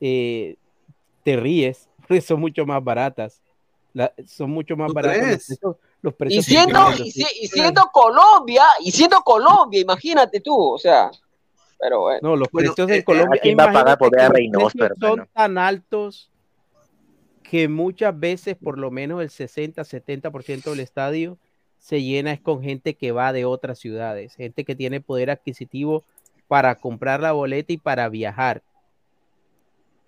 eh, 0.00 0.56
te 1.22 1.36
ríes, 1.36 1.88
son 2.20 2.40
mucho 2.40 2.66
más 2.66 2.82
baratas. 2.82 3.40
La- 3.94 4.12
son 4.26 4.50
mucho 4.50 4.76
más 4.76 4.88
¿Tú 4.88 4.94
baratos 4.94 5.48
los 6.00 6.14
precios, 6.14 6.48
Y 6.48 6.50
siendo, 6.50 6.80
y, 7.04 7.10
si- 7.10 7.26
y 7.42 7.46
siendo 7.46 7.82
Colombia, 7.92 8.64
y 8.80 8.90
siendo 8.90 9.20
Colombia, 9.20 9.80
imagínate 9.80 10.40
tú, 10.40 10.56
o 10.74 10.78
sea, 10.78 11.10
pero 11.78 12.00
bueno. 12.00 12.20
No, 12.22 12.36
los 12.36 12.48
Bueno, 12.50 12.72
precios 12.74 12.90
eh, 12.90 12.96
en 12.96 13.02
Colombia. 13.02 13.38
¿a 13.40 13.42
quién 13.42 13.58
va 13.58 13.64
a 13.64 13.72
pagar 13.72 13.98
por 13.98 14.10
ver 14.10 14.20
a 14.22 14.30
precios 14.30 14.98
son 14.98 15.10
hermano? 15.10 15.30
tan 15.34 15.58
altos 15.58 16.30
que 17.42 17.68
muchas 17.68 18.18
veces, 18.18 18.56
por 18.56 18.78
lo 18.78 18.90
menos 18.90 19.20
el 19.20 19.28
60-70% 19.28 20.70
del 20.70 20.80
estadio 20.80 21.36
se 21.78 22.02
llena 22.02 22.32
es 22.32 22.40
con 22.40 22.62
gente 22.62 22.94
que 22.94 23.12
va 23.12 23.32
de 23.32 23.44
otras 23.44 23.78
ciudades, 23.78 24.34
gente 24.36 24.64
que 24.64 24.74
tiene 24.74 25.00
poder 25.00 25.30
adquisitivo 25.30 26.02
para 26.48 26.76
comprar 26.76 27.20
la 27.20 27.32
boleta 27.32 27.72
y 27.72 27.76
para 27.76 28.08
viajar. 28.08 28.62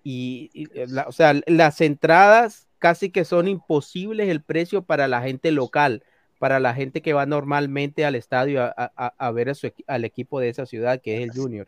Y, 0.07 0.51
y, 0.53 0.65
eh, 0.79 0.85
la- 0.87 1.07
o 1.07 1.11
sea, 1.11 1.33
las 1.47 1.81
entradas 1.81 2.67
casi 2.77 3.09
que 3.09 3.25
son 3.25 3.47
imposibles 3.47 4.29
el 4.29 4.43
precio 4.43 4.83
para 4.83 5.07
la 5.07 5.23
gente 5.23 5.49
local, 5.49 6.03
para 6.37 6.59
la 6.59 6.75
gente 6.75 7.01
que 7.01 7.13
va 7.13 7.25
normalmente 7.25 8.05
al 8.05 8.13
estadio 8.13 8.61
a, 8.61 8.73
a- 8.77 9.13
a- 9.17 9.31
ver 9.31 9.49
a 9.49 9.55
su 9.55 9.65
equi- 9.65 9.83
al 9.87 10.05
equipo 10.05 10.39
de 10.39 10.49
esa 10.49 10.67
ciudad, 10.67 11.01
que 11.01 11.17
es 11.17 11.23
el 11.23 11.31
Junior. 11.35 11.67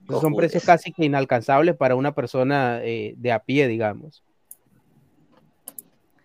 Entonces, 0.00 0.22
son 0.22 0.34
precios 0.34 0.64
casi 0.64 0.92
que 0.92 1.04
inalcanzables 1.04 1.76
para 1.76 1.94
una 1.94 2.14
persona 2.14 2.80
eh, 2.82 3.12
de 3.18 3.32
a 3.32 3.38
pie, 3.40 3.68
digamos. 3.68 4.22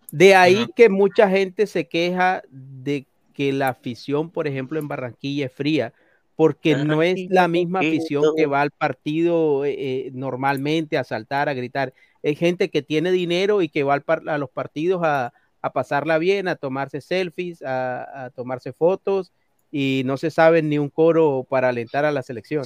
De 0.10 0.34
ahí 0.34 0.66
que 0.76 0.88
mucha 0.88 1.30
gente 1.30 1.68
se 1.68 1.90
queja 1.90 2.42
de 2.50 3.06
que 3.34 3.52
la 3.52 3.68
afición, 3.68 4.30
por 4.32 4.48
ejemplo, 4.48 4.80
en 4.80 4.88
Barranquilla 4.88 5.48
es 5.48 5.52
fría, 5.52 5.94
porque 6.38 6.76
no 6.76 7.02
es 7.02 7.30
la 7.32 7.48
misma 7.48 7.80
afición 7.80 8.24
que 8.36 8.46
va 8.46 8.62
al 8.62 8.70
partido 8.70 9.66
eh, 9.66 9.76
eh, 9.78 10.12
normalmente 10.14 10.96
a 11.00 11.04
saltar, 11.04 11.50
a 11.50 11.56
gritar. 11.56 11.96
Hay 12.24 12.36
gente 12.36 12.70
que 12.70 12.84
tiene 12.84 13.12
dinero 13.12 13.64
y 13.64 13.70
que 13.70 13.82
va 13.82 13.96
al 13.96 14.30
a 14.30 14.38
los 14.38 14.52
partidos 14.52 15.02
a, 15.04 15.34
a 15.64 15.74
pasarla 15.74 16.20
bien, 16.20 16.48
a 16.48 16.56
tomarse 16.56 17.02
selfies, 17.02 17.64
a, 17.64 18.26
a 18.26 18.30
tomarse 18.30 18.72
fotos 18.72 19.34
y 19.72 20.04
no 20.06 20.16
se 20.18 20.30
sabe 20.30 20.62
ni 20.62 20.78
un 20.78 20.90
coro 20.90 21.44
para 21.50 21.70
alentar 21.70 22.06
a 22.06 22.12
la 22.12 22.22
selección. 22.22 22.66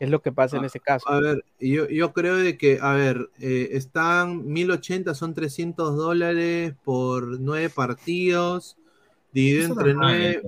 Es 0.00 0.10
lo 0.10 0.20
que 0.20 0.32
pasa 0.32 0.56
en 0.56 0.64
ese 0.64 0.80
caso. 0.80 1.08
A 1.08 1.20
ver, 1.20 1.44
yo, 1.60 1.88
yo 1.88 2.12
creo 2.12 2.36
de 2.36 2.58
que, 2.58 2.80
a 2.82 2.92
ver, 2.94 3.30
eh, 3.40 3.68
están 3.72 4.46
1080, 4.48 5.14
son 5.14 5.32
300 5.32 5.96
dólares 5.96 6.74
por 6.84 7.38
nueve 7.38 7.70
partidos, 7.70 8.76
dividido 9.38 9.66
entre 9.80 9.94
nueve, 9.94 10.42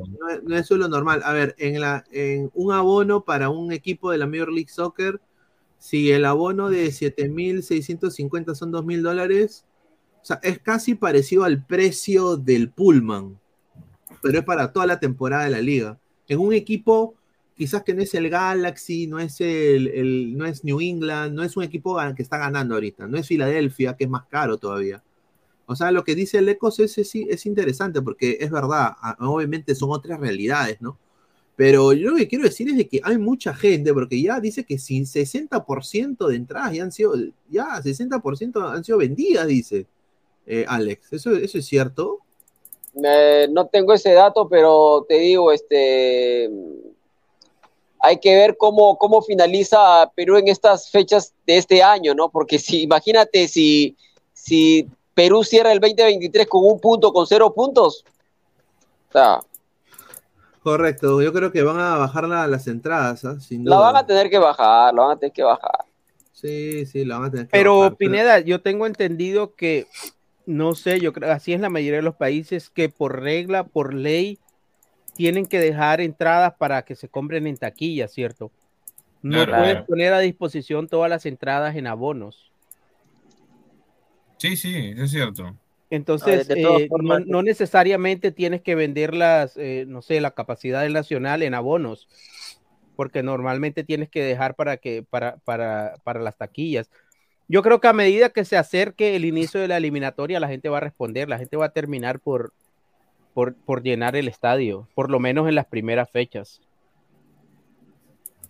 no, 0.44 0.56
es- 0.56 0.70
lo 0.70 0.88
normal. 0.88 1.22
A 1.24 1.32
ver, 1.32 1.54
en, 1.58 1.80
la, 1.80 2.04
en 2.12 2.50
un 2.54 2.72
abono 2.72 3.24
para 3.24 3.48
un 3.50 3.72
equipo 3.72 4.10
de 4.10 4.18
la 4.18 4.26
Major 4.26 4.52
League 4.52 4.68
Soccer, 4.70 5.20
si 5.78 6.10
el 6.12 6.24
abono 6.24 6.68
de 6.70 6.90
7.650 6.92 8.54
son 8.54 8.70
2.000 8.72 9.02
dólares, 9.02 9.64
o 10.22 10.24
sea, 10.24 10.38
es 10.42 10.58
casi 10.58 10.94
parecido 10.94 11.44
al 11.44 11.64
precio 11.64 12.36
del 12.36 12.70
Pullman, 12.70 13.38
pero 14.22 14.38
es 14.38 14.44
para 14.44 14.72
toda 14.72 14.86
la 14.86 15.00
temporada 15.00 15.44
de 15.44 15.50
la 15.50 15.60
liga. 15.60 15.98
En 16.28 16.38
un 16.40 16.52
equipo 16.52 17.14
quizás 17.56 17.82
que 17.82 17.92
no 17.92 18.00
es 18.02 18.14
el 18.14 18.30
Galaxy, 18.30 19.06
no 19.06 19.18
es 19.18 19.40
el, 19.40 19.88
el- 19.88 20.36
no 20.36 20.46
es 20.46 20.64
New 20.64 20.80
England, 20.80 21.34
no 21.34 21.42
es 21.42 21.56
un 21.58 21.62
equipo 21.62 21.98
que 22.16 22.22
está 22.22 22.38
ganando 22.38 22.74
ahorita, 22.74 23.06
no 23.06 23.18
es 23.18 23.26
Filadelfia, 23.26 23.94
que 23.96 24.04
es 24.04 24.10
más 24.10 24.24
caro 24.28 24.56
todavía. 24.56 25.02
O 25.70 25.76
sea, 25.76 25.92
lo 25.92 26.02
que 26.02 26.16
dice 26.16 26.38
el 26.38 26.48
Ecos 26.48 26.80
es, 26.80 26.98
es, 26.98 27.14
es 27.14 27.46
interesante 27.46 28.02
porque 28.02 28.38
es 28.40 28.50
verdad, 28.50 28.90
obviamente 29.20 29.76
son 29.76 29.92
otras 29.92 30.18
realidades, 30.18 30.80
¿no? 30.80 30.98
Pero 31.54 31.92
yo 31.92 32.10
lo 32.10 32.16
que 32.16 32.26
quiero 32.26 32.42
decir 32.42 32.68
es 32.70 32.76
de 32.76 32.88
que 32.88 33.00
hay 33.04 33.18
mucha 33.18 33.54
gente, 33.54 33.94
porque 33.94 34.20
ya 34.20 34.40
dice 34.40 34.64
que 34.64 34.78
sin 34.78 35.04
60% 35.04 36.26
de 36.26 36.34
entradas 36.34 36.72
ya 36.72 36.82
han 36.82 36.90
sido, 36.90 37.14
ya 37.48 37.80
60% 37.80 38.68
han 38.68 38.82
sido 38.82 38.98
vendidas, 38.98 39.46
dice 39.46 39.86
eh, 40.44 40.64
Alex. 40.66 41.12
¿Eso, 41.12 41.36
¿Eso 41.36 41.58
es 41.58 41.66
cierto? 41.66 42.18
No 42.92 43.66
tengo 43.68 43.94
ese 43.94 44.12
dato, 44.12 44.48
pero 44.48 45.06
te 45.08 45.20
digo, 45.20 45.52
este, 45.52 46.50
hay 48.00 48.18
que 48.18 48.34
ver 48.34 48.56
cómo, 48.56 48.98
cómo 48.98 49.22
finaliza 49.22 50.10
Perú 50.16 50.36
en 50.36 50.48
estas 50.48 50.90
fechas 50.90 51.32
de 51.46 51.58
este 51.58 51.80
año, 51.80 52.12
¿no? 52.12 52.28
Porque 52.28 52.58
si, 52.58 52.82
imagínate 52.82 53.46
si, 53.46 53.96
si 54.32 54.88
Perú 55.14 55.42
cierra 55.44 55.72
el 55.72 55.80
2023 55.80 56.46
con 56.46 56.64
un 56.64 56.80
punto, 56.80 57.12
con 57.12 57.26
cero 57.26 57.52
puntos, 57.54 58.04
o 59.08 59.12
sea, 59.12 59.40
Correcto, 60.62 61.22
yo 61.22 61.32
creo 61.32 61.50
que 61.50 61.62
van 61.62 61.80
a 61.80 61.96
bajar 61.96 62.28
la- 62.28 62.46
las 62.46 62.66
entradas, 62.66 63.24
¿ah? 63.24 63.40
sin 63.40 63.64
la 63.64 63.76
duda. 63.76 63.86
van 63.92 63.96
a 63.96 64.06
tener 64.06 64.28
que 64.28 64.38
bajar, 64.38 64.92
la 64.94 65.02
van 65.02 65.16
a 65.16 65.18
tener 65.18 65.32
que 65.32 65.42
bajar. 65.42 65.78
Sí, 66.32 66.84
sí, 66.84 67.04
la 67.06 67.16
van 67.18 67.28
a 67.28 67.30
tener 67.30 67.46
que 67.46 67.50
Pero 67.52 67.78
bajar, 67.80 67.96
Pineda, 67.96 68.40
yo 68.40 68.60
tengo 68.60 68.86
entendido 68.86 69.54
que, 69.54 69.86
no 70.44 70.74
sé, 70.74 71.00
yo 71.00 71.14
creo, 71.14 71.32
así 71.32 71.54
es 71.54 71.60
la 71.60 71.70
mayoría 71.70 71.96
de 71.96 72.02
los 72.02 72.14
países, 72.14 72.68
que 72.68 72.90
por 72.90 73.20
regla, 73.22 73.64
por 73.64 73.94
ley, 73.94 74.38
tienen 75.14 75.46
que 75.46 75.58
dejar 75.60 76.02
entradas 76.02 76.54
para 76.58 76.82
que 76.82 76.94
se 76.94 77.08
compren 77.08 77.46
en 77.46 77.56
taquilla, 77.56 78.06
¿cierto? 78.06 78.50
No 79.22 79.46
Claro. 79.46 79.62
puedes 79.62 79.82
poner 79.86 80.12
a 80.12 80.18
disposición 80.20 80.88
todas 80.88 81.08
las 81.08 81.24
entradas 81.24 81.74
en 81.76 81.86
abonos. 81.86 82.49
Sí, 84.40 84.56
sí, 84.56 84.94
es 84.96 85.10
cierto. 85.10 85.54
Entonces, 85.90 86.48
de 86.48 86.62
todas 86.62 86.80
eh, 86.82 86.88
formas- 86.88 87.20
no, 87.20 87.26
no 87.26 87.42
necesariamente 87.42 88.32
tienes 88.32 88.62
que 88.62 88.74
venderlas, 88.74 89.54
eh, 89.58 89.84
no 89.86 90.00
sé, 90.00 90.18
la 90.22 90.30
capacidad 90.30 90.80
del 90.82 90.94
nacional 90.94 91.42
en 91.42 91.52
abonos, 91.52 92.08
porque 92.96 93.22
normalmente 93.22 93.84
tienes 93.84 94.08
que 94.08 94.22
dejar 94.24 94.54
para 94.54 94.78
que 94.78 95.02
para, 95.02 95.36
para, 95.44 95.96
para 96.04 96.20
las 96.20 96.38
taquillas. 96.38 96.88
Yo 97.48 97.62
creo 97.62 97.80
que 97.80 97.88
a 97.88 97.92
medida 97.92 98.30
que 98.30 98.46
se 98.46 98.56
acerque 98.56 99.14
el 99.14 99.26
inicio 99.26 99.60
de 99.60 99.68
la 99.68 99.76
eliminatoria, 99.76 100.40
la 100.40 100.48
gente 100.48 100.70
va 100.70 100.78
a 100.78 100.80
responder, 100.80 101.28
la 101.28 101.36
gente 101.38 101.58
va 101.58 101.66
a 101.66 101.72
terminar 101.72 102.18
por, 102.20 102.54
por, 103.34 103.54
por 103.54 103.82
llenar 103.82 104.16
el 104.16 104.28
estadio, 104.28 104.88
por 104.94 105.10
lo 105.10 105.20
menos 105.20 105.48
en 105.48 105.54
las 105.56 105.66
primeras 105.66 106.08
fechas. 106.10 106.62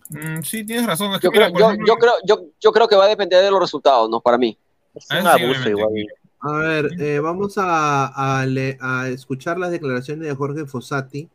Mm, 0.09 0.41
sí, 0.43 0.63
tienes 0.63 0.85
razón. 0.85 1.13
Es 1.15 1.19
que 1.19 1.25
Yo 1.27 1.31
mira, 1.31 1.45
creo, 1.47 1.53
por 1.53 1.59
yo, 1.61 1.67
ejemplo- 1.71 1.87
yo 1.87 1.95
creo, 1.95 2.13
yo, 2.25 2.45
yo 2.61 2.71
creo 2.71 2.87
que 2.87 2.95
va 2.95 3.05
a 3.05 3.09
depender 3.09 3.43
de 3.43 3.51
los 3.51 3.59
resultados, 3.59 4.09
¿no? 4.09 4.21
Para 4.21 4.37
mí. 4.37 4.57
Es 4.95 5.05
Ah, 5.09 5.19
un 5.19 5.21
sí, 5.21 5.27
abuso 5.29 5.61
obviamente. 5.61 5.69
igual. 5.69 6.07
A 6.43 6.57
ver, 6.57 6.89
eh, 6.99 7.19
vamos 7.19 7.57
a, 7.57 8.39
a 8.39 8.45
le- 8.45 8.77
a 8.81 9.09
escuchar 9.09 9.57
las 9.59 9.71
declaraciones 9.71 10.27
de 10.27 10.35
Jorge 10.35 10.65
Fossati. 10.65 11.29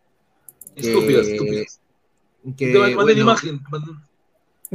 que- 0.75 0.81
Estúpidas, 0.81 1.27
estúpidas. 1.27 1.81
que, 2.57 2.73
Te 2.73 2.95
bueno, 2.95 3.11
imagen. 3.13 3.61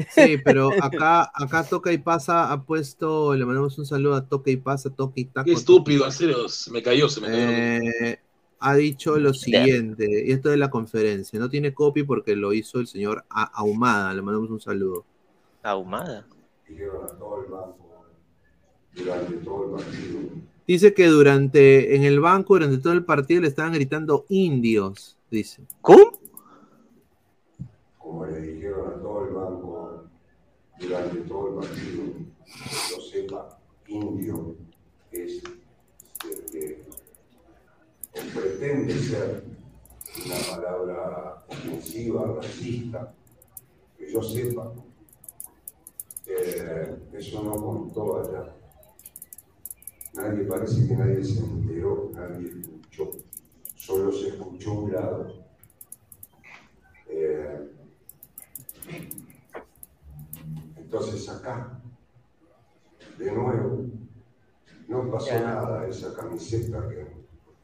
Sí, 0.10 0.38
pero 0.44 0.70
acá, 0.82 1.30
acá 1.34 1.64
Toca 1.64 1.92
y 1.92 1.98
Pasa 1.98 2.52
ha 2.52 2.64
puesto, 2.64 3.36
le 3.36 3.46
mandamos 3.46 3.78
un 3.78 3.86
saludo 3.86 4.16
a 4.16 4.26
Toca 4.26 4.50
y 4.50 4.58
Pasa, 4.58 4.90
Toca 4.90 5.14
y 5.18 5.26
Taco. 5.26 5.46
Qué 5.46 5.52
estúpido, 5.52 6.06
en 6.06 6.12
serio, 6.12 6.48
se 6.50 6.72
me 6.72 6.82
cayó, 6.82 7.10
se 7.10 7.22
me 7.22 7.28
cayó. 7.28 7.40
Eh, 7.40 8.20
ha 8.60 8.76
dicho 8.76 9.18
lo 9.18 9.34
siguiente, 9.34 10.08
y 10.26 10.32
esto 10.32 10.50
de 10.50 10.58
la 10.58 10.70
conferencia, 10.70 11.40
no 11.40 11.50
tiene 11.50 11.74
copy 11.74 12.04
porque 12.04 12.36
lo 12.36 12.54
hizo 12.54 12.80
el 12.80 12.88
señor 12.88 13.26
Ahumada, 13.30 14.14
le 14.14 14.22
mandamos 14.22 14.50
un 14.50 14.62
saludo. 14.62 15.04
Ahumada. 15.62 16.26
todo 17.20 17.44
el 17.44 17.52
banco 17.52 17.91
durante 18.96 19.34
todo 19.38 19.66
el 19.66 19.84
partido. 19.84 20.20
Dice 20.68 20.94
que 20.94 21.08
durante, 21.08 21.96
en 21.96 22.04
el 22.04 22.20
banco, 22.20 22.54
durante 22.54 22.78
todo 22.78 22.94
el 22.94 23.04
partido 23.04 23.42
le 23.42 23.48
estaban 23.48 23.74
gritando 23.74 24.26
indios, 24.30 25.18
dice. 25.30 25.64
¿Cómo? 25.82 26.20
Como 27.98 28.26
le 28.26 28.42
dijeron 28.42 28.94
a 28.94 29.02
todo 29.02 29.28
el 29.28 29.34
banco 29.34 30.04
durante 30.80 31.18
todo 31.22 31.50
el 31.50 31.56
partido, 31.68 32.04
lo 32.92 33.02
sepa, 33.02 33.60
indio 33.88 34.56
es 35.12 35.44
este, 36.30 36.84
o 38.14 38.40
pretende 38.40 38.94
ser 39.00 39.44
una 40.26 40.36
palabra 40.56 41.44
ofensiva, 41.48 42.36
racista, 42.42 43.14
que 43.98 44.12
yo 44.12 44.22
sepa. 44.22 44.72
Eh, 46.26 46.96
eso 47.14 47.44
no 47.44 47.56
contó 47.56 48.22
allá. 48.22 48.56
Nadie 50.14 50.44
parece 50.46 50.88
que 50.88 50.96
nadie 50.96 51.24
se 51.24 51.40
enteró, 51.40 52.12
nadie 52.14 52.50
escuchó. 52.62 53.12
Solo 53.76 54.12
se 54.12 54.30
escuchó 54.30 54.74
un 54.74 54.92
lado. 54.92 55.46
Eh, 57.08 57.72
Entonces 60.92 61.30
acá, 61.30 61.80
de 63.18 63.32
nuevo, 63.32 63.86
no 64.90 65.10
pasó 65.10 65.34
nada 65.40 65.88
esa 65.88 66.14
camiseta 66.14 66.86
que 66.90 67.08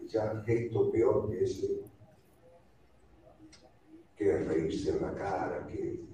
ya 0.08 0.42
gesto 0.46 0.90
peor 0.90 1.30
que 1.30 1.44
ese, 1.44 1.82
que 4.16 4.34
es 4.34 4.48
reírse 4.48 4.92
en 4.92 5.02
la 5.02 5.14
cara, 5.14 5.68
que 5.68 6.06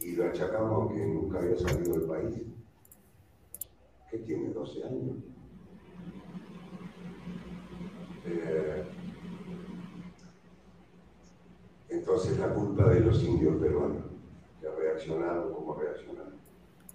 y 0.00 0.12
lo 0.12 0.26
achacamos 0.26 0.92
que 0.92 1.06
nunca 1.06 1.38
había 1.38 1.56
salido 1.56 1.94
del 1.94 2.06
país. 2.06 2.42
¿Qué 4.14 4.20
tiene? 4.20 4.50
12 4.50 4.84
años. 4.84 5.16
Eh, 8.26 8.84
entonces 11.88 12.38
la 12.38 12.54
culpa 12.54 12.90
de 12.90 13.00
los 13.00 13.20
indios 13.24 13.56
peruanos, 13.60 14.04
que 14.60 14.70
reaccionaron 14.70 15.52
como 15.52 15.74
reaccionaron, 15.74 16.34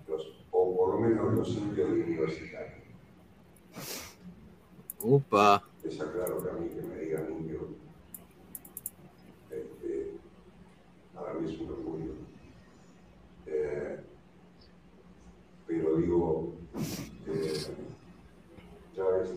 los, 0.08 0.46
o 0.52 0.78
por 0.78 0.94
lo 0.94 1.00
menos 1.02 1.34
los 1.34 1.50
indios 1.50 1.90
universitarios. 1.90 2.86
Upa. 5.04 5.62
Está 5.84 6.10
claro 6.14 6.41
que 6.41 6.50
a 6.50 6.54
mí 6.54 6.70
que 6.70 6.82
me 6.84 7.02
digan 7.02 7.34
indio, 7.34 7.68
este, 9.52 10.14
para 11.14 11.34
mí 11.34 11.52
es 11.52 11.60
un 11.60 11.70
orgullo. 11.70 12.14
Eh, 13.46 14.00
pero 15.68 15.98
digo, 15.98 16.54
eh, 17.28 17.54
¿sabes? 18.96 19.30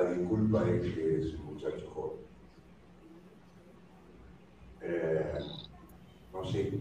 La 0.00 0.14
disculpa 0.14 0.66
es 0.66 0.94
que 0.94 1.18
es 1.20 1.34
un 1.34 1.54
muchacho 1.54 1.90
joven. 1.94 2.20
Eh, 4.80 5.38
no 6.32 6.44
sé, 6.46 6.80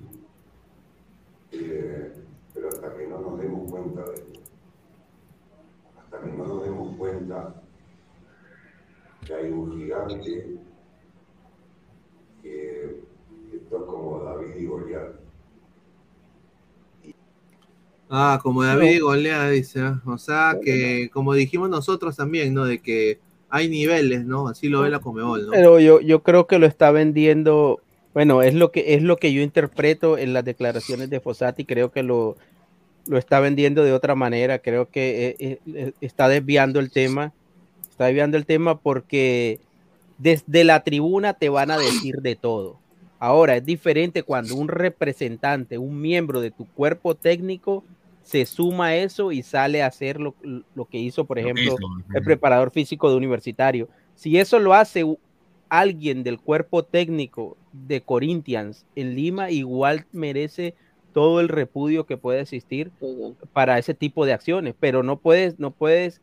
Eh, 1.51 2.13
pero 2.53 2.69
hasta 2.69 2.95
que 2.95 3.07
no 3.07 3.19
nos 3.19 3.39
demos 3.39 3.69
cuenta 3.71 4.03
de 4.05 4.13
esto, 4.13 4.39
hasta 5.99 6.21
que 6.21 6.31
no 6.31 6.45
nos 6.45 6.63
demos 6.63 6.95
cuenta 6.95 7.61
que 9.25 9.33
hay 9.33 9.51
un 9.51 9.71
gigante 9.77 10.59
que 12.41 13.01
esto 13.53 13.77
es 13.77 13.83
como 13.83 14.19
David 14.23 14.55
y 14.55 14.65
Goliat. 14.65 15.28
Ah, 18.09 18.39
como 18.41 18.63
David 18.63 18.89
y 18.89 18.99
Goliat 18.99 19.51
dice, 19.51 19.81
¿ah? 19.81 20.01
o 20.05 20.17
sea 20.17 20.57
que 20.63 21.09
como 21.13 21.35
dijimos 21.35 21.69
nosotros 21.69 22.15
también, 22.15 22.55
¿no? 22.55 22.65
De 22.65 22.79
que 22.79 23.19
hay 23.49 23.69
niveles, 23.69 24.25
¿no? 24.25 24.47
Así 24.47 24.67
lo 24.67 24.81
ve 24.81 24.89
la 24.89 24.99
Comebol, 24.99 25.45
¿no? 25.45 25.51
Pero 25.51 25.79
yo, 25.79 26.01
yo 26.01 26.23
creo 26.23 26.47
que 26.47 26.57
lo 26.57 26.65
está 26.65 26.89
vendiendo, 26.89 27.79
bueno, 28.15 28.41
es 28.41 28.55
lo 28.55 28.71
que 28.71 28.95
es 28.95 29.03
lo 29.03 29.17
que 29.17 29.31
yo 29.31 29.41
interpreto 29.41 30.17
en 30.17 30.33
las 30.33 30.43
declaraciones 30.43 31.11
de 31.11 31.19
Fossati, 31.19 31.65
creo 31.65 31.91
que 31.91 32.01
lo, 32.01 32.35
lo 33.05 33.19
está 33.19 33.39
vendiendo 33.39 33.83
de 33.83 33.93
otra 33.93 34.15
manera, 34.15 34.57
creo 34.57 34.89
que 34.89 35.35
eh, 35.39 35.59
eh, 35.67 35.91
está 36.01 36.27
desviando 36.27 36.79
el 36.79 36.89
tema, 36.89 37.31
está 37.91 38.05
desviando 38.05 38.37
el 38.37 38.47
tema 38.47 38.79
porque 38.79 39.59
desde 40.17 40.63
la 40.63 40.83
tribuna 40.83 41.33
te 41.33 41.49
van 41.49 41.69
a 41.69 41.77
decir 41.77 42.17
de 42.21 42.35
todo. 42.35 42.79
Ahora 43.19 43.57
es 43.57 43.65
diferente 43.65 44.23
cuando 44.23 44.55
un 44.55 44.67
representante, 44.67 45.77
un 45.77 46.01
miembro 46.01 46.41
de 46.41 46.51
tu 46.51 46.65
cuerpo 46.65 47.15
técnico 47.15 47.83
se 48.23 48.45
suma 48.45 48.87
a 48.87 48.95
eso 48.95 49.31
y 49.31 49.41
sale 49.43 49.81
a 49.81 49.87
hacer 49.87 50.19
lo, 50.19 50.35
lo 50.75 50.85
que 50.85 50.97
hizo, 50.99 51.25
por 51.25 51.39
ejemplo, 51.39 51.63
hizo, 51.63 51.77
el 52.13 52.23
preparador 52.23 52.71
físico 52.71 53.09
de 53.09 53.15
universitario. 53.17 53.89
Si 54.15 54.37
eso 54.37 54.59
lo 54.59 54.73
hace 54.73 55.05
alguien 55.69 56.23
del 56.23 56.39
cuerpo 56.39 56.83
técnico 56.83 57.57
de 57.71 58.01
Corinthians 58.01 58.85
en 58.95 59.15
Lima, 59.15 59.51
igual 59.51 60.05
merece 60.11 60.75
todo 61.13 61.39
el 61.39 61.47
repudio 61.47 62.05
que 62.05 62.17
puede 62.17 62.41
existir 62.41 62.91
para 63.53 63.77
ese 63.77 63.93
tipo 63.93 64.25
de 64.25 64.33
acciones, 64.33 64.75
pero 64.79 65.01
no 65.03 65.17
puedes, 65.19 65.59
no 65.59 65.71
puedes, 65.71 66.21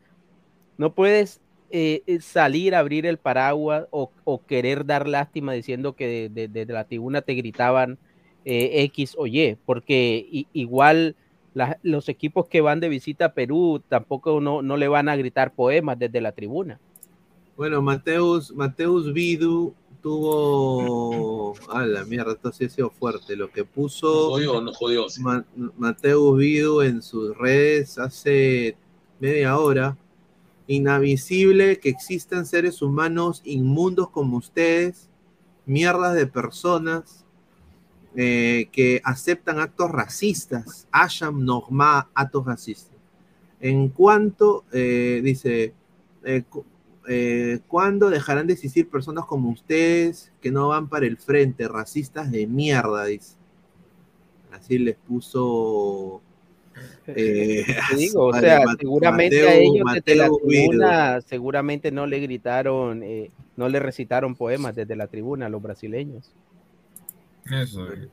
no 0.77 0.93
puedes 0.93 1.41
eh, 1.69 2.03
eh, 2.07 2.21
salir 2.21 2.75
a 2.75 2.79
abrir 2.79 3.05
el 3.05 3.17
paraguas 3.17 3.85
o, 3.91 4.11
o 4.23 4.45
querer 4.45 4.85
dar 4.85 5.07
lástima 5.07 5.51
diciendo 5.51 5.93
que 5.93 6.07
de- 6.07 6.29
de- 6.29 6.47
desde 6.47 6.71
la 6.73 6.85
tribuna 6.85 7.21
te 7.21 7.33
gritaban 7.33 7.97
eh, 8.45 8.83
X 8.83 9.15
o 9.17 9.27
Y, 9.27 9.57
porque 9.65 10.25
i- 10.31 10.47
igual 10.53 11.15
la- 11.57 11.79
los 11.83 12.07
equipos 12.09 12.47
que 12.47 12.61
van 12.61 12.79
de 12.79 12.87
visita 12.89 13.25
a 13.25 13.33
Perú 13.33 13.81
tampoco 13.89 14.39
no, 14.39 14.61
no 14.61 14.77
le 14.77 14.87
van 14.87 15.09
a 15.09 15.15
gritar 15.15 15.53
poemas 15.53 15.97
desde 15.97 16.21
la 16.21 16.31
tribuna. 16.31 16.79
Bueno, 17.57 17.81
Mateus, 17.81 18.53
Mateus 18.53 19.11
Vidu 19.11 19.73
tuvo. 20.01 21.55
A 21.69 21.85
la 21.85 22.05
mierda, 22.05 22.33
esto 22.33 22.51
sí 22.51 22.65
ha 22.65 22.69
sido 22.69 22.89
fuerte. 22.91 23.35
Lo 23.35 23.49
que 23.49 23.65
puso. 23.65 24.29
Jodió, 24.29 24.61
no 24.61 24.71
jodió. 24.73 25.09
sí. 25.09 25.21
Ma- 25.21 25.45
Mateus 25.77 26.37
Vidu 26.37 26.81
en 26.81 27.01
sus 27.01 27.35
redes 27.37 27.97
hace 27.97 28.75
media 29.19 29.57
hora. 29.57 29.97
Inavisible 30.67 31.79
que 31.79 31.89
existan 31.89 32.45
seres 32.45 32.81
humanos 32.81 33.41
inmundos 33.45 34.09
como 34.09 34.37
ustedes, 34.37 35.09
mierdas 35.65 36.13
de 36.13 36.27
personas 36.27 37.25
eh, 38.19 38.67
que 38.71 38.99
aceptan 39.03 39.59
actos 39.59 39.91
racistas. 39.91 40.87
Asham 40.91 41.45
Nogma, 41.45 42.09
actos 42.13 42.45
racistas. 42.45 42.97
En 43.61 43.89
cuanto, 43.89 44.65
eh, 44.73 45.21
dice, 45.23 45.73
eh, 46.23 46.43
eh, 47.07 47.59
¿cuándo 47.67 48.09
dejarán 48.09 48.47
de 48.47 48.53
existir 48.53 48.89
personas 48.89 49.25
como 49.25 49.49
ustedes 49.51 50.33
que 50.41 50.51
no 50.51 50.67
van 50.69 50.89
para 50.89 51.05
el 51.05 51.17
frente, 51.17 51.67
racistas 51.67 52.31
de 52.31 52.47
mierda? 52.47 53.05
Dice. 53.05 53.35
Así 54.51 54.79
les 54.79 54.95
puso. 54.95 56.21
eh, 57.07 57.63
Te 57.89 57.95
digo, 57.95 58.25
o 58.25 58.33
sea, 58.33 58.61
Ma- 58.65 58.75
seguramente 58.79 59.41
a 59.41 59.45
Mateo- 59.45 59.61
ellos 59.61 59.85
desde 59.93 60.15
la 60.15 60.29
Mateo 60.29 60.37
tribuna, 60.47 61.21
seguramente 61.21 61.91
no 61.91 62.05
le 62.07 62.19
gritaron, 62.19 63.03
eh, 63.03 63.31
no 63.55 63.69
le 63.69 63.79
recitaron 63.79 64.35
poemas 64.35 64.75
desde 64.75 64.95
la 64.95 65.07
tribuna 65.07 65.45
a 65.45 65.49
los 65.49 65.61
brasileños. 65.61 66.31
Eso. 67.51 67.91
eh. 67.91 68.09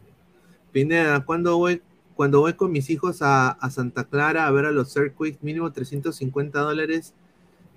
Pineda, 0.73 1.25
¿cuándo 1.25 1.57
voy, 1.57 1.83
cuando 2.15 2.41
voy 2.41 2.55
con 2.55 2.73
mis 2.73 2.91
hijos 2.91 3.23
a, 3.23 3.51
a 3.51 3.71
Santa 3.71 4.05
Clara 4.05 4.47
a 4.47 4.51
ver 4.51 4.67
a 4.67 4.73
los 4.73 4.93
circuits, 4.93 5.43
mínimo 5.43 5.71
350 5.73 6.59
dólares 6.61 7.15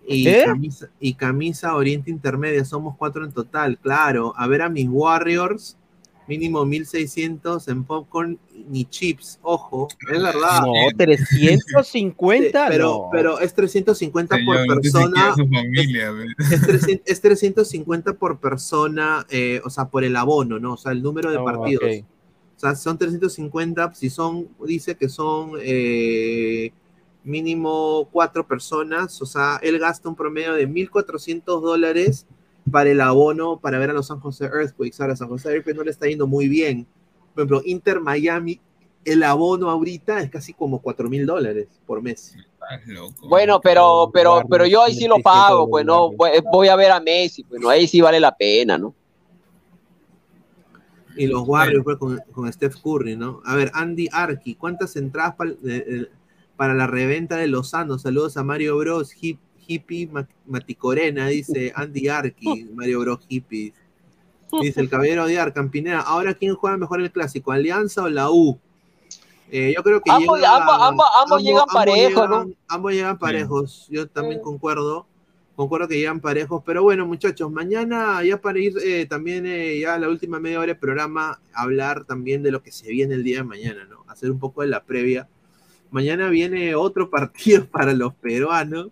y, 0.07 0.43
camisa, 0.43 0.89
y 0.99 1.13
camisa 1.15 1.75
Oriente 1.75 2.09
Intermedia, 2.09 2.63
somos 2.65 2.95
cuatro 2.97 3.25
en 3.25 3.31
total, 3.31 3.77
claro. 3.77 4.33
A 4.37 4.47
ver 4.47 4.61
a 4.61 4.69
mis 4.69 4.87
Warriors, 4.89 5.76
mínimo 6.27 6.65
1600 6.65 7.67
en 7.67 7.83
popcorn 7.83 8.39
ni 8.69 8.85
chips, 8.85 9.39
ojo, 9.41 9.87
es 10.11 10.21
verdad. 10.21 10.61
No, 10.61 10.73
350, 10.97 12.67
pero, 12.67 12.85
no. 12.85 13.09
pero 13.11 13.39
es 13.39 13.53
350 13.53 14.35
Señor, 14.35 14.65
por 14.65 14.81
persona. 14.81 15.35
su 15.35 15.47
familia, 15.47 16.11
ve. 16.11 16.25
Es, 16.37 16.61
300 16.61 17.01
es 17.05 17.21
350 17.21 18.13
por 18.13 18.39
persona, 18.39 19.25
eh, 19.29 19.61
o 19.63 19.69
sea, 19.69 19.85
por 19.85 20.03
el 20.03 20.15
abono, 20.15 20.59
¿no? 20.59 20.73
O 20.73 20.77
sea, 20.77 20.91
el 20.91 21.01
número 21.01 21.31
de 21.31 21.37
Oh, 21.37 21.45
partidos. 21.45 21.83
O 22.55 22.59
sea, 22.59 22.75
son 22.75 22.97
350, 22.97 23.93
si 23.93 24.09
son, 24.09 24.47
dice 24.65 24.95
que 24.95 25.09
son 25.09 25.51
eh, 25.61 26.71
mínimo 27.23 28.09
cuatro 28.11 28.47
personas, 28.47 29.21
o 29.21 29.27
sea, 29.27 29.59
él 29.61 29.77
gasta 29.77 30.09
un 30.09 30.15
promedio 30.15 30.53
de 30.53 30.67
1.400 30.67 31.61
dólares 31.61 32.25
para 32.71 32.89
el 32.89 33.01
abono 33.01 33.59
para 33.59 33.77
ver 33.79 33.89
a 33.89 33.93
los 33.93 34.07
San 34.07 34.19
José 34.19 34.45
Earthquakes. 34.45 34.99
Ahora, 35.01 35.15
San 35.15 35.27
José 35.29 35.49
Earthquakes 35.53 35.77
no 35.77 35.83
le 35.83 35.91
está 35.91 36.07
yendo 36.07 36.27
muy 36.27 36.47
bien. 36.47 36.85
Por 37.33 37.43
ejemplo, 37.43 37.61
Inter 37.65 37.99
Miami, 37.99 38.59
el 39.05 39.23
abono 39.23 39.69
ahorita 39.69 40.19
es 40.21 40.29
casi 40.29 40.53
como 40.53 40.81
4 40.81 41.07
mil 41.09 41.25
dólares 41.25 41.67
por 41.85 42.01
mes. 42.01 42.35
Estás 42.35 42.85
loco. 42.87 43.27
Bueno, 43.29 43.61
pero, 43.61 44.09
pero, 44.13 44.41
pero 44.49 44.65
yo 44.65 44.83
ahí 44.83 44.93
sí 44.93 45.07
lo 45.07 45.19
pago, 45.19 45.69
pues 45.69 45.85
no, 45.85 46.11
voy, 46.11 46.31
voy 46.51 46.67
a 46.67 46.75
ver 46.75 46.91
a 46.91 46.99
Messi, 46.99 47.43
pues 47.43 47.61
no, 47.61 47.69
ahí 47.69 47.87
sí 47.87 48.01
vale 48.01 48.19
la 48.19 48.35
pena, 48.35 48.77
¿no? 48.77 48.93
Y 51.15 51.25
los 51.27 51.47
Warriors 51.47 51.83
pues, 51.83 51.97
con, 51.97 52.19
con 52.31 52.51
Steph 52.53 52.75
Curry, 52.83 53.15
¿no? 53.15 53.41
A 53.45 53.55
ver, 53.55 53.71
Andy 53.73 54.07
Arki, 54.11 54.55
¿cuántas 54.55 54.95
entradas 54.95 55.35
pa- 55.35 55.45
de- 55.45 55.55
de- 55.81 56.09
para 56.55 56.73
la 56.75 56.85
reventa 56.85 57.37
de 57.37 57.47
Lozano? 57.47 57.97
Saludos 57.97 58.37
a 58.37 58.43
Mario 58.43 58.77
Bros. 58.77 59.11
Hip, 59.21 59.39
hippie 59.67 60.07
Ma- 60.07 60.27
Maticorena, 60.45 61.27
dice 61.27 61.71
Andy 61.75 62.07
Arki, 62.07 62.69
Mario 62.73 63.01
Bros. 63.01 63.19
Hippie. 63.27 63.73
Dice 64.61 64.79
el 64.79 64.89
caballero 64.89 65.25
de 65.25 65.37
Arkham, 65.39 65.69
Pineda, 65.69 65.99
¿ahora 65.99 66.33
quién 66.33 66.55
juega 66.55 66.77
mejor 66.77 67.01
el 67.01 67.11
clásico, 67.11 67.51
Alianza 67.51 68.03
o 68.03 68.09
la 68.09 68.31
U? 68.31 68.57
Eh, 69.51 69.73
yo 69.75 69.83
creo 69.83 70.01
que 70.01 70.09
Ambos- 70.11 70.39
llega- 70.39 70.55
ambos- 70.55 70.77
ambos- 70.81 71.05
ambos 71.23 71.43
llegan 71.43 71.65
parejos, 71.73 72.29
¿no? 72.29 72.51
Ambos 72.67 72.91
llegan 72.93 73.17
parejos, 73.19 73.87
yo 73.89 74.07
también 74.07 74.41
concuerdo. 74.41 75.05
Concuerdo 75.55 75.87
que 75.87 75.97
llegan 75.97 76.19
parejos, 76.19 76.61
pero 76.65 76.83
bueno, 76.83 77.05
muchachos, 77.07 77.51
mañana 77.51 78.23
ya 78.23 78.39
para 78.39 78.59
ir 78.59 78.73
eh, 78.83 79.05
también 79.07 79.45
eh, 79.47 79.79
ya 79.79 79.97
la 79.97 80.07
última 80.07 80.39
media 80.39 80.59
hora 80.59 80.67
del 80.67 80.77
programa, 80.77 81.39
hablar 81.51 82.05
también 82.05 82.43
de 82.43 82.51
lo 82.51 82.61
que 82.61 82.71
se 82.71 82.87
viene 82.89 83.15
el 83.15 83.23
día 83.23 83.37
de 83.37 83.43
mañana, 83.43 83.85
¿no? 83.85 84.03
Hacer 84.07 84.29
un 84.29 84.37
poco 84.39 84.61
de 84.61 84.67
la 84.67 84.83
previa. 84.83 85.27
Mañana 85.89 86.29
viene 86.29 86.75
otro 86.75 87.09
partido 87.09 87.65
para 87.71 87.93
los 87.93 88.13
peruanos. 88.15 88.89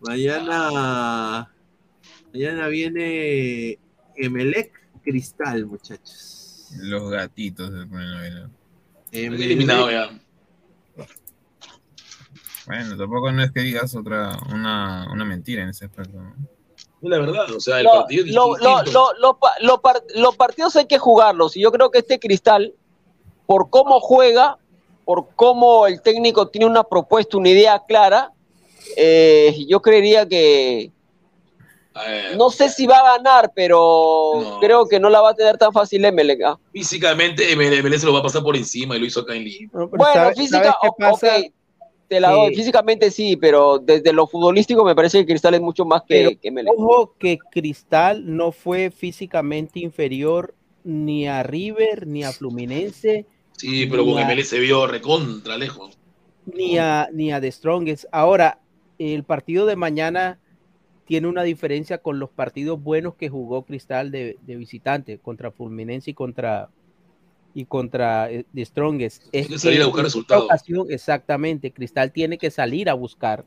Mañana, 0.00 1.52
mañana 2.32 2.68
viene 2.68 3.78
Emelec 4.16 4.72
Cristal, 5.02 5.66
muchachos. 5.66 6.68
Los 6.78 7.10
gatitos 7.10 7.72
de 7.72 7.86
telenovela. 7.86 8.50
Eliminado 9.10 9.90
ya. 9.90 10.10
Bueno, 12.66 12.96
tampoco 12.98 13.32
no 13.32 13.42
es 13.42 13.50
que 13.50 13.60
digas 13.60 13.94
otra, 13.96 14.38
una, 14.52 15.08
una 15.10 15.24
mentira 15.24 15.62
en 15.62 15.70
ese 15.70 15.86
aspecto. 15.86 16.18
¿no? 16.20 16.34
Es 16.76 17.08
la 17.08 17.18
verdad, 17.18 17.50
o 17.54 17.60
sea, 17.60 17.78
el 17.78 17.84
Lo- 17.84 17.92
partido 17.92 18.26
lo- 18.26 18.56
lo- 18.58 18.82
lo- 18.92 19.12
lo 19.18 19.38
pa- 19.38 19.54
lo 19.62 19.80
par- 19.80 20.02
los 20.14 20.36
partidos 20.36 20.76
hay 20.76 20.86
que 20.86 20.98
jugarlos 20.98 21.56
y 21.56 21.60
yo 21.62 21.72
creo 21.72 21.90
que 21.90 21.98
este 22.00 22.18
cristal, 22.18 22.74
por 23.46 23.70
cómo 23.70 24.00
juega, 24.00 24.58
por 25.06 25.28
cómo 25.34 25.86
el 25.86 26.02
técnico 26.02 26.48
tiene 26.48 26.66
una 26.66 26.84
propuesta, 26.84 27.38
una 27.38 27.48
idea 27.48 27.82
clara, 27.88 28.32
eh, 28.96 29.54
yo 29.68 29.80
creería 29.80 30.26
que 30.28 30.90
no 32.36 32.48
sé 32.50 32.68
si 32.68 32.86
va 32.86 32.98
a 32.98 33.16
ganar, 33.16 33.50
pero 33.56 34.58
creo 34.60 34.86
que 34.86 35.00
no 35.00 35.10
la 35.10 35.20
va 35.20 35.30
a 35.30 35.34
tener 35.34 35.58
tan 35.58 35.72
fácil 35.72 36.04
Emelec. 36.04 36.40
¿ah? 36.44 36.58
Físicamente, 36.72 37.52
MLS 37.56 38.04
lo 38.04 38.12
va 38.12 38.20
a 38.20 38.22
pasar 38.22 38.42
por 38.44 38.56
encima 38.56 38.96
y 38.96 39.00
lo 39.00 39.06
hizo 39.06 39.20
acá 39.20 39.34
en 39.34 39.44
Lima. 39.44 39.70
Bueno, 39.72 40.30
física, 40.36 40.76
o- 40.82 40.94
ok, 41.12 41.24
te 42.06 42.20
la 42.20 42.30
doy. 42.30 42.50
Que- 42.50 42.56
Físicamente 42.56 43.10
sí, 43.10 43.36
pero 43.36 43.78
desde 43.80 44.12
lo 44.12 44.28
futbolístico 44.28 44.84
me 44.84 44.94
parece 44.94 45.18
que 45.18 45.26
Cristal 45.26 45.54
es 45.54 45.60
mucho 45.60 45.84
más 45.84 46.02
Pero 46.06 46.30
que, 46.30 46.36
que 46.36 46.48
Emelec. 46.48 46.72
ojo 46.76 47.14
que 47.18 47.36
Cristal 47.50 48.22
no 48.36 48.52
fue 48.52 48.90
físicamente 48.92 49.80
inferior 49.80 50.54
ni 50.84 51.26
a 51.26 51.42
River, 51.42 52.06
ni 52.06 52.22
a 52.22 52.32
Fluminense, 52.32 53.26
Sí, 53.56 53.86
pero 53.86 54.04
con 54.04 54.18
a- 54.18 54.22
MLS 54.24 54.50
se 54.50 54.60
vio 54.60 54.86
recontra 54.86 55.56
lejos. 55.58 55.98
ni 56.46 56.78
a, 56.78 57.08
ni 57.12 57.32
a 57.32 57.40
The 57.40 57.50
Strongest. 57.50 58.04
Ahora, 58.12 58.60
el 58.98 59.24
partido 59.24 59.66
de 59.66 59.76
mañana 59.76 60.38
tiene 61.06 61.26
una 61.26 61.42
diferencia 61.42 61.98
con 61.98 62.18
los 62.18 62.30
partidos 62.30 62.82
buenos 62.82 63.14
que 63.14 63.28
jugó 63.28 63.62
Cristal 63.62 64.10
de, 64.10 64.36
de 64.42 64.56
visitante 64.56 65.18
contra 65.18 65.50
Fluminense 65.50 66.10
y 66.10 66.14
contra 66.14 66.68
y 67.54 67.64
contra 67.64 68.30
eh, 68.30 68.44
The 68.54 68.64
Strongest. 68.64 69.24
Es 69.32 69.48
que 69.48 69.58
salir 69.58 69.82
a 69.82 69.86
buscar 69.86 70.04
resultados. 70.04 70.44
ocasión, 70.44 70.86
exactamente, 70.90 71.72
Cristal 71.72 72.12
tiene 72.12 72.38
que 72.38 72.50
salir 72.50 72.88
a 72.90 72.94
buscar. 72.94 73.44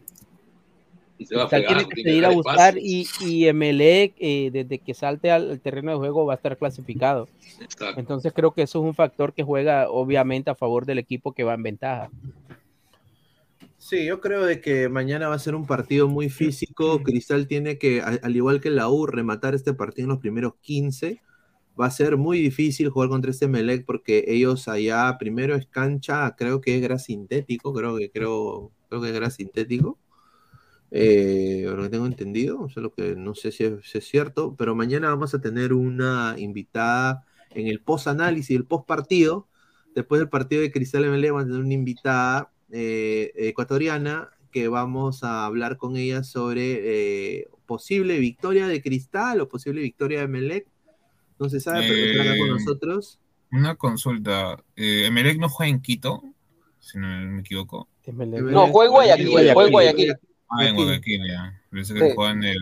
Y 1.18 1.26
se 1.26 1.36
va 1.36 1.44
a 1.44 1.48
Cristal 1.48 1.68
tiene 1.68 1.88
que 1.88 1.96
tiene 1.96 2.04
que 2.04 2.12
salir 2.12 2.26
a 2.26 2.30
buscar 2.30 2.78
y, 2.78 3.08
y 3.22 3.46
Emelec, 3.46 4.16
eh, 4.18 4.50
desde 4.52 4.80
que 4.80 4.94
salte 4.96 5.30
al, 5.30 5.52
al 5.52 5.60
terreno 5.60 5.92
de 5.92 5.98
juego, 5.98 6.26
va 6.26 6.34
a 6.34 6.38
estar 6.38 6.58
clasificado. 6.58 7.30
Exacto. 7.62 8.00
Entonces 8.00 8.34
creo 8.34 8.52
que 8.52 8.64
eso 8.64 8.80
es 8.80 8.86
un 8.86 8.96
factor 8.96 9.34
que 9.34 9.44
juega 9.44 9.90
obviamente 9.90 10.50
a 10.50 10.56
favor 10.56 10.86
del 10.86 10.98
equipo 10.98 11.32
que 11.32 11.44
va 11.44 11.54
en 11.54 11.64
ventaja. 11.64 12.10
Sí, 13.92 14.06
yo 14.06 14.22
creo 14.22 14.46
de 14.46 14.62
que 14.62 14.88
mañana 14.88 15.28
va 15.28 15.36
a 15.36 15.40
ser 15.40 15.54
un 15.54 15.68
partido 15.68 16.08
muy 16.08 16.30
físico. 16.30 17.04
Cristal 17.04 17.46
tiene 17.46 17.78
que, 17.78 18.02
al 18.02 18.34
igual 18.38 18.62
que 18.62 18.70
la 18.70 18.88
U, 18.88 19.06
rematar 19.06 19.54
este 19.54 19.74
partido 19.74 20.06
en 20.06 20.12
los 20.12 20.20
primeros 20.20 20.54
15. 20.62 21.22
Va 21.78 21.88
a 21.88 21.92
ser 21.92 22.16
muy 22.16 22.40
difícil 22.40 22.88
jugar 22.88 23.10
contra 23.10 23.32
este 23.32 23.50
Melec 23.50 23.86
porque 23.86 24.24
ellos 24.28 24.70
allá 24.70 25.18
primero 25.20 25.56
es 25.56 25.68
cancha, 25.68 26.34
creo 26.38 26.62
que 26.62 26.78
es 26.78 26.82
gras 26.82 27.04
sintético, 27.04 27.74
creo 27.74 27.98
que 27.98 28.10
creo, 28.10 28.72
creo 28.88 29.02
que 29.02 29.10
es 29.10 29.14
gras 29.14 29.36
sintético. 29.36 30.00
Eh, 30.92 31.66
lo 31.68 31.84
que 31.84 31.90
tengo 31.90 32.06
entendido, 32.06 32.68
eso 32.68 32.80
es 32.80 32.84
lo 32.84 32.94
que 32.94 33.18
no 33.18 33.36
sé 33.36 33.52
si 33.52 33.66
es, 33.66 33.74
si 33.84 33.98
es 33.98 34.08
cierto, 34.08 34.56
pero 34.58 34.74
mañana 34.74 35.10
vamos 35.10 35.34
a 35.34 35.42
tener 35.42 35.74
una 35.74 36.36
invitada 36.38 37.26
en 37.50 37.68
el 37.68 37.82
post 37.82 38.08
análisis, 38.08 38.56
el 38.56 38.66
post 38.66 38.88
partido. 38.88 39.50
Después 39.96 40.20
del 40.20 40.30
partido 40.30 40.62
de 40.62 40.72
Cristal 40.72 41.04
MLE 41.04 41.32
vamos 41.32 41.44
a 41.44 41.48
tener 41.48 41.62
una 41.62 41.74
invitada 41.74 42.52
eh, 42.72 43.32
ecuatoriana 43.36 44.30
que 44.52 44.68
vamos 44.68 45.24
a 45.24 45.46
hablar 45.46 45.78
con 45.78 45.96
ella 45.98 46.24
sobre 46.24 46.80
eh, 47.40 47.48
posible 47.66 48.20
victoria 48.20 48.68
de 48.68 48.82
Cristal 48.82 49.40
o 49.42 49.48
posible 49.48 49.82
victoria 49.82 50.20
de 50.22 50.28
Melec. 50.28 50.68
No 51.40 51.50
se 51.50 51.60
sabe, 51.60 51.88
pero 51.88 52.12
está 52.12 52.22
acá 52.24 52.38
con 52.38 52.48
Eh, 52.48 52.52
nosotros. 52.52 53.20
Una 53.52 53.76
consulta. 53.76 54.64
Eh, 54.76 55.06
Emelec 55.08 55.38
no 55.40 55.50
juega 55.50 55.70
en 55.70 55.82
Quito, 55.82 56.22
si 56.80 56.98
no 56.98 57.08
me 57.08 57.42
equivoco. 57.42 57.88
No, 58.08 58.68
juega 58.68 58.88
en 58.88 58.92
Guayaquil, 58.92 59.28
juega 59.30 59.52
en 59.66 59.72
Guayaquil. 59.72 60.14
Ah, 60.50 60.68
en 60.68 60.76
Guayaquil, 60.76 61.22
ya. 61.28 61.62
Pensé 61.70 61.94
que 61.94 62.00
Sí. 62.10 62.12
juega 62.16 62.32
en 62.32 62.44
el, 62.44 62.58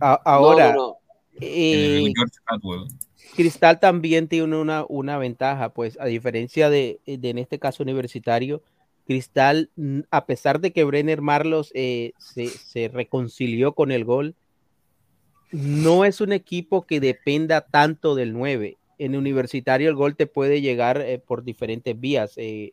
ahora, 0.00 0.72
No, 0.72 0.74
no, 0.74 0.86
no. 0.88 0.96
eh, 1.40 1.98
en 2.00 2.06
el 2.06 2.12
George 2.14 2.36
Atwell. 2.46 2.88
Cristal 3.34 3.80
también 3.80 4.28
tiene 4.28 4.56
una, 4.56 4.84
una 4.88 5.18
ventaja, 5.18 5.72
pues 5.72 5.98
a 6.00 6.04
diferencia 6.06 6.70
de, 6.70 7.00
de 7.06 7.30
en 7.30 7.38
este 7.38 7.58
caso 7.58 7.82
universitario, 7.82 8.62
Cristal, 9.06 9.70
mm, 9.76 10.00
a 10.10 10.26
pesar 10.26 10.60
de 10.60 10.72
que 10.72 10.84
Brenner 10.84 11.20
Marlos 11.20 11.70
eh, 11.74 12.12
se, 12.18 12.48
se 12.48 12.88
reconcilió 12.88 13.74
con 13.74 13.92
el 13.92 14.04
gol, 14.04 14.34
no 15.52 16.04
es 16.04 16.20
un 16.20 16.32
equipo 16.32 16.86
que 16.86 17.00
dependa 17.00 17.60
tanto 17.60 18.14
del 18.14 18.32
9. 18.32 18.76
En 18.98 19.16
universitario 19.16 19.88
el 19.88 19.94
gol 19.96 20.16
te 20.16 20.26
puede 20.26 20.60
llegar 20.60 21.00
eh, 21.00 21.18
por 21.18 21.44
diferentes 21.44 21.98
vías. 21.98 22.32
eh, 22.36 22.72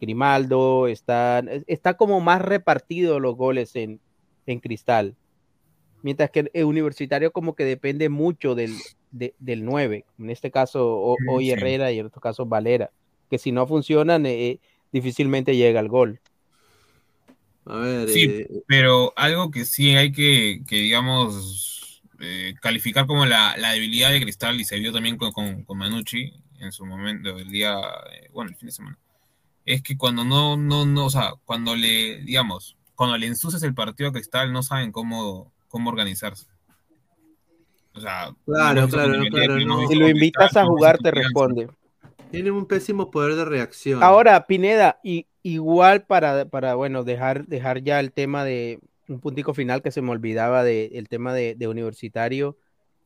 Grimaldo, 0.00 0.88
está, 0.88 1.42
está 1.66 1.94
como 1.94 2.20
más 2.20 2.42
repartido 2.42 3.18
los 3.18 3.34
goles 3.36 3.74
en, 3.76 3.98
en 4.46 4.60
Cristal. 4.60 5.14
Mientras 6.02 6.30
que 6.30 6.50
el 6.52 6.64
universitario 6.64 7.32
como 7.32 7.54
que 7.54 7.64
depende 7.64 8.08
mucho 8.10 8.54
del, 8.54 8.74
de- 9.10 9.34
del 9.38 9.64
9. 9.64 10.04
En 10.18 10.30
este 10.30 10.50
caso, 10.50 10.98
o- 10.98 11.16
Mm, 11.18 11.28
hoy. 11.30 11.50
Herrera 11.50 11.92
y 11.92 11.98
en 11.98 12.06
otros 12.06 12.22
casos 12.22 12.48
Valera. 12.48 12.90
Que 13.30 13.38
si 13.38 13.52
no 13.52 13.66
funcionan, 13.66 14.26
eh, 14.26 14.60
difícilmente 14.92 15.56
llega 15.56 15.80
al 15.80 15.88
gol. 15.88 16.20
A 17.64 17.78
ver, 17.78 18.08
Sí, 18.08 18.22
eh, 18.24 18.62
pero 18.66 19.12
algo 19.16 19.50
que 19.50 19.64
sí 19.64 19.96
hay 19.96 20.12
que, 20.12 20.62
que 20.68 20.76
digamos, 20.76 22.02
eh, 22.20 22.54
calificar 22.60 23.06
como 23.06 23.26
la, 23.26 23.56
la 23.56 23.72
debilidad 23.72 24.10
de 24.10 24.20
Cristal, 24.20 24.60
y 24.60 24.64
se 24.64 24.78
vio 24.78 24.92
también 24.92 25.16
con, 25.16 25.32
con, 25.32 25.64
con 25.64 25.78
Manucci 25.78 26.32
en 26.60 26.72
su 26.72 26.86
momento, 26.86 27.36
el 27.36 27.50
día, 27.50 27.78
eh, 28.12 28.30
bueno, 28.32 28.50
el 28.50 28.56
fin 28.56 28.66
de 28.66 28.72
semana, 28.72 28.98
es 29.64 29.82
que 29.82 29.96
cuando 29.96 30.24
no, 30.24 30.56
no, 30.56 30.86
no, 30.86 31.06
o 31.06 31.10
sea, 31.10 31.32
cuando 31.44 31.74
le, 31.74 32.18
digamos, 32.22 32.76
cuando 32.94 33.18
le 33.18 33.26
ensucias 33.26 33.62
el 33.62 33.74
partido 33.74 34.08
a 34.08 34.12
Cristal, 34.12 34.52
no 34.52 34.62
saben 34.62 34.92
cómo, 34.92 35.52
cómo 35.68 35.90
organizarse. 35.90 36.46
O 37.92 38.00
sea, 38.00 38.30
Claro, 38.44 38.88
claro, 38.88 39.22
claro, 39.30 39.58
no. 39.60 39.88
Si 39.88 39.94
lo 39.94 40.08
invitas 40.08 40.56
a 40.56 40.64
jugar, 40.64 40.98
te 40.98 41.10
responde. 41.10 41.68
Tienen 42.30 42.52
un 42.52 42.66
pésimo 42.66 43.10
poder 43.10 43.34
de 43.34 43.44
reacción. 43.44 44.02
Ahora, 44.02 44.46
Pineda, 44.46 44.98
y, 45.02 45.26
igual 45.42 46.04
para, 46.04 46.44
para 46.46 46.74
bueno, 46.74 47.04
dejar, 47.04 47.46
dejar 47.46 47.82
ya 47.82 48.00
el 48.00 48.12
tema 48.12 48.44
de 48.44 48.80
un 49.08 49.20
puntico 49.20 49.54
final 49.54 49.82
que 49.82 49.92
se 49.92 50.02
me 50.02 50.10
olvidaba 50.10 50.64
de, 50.64 50.86
el 50.94 51.08
tema 51.08 51.32
de, 51.32 51.54
de 51.54 51.68
universitario, 51.68 52.56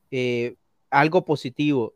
eh, 0.09 0.55
algo 0.89 1.23
positivo. 1.25 1.93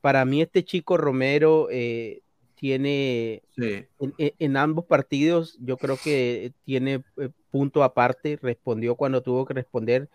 Para 0.00 0.24
mí 0.24 0.42
este 0.42 0.64
chico 0.64 0.96
Romero 0.96 1.68
eh, 1.70 2.20
tiene 2.56 3.42
Sí. 3.56 3.84
en, 4.00 4.14
en- 4.18 4.32
en 4.38 4.56
ambos 4.56 4.84
partidos, 4.84 5.56
yo 5.60 5.76
creo 5.76 5.96
que 6.02 6.52
tiene 6.64 7.02
eh, 7.16 7.28
punto 7.50 7.82
aparte, 7.84 8.38
respondió 8.42 8.94
cuando 8.96 9.22
tuvo 9.22 9.44
que 9.46 9.54
responder. 9.54 10.08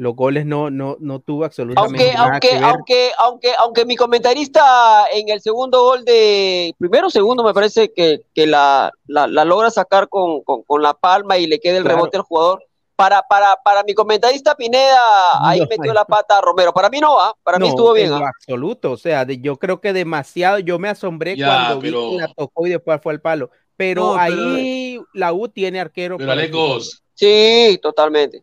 Los 0.00 0.16
goles 0.16 0.46
no, 0.46 0.70
no, 0.70 0.96
no 0.98 1.18
tuvo 1.18 1.44
absolutamente 1.44 2.04
Aunque, 2.04 2.14
nada 2.14 2.30
aunque, 2.32 2.48
que 2.48 2.54
ver. 2.54 2.64
aunque, 2.64 3.10
aunque, 3.18 3.52
aunque 3.58 3.84
mi 3.84 3.96
comentarista 3.96 5.04
en 5.12 5.28
el 5.28 5.42
segundo 5.42 5.82
gol 5.82 6.06
de 6.06 6.74
primero 6.78 7.10
segundo 7.10 7.44
me 7.44 7.52
parece 7.52 7.92
que, 7.92 8.22
que 8.34 8.46
la, 8.46 8.90
la, 9.06 9.26
la 9.26 9.44
logra 9.44 9.70
sacar 9.70 10.08
con, 10.08 10.40
con, 10.42 10.62
con 10.62 10.80
la 10.82 10.94
palma 10.94 11.36
y 11.36 11.46
le 11.46 11.60
queda 11.60 11.76
el 11.76 11.82
Claro. 11.82 11.96
rebote 11.98 12.16
al 12.16 12.22
jugador. 12.22 12.64
Para, 12.96 13.20
para, 13.28 13.56
para 13.62 13.82
mi 13.82 13.92
comentarista 13.92 14.54
Pineda, 14.54 14.98
ahí 15.42 15.60
metió 15.68 15.92
la 15.92 16.06
pata 16.06 16.38
a 16.38 16.40
Romero. 16.40 16.72
Para 16.72 16.88
mí 16.88 16.98
no 16.98 17.16
va, 17.16 17.34
para 17.42 17.58
mí 17.58 17.68
estuvo 17.68 17.92
bien. 17.92 18.08
en 18.12 18.22
¿ah? 18.22 18.30
absoluto, 18.34 18.92
o 18.92 18.96
sea, 18.96 19.26
de- 19.26 19.38
yo 19.40 19.56
creo 19.58 19.80
que 19.82 19.92
demasiado, 19.92 20.58
yo 20.60 20.78
me 20.78 20.88
asombré 20.88 21.36
Ya, 21.36 21.46
cuando 21.46 21.80
vi 21.80 21.90
que 21.92 22.16
la 22.22 22.28
tocó 22.34 22.66
y 22.66 22.70
después 22.70 22.98
fue 23.02 23.12
al 23.12 23.20
palo, 23.20 23.50
pero 23.76 24.02
No, 24.02 24.10
pero- 24.12 24.20
ahí 24.22 24.98
la 25.12 25.32
U 25.34 25.46
tiene 25.48 25.78
arquero. 25.80 26.16
Pero 26.16 26.32
Alecos, 26.32 27.02
Sí, 27.14 27.78
totalmente. 27.82 28.42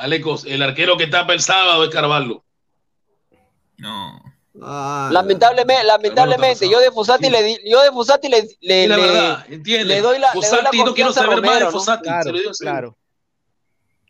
Alecos, 0.00 0.44
el 0.46 0.62
arquero 0.62 0.96
que 0.96 1.06
tapa 1.06 1.32
el 1.34 1.40
sábado 1.40 1.84
es 1.84 1.90
Carvalho. 1.90 2.44
No. 3.76 4.20
Ah, 4.62 5.08
Lamentablemente, 5.12 5.84
lamentablemente, 5.84 6.68
yo 6.68 6.80
de 6.80 6.90
Fosati 6.90 7.30
le 7.30 7.42
di, 7.42 7.58
yo 7.70 7.80
de 7.82 7.90
Fosati 7.92 8.28
le, 8.28 8.48
le, 8.60 8.88
la 8.88 8.96
le- 8.96 9.02
verdad, 9.02 9.46
entiende. 9.48 9.94
le 9.94 10.00
doy 10.00 10.18
la, 10.18 10.28
le 10.34 10.40
doy 10.40 10.42
la 10.42 10.48
Fossati, 10.56 10.78
no 10.84 10.94
quiero 10.94 11.12
saber 11.12 11.40
más 11.40 11.60
de. 11.60 11.66
Fossati, 11.66 12.02
Claro, 12.02 12.22
se 12.24 12.32
lo 12.32 12.38
digo 12.38 12.50
en 12.50 12.54
serio. 12.54 12.72
claro, 12.72 12.96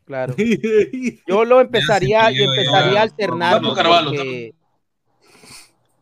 claro. 0.05 0.35
Yo 1.27 1.45
lo 1.45 1.61
empezaría, 1.61 2.31
yo 2.31 2.43
empezaría 2.45 2.99
a 2.99 3.03
alternar 3.03 3.53
Vamos, 3.61 3.75
Carvalho, 3.75 4.09
porque, 4.09 4.53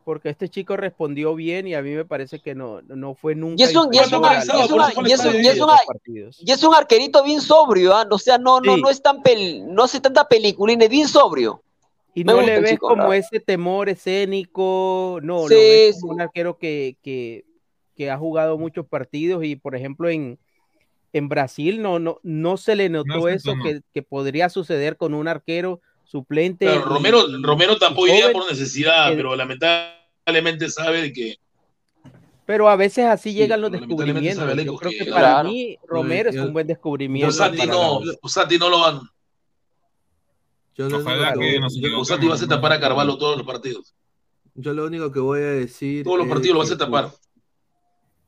porque 0.10 0.30
este 0.30 0.50
chico 0.50 0.76
respondió 0.76 1.36
bien 1.36 1.68
y 1.68 1.76
a 1.76 1.84
mí 1.84 1.92
me 1.92 2.04
parece 2.04 2.40
que 2.40 2.56
no, 2.56 2.82
no 2.82 3.14
fue 3.14 3.36
nunca. 3.36 3.62
Y 3.62 3.64
es 3.68 3.76
un, 3.76 3.94
y 3.94 3.98
es 4.00 4.06
inferior 4.12 4.20
una, 4.22 4.30
al- 4.30 4.38
y 4.38 4.62
es 4.64 4.68
por 4.68 4.74
una, 4.76 4.86
eso 4.88 4.94
fue 4.96 5.04
al 5.04 5.10
y 5.10 5.14
es 5.14 5.20
un- 5.20 5.26
estadio 5.28 5.42
y 5.44 5.48
es 5.48 5.56
de 5.56 5.62
una- 5.64 5.74
otros 5.74 5.86
partidos. 5.88 6.38
y 6.44 6.52
es 6.52 6.64
un 6.64 6.74
arquerito 6.74 7.24
bien 7.24 7.42
sobrio, 7.42 7.94
¿ah? 7.96 8.08
O 8.10 8.18
sea, 8.18 8.40
no, 8.40 8.60
no, 8.60 8.74
Sí. 8.76 8.82
no 8.82 8.90
es 8.90 9.04
tan 9.04 9.22
pel, 9.22 9.72
no 9.72 9.84
hace 9.84 10.00
tanta 10.02 10.28
peliculina, 10.28 10.86
es 10.86 10.90
bien 10.90 11.08
sobrio. 11.08 11.62
Y 12.16 12.24
Me 12.24 12.34
no 12.34 12.42
le 12.42 12.60
ves 12.60 12.72
chico, 12.72 12.88
como 12.88 13.04
¿verdad? 13.10 13.18
ese 13.18 13.40
temor 13.40 13.88
escénico, 13.88 15.20
no, 15.22 15.48
Sí, 15.48 15.54
lo 15.54 15.60
ves 15.60 16.02
como 16.02 16.14
sí. 16.14 16.16
un 16.16 16.22
arquero 16.22 16.58
que, 16.58 16.98
que, 17.04 17.46
que 17.96 18.10
ha 18.10 18.18
jugado 18.18 18.58
muchos 18.58 18.88
partidos 18.88 19.44
y 19.46 19.58
por 19.58 19.76
ejemplo 19.76 20.10
en, 20.10 20.40
en 21.14 21.30
Brasil 21.30 21.84
no, 21.84 22.00
no, 22.00 22.18
no 22.24 22.58
se 22.58 22.76
le 22.76 22.90
notó 22.90 23.28
eso 23.30 23.54
que, 23.62 23.82
que 23.94 24.02
podría 24.02 24.50
suceder 24.50 24.98
con 24.98 25.14
un 25.14 25.28
arquero 25.28 25.82
suplente. 26.04 26.66
Claro, 26.66 26.82
y- 26.82 26.84
Romero, 26.90 27.20
Romero 27.44 27.76
día 27.76 27.90
joven. 27.94 28.32
por 28.34 28.50
necesidad, 28.50 29.14
Eh, 29.14 29.16
pero 29.16 29.36
lamentablemente 29.36 29.99
lamentablemente 30.32 30.70
sabe 30.70 31.02
de 31.02 31.14
que 31.14 31.36
Pero 32.46 32.68
a 32.68 32.76
veces 32.76 33.06
así 33.06 33.34
llegan 33.34 33.62
los 33.62 33.72
descubrimientos. 33.72 34.44
Yo 34.66 34.76
creo 34.78 34.92
que- 34.92 34.98
que 34.98 35.06
para 35.12 35.20
Claro. 35.34 35.50
mí 35.50 35.78
Romero 35.88 36.30
es 36.32 36.36
un 36.38 36.52
buen 36.54 36.66
descubrimiento. 36.66 37.28
Posati 37.28 37.58
para 37.58 37.72
no, 37.72 38.02
Posati 38.22 38.58
no 38.58 38.70
lo 38.70 38.80
van. 38.80 39.02
Yo 40.76 40.90
lo 40.90 40.98
Ojalá 41.00 41.34
que. 41.34 41.60
Posati 41.96 42.26
va 42.26 42.32
a 42.32 42.36
hacer 42.36 42.48
tapar 42.48 42.72
a 42.74 42.80
Carvalho 42.80 43.18
todos 43.18 43.38
los 43.38 43.46
partidos. 43.46 43.94
Yo 44.56 44.74
lo 44.74 44.86
único 44.86 45.12
que 45.12 45.20
voy 45.20 45.40
a 45.42 45.52
decir. 45.52 46.04
Todos 46.04 46.18
los 46.20 46.28
partidos 46.28 46.56
lo 46.58 46.68
va 46.68 46.74
a 46.74 46.78
tapar. 46.78 47.12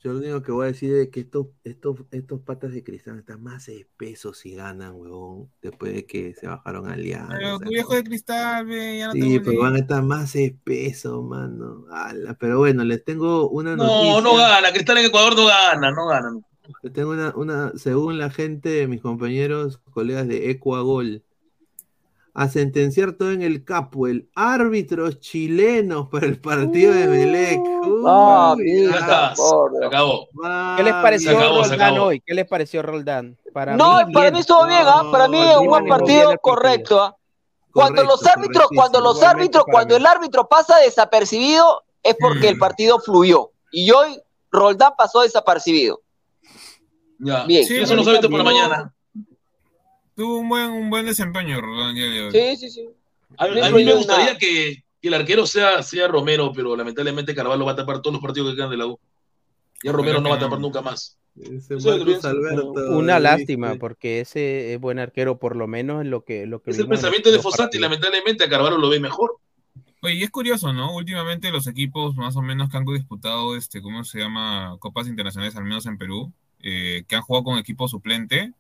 Yo 0.04 0.14
lo 0.14 0.20
único 0.20 0.42
que 0.42 0.52
voy 0.52 0.64
a 0.66 0.68
decir 0.72 0.94
es 0.96 1.10
que 1.10 1.20
estos, 1.20 1.48
estos, 1.64 1.98
estos 2.10 2.42
patas 2.42 2.72
de 2.74 2.84
cristal 2.84 3.20
están 3.20 3.44
más 3.44 3.68
espesos 3.70 4.40
si 4.40 4.56
ganan, 4.56 4.96
huevón. 4.96 5.52
Después 5.62 5.94
de 5.94 6.06
que 6.08 6.34
se 6.34 6.48
bajaron 6.48 6.90
alianza. 6.90 7.36
Pero 7.38 7.60
tu 7.60 7.70
viejo 7.70 7.94
de 7.94 8.04
cristal, 8.04 8.66
ve, 8.66 8.98
ya 8.98 9.08
no 9.08 9.14
te 9.14 9.22
Sí, 9.22 9.40
pero 9.40 9.60
van 9.62 9.76
a 9.76 9.80
estar 9.80 10.02
más 10.04 10.36
espesos, 10.36 11.24
mano. 11.24 11.86
Ala, 11.92 12.36
Pero 12.40 12.58
bueno, 12.58 12.84
les 12.84 13.04
tengo 13.04 13.48
una 13.50 13.76
No, 13.76 13.84
noticia. 13.84 14.22
no 14.22 14.36
gana. 14.38 14.72
Cristal 14.74 14.98
en 14.98 15.06
Ecuador 15.06 15.36
no 15.36 15.46
gana, 15.46 15.92
no 15.92 16.08
gana. 16.08 16.40
Les 16.82 16.94
tengo 16.94 17.12
una, 17.12 17.34
una, 17.36 17.72
según 17.76 18.18
la 18.18 18.30
gente, 18.32 18.88
mis 18.88 19.02
compañeros, 19.02 19.80
colegas 19.92 20.28
de 20.28 20.50
Ecuagol, 20.50 21.24
a 22.34 22.48
sentenciar 22.48 23.14
todo 23.14 23.32
en 23.32 23.42
el 23.42 23.64
Capuel. 23.66 24.30
Árbitros 24.36 25.20
chilenos 25.20 26.08
para 26.10 26.26
el 26.26 26.40
partido 26.40 26.94
de 26.94 27.08
Melec. 27.08 27.60
Ah, 28.06 28.56
ya. 28.58 28.64
mira, 28.64 29.36
se 29.36 29.86
acabó. 29.86 30.28
¿Qué 30.78 30.84
les 30.84 30.94
pareció 30.94 31.38
acabó, 31.38 31.64
Roldán 31.64 31.98
hoy? 32.00 32.22
¿Qué 32.26 32.34
les 32.34 32.48
pareció 32.48 32.82
Roldán? 32.82 33.38
Para 33.54 33.76
no, 33.76 34.06
mí, 34.06 34.14
para 34.14 34.26
bien. 34.26 34.34
mí 34.36 34.40
estuvo 34.40 34.66
bien, 34.66 34.84
¿ah? 34.86 35.04
Para 35.12 35.28
mí 35.28 35.38
No, 35.38 35.52
es 35.52 35.58
un 35.58 35.68
buen 35.68 35.88
partido 35.88 36.32
el 36.32 36.40
correcto, 36.40 37.02
¿ah? 37.02 37.16
Cuando 37.74 38.04
los 38.04 38.26
árbitros, 38.26 38.68
cuando 38.76 39.00
los 39.00 39.24
árbitros, 39.24 39.64
cuando 39.66 39.96
el 39.96 40.06
árbitro 40.06 40.48
pasa 40.48 40.78
desapercibido, 40.80 41.84
es 42.04 42.16
porque 42.20 42.50
el 42.50 42.58
partido 42.58 43.00
fluyó. 43.00 43.52
Y 43.72 43.92
hoy 43.92 44.22
Roldán 44.52 44.94
pasó 44.98 45.22
desapercibido. 45.22 46.02
Ya. 47.20 47.46
Bien. 47.46 47.66
Sí, 47.66 47.78
eso 47.78 47.96
tú 47.96 48.30
por 48.30 48.40
la 48.40 48.44
mañana. 48.44 48.94
Tuvo 50.16 50.40
un 50.40 50.50
buen, 50.50 50.70
un 50.70 50.90
buen 50.90 51.06
desempeño, 51.06 51.60
día 51.94 52.06
de 52.06 52.24
hoy. 52.24 52.32
Sí, 52.32 52.58
sí, 52.58 52.70
sí. 52.70 52.90
A, 53.38 53.48
mí 53.48 53.84
me 53.84 53.94
gustaría 53.94 54.38
que, 54.38 54.84
que 55.02 55.08
el 55.08 55.14
arquero 55.14 55.46
sea, 55.46 55.82
sea 55.84 56.08
Romero, 56.08 56.52
pero 56.54 56.76
lamentablemente 56.76 57.34
Carvalho 57.34 57.66
va 57.66 57.72
a 57.72 57.76
tapar 57.78 58.02
todos 58.02 58.14
los 58.16 58.22
partidos 58.22 58.52
que 58.52 58.58
quedan 58.58 58.72
de 58.72 58.78
la 58.78 58.88
U. 58.88 59.00
Ya 59.84 59.92
Romero 59.92 60.22
no 60.22 60.30
va 60.30 60.36
a 60.36 60.40
tapar 60.40 60.60
nunca 60.60 60.82
más. 60.82 61.18
Alberto, 61.40 62.72
Una 62.74 63.16
¿viste? 63.16 63.20
lástima, 63.20 63.76
porque 63.76 64.20
ese 64.20 64.74
es 64.74 64.80
buen 64.80 65.00
arquero, 65.00 65.40
por 65.40 65.56
lo 65.56 65.66
menos 65.68 66.02
en 66.02 66.12
lo 66.12 66.24
que, 66.24 66.46
lo 66.46 66.62
que 66.62 66.72
Es 66.72 66.80
el 66.80 66.88
pensamiento 66.88 67.32
de 67.32 67.40
Fossati, 67.40 67.64
partidos. 67.64 67.82
lamentablemente 67.82 68.44
a 68.44 68.50
Carvalho 68.50 68.78
lo 68.78 68.90
ve 68.90 69.00
mejor. 69.00 69.38
Oye, 70.02 70.16
y 70.16 70.24
es 70.24 70.30
curioso, 70.30 70.74
¿no? 70.74 70.96
Últimamente 70.96 71.52
los 71.52 71.68
equipos 71.68 72.16
más 72.16 72.36
o 72.36 72.42
menos 72.42 72.70
que 72.70 72.78
han 72.78 72.86
disputado, 72.86 73.56
este, 73.56 73.82
¿cómo 73.82 74.04
se 74.04 74.20
llama? 74.20 74.76
Copas 74.80 75.08
internacionales, 75.08 75.56
al 75.56 75.64
menos 75.64 75.86
en 75.86 75.98
Perú, 75.98 76.34
eh, 76.60 77.04
que 77.08 77.16
han 77.16 77.22
jugado 77.22 77.46
con 77.46 77.58
equipo 77.60 77.88
suplente, 77.88 78.52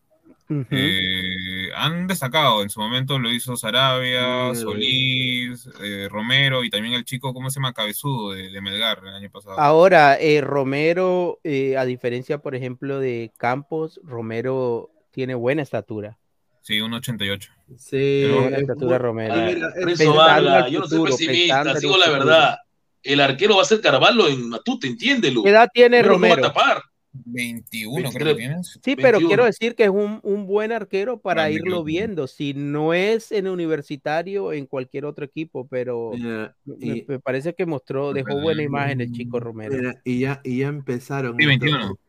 Eh, 0.69 1.69
han 1.75 2.07
destacado. 2.07 2.61
En 2.61 2.69
su 2.69 2.79
momento 2.79 3.17
lo 3.19 3.31
hizo 3.31 3.55
Sarabia, 3.55 4.53
Solís, 4.53 5.69
eh, 5.81 6.07
Romero 6.09 6.63
y 6.63 6.69
también 6.69 6.93
el 6.93 7.05
chico, 7.05 7.33
¿cómo 7.33 7.49
se 7.49 7.59
llama? 7.59 7.73
Cabezudo 7.73 8.31
de, 8.31 8.49
de 8.49 8.61
Melgar 8.61 8.99
el 9.03 9.15
año 9.15 9.29
pasado. 9.31 9.59
Ahora, 9.59 10.17
eh, 10.19 10.41
Romero, 10.41 11.39
eh, 11.43 11.77
a 11.77 11.85
diferencia, 11.85 12.39
por 12.39 12.55
ejemplo, 12.55 12.99
de 12.99 13.31
Campos, 13.37 13.99
Romero 14.03 14.91
tiene 15.11 15.35
buena 15.35 15.61
estatura. 15.61 16.17
Sí, 16.61 16.79
un 16.81 16.93
88. 16.93 17.51
Sí, 17.77 17.97
Tiene 17.97 18.33
buena 18.33 18.57
es 18.57 18.61
estatura 18.63 18.97
Romero. 18.97 19.35
Renzo 19.75 20.13
Vargas, 20.13 20.65
al 20.65 20.71
yo 20.71 20.79
no 20.81 20.87
soy 20.87 21.05
pesimista, 21.05 21.61
un 21.61 21.99
la 21.99 22.09
verdad. 22.09 22.57
El 23.03 23.19
arquero 23.19 23.55
va 23.55 23.63
a 23.63 23.65
ser 23.65 23.81
Carvalho 23.81 24.27
en 24.27 24.47
Matute, 24.49 24.87
entiéndelo. 24.87 25.41
¿Qué 25.41 25.49
edad 25.49 25.69
tiene 25.73 26.03
Romero 26.03 26.35
no 26.35 26.41
va 26.41 26.47
a 26.49 26.53
tapar. 26.53 26.83
21 27.13 28.09
creo 28.11 28.25
23. 28.25 28.33
que 28.35 28.35
tienes. 28.39 28.79
Sí, 28.83 28.95
pero 28.95 29.17
21. 29.19 29.27
quiero 29.27 29.45
decir 29.45 29.75
que 29.75 29.83
es 29.83 29.89
un, 29.89 30.19
un 30.23 30.47
buen 30.47 30.71
arquero 30.71 31.19
para 31.19 31.43
Ah, 31.43 31.47
me 31.47 31.53
irlo 31.53 31.65
equivoco. 31.67 31.83
viendo. 31.83 32.27
Si 32.27 32.53
no 32.53 32.93
es 32.93 33.31
en 33.31 33.47
universitario, 33.47 34.53
en 34.53 34.65
cualquier 34.65 35.05
otro 35.05 35.25
equipo, 35.25 35.67
pero 35.67 36.11
mira, 36.13 36.55
me, 36.65 36.75
y, 36.97 37.05
me 37.07 37.19
parece 37.19 37.53
que 37.53 37.65
mostró, 37.65 38.13
dejó 38.13 38.39
buena 38.39 38.63
imagen 38.63 39.01
el 39.01 39.11
chico 39.11 39.39
Romero. 39.39 39.73
mira, 39.75 40.01
y 40.05 40.19
ya, 40.19 40.39
y 40.43 40.59
ya 40.59 40.67
empezaron. 40.67 41.35
Sí, 41.38 41.43
estos- 41.43 41.59
21. 41.59 41.99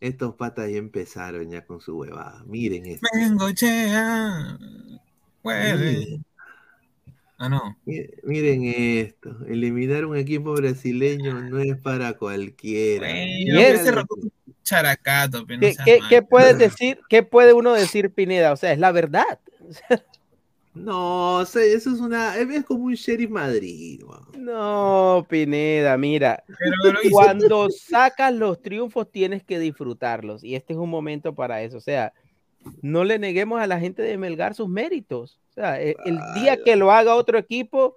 Estos 0.00 0.34
patas 0.36 0.70
ya 0.70 0.76
empezaron 0.78 1.50
ya 1.50 1.66
con 1.66 1.80
su 1.80 1.96
huevada. 1.98 2.44
Miren 2.46 2.86
esto. 2.86 3.06
Vengo, 3.12 3.50
chea. 3.52 4.56
Miren, 5.44 6.24
Ah, 7.40 7.48
no. 7.48 7.76
mi- 7.84 8.06
miren 8.24 8.64
esto. 8.64 9.36
Eliminar 9.46 10.04
un 10.06 10.16
equipo 10.16 10.52
brasileño 10.54 11.40
no 11.42 11.58
es 11.60 11.76
para 11.78 12.14
cualquiera. 12.14 13.06
Bueno, 13.08 13.58
Bien. 13.58 13.74
ese 13.76 13.90
rato 13.92 14.16
characato, 14.68 15.44
pero 15.46 15.60
no 15.60 15.66
¿Qué, 15.66 15.76
qué- 15.84 16.00
qué 16.08 16.22
puedes 16.22 16.58
decir? 16.58 17.00
¿Qué 17.08 17.22
puede 17.22 17.52
uno 17.52 17.72
decir, 17.72 18.10
Pineda? 18.10 18.52
O 18.52 18.56
sea, 18.56 18.72
es 18.72 18.78
la 18.78 18.92
verdad. 18.92 19.38
No, 20.74 21.42
eso 21.42 21.58
es 21.60 21.86
una. 21.86 22.36
Es 22.36 22.64
como 22.64 22.84
un 22.84 22.94
sheriff 22.94 23.30
Madrid. 23.30 24.00
No, 24.36 25.26
Pineda, 25.28 25.96
mira, 25.98 26.44
cuando 27.10 27.68
sacas 27.70 28.32
los 28.32 28.62
triunfos 28.62 29.10
tienes 29.10 29.42
que 29.42 29.58
disfrutarlos 29.58 30.44
y 30.44 30.54
este 30.54 30.74
es 30.74 30.78
un 30.78 30.88
momento 30.88 31.34
para 31.34 31.62
eso. 31.62 31.78
O 31.78 31.80
sea, 31.80 32.12
no 32.80 33.02
le 33.02 33.18
neguemos 33.18 33.60
a 33.60 33.66
la 33.66 33.80
gente 33.80 34.02
de 34.02 34.18
Melgar 34.18 34.54
sus 34.54 34.68
méritos. 34.68 35.40
O 35.50 35.52
sea, 35.54 35.82
e- 35.82 35.96
el 36.04 36.18
día 36.34 36.62
que 36.62 36.76
lo 36.76 36.92
haga 36.92 37.16
otro 37.16 37.38
equipo 37.38 37.96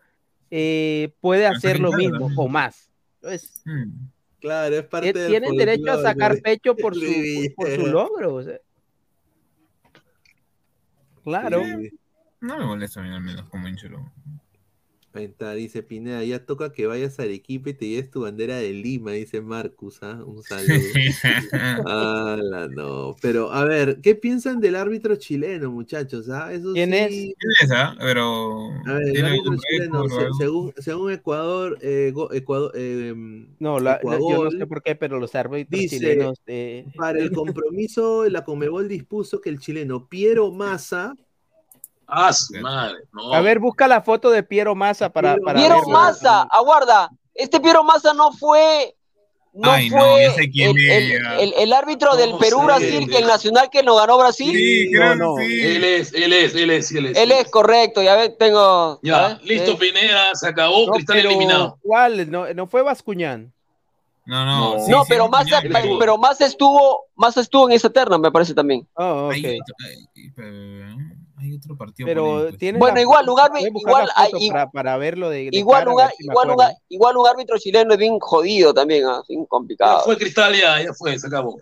eh, 0.49 1.14
puede 1.19 1.45
hacer 1.45 1.80
lo 1.80 1.91
mismo 1.91 2.31
o 2.35 2.48
más. 2.48 2.89
Entonces, 3.22 3.61
Mm. 3.65 4.07
Claro, 4.41 4.76
es 4.76 4.85
parte 4.85 5.13
del 5.13 5.27
tienen 5.30 5.55
derecho 5.55 5.91
a 5.91 6.01
sacar 6.01 6.41
pecho 6.41 6.76
por 6.76 6.95
su, 6.95 7.53
por 7.55 7.69
su 7.69 7.88
logro. 7.88 8.34
o 8.34 8.43
sea. 8.43 8.59
Claro. 11.23 11.63
Sí. 11.63 11.91
No 12.41 12.57
me 12.57 12.65
molesta 12.65 12.99
a 12.99 13.03
mí 13.03 13.13
al 13.13 13.22
menos 13.22 13.47
como 13.49 13.68
hinchero. 13.68 14.11
Ahí 15.14 15.26
está, 15.26 15.54
dice 15.54 15.84
Pineda, 15.84 16.24
ya 16.24 16.46
toca 16.46 16.72
que 16.72 16.88
vayas 16.88 17.20
a 17.20 17.24
Arequipa 17.24 17.70
y 17.70 17.74
te 17.74 17.86
lleves 17.88 18.10
tu 18.10 18.22
bandera 18.22 18.56
de 18.56 18.72
Lima, 18.72 19.12
dice 19.12 19.42
Marcus, 19.42 20.00
¿ah? 20.04 20.24
Un 20.26 20.42
saludo. 20.42 20.72
Ala, 21.86 22.68
no. 22.70 23.16
Pero, 23.22 23.52
a 23.52 23.66
ver, 23.66 24.00
¿qué 24.02 24.16
piensan 24.16 24.62
del 24.62 24.76
árbitro 24.78 25.16
chileno, 25.18 25.70
muchachos? 25.72 26.30
ah? 26.30 26.54
Eso 26.54 26.74
¿Quién 26.74 26.92
sí- 26.92 26.96
es? 26.96 27.10
¿Quién 27.10 27.52
es, 27.64 27.72
ah? 27.72 27.96
Pero. 28.00 28.70
A 28.86 28.94
ver, 28.94 29.08
el 29.08 29.14
¿tiene 29.14 29.28
árbitro 29.30 29.56
chileno, 29.70 30.08
se- 30.10 30.28
según, 30.38 30.74
según 30.78 31.12
Ecuador, 31.12 31.78
eh, 31.82 32.12
go- 32.14 32.32
Ecuador, 32.32 32.72
eh, 32.76 33.14
No, 33.60 33.80
la- 33.80 34.00
la- 34.04 34.18
yo 34.20 34.46
no 34.46 34.52
sé 34.52 34.66
por 34.66 34.82
qué, 34.82 34.96
pero 34.96 35.20
los 35.20 35.36
árbitros 35.36 35.80
dice, 35.80 36.00
chilenos. 36.00 36.40
eh, 36.48 36.86
para 36.96 37.20
el 37.20 37.32
compromiso, 37.56 38.30
la 38.30 38.46
Comebol 38.46 38.88
dispuso 38.88 39.42
que 39.42 39.50
el 39.50 39.60
chileno 39.60 40.08
Piero 40.08 40.52
Massa 40.52 41.16
Ah, 42.14 42.34
su 42.34 42.54
madre. 42.60 43.00
No. 43.14 43.34
A 43.34 43.40
ver, 43.42 43.60
busca 43.60 43.88
la 43.88 44.02
foto 44.02 44.30
de 44.30 44.44
Piero 44.44 44.76
Massa 44.76 45.10
para. 45.10 45.34
Piero- 45.36 45.46
para 45.46 45.60
Piero 45.60 45.76
verlo. 45.78 45.90
Massa, 45.94 46.42
aguarda. 46.44 47.10
Este 47.34 47.60
Piero 47.60 47.84
Massa 47.84 48.14
no 48.14 48.32
fue. 48.34 48.96
No 49.54 49.70
Ay, 49.72 49.90
no, 49.90 49.98
fue 50.00 50.24
ya 50.24 50.32
sé 50.32 50.50
quién 50.50 50.78
el, 50.78 50.90
el- 50.90 51.26
el- 51.40 51.54
el 51.58 51.74
árbitro 51.74 52.16
del 52.16 52.32
No 52.32 52.38
sé, 52.40 52.46
Perú-Brasil, 52.46 53.10
que 53.10 53.18
el 53.18 53.28
nacional 53.28 53.70
que 53.70 53.84
nos 53.84 54.00
ganó 54.00 54.18
Brasil. 54.18 54.52
Sí, 54.56 54.90
No, 54.92 54.98
creo 55.00 55.16
no. 55.16 55.36
que 55.36 55.46
sí. 55.46 55.62
Él 55.62 55.84
es, 55.84 56.14
él 56.14 56.34
es, 56.34 56.56
él 56.56 56.70
es, 56.70 56.92
él 56.94 57.06
es. 57.08 57.18
Él 57.18 57.32
es 57.34 57.50
correcto, 57.52 58.02
ya 58.02 58.16
ves, 58.16 58.38
tengo. 58.38 59.00
Ya, 59.04 59.14
¿sabes? 59.30 59.44
listo, 59.44 59.72
Eh, 59.72 59.78
Pineda, 59.78 60.36
se 60.36 60.48
acabó, 60.48 60.86
No, 60.86 60.94
Cristal 60.94 61.16
pero, 61.18 61.30
eliminado. 61.32 61.78
¿Cuál? 61.82 62.32
No, 62.32 62.54
no 62.54 62.68
fue 62.68 62.82
Bascuñán. 62.82 63.52
No, 64.26 64.46
no. 64.46 64.76
No. 64.78 64.86
sí, 64.86 64.92
no, 64.92 65.02
sí, 65.04 65.08
pero 65.10 65.30
ya, 65.46 65.62
pero, 65.62 66.00
pero 66.00 66.18
Massa 66.18 66.46
estuvo, 66.46 67.08
Massa 67.16 67.42
estuvo 67.42 67.68
en 67.70 67.76
esa 67.76 67.90
terna, 67.90 68.18
me 68.18 68.32
parece 68.32 68.54
también. 68.54 68.88
Oh, 68.94 69.26
ok. 69.28 69.34
Hay 69.34 69.60
otro, 69.60 69.76
hay- 71.41 71.53
otro 71.55 71.76
partido. 71.76 72.07
Pero 72.07 72.23
polémico. 72.23 72.57
tiene. 72.57 72.80
Bueno, 72.80 72.99
igual, 73.01 73.26
lugar- 73.26 73.51
igual 73.57 74.09
hay- 74.15 74.49
para, 74.49 74.69
para 74.72 74.97
verlo 74.97 75.30
de. 75.30 75.49
de 75.51 75.57
Igual, 75.57 75.80
cara, 75.81 75.91
lugar, 75.91 76.07
ver 76.09 76.15
si 76.18 76.23
igual, 76.26 76.47
lugar, 76.47 76.72
igual 76.89 77.18
un 77.18 77.27
árbitro 77.27 77.57
chileno 77.57 77.93
es 77.93 77.99
bien 77.99 78.19
jodido 78.19 78.73
también, 78.73 79.03
bien 79.27 79.41
Ya 79.41 79.47
complicado. 79.47 80.01
fue 80.05 80.18
Cristal, 80.18 80.53
ya, 80.55 80.81
ya 80.81 80.93
fue, 80.93 81.18
se 81.19 81.27
acabó. 81.27 81.57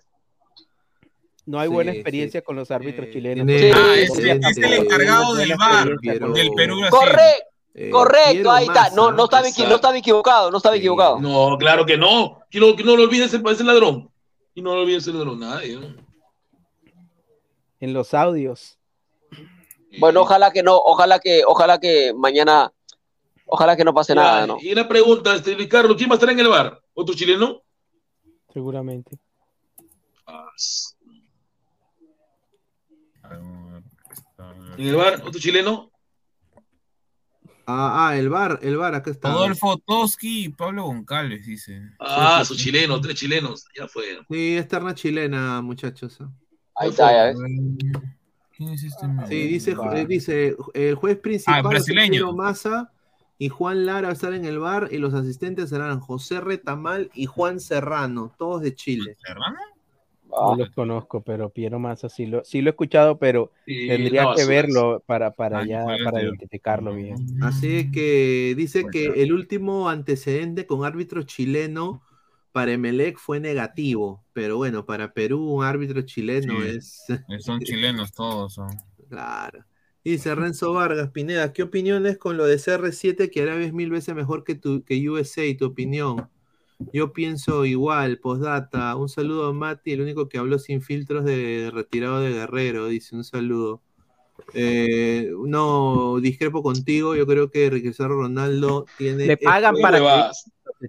No 1.46 1.60
hay 1.60 1.68
Sí, 1.68 1.74
buena 1.74 1.92
sí. 1.92 1.98
experiencia 1.98 2.42
con 2.44 2.56
los 2.56 2.70
árbitros 2.70 3.08
Eh, 3.08 3.12
chilenos. 3.12 3.48
tiene- 3.48 3.72
Ah, 3.72 3.92
Sí, 3.96 4.02
es, 4.02 4.14
sí, 4.14 4.30
es 4.30 4.56
sí, 4.56 4.62
el 4.62 4.70
sí. 4.70 4.76
encargado 4.76 5.34
del 5.34 5.56
bar 5.56 5.88
del 5.88 6.52
Perú-Brasil. 6.56 6.90
Correcto, 6.92 7.44
eh, 7.74 7.90
correcto, 7.90 8.52
ahí 8.52 8.66
está. 8.68 8.90
No, 8.92 9.12
no 9.12 9.24
estaba, 9.24 9.44
no 9.68 9.76
estaba 9.76 9.98
equivocado, 9.98 10.52
no 10.52 10.58
estaba 10.58 10.76
Sí. 10.76 10.80
equivocado. 10.80 11.20
No, 11.20 11.58
claro 11.58 11.86
que 11.86 11.98
no. 11.98 12.40
Que 12.52 12.60
no, 12.60 12.76
que 12.76 12.84
no 12.84 12.96
lo 12.96 13.04
olvides 13.04 13.34
ese, 13.34 13.42
ese 13.50 13.64
ladrón. 13.64 14.12
Y 14.54 14.62
no 14.62 14.76
lo 14.76 14.82
olvides 14.82 15.04
ese 15.08 15.14
ladrón, 15.14 15.40
nadie. 15.40 15.76
¿no? 15.78 15.88
En 17.80 17.94
los 17.94 18.14
audios. 18.14 18.78
Bueno, 19.98 20.22
ojalá 20.22 20.52
que 20.52 20.62
no, 20.62 20.78
ojalá 20.78 21.20
que, 21.20 21.44
ojalá 21.46 21.80
que 21.80 22.14
mañana, 22.14 22.72
ojalá 23.46 23.76
que 23.76 23.84
no 23.84 23.94
pase 23.94 24.14
Ya, 24.14 24.22
nada, 24.22 24.48
¿no? 24.48 24.58
Y 24.62 24.72
una 24.72 24.88
pregunta, 24.88 25.36
este, 25.36 25.56
Luis 25.56 25.68
Carlos, 25.68 25.98
¿quién 25.98 26.10
va 26.10 26.14
a 26.14 26.18
estar 26.18 26.30
en 26.30 26.40
el 26.40 26.48
bar? 26.48 26.80
¿Otro 26.94 27.16
chileno? 27.16 27.64
Seguramente. 28.54 29.18
Ah, 30.28 30.52
¿En 34.78 34.88
el 34.88 34.96
bar? 34.96 35.22
¿Otro 35.26 35.40
chileno? 35.40 35.92
Ah, 37.72 38.08
ah, 38.08 38.18
el 38.18 38.30
bar, 38.30 38.60
el 38.64 38.78
bar, 38.78 38.96
acá 38.96 39.12
está. 39.12 39.32
Rodolfo 39.32 39.78
Toski 39.78 40.46
y 40.46 40.50
Pablo 40.50 40.86
Goncalves, 40.86 41.46
dice. 41.46 41.82
Ah, 42.00 42.44
sus 42.44 42.58
chilenos, 42.58 43.00
tres 43.02 43.16
chilenos, 43.16 43.66
ya 43.78 43.88
fue. 43.88 44.20
Sí, 44.28 44.58
es 44.58 44.68
terna 44.68 44.96
chilena, 44.96 45.62
muchachos. 45.62 46.18
¿ah? 46.20 46.32
Ahí 46.76 46.90
está, 46.90 47.12
ya 47.12 47.24
ves. 47.26 47.38
¿Quién 48.60 48.74
es 48.74 48.84
este? 48.84 49.06
Sí, 49.30 49.48
dice, 49.48 49.72
eh, 49.72 50.06
dice 50.06 50.56
el 50.74 50.96
juez 50.96 51.18
principal 51.18 51.62
Ah, 51.66 51.70
brasileño. 51.70 52.34
Massa 52.34 52.92
y 53.38 53.48
Juan 53.48 53.86
Lara 53.86 54.02
va 54.02 54.10
a 54.10 54.14
estar 54.14 54.34
en 54.34 54.44
el 54.44 54.60
bar 54.60 54.90
y 54.92 54.98
los 54.98 55.14
asistentes 55.14 55.70
serán 55.70 56.02
José 56.02 56.42
Retamal 56.42 57.10
y 57.14 57.26
Juan 57.26 57.62
Serrano, 57.62 58.34
todos 58.38 58.62
de 58.62 58.76
Chile. 58.76 59.16
No 60.30 60.56
los 60.58 60.70
conozco, 60.72 61.22
pero 61.22 61.50
Piero 61.50 61.80
Massa 61.80 62.10
sí 62.10 62.26
lo, 62.26 62.44
sí 62.44 62.62
lo 62.62 62.70
he 62.70 62.72
escuchado, 62.72 63.18
pero 63.18 63.54
Sí, 63.66 63.88
tendría 63.88 64.24
no, 64.26 64.36
que 64.36 64.42
es. 64.42 64.48
verlo 64.48 65.02
para, 65.06 65.32
para 65.32 65.60
Ah, 65.60 65.66
ya, 65.66 65.86
para 66.04 66.22
identificarlo 66.22 66.94
bien. 66.94 67.16
Así 67.42 67.90
que 67.94 68.56
dice 68.58 68.86
que 68.92 69.24
el 69.24 69.32
último 69.32 69.88
antecedente 69.88 70.66
con 70.66 70.84
árbitro 70.84 71.24
chileno 71.24 72.02
para 72.52 72.72
Emelec 72.74 73.18
fue 73.18 73.40
negativo, 73.40 74.26
pero 74.34 74.58
bueno, 74.58 74.86
para 74.86 75.14
Perú 75.14 75.40
un 75.40 75.64
árbitro 75.64 76.02
chileno 76.02 76.62
Sí, 76.62 76.68
es... 76.68 77.06
Son 77.40 77.60
chilenos 77.62 78.12
todos. 78.12 78.54
son. 78.54 78.70
Claro. 79.10 79.66
Dice 80.04 80.34
Renzo 80.36 80.72
Vargas, 80.74 81.10
Pineda, 81.10 81.52
¿qué 81.52 81.64
opiniones 81.64 82.18
con 82.18 82.38
lo 82.38 82.46
de 82.46 82.58
CR7 82.58 83.30
que 83.32 83.42
Arabia 83.42 83.68
es 83.68 83.74
mil 83.74 83.90
veces 83.90 84.16
mejor 84.16 84.44
que, 84.44 84.56
tu, 84.56 84.84
que 84.84 85.10
USA? 85.10 85.42
¿Tu 85.58 85.66
opinión? 85.66 86.30
Yo 86.94 87.12
pienso 87.12 87.66
igual, 87.66 88.20
postdata. 88.20 88.96
Un 88.96 89.10
saludo 89.10 89.48
a 89.48 89.54
Mati, 89.54 89.92
el 89.92 90.02
único 90.02 90.30
que 90.30 90.38
habló 90.38 90.60
sin 90.60 90.82
filtros 90.82 91.26
de 91.26 91.70
retirado 91.74 92.22
de 92.22 92.32
Guerrero, 92.32 92.88
dice 92.88 93.16
un 93.16 93.24
saludo. 93.24 93.82
Eh, 94.54 95.32
no, 95.46 96.20
discrepo 96.22 96.62
contigo, 96.64 97.16
yo 97.16 97.26
creo 97.28 97.50
que 97.50 97.70
Cristiano 97.70 98.14
Ronaldo 98.16 98.86
tiene... 98.98 99.26
Le 99.26 99.38
pagan 99.38 99.76
este- 99.76 99.82
para 99.82 99.98
que- 100.00 100.04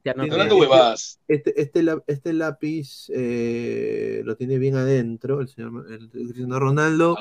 tiene 0.03 0.23
Hablando 0.33 0.55
este-. 0.55 1.19
Este, 1.29 1.61
este, 1.61 1.85
este 2.07 2.33
lápiz 2.33 3.11
eh, 3.15 4.23
lo 4.25 4.37
tiene 4.37 4.59
bien 4.59 4.77
adentro, 4.77 5.41
el 5.41 5.49
señor 5.49 5.87
el 5.91 6.09
Cristiano 6.11 6.59
Ronaldo. 6.61 7.17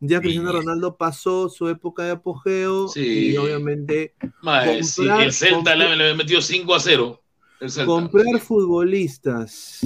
Ya 0.00 0.20
Cristiano 0.20 0.50
Ronaldo 0.52 0.96
pasó 0.96 1.48
su 1.48 1.68
época 1.68 2.02
de 2.04 2.10
apogeo 2.10 2.88
Sí. 2.88 3.30
y 3.30 3.36
obviamente 3.36 4.14
sí, 4.84 5.02
comprar- 5.02 5.22
el 5.22 5.32
Celta 5.32 5.54
comprar- 5.56 5.78
le, 5.78 5.96
le 5.96 6.14
metió 6.14 6.42
5 6.42 6.74
a 6.74 6.80
0. 6.80 7.22
El 7.60 7.70
Celta. 7.70 7.86
comprar 7.86 8.40
futbolistas, 8.40 9.80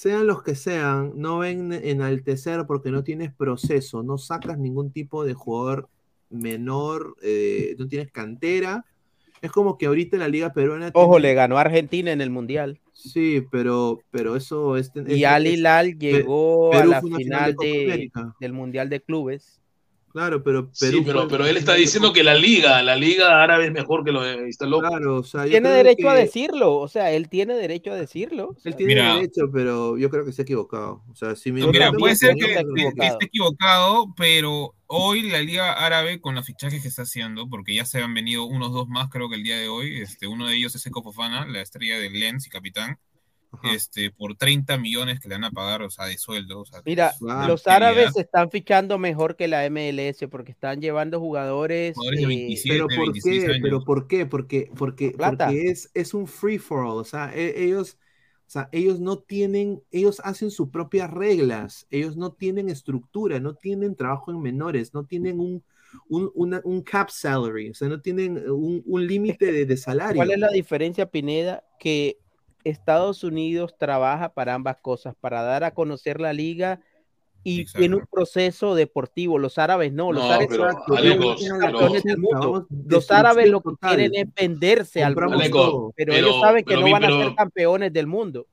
sean 0.00 0.26
los 0.26 0.42
que 0.42 0.54
sean, 0.54 1.12
no 1.16 1.40
ven 1.40 1.74
enaltecer 1.74 2.64
porque 2.66 2.90
no 2.90 3.04
tienes 3.04 3.34
proceso, 3.34 4.02
no 4.02 4.16
sacas 4.16 4.56
ningún 4.56 4.92
tipo 4.92 5.26
de 5.26 5.34
jugador 5.34 5.90
menor, 6.30 7.16
eh, 7.22 7.76
no 7.78 7.86
tienes 7.86 8.10
cantera. 8.10 8.86
Es 9.42 9.52
como 9.52 9.76
que 9.76 9.84
ahorita 9.84 10.16
la 10.16 10.28
Liga 10.28 10.54
Peruana. 10.54 10.90
Ojo, 10.94 11.16
tiene- 11.16 11.28
le 11.28 11.34
ganó 11.34 11.58
a 11.58 11.60
Argentina 11.60 12.12
en 12.12 12.22
el 12.22 12.30
Mundial. 12.30 12.80
Sí, 12.94 13.44
pero, 13.50 14.00
pero 14.10 14.36
eso 14.36 14.78
es. 14.78 14.90
Y 15.06 15.24
Al 15.24 15.46
Hilal 15.46 15.98
llegó 15.98 16.72
a 16.72 16.78
Perú 16.78 16.90
la 16.92 17.00
fue 17.02 17.10
una 17.10 17.18
final 17.18 17.56
de, 17.56 18.10
del 18.40 18.52
Mundial 18.54 18.88
de 18.88 19.02
Clubes. 19.02 19.59
Claro, 20.12 20.42
pero 20.42 20.68
Sí, 20.72 20.86
Perú 20.86 21.02
pero, 21.06 21.20
fue- 21.20 21.28
pero 21.30 21.46
él 21.46 21.56
está 21.56 21.74
diciendo 21.74 22.12
que 22.12 22.24
la 22.24 22.34
liga, 22.34 22.82
la 22.82 22.96
liga 22.96 23.42
árabe 23.42 23.66
es 23.66 23.72
mejor 23.72 24.04
que 24.04 24.10
lo 24.10 24.22
de 24.22 24.48
está 24.48 24.66
loco. 24.66 24.88
Claro, 24.88 25.16
o 25.18 25.22
sea, 25.22 25.44
Tiene 25.44 25.68
derecho 25.68 26.10
a 26.10 26.14
que- 26.14 26.20
decirlo, 26.22 26.76
o 26.78 26.88
sea, 26.88 27.12
él 27.12 27.28
tiene 27.28 27.54
derecho 27.54 27.92
a 27.92 27.94
decirlo. 27.94 28.48
o 28.48 28.60
sea, 28.60 28.70
Él 28.70 28.76
tiene 28.76 28.94
derecho, 28.94 29.50
pero 29.52 29.96
yo 29.98 30.10
creo 30.10 30.24
que 30.24 30.32
se 30.32 30.42
ha 30.42 30.44
equivocado. 30.44 31.02
O 31.10 31.14
sea, 31.14 31.36
si 31.36 31.52
me 31.52 31.64
Mira, 31.64 31.92
puede 31.92 32.16
ser 32.16 32.34
que, 32.34 32.46
que- 32.46 32.92
que 32.98 33.06
esté 33.06 33.26
equivocado, 33.26 34.12
pero 34.16 34.74
hoy 34.86 35.22
la 35.30 35.40
Liga 35.40 35.72
Árabe, 35.74 36.20
con 36.20 36.34
los 36.34 36.44
fichajes 36.44 36.82
que 36.82 36.88
está 36.88 37.02
haciendo, 37.02 37.48
porque 37.48 37.74
ya 37.76 37.84
se 37.84 38.02
han 38.02 38.12
venido 38.12 38.44
unos 38.46 38.72
dos 38.72 38.88
más, 38.88 39.08
creo 39.10 39.28
que 39.28 39.36
el 39.36 39.44
día 39.44 39.58
de 39.58 39.68
hoy, 39.68 40.00
este, 40.00 40.26
uno 40.26 40.48
de 40.48 40.56
ellos 40.56 40.74
es 40.74 40.84
Eco 40.86 41.02
Fofana, 41.04 41.46
la 41.46 41.60
estrella 41.60 41.98
del 42.00 42.18
Lens 42.18 42.46
y 42.48 42.50
capitán, 42.50 42.98
este, 43.62 44.10
por 44.10 44.36
30 44.36 44.78
millones 44.78 45.20
que 45.20 45.28
le 45.28 45.34
van 45.34 45.44
a 45.44 45.50
pagar, 45.50 45.82
o 45.82 45.90
sea, 45.90 46.06
de 46.06 46.16
sueldo. 46.18 46.60
o 46.60 46.64
sea, 46.64 46.82
Mira, 46.84 47.12
una 47.20 47.46
los 47.48 47.66
árabes 47.66 48.16
están 48.16 48.50
fichando 48.50 48.98
mejor 48.98 49.36
que 49.36 49.48
la 49.48 49.64
MLS 49.66 50.28
porque 50.28 50.52
están 50.52 50.80
llevando 50.80 51.20
jugadores. 51.20 51.94
Jugadores 51.94 52.20
de 52.20 52.24
eh, 52.24 52.28
27, 52.28 52.74
Pero 52.74 52.86
¿por 52.88 52.96
26 53.12 53.44
qué? 53.44 53.50
años. 53.50 53.60
Pero 53.62 53.84
¿por 53.84 54.06
qué? 54.06 54.26
Porque, 54.26 54.70
porque, 54.76 55.10
Plata. 55.10 55.46
porque 55.46 55.68
es, 55.70 55.90
es 55.94 56.14
un 56.14 56.26
free 56.26 56.58
for 56.58 56.84
all. 56.84 56.98
O 56.98 57.04
sea, 57.04 57.32
e- 57.34 57.64
ellos, 57.64 57.98
o 58.46 58.50
sea, 58.50 58.68
ellos 58.72 59.00
no 59.00 59.18
tienen, 59.18 59.82
ellos 59.90 60.20
hacen 60.24 60.50
sus 60.50 60.70
propias 60.70 61.10
reglas. 61.10 61.86
Ellos 61.90 62.16
no 62.16 62.32
tienen 62.32 62.68
estructura, 62.68 63.40
no 63.40 63.54
tienen 63.54 63.94
trabajo 63.96 64.30
en 64.30 64.40
menores, 64.40 64.94
no 64.94 65.04
tienen 65.04 65.40
un, 65.40 65.62
un, 66.08 66.30
una- 66.34 66.60
un 66.64 66.82
cap 66.82 67.10
salary, 67.10 67.70
o 67.70 67.74
sea, 67.74 67.88
no 67.88 68.00
tienen 68.00 68.38
un, 68.50 68.82
un 68.86 69.06
límite 69.06 69.52
de, 69.52 69.66
de 69.66 69.76
salario. 69.76 70.16
¿Cuál 70.16 70.30
es 70.32 70.38
la 70.38 70.48
diferencia, 70.50 71.06
Pineda? 71.10 71.64
Que 71.78 72.18
Estados 72.64 73.24
Unidos 73.24 73.74
trabaja 73.78 74.30
para 74.32 74.54
ambas 74.54 74.76
cosas, 74.80 75.14
para 75.20 75.42
dar 75.42 75.64
a 75.64 75.72
conocer 75.74 76.20
la 76.20 76.32
liga 76.32 76.80
y 77.42 77.64
tiene 77.64 77.96
un 77.96 78.06
proceso 78.10 78.74
deportivo. 78.74 79.38
Los 79.38 79.56
árabes 79.56 79.92
no, 79.92 80.12
los 80.12 80.22
No, 80.22 80.28
árabes 80.30 80.48
pero, 80.50 80.70
son 80.72 80.96
Alecos, 80.98 81.42
campeones 81.58 82.02
pero- 82.02 82.14
del 82.14 82.18
mundo. 82.18 82.40
Vamos, 82.52 82.64
Los 82.86 83.10
árabes 83.10 83.48
lo 83.48 83.60
que 83.62 83.70
quieren 83.80 84.14
es 84.14 84.26
venderse 84.34 85.02
al 85.02 85.16
mundo, 85.16 85.38
pero, 85.40 85.92
Pero- 85.96 86.14
ellos 86.14 86.40
saben 86.40 86.64
que 86.64 86.74
no 86.76 86.90
van 86.90 87.04
a 87.04 87.08
ser 87.08 87.34
campeones 87.34 87.92
del 87.92 88.06
mundo. 88.06 88.46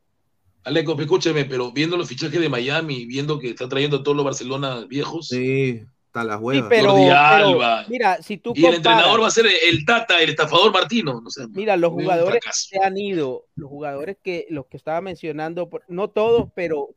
Aleco, 0.63 0.99
escúcheme, 0.99 1.45
pero 1.45 1.71
viendo 1.71 1.95
los 1.97 2.07
fichajes 2.09 2.39
de 2.41 2.49
Miami, 2.49 3.05
viendo 3.05 3.39
que 3.39 3.49
está 3.49 3.69
trayendo 3.69 3.97
a 3.97 4.03
todos 4.03 4.17
los 4.17 4.25
Barcelona 4.25 4.85
viejos. 4.87 5.29
Sí, 5.29 5.81
está 6.21 6.37
Sí, 6.37 6.43
huevas. 6.43 6.69
pero, 6.69 6.89
Jordi 6.91 7.03
pero, 7.05 7.15
Alba. 7.17 7.85
mira, 7.87 8.21
si 8.21 8.37
tú 8.37 8.53
Y 8.55 8.65
el 8.65 8.75
entrenador 8.75 9.21
va 9.21 9.27
a 9.27 9.31
ser 9.31 9.45
el 9.47 9.85
Tata, 9.85 10.21
el 10.21 10.29
estafador 10.29 10.71
Martino. 10.73 11.21
No 11.21 11.29
sé, 11.29 11.47
Mira, 11.49 11.77
los 11.77 11.91
jugadores 11.91 12.41
que 12.43 12.49
se 12.53 12.79
han 12.83 12.97
ido, 12.97 13.45
los 13.55 13.69
jugadores 13.69 14.17
que 14.23 14.45
los 14.49 14.65
que 14.67 14.77
estaba 14.77 15.01
mencionando, 15.01 15.69
no 15.87 16.09
todos, 16.09 16.49
pero 16.55 16.89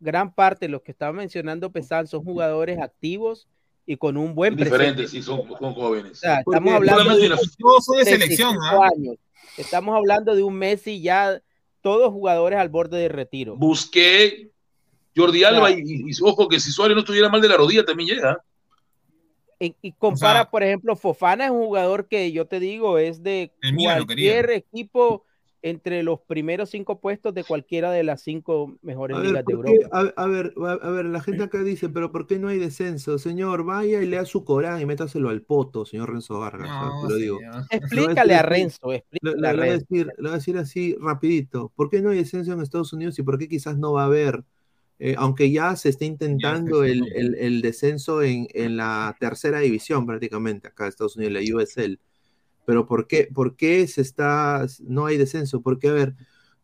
gran 0.00 0.34
parte 0.34 0.66
de 0.66 0.70
los 0.72 0.82
que 0.82 0.92
estaba 0.92 1.12
mencionando 1.12 1.70
Pesan 1.72 2.06
son 2.06 2.22
jugadores 2.24 2.78
activos 2.80 3.48
y 3.86 3.96
con 3.96 4.16
un 4.16 4.34
buen 4.34 4.56
Diferentes, 4.56 5.10
presente. 5.10 5.10
sí, 5.10 5.22
son, 5.22 5.42
son 5.58 5.72
jóvenes. 5.74 6.12
O 6.12 6.14
sea, 6.16 6.42
Porque 6.44 6.58
estamos 6.58 6.74
hablando 6.74 7.16
de 7.16 7.26
una- 7.26 7.36
de 7.36 7.42
35 8.04 8.04
selección, 8.04 8.56
¿ah? 8.62 8.88
años. 8.94 9.16
Estamos 9.56 9.96
hablando 9.96 10.34
de 10.34 10.42
un 10.42 10.54
Messi 10.54 11.00
ya 11.00 11.40
todos 11.80 12.12
jugadores 12.12 12.58
al 12.58 12.68
borde 12.68 12.98
de 12.98 13.08
retiro. 13.08 13.54
Busqué 13.56 14.50
Jordi 15.16 15.44
Alba 15.44 15.70
y, 15.70 15.74
y- 15.84 16.02
y 16.10 16.12
ojo 16.22 16.48
que 16.48 16.58
si 16.60 16.70
Suárez 16.72 16.94
no 16.96 17.00
estuviera 17.00 17.28
mal 17.28 17.40
de 17.40 17.48
la 17.48 17.56
rodilla 17.56 17.84
también 17.84 18.10
llega. 18.16 18.42
Y, 19.58 19.76
y 19.80 19.92
compara, 19.92 20.44
O 20.44 20.46
sea, 20.46 20.50
por 20.50 20.62
ejemplo, 20.62 20.96
Fofana 20.96 21.46
es 21.46 21.50
un 21.50 21.64
jugador 21.64 22.08
que 22.08 22.30
yo 22.32 22.46
te 22.46 22.60
digo 22.60 22.98
es 22.98 23.22
de 23.22 23.52
cualquier 23.72 24.50
equipo 24.50 25.24
entre 25.62 26.02
los 26.02 26.20
primeros 26.20 26.70
cinco 26.70 27.00
puestos 27.00 27.32
de 27.34 27.44
cualquiera 27.44 27.90
de 27.90 28.04
las 28.04 28.22
cinco 28.22 28.76
mejores 28.82 29.16
A 29.16 29.20
ver, 29.20 29.32
ligas 29.32 29.46
de. 29.46 29.52
Europa. 29.52 29.88
A, 29.92 30.00
a 30.16 30.26
ver, 30.26 30.52
a, 30.66 30.72
a 30.72 30.90
ver, 30.90 31.04
la 31.06 31.20
gente 31.22 31.44
acá 31.44 31.62
dice, 31.62 31.88
pero 31.88 32.10
¿por 32.12 32.26
qué 32.26 32.38
no 32.38 32.48
hay 32.48 32.58
descenso? 32.58 33.18
Señor, 33.18 33.64
vaya 33.64 34.02
y 34.02 34.06
lea 34.06 34.24
su 34.24 34.44
Corán 34.44 34.80
y 34.80 34.86
métaselo 34.86 35.28
al 35.30 35.42
poto, 35.42 35.84
señor 35.86 36.10
Renzo 36.12 36.38
Vargas. 36.40 36.74
No, 36.74 36.78
¿sabes? 36.78 36.98
Te 36.98 37.06
lo 37.06 37.16
digo. 37.16 37.46
sí, 37.50 37.94
Lo 37.94 38.02
voy 38.02 38.12
a 38.12 38.14
Explícale 38.16 38.34
decir 38.34 38.36
a 38.36 38.42
Renzo, 38.42 38.92
explícale 38.92 39.20
lo- 39.22 39.50
a 39.50 39.52
lo 39.52 39.58
voy 39.58 39.68
a 39.70 39.72
Renzo. 39.72 39.80
decir, 39.80 40.14
lo 40.18 40.24
voy 40.24 40.32
a 40.32 40.36
decir 40.36 40.58
así 40.58 40.96
rapidito. 41.00 41.72
¿Por 41.76 41.90
qué 41.90 42.02
no 42.02 42.10
hay 42.10 42.18
descenso 42.18 42.52
en 42.54 42.62
Estados 42.62 42.92
Unidos 42.94 43.18
y 43.18 43.24
por 43.24 43.38
qué 43.38 43.48
quizás 43.48 43.78
no 43.78 43.92
va 43.94 44.02
a 44.04 44.06
haber? 44.06 44.44
Eh, 44.98 45.14
aunque 45.18 45.50
ya 45.50 45.76
se 45.76 45.90
está 45.90 46.04
intentando 46.06 46.84
el, 46.84 47.10
el- 47.14 47.34
el 47.36 47.60
descenso 47.62 48.22
en, 48.22 48.48
en 48.54 48.76
la 48.78 49.16
tercera 49.20 49.60
división 49.60 50.06
prácticamente 50.06 50.68
acá 50.68 50.84
en 50.84 50.88
Estados 50.90 51.16
Unidos, 51.16 51.34
la 51.34 51.54
USL. 51.56 52.00
Pero 52.64 52.86
¿por 52.86 53.06
qué, 53.06 53.28
por 53.32 53.56
qué 53.56 53.86
se 53.88 54.00
está, 54.02 54.66
no 54.80 55.06
hay 55.06 55.16
descenso? 55.18 55.62
Porque, 55.62 55.88
a 55.88 55.92
ver, 55.92 56.14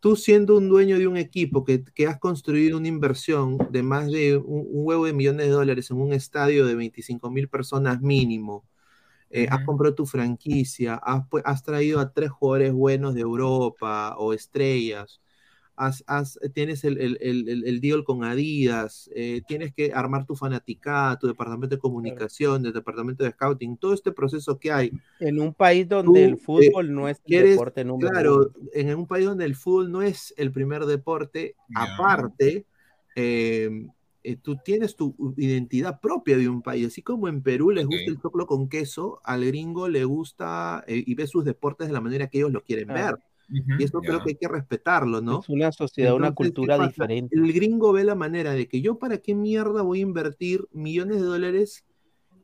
tú 0.00 0.16
siendo 0.16 0.56
un 0.58 0.68
dueño 0.68 0.98
de 0.98 1.06
un 1.08 1.16
equipo 1.16 1.64
que, 1.64 1.84
que 1.84 2.06
has 2.06 2.18
construido 2.18 2.78
una 2.78 2.88
inversión 2.88 3.58
de 3.70 3.82
más 3.82 4.10
de 4.10 4.36
un, 4.38 4.66
un 4.70 4.86
huevo 4.86 5.06
de 5.06 5.12
millones 5.12 5.46
de 5.46 5.52
dólares 5.52 5.90
en 5.90 5.98
un 6.00 6.12
estadio 6.12 6.66
de 6.66 6.74
25 6.74 7.30
mil 7.30 7.48
personas 7.48 8.00
mínimo, 8.00 8.64
eh, 9.30 9.46
has 9.50 9.62
comprado 9.62 9.94
tu 9.94 10.06
franquicia, 10.06 10.94
has, 10.96 11.24
has 11.44 11.62
traído 11.62 12.00
a 12.00 12.12
tres 12.12 12.30
jugadores 12.30 12.72
buenos 12.72 13.14
de 13.14 13.20
Europa 13.22 14.14
o 14.18 14.32
estrellas, 14.32 15.20
has- 15.76 16.04
has- 16.06 16.38
tienes 16.54 16.84
el, 16.84 16.98
el- 17.00 17.18
el- 17.20 17.64
el- 17.64 17.80
deal 17.80 18.04
con 18.04 18.24
Adidas, 18.24 19.10
eh, 19.14 19.42
tienes 19.48 19.72
que 19.72 19.92
armar 19.92 20.26
tu 20.26 20.36
fanaticada, 20.36 21.18
tu 21.18 21.26
departamento 21.26 21.74
de 21.76 21.80
comunicación, 21.80 22.64
el 22.66 22.72
departamento 22.72 23.24
de 23.24 23.30
scouting, 23.30 23.76
todo 23.76 23.94
este 23.94 24.12
proceso 24.12 24.58
que 24.58 24.70
hay. 24.70 24.92
En 25.20 25.40
un 25.40 25.54
país 25.54 25.88
donde 25.88 26.24
Tú, 26.24 26.30
el 26.32 26.38
fútbol 26.38 26.86
eh, 26.86 26.92
no 26.92 27.08
es 27.08 27.18
el 27.18 27.24
quieres- 27.24 27.50
deporte 27.52 27.84
número 27.84 28.10
claro, 28.10 28.34
uno. 28.36 28.68
en 28.74 28.94
un 28.96 29.06
país 29.06 29.26
donde 29.26 29.44
el 29.44 29.54
fútbol 29.56 29.90
no 29.90 30.02
es 30.02 30.34
el 30.36 30.52
primer 30.52 30.84
deporte, 30.86 31.56
aparte, 31.74 32.64
eh, 33.16 33.86
eh, 34.24 34.36
tú 34.36 34.56
tienes 34.64 34.94
tu 34.94 35.14
identidad 35.36 36.00
propia 36.00 36.36
de 36.36 36.48
un 36.48 36.62
país, 36.62 36.86
así 36.86 37.02
como 37.02 37.26
en 37.28 37.42
Perú 37.42 37.72
les 37.72 37.86
gusta 37.86 38.08
el 38.10 38.20
choclo 38.20 38.46
con 38.46 38.68
queso, 38.68 39.20
al 39.24 39.44
gringo 39.44 39.88
le 39.88 40.04
gusta 40.04 40.84
eh, 40.86 41.02
y 41.04 41.14
ve 41.14 41.26
sus 41.26 41.44
deportes 41.44 41.88
de 41.88 41.92
la 41.92 42.00
manera 42.00 42.28
que 42.28 42.38
ellos 42.38 42.52
lo 42.52 42.62
quieren 42.62 42.86
Claro. 42.86 43.16
ver. 43.16 43.24
Y 43.78 43.82
eso 43.84 44.00
creo 44.00 44.22
que 44.22 44.30
hay 44.30 44.36
que 44.36 44.48
respetarlo, 44.48 45.20
¿no? 45.20 45.40
Es 45.40 45.48
una 45.48 45.72
sociedad, 45.72 46.14
una 46.14 46.28
Entonces, 46.28 46.50
¿qué 46.52 46.54
cultura 46.54 46.86
diferente. 46.86 47.36
El 47.36 47.52
gringo 47.52 47.92
ve 47.92 48.04
la 48.04 48.14
manera 48.14 48.52
de 48.52 48.66
que 48.66 48.80
yo 48.80 48.98
para 48.98 49.18
qué 49.18 49.34
mierda 49.34 49.82
voy 49.82 49.98
a 49.98 50.02
invertir 50.02 50.64
millones 50.72 51.18
de 51.18 51.22
dólares 51.26 51.84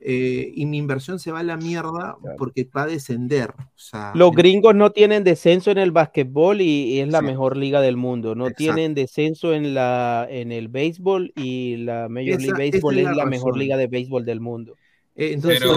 eh, 0.01 0.52
y 0.55 0.66
mi 0.66 0.78
inversión 0.78 1.18
se 1.18 1.32
va 1.32 1.40
a 1.40 1.43
la 1.43 1.56
mierda 1.56 2.16
porque 2.36 2.68
va 2.76 2.82
a 2.82 2.86
descender. 2.86 3.51
O 3.59 3.70
sea, 3.74 4.12
Los 4.14 4.32
gringos 4.32 4.74
no 4.74 4.90
tienen 4.90 5.24
descenso 5.24 5.70
en 5.72 5.78
el 5.78 5.90
básquetbol 5.90 6.60
y, 6.60 6.94
y 6.94 7.01
es 7.01 7.09
la 7.09 7.20
mejor 7.22 7.56
liga 7.56 7.80
del 7.80 7.97
mundo. 7.97 8.35
No 8.36 8.44
Exacto. 8.44 8.59
tienen 8.74 8.94
descenso 8.94 9.55
en 9.55 9.74
la 9.74 10.26
en 10.30 10.52
el 10.52 10.68
béisbol 10.68 11.32
y 11.35 11.78
la 11.78 12.09
Major 12.09 12.40
Esa- 12.40 12.52
League 12.56 12.70
Baseball 12.70 12.94
es 12.98 13.01
es 13.01 13.16
la, 13.16 13.24
la 13.24 13.26
mejor 13.26 13.56
liga 13.56 13.76
de 13.76 13.86
béisbol 13.89 14.24
del 14.24 14.40
mundo. 14.40 14.74
Eh, 15.16 15.32
entonces, 15.32 15.59
Pero 15.60 15.74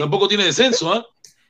tampoco 0.00 0.28
tiene 0.28 0.44
descenso, 0.44 0.92
¿ah? 0.92 1.06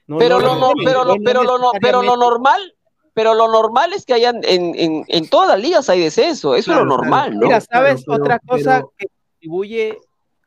No, 0.07 0.19
pero, 0.19 0.39
no, 0.41 0.55
lo, 0.55 0.61
no- 0.61 0.73
pero, 0.85 1.05
lo, 1.05 1.17
pero, 1.25 1.43
lo, 1.43 1.59
no- 1.59 1.73
pero 1.81 2.03
lo 2.03 2.17
normal, 2.17 2.75
pero 3.13 3.35
lo 3.35 3.49
normal 3.51 3.93
es 3.93 4.05
que 4.05 4.15
hayan 4.15 4.37
en, 4.45 4.75
en, 4.77 5.05
en 5.09 5.29
todas 5.29 5.49
las 5.49 5.61
ligas 5.61 5.89
hay 5.89 6.01
descenso, 6.01 6.55
eso 6.55 6.73
es 6.73 6.79
lo 6.79 6.85
normal, 6.85 7.31
claro. 7.31 7.41
¿no? 7.41 7.47
Mira, 7.47 7.61
¿sabes 7.61 8.05
Claro, 8.05 8.23
otra 8.23 8.39
cosa 8.39 8.77
pero- 8.79 8.93
que 8.99 9.07
contribuye 9.09 9.99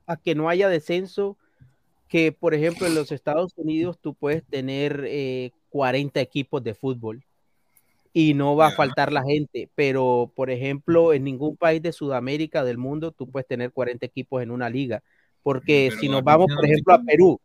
a 0.08 0.16
que 0.18 0.36
no 0.36 0.50
haya 0.50 0.70
descenso? 0.70 1.36
Que, 2.08 2.32
por 2.32 2.54
ejemplo, 2.56 2.88
en 2.88 2.96
los 2.96 3.12
Estados 3.12 3.54
Unidos 3.56 4.00
tú 4.02 4.14
puedes 4.16 4.44
tener 4.44 5.04
eh, 5.08 5.52
40 5.70 6.20
equipos 6.22 6.64
de 6.64 6.74
fútbol 6.74 7.24
y 8.14 8.34
no 8.34 8.56
va 8.56 8.68
a 8.68 8.72
faltar 8.72 9.12
la 9.14 9.24
gente, 9.24 9.70
pero, 9.76 10.32
por 10.36 10.50
ejemplo, 10.50 11.14
en 11.14 11.24
ningún 11.24 11.56
país 11.56 11.82
de 11.84 11.92
Sudamérica, 11.92 12.64
del 12.64 12.80
mundo, 12.80 13.12
tú 13.12 13.30
puedes 13.30 13.48
tener 13.48 13.72
40 13.72 14.04
equipos 14.08 14.42
en 14.42 14.50
una 14.50 14.70
liga, 14.72 15.04
porque 15.44 15.88
Pero 15.92 16.02
si 16.02 16.10
nos 16.10 16.24
vamos, 16.24 16.48
por 16.56 16.66
ejemplo, 16.66 16.94
a 16.96 17.02
Perú 17.04 17.40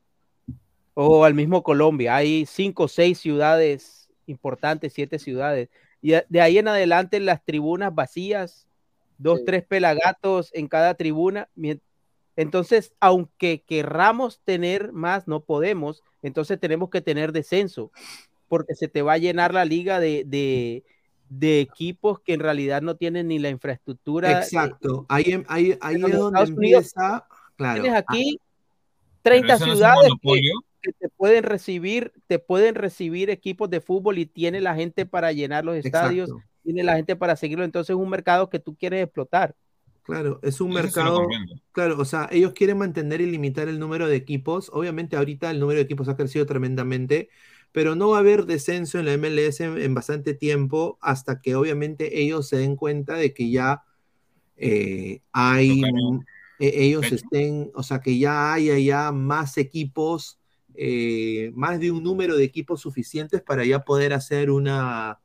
o 0.94 1.24
al 1.24 1.34
mismo 1.34 1.62
Colombia, 1.62 2.16
hay 2.16 2.46
cinco 2.46 2.84
o 2.84 2.88
seis 2.88 3.18
ciudades 3.18 4.08
importantes, 4.26 4.92
siete 4.92 5.18
ciudades, 5.18 5.68
y 6.00 6.12
de- 6.28 6.40
ahí 6.40 6.58
en 6.58 6.68
adelante 6.68 7.18
las 7.20 7.44
tribunas 7.44 7.94
vacías, 7.94 8.66
dos, 9.18 9.40
Sí. 9.40 9.44
tres 9.46 9.64
pelagatos 9.64 10.50
en 10.54 10.68
cada 10.68 10.94
tribuna. 10.94 11.48
Entonces, 12.36 12.92
aunque 13.00 13.62
querramos 13.62 14.40
tener 14.44 14.92
más, 14.92 15.28
no 15.28 15.40
podemos. 15.40 16.02
Entonces 16.22 16.58
tenemos 16.58 16.90
que 16.90 17.00
tener 17.00 17.32
descenso, 17.32 17.90
porque 18.48 18.74
se 18.74 18.88
te 18.88 19.02
va 19.02 19.12
a 19.14 19.18
llenar 19.18 19.54
la 19.54 19.64
liga 19.64 20.00
de, 20.00 20.24
de, 20.26 20.84
de 21.28 21.60
equipos 21.60 22.20
que 22.20 22.34
en 22.34 22.40
realidad 22.40 22.82
no 22.82 22.96
tienen 22.96 23.28
ni 23.28 23.38
la 23.38 23.50
infraestructura. 23.50 24.32
Exacto. 24.32 25.06
Ahí, 25.08 25.24
em- 25.28 25.44
ahí, 25.48 25.76
ahí 25.80 25.94
es 25.96 26.00
donde 26.00 26.16
Estados 26.16 26.50
Unidos 26.50 26.58
empieza. 26.94 27.26
Claro. 27.56 27.82
Tienes 27.82 27.98
ah, 27.98 28.04
aquí 28.08 28.36
Pero 29.22 29.34
30 29.36 29.54
eso 29.54 29.66
no 29.66 29.72
es 29.72 29.72
un 29.72 29.76
ciudades 29.78 30.12
que, 30.20 30.50
te 30.92 31.08
pueden 31.08 31.44
recibir, 31.44 32.12
te 32.26 32.38
pueden 32.38 32.74
recibir 32.74 33.30
equipos 33.30 33.70
de 33.70 33.80
fútbol 33.80 34.18
y 34.18 34.26
tiene 34.26 34.60
la 34.60 34.74
gente 34.74 35.06
para 35.06 35.32
llenar 35.32 35.64
los 35.64 35.76
estadios, 35.76 36.30
Exacto. 36.30 36.48
tiene 36.62 36.82
la 36.82 36.96
gente 36.96 37.16
para 37.16 37.36
seguirlo. 37.36 37.64
Entonces 37.64 37.94
es 37.94 38.00
un 38.00 38.10
mercado 38.10 38.50
que 38.50 38.58
tú 38.58 38.76
quieres 38.76 39.04
explotar. 39.04 39.54
Claro, 40.02 40.38
es 40.42 40.60
un 40.60 40.72
mercado. 40.72 41.26
Claro, 41.72 41.96
o 41.98 42.04
sea, 42.04 42.28
ellos 42.30 42.52
quieren 42.52 42.78
mantener 42.78 43.22
y 43.22 43.26
limitar 43.30 43.68
el 43.68 43.78
número 43.78 44.06
de 44.06 44.16
equipos. 44.16 44.70
Obviamente, 44.72 45.16
ahorita 45.16 45.50
el 45.50 45.60
número 45.60 45.78
de 45.78 45.84
equipos 45.84 46.08
ha 46.08 46.16
crecido 46.16 46.44
tremendamente, 46.44 47.30
pero 47.72 47.94
no 47.94 48.10
va 48.10 48.18
a 48.18 48.20
haber 48.20 48.44
descenso 48.44 48.98
en 48.98 49.06
la 49.06 49.16
MLS 49.16 49.60
en, 49.60 49.78
en 49.78 49.94
bastante 49.94 50.34
tiempo 50.34 50.98
hasta 51.00 51.40
que 51.40 51.56
obviamente 51.56 52.20
ellos 52.20 52.48
se 52.48 52.58
den 52.58 52.76
cuenta 52.76 53.14
de 53.14 53.32
que 53.32 53.50
ya 53.50 53.82
eh, 54.56 55.20
hay, 55.32 55.82
eh, 56.58 56.72
ellos 56.74 57.10
estén, 57.10 57.70
o 57.74 57.82
sea, 57.82 58.00
que 58.00 58.18
ya 58.18 58.52
haya 58.52 58.78
ya 58.78 59.12
más 59.12 59.58
equipos, 59.58 60.38
eh, 60.74 61.50
más 61.54 61.80
de 61.80 61.90
un 61.90 62.02
número 62.02 62.36
de 62.36 62.44
equipos 62.44 62.80
suficientes 62.80 63.42
para 63.42 63.64
ya 63.64 63.84
poder 63.84 64.12
hacer 64.12 64.50
una, 64.50 65.20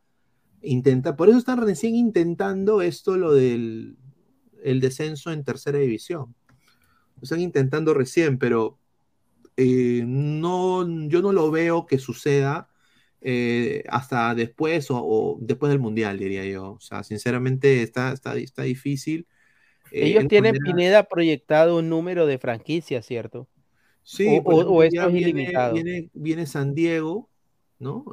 intenta, 0.62 1.16
por 1.16 1.30
eso 1.30 1.38
están 1.38 1.62
recién 1.62 1.96
intentando 1.96 2.82
esto, 2.82 3.18
lo 3.18 3.34
del 3.34 3.98
el 4.62 4.82
descenso 4.82 5.32
en 5.32 5.44
tercera 5.46 5.80
división. 5.80 6.36
Lo 7.16 7.24
están 7.24 7.40
intentando 7.40 7.94
recién, 7.94 8.38
pero 8.38 8.78
eh, 9.56 10.04
no, 10.06 10.86
yo 11.08 11.22
no 11.22 11.32
lo 11.32 11.50
veo 11.50 11.86
que 11.86 11.98
suceda 11.98 12.68
eh, 13.22 13.84
hasta 13.90 14.36
después 14.36 14.92
o, 14.92 14.98
o 14.98 15.38
después 15.42 15.70
del 15.70 15.80
Mundial, 15.80 16.20
diría 16.20 16.46
yo. 16.46 16.72
O 16.74 16.80
sea, 16.82 17.04
sinceramente 17.04 17.82
está, 17.84 18.12
está, 18.12 18.36
está 18.38 18.64
difícil. 18.64 19.28
Ellos 19.92 20.24
en 20.24 20.28
tienen 20.28 20.56
manera- 20.56 20.66
Pineda 20.76 21.04
proyectado 21.04 21.78
un 21.78 21.90
número 21.90 22.26
de 22.26 22.38
franquicias, 22.38 23.06
¿cierto? 23.06 23.48
Sí, 24.04 24.26
o, 24.46 24.84
esto 24.84 25.08
es 25.08 25.14
viene, 25.14 25.32
ilimitado. 25.32 25.74
viene, 25.74 26.10
viene 26.14 26.46
San 26.46 26.74
Diego, 26.74 27.30
¿no? 27.80 28.06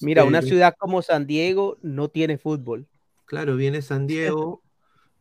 Mira, 0.00 0.24
una 0.24 0.38
Este, 0.38 0.50
ciudad 0.50 0.74
como 0.78 1.02
San 1.02 1.26
Diego 1.26 1.78
no 1.82 2.08
tiene 2.08 2.38
fútbol. 2.38 2.86
Claro, 3.26 3.56
viene 3.56 3.82
San 3.82 4.06
Diego, 4.06 4.62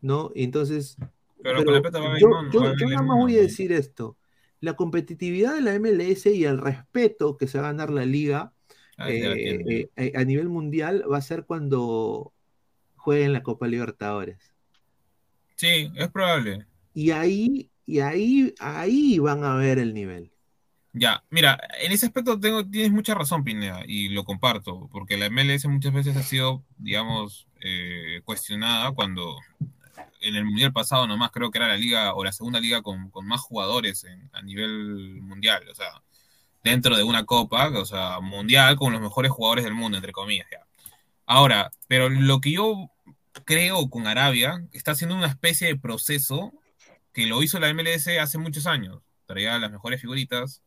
¿no? 0.02 0.32
Y 0.36 0.44
entonces, 0.44 0.98
Pero 1.42 1.64
con 1.66 1.82
yo, 1.82 1.82
Babylon, 1.92 2.52
yo- 2.52 2.62
yo 2.78 2.88
nada 2.88 3.02
es 3.02 3.08
más 3.08 3.18
voy 3.20 3.38
a 3.38 3.42
decir 3.42 3.72
esto. 3.72 4.18
La 4.60 4.76
competitividad 4.76 5.54
de 5.56 5.62
la 5.62 5.76
MLS 5.76 6.32
y 6.34 6.46
el 6.46 6.58
respeto 6.58 7.38
que 7.38 7.48
se 7.48 7.60
va 7.60 7.66
a 7.70 7.72
ganar 7.74 7.90
la 7.92 8.06
liga 8.06 8.54
Ah, 8.98 9.10
eh, 9.10 9.60
eh, 9.70 9.90
eh, 9.96 10.12
a 10.16 10.24
nivel 10.24 10.50
mundial 10.50 11.04
va 11.12 11.18
a 11.18 11.22
ser 11.22 11.46
cuando 11.46 12.34
jueguen 12.98 13.34
la 13.34 13.44
Copa 13.44 13.68
Libertadores. 13.68 14.54
Sí, 15.56 15.92
es 15.96 16.10
probable. 16.10 16.66
Y 16.94 17.12
ahí, 17.12 17.70
y 17.88 18.02
ahí, 18.02 18.54
ahí 18.60 19.18
van 19.18 19.44
a 19.44 19.56
ver 19.56 19.80
el 19.80 19.96
nivel. 19.96 20.32
Ya, 20.94 21.24
mira, 21.30 21.60
en 21.82 21.92
ese 21.92 22.08
aspecto 22.08 22.40
tengo, 22.40 22.66
tienes 22.68 22.92
mucha 22.92 23.14
razón, 23.16 23.44
Pineda, 23.44 23.84
y 23.88 24.10
lo 24.10 24.24
comparto, 24.24 24.90
porque 24.92 25.18
la 25.18 25.28
MLS 25.28 25.68
muchas 25.68 25.94
veces 25.94 26.16
ha 26.18 26.24
sido, 26.24 26.64
digamos, 26.78 27.48
eh, 27.62 28.22
cuestionada 28.26 28.92
cuando 28.92 29.38
en 30.22 30.36
el 30.36 30.46
Mundial 30.46 30.74
pasado 30.74 31.08
nomás 31.08 31.32
creo 31.32 31.52
que 31.52 31.60
era 31.60 31.68
la 31.68 31.78
liga 31.78 32.14
o 32.16 32.24
la 32.24 32.32
segunda 32.32 32.60
liga 32.60 32.82
con, 32.82 33.10
con 33.12 33.28
más 33.28 33.42
jugadores 33.42 34.04
en- 34.04 34.30
a 34.34 34.42
nivel 34.42 35.22
mundial, 35.22 35.64
o 35.72 35.76
sea, 35.76 36.02
dentro 36.64 36.98
de 36.98 37.04
una 37.04 37.26
copa, 37.26 37.70
o 37.70 37.86
sea, 37.86 38.20
mundial 38.20 38.76
con 38.76 38.92
los 38.92 39.02
mejores 39.02 39.32
jugadores 39.32 39.64
del 39.66 39.76
mundo, 39.76 39.98
entre 39.98 40.12
comillas, 40.12 40.48
ya. 40.52 40.66
Ahora, 41.26 41.72
pero 41.88 42.10
lo 42.10 42.42
que 42.42 42.52
yo 42.54 42.90
creo 43.46 43.90
con 43.90 44.08
Arabia 44.08 44.66
está 44.74 44.92
haciendo 44.92 45.16
una 45.16 45.28
especie 45.28 45.68
de 45.68 45.78
proceso 45.78 46.54
que 47.18 47.26
lo 47.26 47.42
hizo 47.42 47.60
la 47.60 47.70
MLS 47.74 48.20
hace 48.20 48.38
muchos 48.38 48.68
años. 48.68 49.02
Traía 49.26 49.58
las 49.58 49.72
mejores 49.72 50.00
figuritas, 50.00 50.62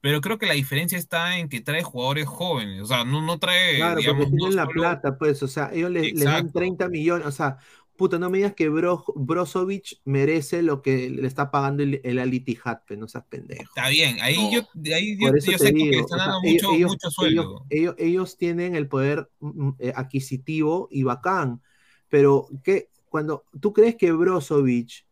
pero 0.00 0.20
creo 0.20 0.38
que 0.38 0.46
la 0.46 0.54
diferencia 0.54 0.98
está 0.98 1.38
en 1.38 1.48
que 1.48 1.60
trae 1.60 1.84
jugadores 1.84 2.26
jóvenes, 2.26 2.82
o 2.82 2.86
sea, 2.86 3.04
no, 3.04 3.22
no 3.22 3.38
trae, 3.38 3.76
Claro, 3.76 4.00
digamos, 4.00 4.24
porque 4.24 4.32
no 4.32 4.38
tienen 4.38 4.56
la 4.56 4.64
solo- 4.64 4.80
plata, 4.80 5.16
pues, 5.16 5.40
o 5.44 5.46
sea, 5.48 5.70
ellos 5.72 5.92
le- 5.92 6.00
les 6.12 6.24
dan 6.24 6.34
Exacto. 6.46 6.58
30 6.58 6.88
millones, 6.88 7.28
o 7.28 7.30
sea, 7.30 7.58
puta, 7.96 8.18
no 8.18 8.28
me 8.28 8.38
digas 8.38 8.54
que 8.54 8.68
Bro, 8.68 9.04
Brozovic 9.14 10.00
merece 10.04 10.62
lo 10.62 10.82
que 10.82 11.08
le 11.10 11.28
está 11.28 11.52
pagando 11.52 11.84
el, 11.84 12.00
el 12.02 12.18
Al 12.18 12.34
Ittihad, 12.34 12.80
pues, 12.88 12.98
no 12.98 13.06
seas 13.06 13.24
pendejo. 13.30 13.62
Está 13.62 13.88
bien, 13.88 14.16
ahí 14.20 14.34
yo, 14.52 14.62
ahí 14.92 15.16
yo, 15.16 15.30
te 15.32 15.40
sé 15.42 15.56
que 15.56 15.64
le 15.64 15.70
digo, 15.72 16.00
están 16.00 16.18
o 16.18 16.22
sea, 16.24 16.32
dando 16.32 16.48
ellos- 16.48 16.62
mucho, 16.64 16.74
ellos, 16.76 16.90
mucho 16.90 17.10
sueldo. 17.10 17.66
ellos- 17.70 17.94
ellos 17.98 18.36
tienen 18.36 18.74
el 18.74 18.88
poder 18.88 19.30
mm, 19.38 19.70
eh, 19.78 19.92
adquisitivo 19.94 20.88
y 20.90 21.04
bacán, 21.04 21.62
pero 22.08 22.48
¿qué? 22.64 22.88
cuando 23.08 23.44
tú 23.60 23.72
crees 23.72 23.94
que 23.94 24.10
Brozovic 24.10 25.03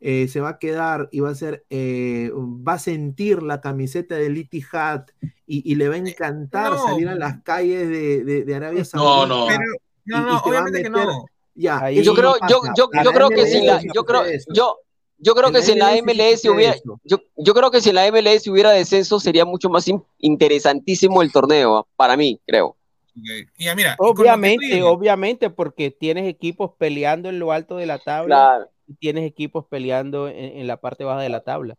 eh, 0.00 0.28
se 0.28 0.40
va 0.40 0.50
a 0.50 0.58
quedar 0.58 1.08
y 1.12 1.20
va 1.20 1.30
a 1.30 1.34
ser, 1.34 1.64
eh, 1.70 2.30
va 2.34 2.74
a 2.74 2.78
sentir 2.78 3.42
la 3.42 3.60
camiseta 3.60 4.14
del 4.16 4.38
Ittihad 4.38 5.04
y, 5.46 5.70
y 5.70 5.74
le 5.74 5.88
va 5.88 5.94
a 5.96 5.98
encantar 5.98 6.72
no. 6.72 6.86
salir 6.86 7.08
a 7.08 7.14
las 7.14 7.42
calles 7.42 7.88
de, 7.88 8.24
de- 8.24 8.44
de 8.44 8.54
Arabia 8.54 8.84
Saudita. 8.84 9.26
no. 9.34 9.46
Pero- 9.46 9.60
no, 10.06 10.20
no, 10.22 10.42
y 10.44 10.48
obviamente 10.48 10.82
que 10.82 10.90
no. 10.90 11.26
Ya, 11.54 11.78
Ahí- 11.80 12.02
Yo 12.02 12.14
creo, 12.14 12.36
yo, 12.48 12.62
yo, 12.76 12.88
yo 13.04 13.12
creo 13.12 13.28
que 13.28 13.46
si 13.46 13.60
la, 13.64 13.74
MLS 13.76 13.92
yo 13.94 14.04
creo, 14.04 14.22
yo, 14.54 14.78
yo 15.18 15.34
creo 15.34 15.50
que 15.52 15.60
si 15.62 15.72
en 15.72 15.78
la 15.80 15.94
MLS 16.02 16.44
hubiera, 16.46 16.74
yo, 17.04 17.18
yo 17.36 17.54
creo 17.54 17.70
que 17.70 17.80
si 17.82 17.90
en 17.90 17.96
la 17.96 18.10
MLS 18.10 18.46
hubiera 18.48 18.70
descenso 18.70 19.20
sería 19.20 19.44
mucho 19.44 19.68
más 19.68 19.86
in- 19.86 20.02
interesantísimo 20.18 21.20
el 21.22 21.30
torneo, 21.30 21.86
para 21.96 22.16
mí, 22.16 22.40
creo. 22.46 22.68
Ok. 22.68 23.48
Y 23.58 23.64
ya, 23.64 23.74
mira, 23.74 23.96
Obviamente, 23.98 24.82
obviamente, 24.82 25.50
porque 25.50 25.90
tienes 25.90 26.26
equipos 26.26 26.70
peleando 26.78 27.28
en 27.28 27.38
lo 27.38 27.52
alto 27.52 27.76
de 27.76 27.86
la 27.86 27.98
tabla 27.98 28.36
Claro. 28.36 28.70
Tienes 28.98 29.24
equipos 29.24 29.66
peleando 29.68 30.28
en, 30.28 30.58
en 30.58 30.66
la 30.66 30.78
parte 30.78 31.04
baja 31.04 31.20
de 31.20 31.28
la 31.28 31.40
tabla. 31.42 31.76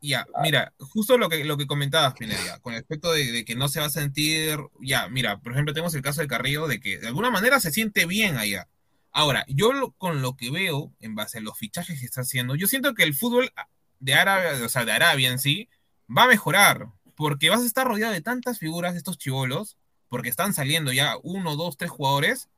Ya, 0.00 0.26
mira, 0.42 0.74
justo 0.78 1.16
lo 1.16 1.30
que, 1.30 1.44
lo 1.44 1.56
que 1.56 1.66
comentabas, 1.66 2.12
Pineda, 2.12 2.58
con 2.60 2.74
respecto 2.74 3.10
de, 3.12 3.32
de 3.32 3.44
que 3.46 3.54
no 3.54 3.68
se 3.68 3.80
va 3.80 3.86
a 3.86 3.90
sentir, 3.90 4.58
ya, 4.82 5.08
mira, 5.08 5.40
por 5.40 5.52
ejemplo, 5.52 5.72
tenemos 5.72 5.94
el 5.94 6.02
caso 6.02 6.20
de 6.20 6.26
Carrillo, 6.26 6.66
de 6.68 6.78
que 6.78 6.98
de 6.98 7.06
alguna 7.06 7.30
manera 7.30 7.58
se 7.58 7.70
siente 7.70 8.04
bien 8.04 8.36
allá. 8.36 8.68
Ahora, 9.12 9.46
yo 9.48 9.72
lo- 9.72 9.92
con 9.92 10.20
lo 10.20 10.36
que 10.36 10.50
veo, 10.50 10.92
en 11.00 11.14
base 11.14 11.38
a 11.38 11.40
los 11.40 11.56
fichajes 11.56 12.00
que 12.00 12.04
está 12.04 12.20
haciendo, 12.20 12.54
yo 12.54 12.66
siento 12.66 12.92
que 12.92 13.02
el 13.04 13.14
fútbol 13.14 13.50
de 13.98 14.12
Arabia, 14.12 14.62
o 14.62 14.68
sea, 14.68 14.84
de 14.84 14.92
Arabia 14.92 15.30
en 15.30 15.38
sí, 15.38 15.70
va 16.14 16.24
a 16.24 16.28
mejorar, 16.28 16.88
porque 17.14 17.48
vas 17.48 17.62
a 17.62 17.66
estar 17.66 17.86
rodeado 17.86 18.12
de 18.12 18.20
tantas 18.20 18.58
figuras 18.58 18.92
de 18.92 18.98
estos 18.98 19.16
chivolos, 19.16 19.78
porque 20.10 20.28
están 20.28 20.52
saliendo 20.52 20.92
ya 20.92 21.16
uno, 21.22 21.56
dos, 21.56 21.78
tres 21.78 21.90
jugadores, 21.90 22.50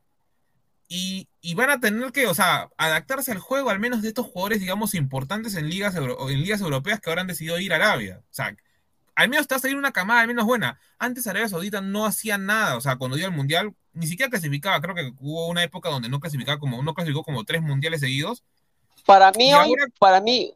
y, 0.88 1.28
y 1.40 1.54
van 1.54 1.70
a 1.70 1.80
tener 1.80 2.12
que, 2.12 2.26
o 2.26 2.34
sea, 2.34 2.70
adaptarse 2.76 3.32
al 3.32 3.38
juego 3.38 3.70
al 3.70 3.80
menos 3.80 4.02
de 4.02 4.08
estos 4.08 4.26
jugadores, 4.26 4.60
digamos, 4.60 4.94
importantes 4.94 5.54
en 5.56 5.68
ligas, 5.68 5.94
euro- 5.96 6.30
en 6.30 6.40
ligas 6.40 6.60
europeas 6.60 7.00
que 7.00 7.10
ahora 7.10 7.22
han 7.22 7.26
decidido 7.26 7.58
ir 7.58 7.72
a 7.72 7.76
Arabia. 7.76 8.20
O 8.30 8.34
sea, 8.34 8.56
al 9.16 9.28
menos 9.28 9.48
te 9.48 9.54
va 9.54 9.56
a 9.56 9.60
salir 9.62 9.76
una 9.76 9.92
camada 9.92 10.20
al 10.20 10.28
menos 10.28 10.44
buena. 10.44 10.78
Antes 10.98 11.26
Arabia 11.26 11.48
Saudita 11.48 11.80
no 11.80 12.06
hacía 12.06 12.38
nada, 12.38 12.76
o 12.76 12.80
sea, 12.80 12.96
cuando 12.96 13.16
dio 13.16 13.26
al 13.26 13.32
mundial, 13.32 13.74
ni 13.94 14.06
siquiera 14.06 14.30
clasificaba. 14.30 14.80
Creo 14.80 14.94
que 14.94 15.12
hubo 15.20 15.48
una 15.48 15.62
época 15.62 15.88
donde 15.88 16.08
no 16.08 16.20
clasificaba 16.20 16.58
como, 16.58 16.82
no 16.82 16.94
clasificó 16.94 17.24
como 17.24 17.44
tres 17.44 17.62
mundiales 17.62 18.00
seguidos. 18.00 18.44
Para 19.06 19.32
mí 19.32 19.48
Y 19.50 19.54
hoy, 19.54 19.68
ahora- 19.70 19.86
para 19.98 20.20
mí, 20.20 20.54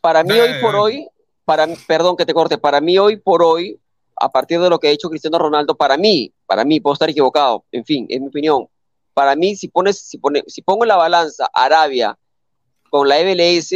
para 0.00 0.22
mí 0.22 0.30
Dale, 0.30 0.42
hoy 0.42 0.60
por 0.62 0.72
dale. 0.72 0.78
hoy, 0.84 1.08
para, 1.44 1.66
perdón 1.86 2.16
que 2.16 2.24
te 2.24 2.32
corte, 2.32 2.56
para 2.58 2.80
mí 2.80 2.96
hoy 2.98 3.16
por 3.16 3.42
hoy, 3.42 3.78
a 4.16 4.30
partir 4.30 4.60
de 4.60 4.70
lo 4.70 4.78
que 4.78 4.88
ha 4.88 4.90
hecho 4.90 5.10
Cristiano 5.10 5.38
Ronaldo, 5.38 5.74
para 5.76 5.96
mí, 5.96 6.32
para 6.46 6.64
mí, 6.64 6.78
puedo 6.78 6.94
estar 6.94 7.10
equivocado, 7.10 7.64
en 7.72 7.84
fin, 7.84 8.06
es 8.08 8.20
mi 8.20 8.28
opinión. 8.28 8.68
Para 9.14 9.36
mí, 9.36 9.56
si 9.56 9.68
pones, 9.68 9.98
si 9.98 10.18
pone, 10.18 10.42
si 10.46 10.62
pongo 10.62 10.84
en 10.84 10.88
la 10.88 10.96
balanza 10.96 11.48
Arabia 11.52 12.16
con 12.90 13.08
la 13.08 13.16
MLS, 13.20 13.74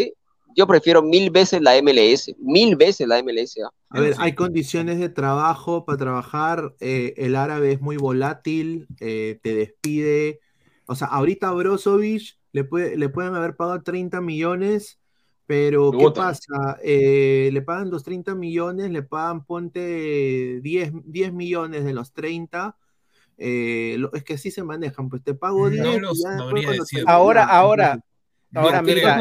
yo 0.57 0.67
prefiero 0.67 1.03
mil 1.03 1.31
veces 1.31 1.61
la 1.61 1.81
MLS, 1.83 2.35
mil 2.39 2.77
veces 2.77 3.09
la 3.09 3.23
MLS. 3.23 3.57
A 3.91 4.01
ver, 4.01 4.15
hay 4.19 4.35
condiciones 4.35 4.99
de 4.99 5.09
trabajo 5.09 5.85
para 5.85 5.99
trabajar. 5.99 6.75
eh, 6.81 7.15
el 7.17 7.37
árabe 7.37 7.73
es 7.73 7.81
muy 7.81 7.97
volátil, 7.97 8.87
eh, 9.01 9.39
te 9.43 9.55
despide. 9.55 10.41
O 10.87 10.95
sea, 10.95 11.09
ahorita 11.09 11.49
a 11.49 11.53
Brozovic 11.53 12.39
le, 12.53 12.65
puede, 12.65 12.97
le 12.97 13.09
pueden 13.09 13.35
haber 13.35 13.57
pagado 13.57 13.83
30 13.83 14.21
millones, 14.21 15.01
pero 15.47 15.91
¿qué 15.91 16.11
pasa? 16.11 16.79
Eh, 16.83 17.51
le 17.53 17.63
pagan 17.63 17.91
los 17.91 18.05
30 18.05 18.35
millones, 18.35 18.91
le 18.91 19.03
pagan, 19.03 19.45
ponte 19.45 20.61
10, 20.61 20.93
10 21.05 21.33
millones 21.33 21.85
de 21.85 21.93
los 21.93 22.13
30. 22.13 22.77
Eh, 23.39 23.97
lo- 23.99 24.13
es 24.15 24.23
que 24.25 24.35
así 24.35 24.51
se 24.51 24.63
manejan, 24.63 25.09
pues 25.09 25.23
te 25.23 25.35
pago 25.35 25.69
10 25.71 25.83
No 25.83 25.95
y 25.95 26.01
los 26.01 26.23
ya 26.23 26.37
cuando 26.37 26.85
te-. 26.85 27.05
Ahora, 27.07 27.45
ahora, 27.45 27.85
entonces- 27.93 28.11
ahora, 28.55 28.79
¿Qué 28.79 28.85
mira, 28.95 29.17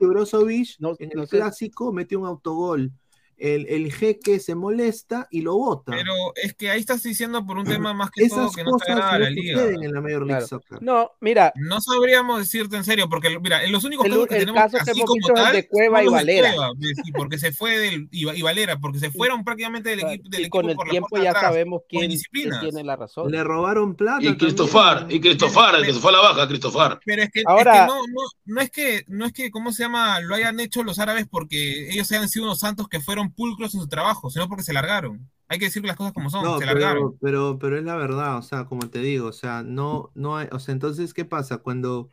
Brozovic- 0.00 0.76
no- 0.78 0.96
en 0.98 1.10
no 1.14 1.22
el 1.22 1.28
sé- 1.28 1.36
clásico 1.38 1.92
metió 1.92 2.20
un 2.20 2.26
autogol. 2.26 2.92
El, 3.40 3.66
el 3.68 3.90
jeque 3.92 4.38
se 4.38 4.54
molesta 4.54 5.26
y 5.30 5.40
lo 5.40 5.56
bota. 5.56 5.92
Pero 5.92 6.12
es 6.36 6.54
que 6.54 6.68
ahí 6.70 6.78
estás 6.80 7.02
diciendo 7.02 7.46
por 7.46 7.56
un 7.58 7.64
tema 7.66 7.94
más 7.94 8.10
que 8.10 8.28
todo 8.28 8.42
Esas 8.42 8.54
que 8.56 8.64
no 8.64 8.72
cosas 8.72 8.86
te 8.86 8.92
agrada 8.92 9.12
no 9.14 9.18
la 9.24 9.30
liga. 9.30 9.62
en 9.64 9.92
la 9.94 10.00
Major 10.02 10.26
League 10.26 10.26
Claro. 10.26 10.46
Soccer. 10.46 10.82
No, 10.82 11.10
mira, 11.20 11.52
No 11.56 11.80
sabríamos 11.80 12.38
decirte 12.40 12.76
en 12.76 12.84
serio, 12.84 13.08
porque 13.08 13.38
mira, 13.40 13.64
en 13.64 13.72
los 13.72 13.82
únicos 13.84 14.04
El- 14.06 14.12
casos 14.12 14.26
que 14.28 14.34
el 14.34 14.40
tenemos 14.40 14.60
caso 14.62 14.76
así 14.78 15.00
como 15.00 15.14
es 15.28 15.34
tal 15.34 15.52
de 15.54 15.68
Cueva 15.68 16.04
y 16.04 16.08
Valera. 16.08 16.54
Cueva, 16.54 16.72
sí, 17.02 17.12
porque 17.12 17.38
se 17.38 17.52
fue 17.52 17.78
del 17.78 18.08
y, 18.10 18.28
y 18.28 18.42
Valera, 18.42 18.78
porque 18.78 18.98
se 18.98 19.10
fueron 19.10 19.42
prácticamente 19.42 19.88
del, 19.90 20.00
equipo 20.00 20.28
del 20.28 20.40
y 20.40 20.44
equipo 20.44 20.58
con 20.60 20.70
el 20.70 20.76
por 20.76 20.88
tiempo 20.90 21.16
ya 21.16 21.30
atrás, 21.30 21.42
sabemos 21.44 21.80
quién, 21.88 22.10
quién 22.30 22.50
tiene 22.60 22.84
la 22.84 22.96
razón. 22.96 23.30
Le 23.30 23.42
robaron 23.42 23.94
plata. 23.96 24.22
Y 24.22 24.36
Cristofar, 24.36 25.06
y 25.08 25.18
Cristofar, 25.20 25.76
el 25.76 25.86
que 25.86 25.94
se 25.94 26.00
fue 26.00 26.10
a 26.10 26.16
la 26.16 26.20
baja, 26.20 26.46
Cristofar. 26.46 27.00
Pero 27.06 27.22
es 27.22 27.30
que, 27.30 27.40
es 27.40 27.46
Ahora- 27.46 27.72
que 27.72 27.78
no, 27.86 27.98
no, 28.06 28.22
no 28.44 28.60
es 28.60 28.70
que, 28.70 29.04
no 29.08 29.24
es 29.24 29.32
que, 29.32 29.50
¿cómo 29.50 29.72
se 29.72 29.82
llama? 29.84 30.20
Lo 30.20 30.34
hayan 30.34 30.60
hecho 30.60 30.82
los 30.84 30.98
árabes 30.98 31.26
porque 31.26 31.90
ellos 31.90 32.10
hayan 32.12 32.28
sido 32.28 32.44
unos 32.44 32.60
santos 32.60 32.86
que 32.88 33.00
fueron 33.00 33.29
pulcros 33.30 33.74
en 33.74 33.80
su 33.80 33.88
trabajo, 33.88 34.30
sino 34.30 34.48
porque 34.48 34.62
se 34.62 34.72
largaron. 34.72 35.30
Hay 35.48 35.58
que 35.58 35.64
decir 35.66 35.84
las 35.84 35.96
cosas 35.96 36.12
como 36.12 36.30
son, 36.30 36.44
No, 36.44 36.58
se 36.58 36.66
largaron. 36.66 37.18
pero, 37.20 37.56
pero, 37.56 37.58
pero 37.58 37.78
es 37.78 37.84
la 37.84 37.96
verdad, 37.96 38.38
o 38.38 38.42
sea, 38.42 38.66
como 38.66 38.88
te 38.88 39.00
digo, 39.00 39.28
o 39.28 39.32
sea, 39.32 39.62
no, 39.62 40.10
no 40.14 40.36
hay, 40.36 40.48
o 40.52 40.58
sea, 40.58 40.72
entonces, 40.72 41.12
¿qué 41.12 41.24
pasa? 41.24 41.58
Cuando 41.58 42.10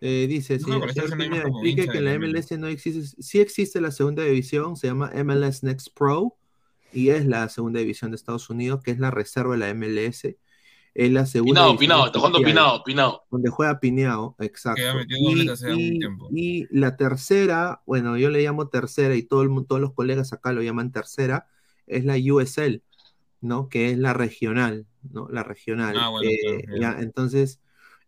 eh, 0.00 0.26
dice, 0.28 0.58
No, 0.60 0.80
pero 0.80 0.94
como 0.94 1.22
explique 1.34 1.82
hincha 1.82 1.92
que 1.92 2.00
la. 2.00 2.18
MLS 2.18 2.52
no 2.58 2.68
existe, 2.68 3.22
sí 3.22 3.40
existe 3.40 3.80
la 3.80 3.90
segunda 3.90 4.22
división, 4.22 4.76
se 4.76 4.86
llama 4.86 5.10
MLS 5.14 5.62
Next 5.62 5.88
Pro, 5.94 6.36
y 6.92 7.10
es 7.10 7.26
la 7.26 7.48
segunda 7.48 7.80
división 7.80 8.10
de 8.10 8.16
Estados 8.16 8.48
Unidos, 8.48 8.82
que 8.82 8.92
es 8.92 8.98
la 8.98 9.10
reserva 9.10 9.52
de 9.52 9.58
la 9.58 9.74
MLS, 9.74 10.36
es 10.94 11.12
la 11.12 11.26
segunda 11.26 11.60
Pinado, 11.60 11.66
división 11.68 11.78
Pinado, 11.78 12.06
está 12.06 12.18
jugando 12.18 12.38
oficial, 12.38 12.54
Pinado, 12.54 12.84
Pinado. 12.84 13.24
donde 13.30 13.50
juega 13.50 13.80
Pineao, 13.80 14.36
exacto. 14.40 14.82
Y, 15.08 15.98
tiempo. 15.98 16.28
y 16.32 16.66
la 16.70 16.96
tercera, 16.96 17.82
bueno, 17.86 18.16
yo 18.16 18.30
le 18.30 18.42
llamo 18.42 18.68
tercera 18.68 19.14
y 19.14 19.22
todo 19.22 19.42
el, 19.42 19.50
todos 19.66 19.80
los 19.80 19.94
colegas 19.94 20.32
acá 20.32 20.52
lo 20.52 20.62
llaman 20.62 20.92
tercera, 20.92 21.46
es 21.86 22.04
la 22.04 22.14
USL, 22.16 22.82
¿no? 23.40 23.68
Que 23.68 23.90
es 23.90 23.98
la 23.98 24.14
regional, 24.14 24.86
¿no? 25.02 25.28
La 25.28 25.42
regional. 25.42 25.96
Ah, 25.98 26.08
bueno, 26.08 26.28
Eh, 26.28 26.64
claro, 26.64 26.80
ya, 26.80 27.02
entonces, 27.02 27.60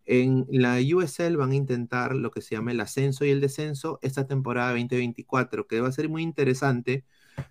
en 0.05 0.47
la 0.51 0.79
USL 0.79 1.37
van 1.37 1.53
a 1.53 1.57
intentar 1.57 2.17
lo 2.17 2.31
que 2.31 2.41
se 2.41 2.57
llama 2.57 2.73
el 2.73 2.81
ascenso 2.81 3.25
y 3.25 3.31
el 3.31 3.41
descenso 3.41 4.01
esta 4.03 4.27
temporada 4.27 4.71
2024, 4.71 5.67
que 5.67 5.81
va 5.81 5.89
a 5.89 5.93
ser 5.93 6.09
muy 6.09 6.23
interesante 6.23 7.05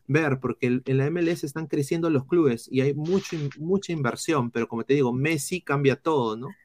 ver, 0.08 0.40
porque 0.40 0.68
el- 0.68 0.84
en 0.86 0.98
la 0.98 1.08
MLS 1.08 1.46
están 1.46 1.68
creciendo 1.68 2.10
los 2.10 2.26
clubes 2.26 2.68
y 2.72 2.82
hay 2.82 2.94
mucho, 2.94 3.38
mucha 3.60 3.92
inversión, 3.94 4.52
pero 4.52 4.68
como 4.68 4.84
te 4.86 4.94
digo, 4.96 5.14
Messi 5.14 5.62
cambia 5.62 5.96
todo, 5.98 6.38
¿no? 6.38 6.48
O 6.50 6.56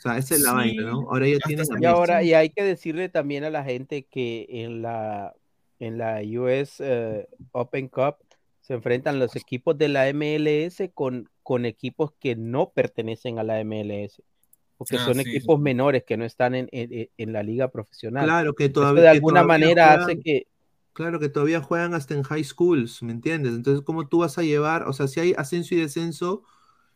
sea, 0.00 0.18
esa 0.18 0.34
es 0.36 0.40
la 0.42 0.52
Sí, 0.52 0.54
vaina, 0.54 0.84
¿no? 0.84 1.08
Ahora 1.10 1.28
ya 1.28 1.40
tienen 1.40 1.66
Y 1.78 1.84
ahora, 1.84 2.22
y 2.22 2.34
hay 2.34 2.50
que 2.50 2.62
decirle 2.64 3.08
también 3.08 3.44
a 3.44 3.50
la 3.50 3.64
gente 3.64 4.04
que 4.06 4.46
en 4.48 4.82
la, 4.82 5.34
en 5.78 5.98
la 5.98 6.20
US 6.40 6.76
eh, 6.80 7.28
Open 7.52 7.88
Cup 7.88 8.16
se 8.60 8.74
enfrentan 8.74 9.18
los 9.20 9.36
equipos 9.36 9.78
de 9.78 9.88
la 9.88 10.08
MLS 10.08 10.90
con, 10.92 11.30
con 11.42 11.64
equipos 11.64 12.12
que 12.18 12.34
no 12.36 12.70
pertenecen 12.72 13.38
a 13.38 13.44
la 13.44 13.60
MLS, 13.60 14.22
porque 14.76 14.98
Ah, 14.98 14.98
son 14.98 15.20
sí, 15.22 15.30
equipos 15.30 15.58
sí. 15.58 15.60
menores 15.60 16.04
que 16.04 16.16
no 16.16 16.24
están 16.24 16.54
en, 16.54 16.68
en- 16.72 17.08
en 17.16 17.32
la 17.32 17.42
liga 17.42 17.68
profesional. 17.70 18.34
Claro 18.34 18.54
que 18.54 18.68
todavía 18.68 19.02
de 19.02 19.08
que 19.08 19.20
alguna 19.20 19.22
todavía 19.22 19.44
manera 19.44 19.94
hace 19.94 20.18
que, 20.18 20.46
Claro 20.96 21.20
que 21.20 21.28
todavía 21.28 21.60
juegan 21.62 21.92
hasta 21.94 22.14
en 22.14 22.22
high 22.22 22.42
schools, 22.44 23.02
¿me 23.02 23.12
entiendes? 23.12 23.54
Entonces, 23.54 23.84
¿cómo 23.84 24.08
tú 24.08 24.18
vas 24.20 24.38
a 24.38 24.42
llevar? 24.42 24.84
O 24.88 24.92
sea, 24.94 25.08
si 25.08 25.20
hay 25.20 25.34
ascenso 25.36 25.74
y 25.74 25.78
descenso 25.80 26.42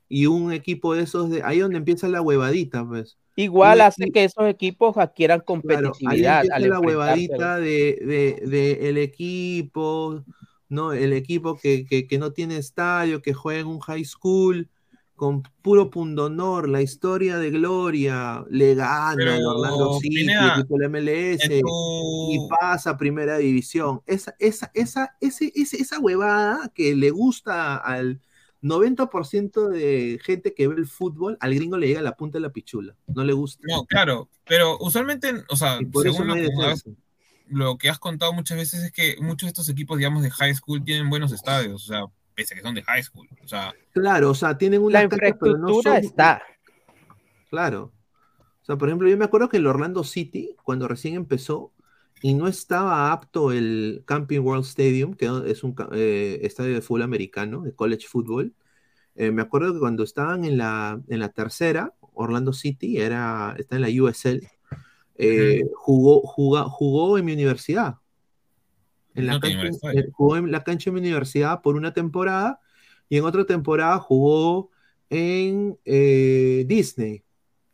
y 0.09 0.27
un 0.27 0.53
equipo 0.53 0.95
de 0.95 1.03
esos, 1.05 1.31
de 1.31 1.43
ahí 1.45 1.61
donde 1.61 1.79
empieza 1.79 2.09
la 2.09 2.23
huevadita, 2.23 2.87
pues. 2.89 3.19
igual 3.37 3.81
hace 3.81 4.11
que 4.11 4.25
esos 4.25 4.47
equipos 4.49 4.97
adquieran 4.97 5.41
Claro, 5.63 6.01
ahí 6.05 6.25
competitividad 6.25 6.47
al 6.53 6.69
la 6.69 6.81
huevadita 6.81 7.59
de, 7.59 7.99
de- 8.03 8.47
de 8.49 8.89
el 8.89 8.97
equipo, 8.99 10.25
¿no? 10.69 10.93
El 10.93 11.13
equipo 11.13 11.61
que, 11.61 11.85
que, 11.87 12.07
que 12.07 12.19
no 12.19 12.33
tiene 12.33 12.57
estadio, 12.57 13.21
que 13.23 13.35
juega 13.35 13.61
en 13.61 13.67
un 13.69 13.81
high 13.81 14.05
school, 14.05 14.71
con 15.21 15.43
puro 15.61 15.91
pundonor, 15.91 16.67
la 16.67 16.81
historia 16.81 17.37
de 17.37 17.51
gloria, 17.51 18.43
le 18.49 18.75
gana 18.75 19.13
Pero, 19.15 19.51
Orlando 19.51 19.99
City, 20.01 20.15
Pineda, 20.21 20.65
del 20.67 20.83
MLS, 20.85 21.61
tu- 21.61 22.31
y 22.33 22.39
pasa 22.49 22.91
a 22.93 22.97
primera 22.97 23.37
división. 23.37 24.01
Esa, 24.07 24.35
esa, 24.39 24.71
esa, 24.73 25.15
ese, 25.21 25.53
ese- 25.55 25.77
esa 25.77 25.99
huevada 26.01 26.73
que 26.75 26.97
le 26.97 27.11
gusta 27.11 27.77
al 27.77 28.23
90% 28.63 29.69
de 29.69 30.19
gente 30.25 30.55
que 30.55 30.69
ve 30.69 30.77
el 30.77 30.87
fútbol, 30.87 31.37
al 31.41 31.55
gringo 31.55 31.77
le 31.77 31.89
llega 31.89 32.01
a 32.01 32.03
la 32.03 32.17
punta 32.17 32.39
de 32.39 32.43
la 32.43 32.51
pichula. 32.53 32.97
No 33.15 33.23
le 33.23 33.35
gusta. 33.35 33.63
No, 33.69 33.85
claro, 33.85 34.31
pero 34.47 34.79
usualmente, 34.81 35.35
o 35.51 35.57
sea, 35.57 35.81
según 36.03 36.29
no 36.29 36.35
lo, 36.35 36.63
has- 36.63 36.85
lo 37.47 37.77
que 37.77 37.91
has 37.91 37.99
contado 37.99 38.33
muchas 38.33 38.57
veces 38.57 38.85
es 38.85 38.91
que 38.91 39.17
muchos 39.21 39.49
de 39.49 39.51
estos 39.51 39.69
equipos, 39.69 39.99
digamos, 39.99 40.23
de 40.23 40.31
high 40.31 40.55
school 40.55 40.83
tienen 40.83 41.11
buenos 41.11 41.31
estadios, 41.33 41.85
o 41.85 41.87
sea, 41.87 42.05
pese 42.41 42.55
a 42.55 42.57
que 42.57 42.63
son 42.63 42.75
de 42.75 42.83
high 42.83 43.03
school, 43.03 43.29
o 43.45 43.49
sea, 43.49 43.75
Claro, 43.93 44.31
o 44.31 44.35
sea, 44.35 44.57
tienen 44.57 44.83
una 44.83 45.01
La 45.01 45.05
infraestructura 45.05 45.99
está. 45.99 46.43
Claro. 47.51 47.93
O 48.63 48.65
sea, 48.65 48.77
por 48.77 48.89
ejemplo, 48.89 49.09
yo 49.09 49.17
me 49.19 49.25
acuerdo 49.25 49.49
que 49.49 49.57
el 49.59 49.67
Orlando 49.67 50.05
City, 50.05 50.57
cuando 50.63 50.89
recién 50.89 51.15
empezó, 51.15 51.73
y 52.23 52.35
no 52.35 52.47
estaba 52.49 53.13
apto 53.13 53.51
el 53.53 54.03
Camping 54.07 54.41
World 54.41 54.65
Stadium, 54.65 55.15
que 55.15 55.27
es 55.47 55.65
un 55.65 55.75
eh, 55.93 56.39
estadio 56.43 56.75
de 56.75 56.81
fútbol 56.83 57.03
americano, 57.03 57.63
de 57.63 57.75
college 57.75 58.07
football. 58.09 58.55
eh, 59.17 59.31
me 59.33 59.43
acuerdo 59.43 59.73
que 59.75 59.81
cuando 59.81 60.03
estaban 60.05 60.45
en 60.45 60.57
la, 60.57 61.01
en 61.09 61.19
la 61.19 61.29
tercera, 61.31 61.93
Orlando 62.15 62.53
City 62.53 62.99
era, 62.99 63.55
está 63.59 63.77
en 63.77 63.83
la 63.83 63.89
USL, 63.89 64.49
eh, 65.17 65.63
jugó, 65.75 66.23
juga- 66.23 66.65
jugó 66.65 67.19
en 67.19 67.25
mi 67.27 67.33
universidad. 67.35 67.97
En 69.15 69.27
la 69.27 69.35
No 69.35 69.41
cancha- 69.41 69.93
eh, 69.93 70.09
jugó 70.13 70.37
en 70.37 70.51
la 70.53 70.63
cancha 70.65 70.91
de 70.91 70.95
mi 70.95 71.01
universidad 71.01 71.63
por 71.63 71.77
una 71.77 71.93
temporada 71.93 72.61
y 73.09 73.17
en 73.17 73.25
otra 73.25 73.45
temporada 73.45 73.99
jugó 73.99 74.71
en 75.11 75.79
eh, 75.85 76.65
Disney. 76.69 77.23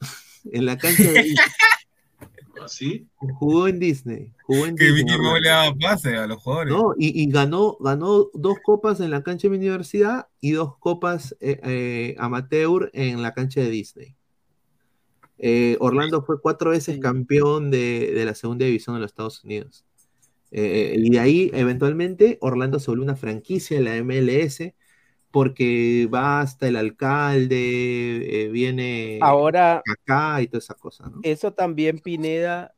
en 0.52 0.64
la 0.66 0.78
cancha 0.78 1.02
de 1.02 1.22
Disney. 1.22 1.36
¿Así? 2.64 3.06
Jugó 3.16 3.68
en 3.68 3.78
Disney. 3.78 4.32
Jugó 4.42 4.66
en 4.66 4.76
que 4.76 4.84
Disney, 4.86 5.04
Mickey 5.04 5.18
Mouse 5.20 5.40
le 5.40 5.48
daba 5.50 5.74
pase 5.74 6.16
a 6.16 6.26
los 6.26 6.42
jugadores. 6.42 6.72
¿no? 6.74 6.94
Y, 6.98 7.22
y 7.22 7.30
ganó, 7.30 7.76
ganó 7.80 8.28
dos 8.32 8.56
copas 8.64 8.98
en 9.00 9.10
la 9.10 9.22
cancha 9.22 9.42
de 9.46 9.50
mi 9.50 9.56
universidad 9.58 10.26
y 10.40 10.52
dos 10.52 10.76
copas 10.78 11.36
eh, 11.40 11.60
eh, 11.62 12.16
amateur 12.18 12.90
en 12.94 13.22
la 13.22 13.34
cancha 13.34 13.60
de 13.60 13.68
Disney. 13.70 14.16
Eh, 15.38 15.76
Orlando 15.80 16.22
fue 16.22 16.40
cuatro 16.40 16.70
veces 16.70 16.98
campeón 16.98 17.70
de, 17.70 18.12
de 18.14 18.24
la 18.24 18.34
segunda 18.34 18.64
división 18.64 18.96
de 18.96 19.00
los 19.02 19.10
Estados 19.10 19.44
Unidos. 19.44 19.84
Eh, 20.50 20.94
y 20.98 21.10
de 21.10 21.18
ahí, 21.18 21.50
eventualmente, 21.54 22.38
Orlando 22.40 22.78
se 22.78 22.90
volvió 22.90 23.04
una 23.04 23.16
franquicia 23.16 23.78
de 23.78 23.84
la 23.84 23.96
MLS 23.96 24.74
porque 25.30 26.08
va 26.12 26.40
hasta 26.40 26.68
el 26.68 26.76
alcalde, 26.76 28.44
eh, 28.44 28.48
viene 28.48 29.18
Ahora, 29.20 29.82
acá 29.86 30.40
y 30.40 30.46
toda 30.46 30.60
esa 30.60 30.74
cosa, 30.74 31.10
¿no? 31.10 31.20
eso 31.22 31.52
también, 31.52 31.98
Pineda, 31.98 32.74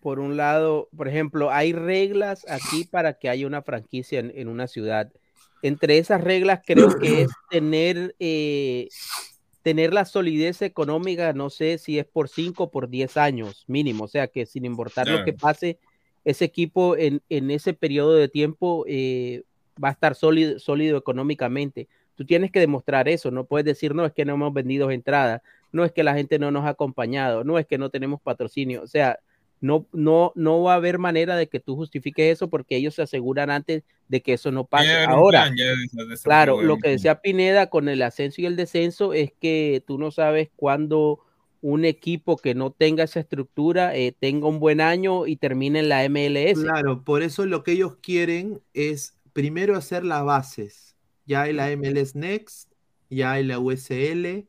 por 0.00 0.20
un 0.20 0.36
lado, 0.36 0.88
por 0.96 1.08
ejemplo, 1.08 1.50
hay 1.50 1.72
reglas 1.72 2.46
aquí 2.48 2.84
para 2.84 3.14
que 3.14 3.28
haya 3.28 3.46
una 3.46 3.62
franquicia 3.62 4.20
en, 4.20 4.32
en 4.36 4.48
una 4.48 4.68
ciudad. 4.68 5.10
Entre 5.62 5.96
esas 5.98 6.20
reglas 6.20 6.60
creo 6.64 6.96
que 6.98 7.22
es 7.22 7.30
tener, 7.50 8.14
eh, 8.20 8.88
tener 9.62 9.94
la 9.94 10.04
solidez 10.04 10.60
económica, 10.60 11.32
no 11.32 11.48
sé 11.48 11.78
si 11.78 11.98
es 11.98 12.04
por 12.04 12.28
5 12.28 12.64
o 12.64 12.70
por 12.70 12.90
10 12.90 13.16
años 13.16 13.64
mínimo, 13.66 14.04
o 14.04 14.08
sea 14.08 14.28
que 14.28 14.44
sin 14.44 14.66
importar 14.66 15.08
lo 15.08 15.24
que 15.24 15.32
pase, 15.32 15.78
ese 16.24 16.44
equipo 16.44 16.96
en, 16.96 17.22
en 17.28 17.50
ese 17.50 17.74
periodo 17.74 18.14
de 18.14 18.28
tiempo 18.28 18.84
eh, 18.88 19.42
va 19.82 19.88
a 19.88 19.92
estar 19.92 20.14
sólido, 20.14 20.58
sólido 20.58 20.96
económicamente. 20.96 21.88
Tú 22.14 22.24
tienes 22.24 22.50
que 22.50 22.60
demostrar 22.60 23.08
eso, 23.08 23.30
no 23.30 23.44
puedes 23.44 23.64
decir, 23.64 23.94
no, 23.94 24.06
es 24.06 24.12
que 24.12 24.24
no 24.24 24.34
hemos 24.34 24.52
vendido 24.52 24.90
entradas, 24.90 25.42
no 25.72 25.84
es 25.84 25.92
que 25.92 26.04
la 26.04 26.14
gente 26.14 26.38
no 26.38 26.50
nos 26.50 26.64
ha 26.64 26.70
acompañado, 26.70 27.44
no 27.44 27.58
es 27.58 27.66
que 27.66 27.78
no 27.78 27.90
tenemos 27.90 28.20
patrocinio, 28.20 28.82
o 28.82 28.86
sea, 28.86 29.18
no, 29.60 29.86
no, 29.92 30.32
no 30.34 30.62
va 30.62 30.74
a 30.74 30.76
haber 30.76 30.98
manera 30.98 31.36
de 31.36 31.48
que 31.48 31.58
tú 31.58 31.74
justifiques 31.74 32.32
eso 32.32 32.50
porque 32.50 32.76
ellos 32.76 32.94
se 32.94 33.02
aseguran 33.02 33.50
antes 33.50 33.82
de 34.08 34.20
que 34.20 34.34
eso 34.34 34.50
no 34.50 34.64
pase. 34.64 34.88
Ya 34.88 35.04
Ahora, 35.06 35.50
ya 35.56 35.72
claro, 36.22 36.60
lo 36.60 36.76
que 36.76 36.90
decía 36.90 37.20
Pineda 37.22 37.70
con 37.70 37.88
el 37.88 38.02
ascenso 38.02 38.42
y 38.42 38.46
el 38.46 38.56
descenso 38.56 39.14
es 39.14 39.32
que 39.32 39.82
tú 39.86 39.98
no 39.98 40.10
sabes 40.10 40.50
cuándo 40.54 41.20
un 41.64 41.86
equipo 41.86 42.36
que 42.36 42.54
no 42.54 42.72
tenga 42.72 43.04
esa 43.04 43.20
estructura 43.20 43.96
eh, 43.96 44.12
tenga 44.12 44.48
un 44.48 44.60
buen 44.60 44.82
año 44.82 45.26
y 45.26 45.36
termine 45.36 45.78
en 45.78 45.88
la 45.88 46.04
MLS. 46.10 46.60
Claro, 46.60 47.02
por 47.04 47.22
eso 47.22 47.46
lo 47.46 47.64
que 47.64 47.72
ellos 47.72 47.96
quieren 48.02 48.60
es 48.74 49.16
primero 49.32 49.74
hacer 49.74 50.04
las 50.04 50.22
bases. 50.26 50.94
Ya 51.24 51.42
hay 51.42 51.54
la 51.54 51.74
MLS 51.74 52.16
Next, 52.16 52.70
ya 53.08 53.32
hay 53.32 53.44
la 53.44 53.58
USL, 53.58 54.46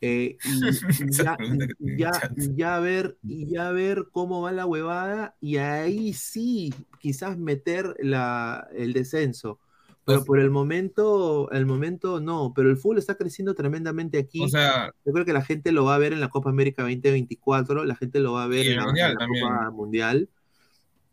eh, 0.00 0.38
y, 0.38 0.38
ya, 1.12 1.36
ya, 1.78 2.10
ya 2.34 2.80
ver, 2.80 3.18
y 3.22 3.46
ya 3.50 3.70
ver 3.70 4.06
cómo 4.10 4.40
va 4.40 4.50
la 4.50 4.64
huevada, 4.64 5.36
y 5.42 5.58
ahí 5.58 6.14
sí, 6.14 6.72
quizás 7.00 7.36
meter 7.36 7.96
la, 7.98 8.66
el 8.74 8.94
descenso. 8.94 9.58
Pero 10.06 10.24
por 10.24 10.40
el 10.40 10.50
momento, 10.50 11.50
el 11.52 11.66
momento 11.66 12.20
no, 12.20 12.52
pero 12.54 12.68
el 12.70 12.76
fútbol 12.76 12.98
está 12.98 13.14
creciendo 13.16 13.54
tremendamente 13.54 14.18
aquí. 14.18 14.42
O 14.42 14.48
sea- 14.48 14.92
yo 15.04 15.12
creo 15.12 15.24
que 15.24 15.32
la 15.32 15.44
gente 15.44 15.72
lo 15.72 15.84
va 15.84 15.94
a 15.94 15.98
ver 15.98 16.12
en 16.12 16.20
la 16.20 16.28
Copa 16.30 16.50
América 16.50 16.82
2024, 16.82 17.84
la 17.84 17.94
gente 17.94 18.18
lo 18.20 18.32
va 18.32 18.44
a 18.44 18.48
ver 18.48 18.66
en 18.66 18.76
la, 18.76 18.84
Mundial 18.86 19.08
en 19.12 19.14
la 19.14 19.20
también. 19.20 19.44
Copa 19.48 19.70
Mundial. 19.70 20.28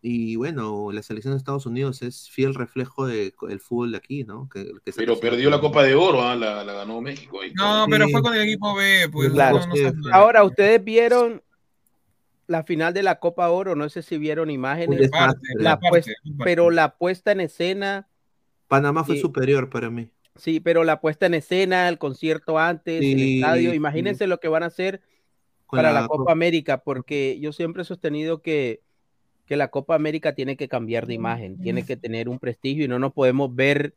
Y 0.02 0.36
bueno, 0.36 0.92
la 0.92 1.02
selección 1.04 1.34
de 1.34 1.38
Estados 1.40 1.66
Unidos 1.66 2.02
es 2.02 2.30
fiel 2.30 2.54
reflejo 2.56 3.08
del 3.08 3.34
fútbol 3.60 3.92
de 3.92 3.98
aquí, 3.98 4.24
¿no? 4.24 4.48
Que, 4.48 4.64
que 4.66 4.92
está 4.92 5.02
Pero 5.02 5.20
perdió 5.20 5.50
la. 5.50 5.60
Copa 5.60 5.84
de 5.84 5.96
Oro, 5.96 6.22
ah, 6.24 6.36
la, 6.36 6.64
la 6.64 6.74
ganó 6.74 7.02
México. 7.02 7.42
ahí. 7.42 7.52
No, 7.56 7.86
pero 7.90 8.08
fue 8.08 8.22
con 8.22 8.34
el 8.36 8.42
equipo 8.44 8.74
B, 8.76 9.10
pues. 9.12 9.32
Claro. 9.32 9.60
no, 9.68 9.92
no. 9.92 10.14
Ahora, 10.16 10.44
ustedes 10.44 10.82
vieron 10.84 11.42
la 12.46 12.64
final 12.64 12.94
de 12.94 13.04
la 13.04 13.20
Copa 13.20 13.50
Oro, 13.50 13.76
no 13.76 13.90
sé 13.90 14.02
si 14.02 14.18
vieron 14.18 14.50
imágenes, 14.50 15.00
desastre. 15.00 15.54
la 15.58 15.72
Parte, 15.80 15.90
puesta- 15.90 16.12
parte. 16.24 16.44
pero 16.44 16.70
la 16.72 16.96
puesta 16.98 17.32
en 17.34 17.42
escena, 17.42 18.08
Panamá 18.68 19.04
fue 19.04 19.16
Sí. 19.16 19.22
superior 19.22 19.70
para 19.70 19.90
mí. 19.90 20.10
sí, 20.36 20.60
pero 20.60 20.84
la 20.84 21.02
puesta 21.02 21.26
en 21.26 21.34
escena, 21.34 21.90
el 21.90 21.98
concierto 21.98 22.60
antes, 22.60 23.12
el 23.12 23.20
Sí, 23.20 23.36
estadio, 23.36 23.72
sí. 23.72 23.76
imagínense 23.76 24.28
lo 24.28 24.40
que 24.40 24.48
van 24.48 24.64
a 24.64 24.68
hacer 24.68 25.02
para 25.70 25.92
la 25.94 26.02
la 26.02 26.08
Copa 26.08 26.18
Copa- 26.20 26.32
América, 26.34 26.80
porque 26.84 27.40
yo 27.40 27.52
siempre 27.54 27.82
he 27.84 27.86
sostenido 27.86 28.42
que, 28.42 28.82
que 29.46 29.58
la 29.58 29.70
Copa 29.70 29.96
América 29.96 30.36
tiene 30.36 30.58
que 30.58 30.68
cambiar 30.70 31.08
de 31.08 31.16
imagen, 31.16 31.60
tiene 31.62 31.84
que 31.86 31.98
tener 31.98 32.30
un 32.30 32.40
prestigio 32.40 32.86
y 32.86 32.88
no 32.88 33.00
nos 33.00 33.14
podemos 33.14 33.56
ver 33.56 33.96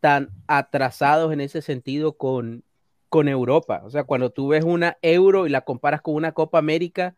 tan 0.00 0.30
atrasados 0.46 1.32
en 1.32 1.40
ese 1.40 1.62
sentido 1.62 2.16
con, 2.16 2.64
con 3.08 3.28
Europa. 3.28 3.82
O 3.84 3.90
sea, 3.90 4.04
cuando 4.04 4.30
tú 4.30 4.48
ves 4.48 4.64
una 4.64 4.98
Euro 5.02 5.46
y 5.46 5.50
la 5.50 5.62
comparas 5.62 6.02
con 6.02 6.14
una 6.14 6.32
Copa 6.32 6.58
América, 6.58 7.16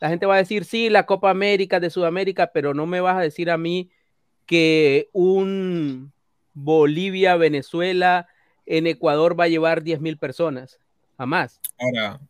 la 0.00 0.08
gente 0.08 0.26
va 0.26 0.34
a 0.34 0.38
decir, 0.38 0.64
sí, 0.64 0.90
la 0.90 1.06
Copa 1.06 1.30
América 1.30 1.80
de 1.80 1.90
Sudamérica, 1.90 2.48
pero 2.52 2.74
no 2.74 2.86
me 2.86 3.00
vas 3.00 3.16
a 3.16 3.20
decir 3.20 3.50
a 3.50 3.58
mí 3.58 3.90
que 4.46 5.08
un 5.12 6.12
Bolivia, 6.54 7.36
Venezuela, 7.36 8.28
en 8.64 8.86
Ecuador 8.86 9.38
va 9.38 9.44
a 9.44 9.48
llevar 9.48 9.82
10 9.82 10.00
mil 10.00 10.16
personas. 10.18 10.78
Jamás. 11.18 11.60
Ahora, 11.78 12.20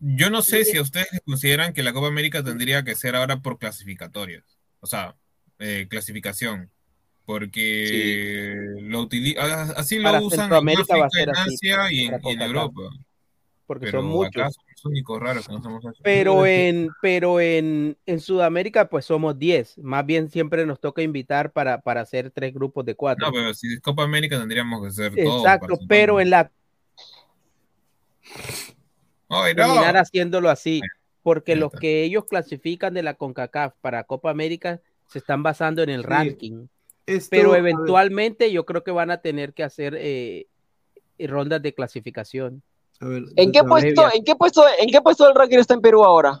yo 0.00 0.30
no 0.30 0.42
sé 0.42 0.64
si 0.64 0.76
a 0.78 0.82
ustedes 0.82 1.08
les 1.12 1.20
consideran 1.22 1.72
que 1.72 1.82
la 1.82 1.92
Copa 1.92 2.08
América 2.08 2.42
tendría 2.42 2.82
que 2.82 2.94
ser 2.94 3.14
ahora 3.16 3.40
por 3.40 3.58
clasificatorias. 3.58 4.44
O 4.80 4.86
sea, 4.86 5.14
eh, 5.58 5.86
clasificación. 5.88 6.70
Porque 7.24 8.56
lo 8.80 9.02
utili- 9.08 9.36
ah, 9.38 9.72
así 9.76 9.96
lo 9.98 10.04
Para 10.04 10.20
usan 10.20 10.32
en 10.32 10.40
Centroamérica 10.40 10.96
va 10.96 11.04
a 11.04 11.06
África, 11.06 11.18
ser 11.18 11.28
en 11.28 11.36
así, 11.36 11.54
Asia 11.54 11.92
y 11.92 12.04
en, 12.06 12.20
y. 12.40 12.42
Europa. 12.42 12.82
Porque 13.72 13.86
Pero 13.86 14.00
son 14.02 14.10
muchos. 14.10 14.42
acá 14.42 14.50
somos 14.50 14.70
los 14.70 14.84
únicos 14.84 15.20
raros 15.20 15.46
que 15.46 15.52
no 15.54 15.62
somos 15.62 15.86
así. 15.86 16.00
Pero 16.02 16.44
en, 16.44 16.90
pero 17.00 17.40
en, 17.40 17.96
en 18.04 18.20
Sudamérica, 18.20 18.90
pues 18.90 19.06
somos 19.06 19.38
10. 19.38 19.78
Más 19.78 20.04
bien 20.04 20.28
siempre 20.28 20.66
nos 20.66 20.78
toca 20.78 21.00
invitar 21.00 21.52
para, 21.52 21.80
para 21.80 22.02
hacer 22.02 22.30
tres 22.30 22.52
grupos 22.52 22.84
de 22.84 22.94
cuatro. 22.94 23.26
No, 23.26 23.32
pero 23.32 23.54
si 23.54 23.72
es 23.72 23.80
Copa 23.80 24.02
América 24.02 24.38
tendríamos 24.38 24.84
que 24.84 24.90
ser 24.90 25.14
todos. 25.14 25.42
Exacto, 25.42 25.78
pero 25.88 26.20
en 26.20 26.28
la 26.28 26.50
¡Ay, 29.28 29.54
no! 29.54 29.62
terminar 29.64 29.96
haciéndolo 29.96 30.50
así, 30.50 30.82
porque 31.22 31.56
los 31.56 31.72
que 31.72 32.02
ellos 32.04 32.26
clasifican 32.26 32.92
de 32.92 33.02
la 33.02 33.14
CONCACAF 33.14 33.74
para 33.80 34.04
Copa 34.04 34.30
América 34.30 34.80
se 35.06 35.18
están 35.18 35.42
basando 35.42 35.82
en 35.82 35.88
el 35.88 36.02
Sí. 36.02 36.06
ranking. 36.08 36.66
Esto, 37.06 37.28
pero 37.30 37.56
eventualmente 37.56 38.52
yo 38.52 38.66
creo 38.66 38.84
que 38.84 38.90
van 38.90 39.10
a 39.10 39.22
tener 39.22 39.54
que 39.54 39.64
hacer 39.64 39.96
eh, 39.98 40.46
rondas 41.18 41.62
de 41.62 41.74
clasificación. 41.74 42.62
¿En 43.36 43.52
qué 43.52 43.64
puesto, 43.64 44.04
en 44.14 44.24
qué 44.24 44.34
puesto, 44.36 44.64
en 44.78 44.88
qué 44.90 45.00
puesto 45.00 45.24
del 45.26 45.34
ranking 45.34 45.58
está 45.58 45.74
en 45.74 45.80
Perú 45.80 46.04
ahora? 46.04 46.38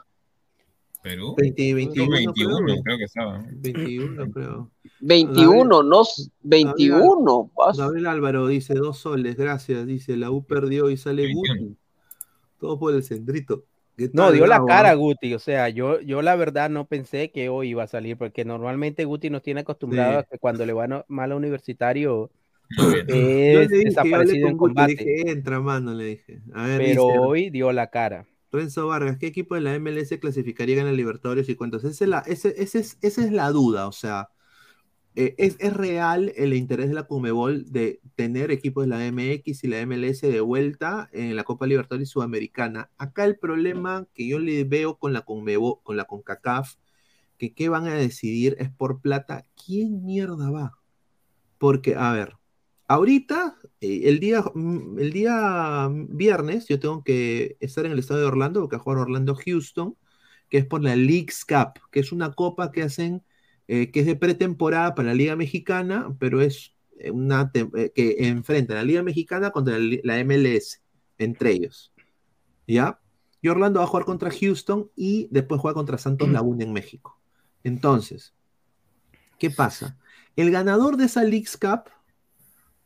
Perú. 1.02 1.34
20, 1.36 1.74
21, 1.74 2.10
21, 2.10 2.56
creo. 2.64 2.82
creo 2.84 2.98
que 2.98 3.04
estaba. 3.04 3.44
21, 3.50 4.30
creo. 4.32 4.70
21, 5.00 5.82
no, 5.82 6.02
21. 6.42 7.50
pas- 7.54 7.76
Gabriel 7.76 8.06
Álvaro 8.06 8.46
dice 8.46 8.74
dos 8.74 8.98
soles, 8.98 9.36
gracias. 9.36 9.84
Dice 9.86 10.16
la 10.16 10.30
U 10.30 10.44
perdió 10.44 10.90
y 10.90 10.96
sale 10.96 11.32
Guti. 11.34 11.76
Todo 12.60 12.78
por 12.78 12.94
el 12.94 13.02
centrito. 13.02 13.64
¿Qué 13.96 14.08
No, 14.12 14.30
dio 14.30 14.46
la 14.46 14.64
cara? 14.64 14.94
Guti, 14.94 15.34
o 15.34 15.38
sea, 15.40 15.68
yo, 15.68 16.00
yo 16.00 16.22
la 16.22 16.36
verdad 16.36 16.70
no 16.70 16.86
pensé 16.86 17.30
que 17.32 17.48
hoy 17.48 17.70
iba 17.70 17.82
a 17.82 17.88
salir, 17.88 18.16
porque 18.16 18.44
normalmente 18.44 19.04
Guti 19.04 19.28
nos 19.28 19.42
tiene 19.42 19.60
acostumbrado 19.62 20.12
Sí. 20.12 20.16
a 20.18 20.22
que 20.22 20.38
cuando 20.38 20.64
le 20.64 20.72
va 20.72 21.04
mal 21.08 21.32
a 21.32 21.36
universitario 21.36 22.30
Yo 23.46 23.60
es 23.60 23.68
le 23.68 23.78
dije, 23.78 23.98
yo 24.02 24.16
hablé 24.16 24.38
con 24.38 24.56
Guti, 24.58 24.74
le 24.74 24.84
combate. 24.84 24.94
dije, 24.94 25.30
entra, 25.30 25.60
mano, 25.60 25.94
le 25.94 26.04
dije. 26.04 26.42
A 26.54 26.66
ver, 26.66 26.82
Pero 26.82 26.84
dice, 26.84 27.18
hoy 27.18 27.48
dio 27.50 27.72
la 27.72 27.88
cara. 27.88 28.26
Renzo 28.52 28.86
Vargas, 28.86 29.16
¿qué 29.18 29.26
equipo 29.28 29.54
de 29.54 29.62
la 29.62 29.74
MLS 29.74 30.18
clasificaría 30.20 30.78
en 30.80 30.86
la 30.86 30.92
Libertadores 30.92 31.48
y 31.48 31.54
cuántos? 31.56 31.84
Esa 31.84 32.04
es 32.04 32.08
la, 32.10 32.18
ese- 32.20 32.54
ese 32.62 32.80
es, 32.80 32.98
esa 33.02 33.24
es 33.24 33.32
la 33.32 33.50
duda, 33.50 33.86
o 33.88 33.92
sea, 33.92 34.28
eh, 35.16 35.34
es, 35.38 35.56
es 35.60 35.74
real 35.74 36.32
el 36.36 36.54
interés 36.54 36.88
de 36.88 36.94
la 36.94 37.06
Conmebol 37.08 37.70
de 37.72 38.00
tener 38.16 38.50
equipos 38.52 38.84
de 38.84 38.90
la 38.90 39.04
MX 39.06 39.64
y 39.64 39.68
la 39.68 39.80
MLS 39.80 40.28
de 40.28 40.40
vuelta 40.40 41.08
en 41.12 41.36
la 41.36 41.44
Copa 41.44 41.66
Libertadores 41.66 42.10
Sudamericana. 42.10 42.90
Acá 42.98 43.24
el 43.26 43.38
problema 43.38 44.06
que 44.14 44.28
yo 44.28 44.38
le 44.40 44.64
veo 44.64 44.98
con 44.98 45.12
la 45.14 45.22
Conmebol, 45.22 45.78
con 45.84 45.96
la 45.96 46.04
CONCACAF, 46.06 46.76
que 47.38 47.54
qué 47.54 47.68
van 47.70 47.86
a 47.88 47.94
decidir 47.94 48.56
es 48.60 48.70
por 48.72 49.00
plata. 49.02 49.46
¿Quién 49.66 50.04
mierda 50.04 50.50
va? 50.50 50.78
Porque, 51.58 51.94
a 51.96 52.12
ver, 52.12 52.36
ahorita, 52.92 53.56
eh, 53.80 54.02
el 54.04 54.20
día, 54.20 54.42
mm, 54.54 54.98
el 54.98 55.12
día 55.12 55.88
viernes, 55.90 56.66
yo 56.68 56.78
tengo 56.78 57.02
que 57.02 57.56
estar 57.60 57.86
en 57.86 57.92
el 57.92 57.98
estado 57.98 58.20
de 58.20 58.26
Orlando, 58.26 58.60
porque 58.60 58.78
jugar 58.78 58.98
Orlando-Houston, 58.98 59.96
que 60.48 60.58
es 60.58 60.66
por 60.66 60.82
la 60.82 60.96
League's 60.96 61.44
Cup, 61.44 61.80
que 61.90 62.00
es 62.00 62.12
una 62.12 62.32
copa 62.32 62.72
que 62.72 62.82
hacen, 62.82 63.22
eh, 63.68 63.90
que 63.90 64.00
es 64.00 64.06
de 64.06 64.16
pretemporada 64.16 64.94
para 64.94 65.08
la 65.08 65.14
Liga 65.14 65.36
Mexicana, 65.36 66.14
pero 66.18 66.40
es 66.40 66.74
eh, 66.98 67.10
una 67.10 67.50
que 67.52 68.16
enfrenta 68.18 68.74
a 68.74 68.76
la 68.76 68.84
Liga 68.84 69.02
Mexicana 69.02 69.50
contra 69.50 69.78
la 69.78 70.18
MLS, 70.24 70.82
entre 71.18 71.52
ellos. 71.52 71.92
¿Ya? 72.66 73.00
Y 73.40 73.48
Orlando 73.48 73.80
va 73.80 73.84
a 73.84 73.88
jugar 73.88 74.04
contra 74.04 74.30
Houston 74.30 74.90
y 74.94 75.28
después 75.30 75.60
juega 75.60 75.74
contra 75.74 75.98
Santos 75.98 76.28
Laguna 76.28 76.64
en 76.64 76.72
México. 76.72 77.18
Entonces, 77.64 78.34
¿qué 79.38 79.50
pasa? 79.50 79.98
El 80.36 80.50
ganador 80.50 80.96
de 80.96 81.06
esa 81.06 81.24
League's 81.24 81.56
Cup 81.56 81.90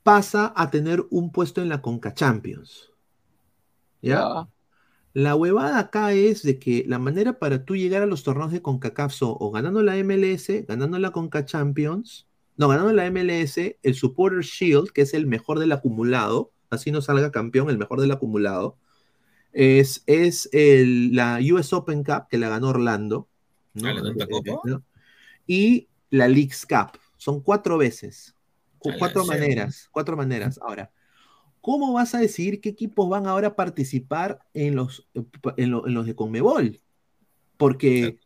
pasa 0.07 0.53
a 0.55 0.71
tener 0.71 1.05
un 1.11 1.33
puesto 1.33 1.61
en 1.61 1.69
la 1.69 1.83
Conca 1.83 2.15
Champions. 2.15 2.93
¿Ya? 4.01 4.47
La 5.13 5.35
huevada 5.35 5.81
acá 5.81 6.13
es 6.13 6.45
de 6.45 6.61
que 6.61 6.85
la 6.87 7.01
manera 7.01 7.41
para 7.41 7.65
tú 7.65 7.75
llegar 7.75 8.03
a 8.03 8.07
los 8.07 8.23
torneos 8.23 8.53
de 8.53 8.63
CONCACAF 8.63 9.13
son 9.13 9.35
o 9.41 9.51
ganando 9.51 9.83
la 9.83 9.97
MLS, 9.97 10.65
ganando 10.69 11.01
la 11.01 11.11
Conca 11.11 11.45
Champions, 11.45 12.29
no, 12.57 12.69
ganando 12.69 12.93
la 12.93 13.07
MLS, 13.07 13.81
el 13.83 13.95
Supporter 13.97 14.43
Shield, 14.45 14.91
que 14.93 15.03
es 15.03 15.13
el 15.13 15.27
mejor 15.27 15.59
del 15.59 15.73
acumulado, 15.73 16.53
así 16.71 16.93
no 16.93 17.03
salga 17.03 17.33
campeón, 17.33 17.69
el 17.69 17.79
mejor 17.79 18.01
del 18.01 18.13
acumulado, 18.13 18.77
es, 19.53 20.05
es 20.07 20.49
el- 20.53 21.17
la 21.17 21.41
US 21.53 21.75
Open 21.75 22.05
Cup, 22.05 22.29
que 22.31 22.39
la 22.39 22.49
ganó 22.51 22.69
Orlando, 22.69 23.29
¿no? 23.75 23.89
Ah, 23.89 23.95
¿la 23.95 24.11
Eh? 24.11 24.59
¿no? 24.65 24.85
y 25.49 25.89
la 26.11 26.29
Leagues 26.29 26.67
Cup, 26.67 27.01
son 27.17 27.41
cuatro 27.41 27.79
veces, 27.79 28.36
cuatro 28.79 29.23
sí. 29.23 29.29
maneras, 29.29 29.89
cuatro 29.93 30.17
maneras. 30.17 30.59
Ahora, 30.63 30.91
¿cómo 31.61 31.93
vas 31.93 32.15
a 32.15 32.19
decidir 32.19 32.61
qué 32.61 32.69
equipos 32.71 33.09
van 33.09 33.27
ahora 33.27 33.49
a 33.49 33.57
participar 33.57 34.41
en 34.55 34.77
los, 34.77 35.09
en 35.57 35.71
lo- 35.71 35.87
en 35.87 35.95
los 35.95 36.07
de 36.07 36.15
Conmebol? 36.15 36.81
Porque, 37.57 38.19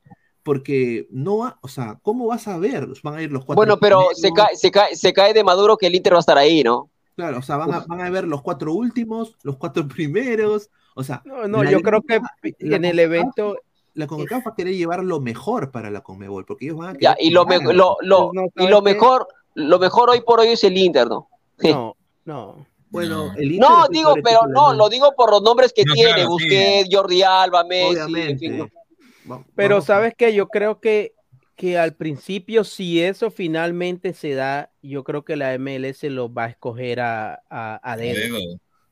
porque 0.43 1.07
no, 1.11 1.39
va- 1.39 1.59
o 1.63 1.69
sea, 1.69 1.99
¿cómo 2.03 2.27
vas 2.27 2.49
a 2.49 2.59
ver? 2.59 2.89
Van 3.03 3.15
a 3.15 3.23
ir 3.23 3.31
los 3.31 3.45
cuatro. 3.45 3.57
Bueno, 3.57 3.79
pero 3.79 4.09
se 4.15 4.33
cae, 4.33 4.57
se, 4.57 4.71
cae, 4.71 4.97
se 4.97 5.13
cae 5.13 5.33
de 5.35 5.45
Maduro 5.45 5.77
que 5.77 5.87
el 5.87 5.95
Inter 5.95 6.15
va 6.15 6.19
a 6.19 6.21
estar 6.21 6.39
ahí, 6.39 6.63
¿no? 6.63 6.91
Claro, 7.17 7.39
o 7.39 7.43
sea, 7.43 7.57
van 7.57 7.73
a, 7.73 7.81
van 7.81 8.01
a 8.01 8.11
ver 8.11 8.27
los 8.27 8.43
cuatro 8.43 8.73
últimos, 8.73 9.37
los 9.43 9.57
cuatro 9.57 9.87
primeros, 9.89 10.71
o 10.95 11.05
sea. 11.05 11.23
No, 11.25 11.47
no, 11.47 11.65
yo 11.71 11.81
creo 11.83 12.03
que 12.03 12.21
en 12.43 12.85
el 12.85 12.99
evento 12.99 13.57
La 13.95 14.07
CONCACAF 14.07 14.47
va 14.47 14.51
a 14.53 14.55
querer 14.55 14.75
llevar 14.75 15.05
lo 15.05 15.21
mejor 15.21 15.71
para 15.71 15.91
la 15.91 16.01
Conmebol, 16.03 16.45
porque 16.47 16.67
ellos 16.67 16.79
van 16.79 16.97
a 16.97 16.99
Ya, 16.99 17.17
y 17.21 17.31
lo, 17.31 17.45
me- 17.45 17.59
ganar. 17.59 17.75
lo, 17.75 17.97
lo- 18.01 18.31
No, 18.33 18.47
y 18.47 18.51
¿sabes 18.57 18.71
lo 18.71 18.83
mejor, 18.83 19.27
lo 19.55 19.79
mejor 19.79 20.11
hoy 20.11 20.21
por 20.23 20.41
hoy 20.41 20.49
es 20.49 20.65
el 20.65 20.77
Inter, 20.77 21.07
¿no? 21.09 21.29
No, 21.59 21.97
no. 22.25 22.67
Bueno, 22.91 23.33
el 23.37 23.53
Inter 23.53 23.69
No, 23.69 23.89
digo, 23.89 24.15
pero 24.23 24.47
no, 24.47 24.75
lo 24.75 24.89
digo 24.89 25.13
por 25.17 25.31
los 25.31 25.43
nombres 25.43 25.73
que 25.73 25.85
No, 25.85 25.95
tiene, 25.95 26.15
claro, 26.15 26.37
sí. 26.39 26.89
Jordi 26.91 27.23
Alba, 27.23 27.65
Messi, 27.65 27.97
en 27.97 28.03
Obviamente. 28.03 28.39
fin, 28.39 28.59
¿no? 28.59 29.45
Pero 29.55 29.77
vamos. 29.77 29.85
sabes 29.85 30.15
que 30.17 30.35
yo 30.35 30.49
creo 30.49 30.81
que, 30.81 31.15
que 31.55 31.79
al 31.79 31.95
principio, 31.95 32.65
si 32.65 33.03
eso 33.03 33.31
finalmente 33.31 34.13
se 34.13 34.35
da, 34.35 34.73
yo 34.83 35.05
creo 35.05 35.25
que 35.25 35.37
la 35.37 35.57
MLS 35.59 36.05
lo 36.05 36.33
va 36.33 36.45
a 36.45 36.49
escoger 36.49 37.01
a, 37.01 37.43
a, 37.49 37.81
a 37.83 37.97
dedo. 37.97 38.39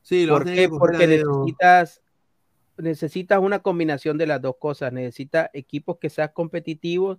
Sí, 0.02 0.26
lo 0.26 0.34
¿Por 0.34 0.44
qué? 0.44 0.68
Porque 0.68 1.06
necesitas, 1.06 2.02
necesitas 2.76 3.40
una 3.40 3.58
combinación 3.60 4.16
de 4.16 4.26
las 4.26 4.40
dos 4.40 4.56
cosas. 4.58 4.92
Necesitas 4.92 5.50
equipos 5.52 5.98
que 5.98 6.08
sean 6.08 6.30
competitivos, 6.32 7.18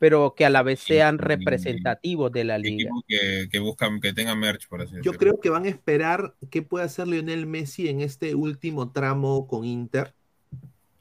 pero 0.00 0.34
que 0.34 0.46
a 0.46 0.50
la 0.50 0.62
vez 0.62 0.80
sean 0.80 1.18
representativos 1.18 2.32
de 2.32 2.44
la 2.44 2.56
liga. 2.58 2.90
Que, 3.06 3.48
que 3.52 3.58
buscan, 3.60 4.00
que 4.00 4.12
tengan 4.14 4.40
merch, 4.40 4.66
por 4.66 4.80
así 4.80 4.92
Yo 4.92 4.96
decirlo. 4.96 5.18
creo 5.18 5.40
que 5.40 5.50
van 5.50 5.66
a 5.66 5.68
esperar 5.68 6.34
qué 6.50 6.62
puede 6.62 6.86
hacer 6.86 7.06
Lionel 7.06 7.46
Messi 7.46 7.88
en 7.88 8.00
este 8.00 8.34
último 8.34 8.90
tramo 8.92 9.46
con 9.46 9.64
Inter. 9.66 10.14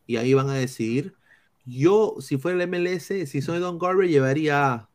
Y 0.06 0.18
ahí 0.18 0.34
van 0.34 0.50
a 0.50 0.56
decidir. 0.56 1.16
Yo, 1.66 2.18
si 2.20 2.38
fuera 2.38 2.62
el 2.62 2.68
MLS, 2.70 3.08
si 3.30 3.42
soy 3.42 3.60
Don 3.60 3.80
Garber, 3.80 4.10
llevaría 4.10 4.74
a 4.74 4.90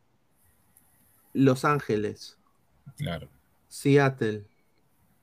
Los 1.33 1.65
Ángeles, 1.65 2.37
Claro. 2.97 3.27
Seattle, 3.67 4.45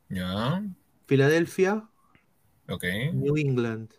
Ya. 0.09 0.63
Filadelfia, 1.07 1.89
Ok. 2.69 2.85
New 3.13 3.37
England. 3.37 3.91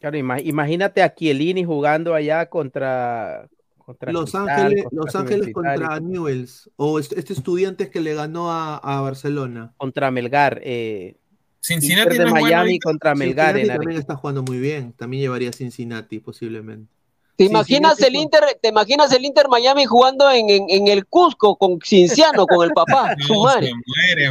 Claro, 0.00 0.16
ima- 0.18 0.40
imagínate 0.40 1.02
a 1.02 1.14
Chiellini 1.14 1.64
jugando 1.64 2.14
allá 2.14 2.46
contra, 2.48 3.48
contra 3.78 4.12
Los 4.12 4.30
Cristal, 4.32 4.48
Ángeles, 4.48 4.84
contra 4.84 4.96
Los 5.04 5.14
Ángeles 5.16 5.52
contra 5.54 6.00
Newells. 6.00 6.70
O 6.76 6.98
est- 6.98 7.12
este 7.16 7.32
estudiante 7.32 7.90
que 7.90 8.00
le 8.00 8.14
ganó 8.14 8.52
a, 8.52 8.76
a 8.76 9.00
Barcelona. 9.00 9.72
contra 9.76 10.10
Melgar. 10.10 10.60
Eh, 10.62 11.16
Cincinnati 11.60 12.02
Inter 12.10 12.18
de 12.18 12.24
no 12.26 12.30
bueno 12.30 12.44
Miami 12.46 12.70
ahorita. 12.70 12.84
contra 12.88 13.14
Melgar 13.14 13.54
Cincinnati 13.56 13.70
en 13.72 13.76
también 13.78 14.00
está 14.00 14.14
jugando 14.16 14.42
muy 14.42 14.58
bien. 14.60 14.92
También 14.92 15.22
llevaría 15.22 15.48
a 15.50 15.52
Cincinnati 15.52 16.20
posiblemente. 16.20 16.92
¿Te 17.36 17.44
imaginas 17.44 18.00
el 18.00 18.14
Inter, 18.16 18.42
te 18.62 18.68
imaginas 18.68 19.12
el 19.12 19.24
Inter 19.24 19.46
Miami 19.48 19.84
jugando 19.84 20.30
en, 20.30 20.48
en, 20.48 20.64
en 20.70 20.88
el 20.88 21.04
Cusco 21.06 21.56
con 21.56 21.78
Cinciano, 21.84 22.46
con 22.46 22.64
el 22.66 22.72
papá, 22.72 23.14
su 23.26 23.34
madre? 23.42 23.70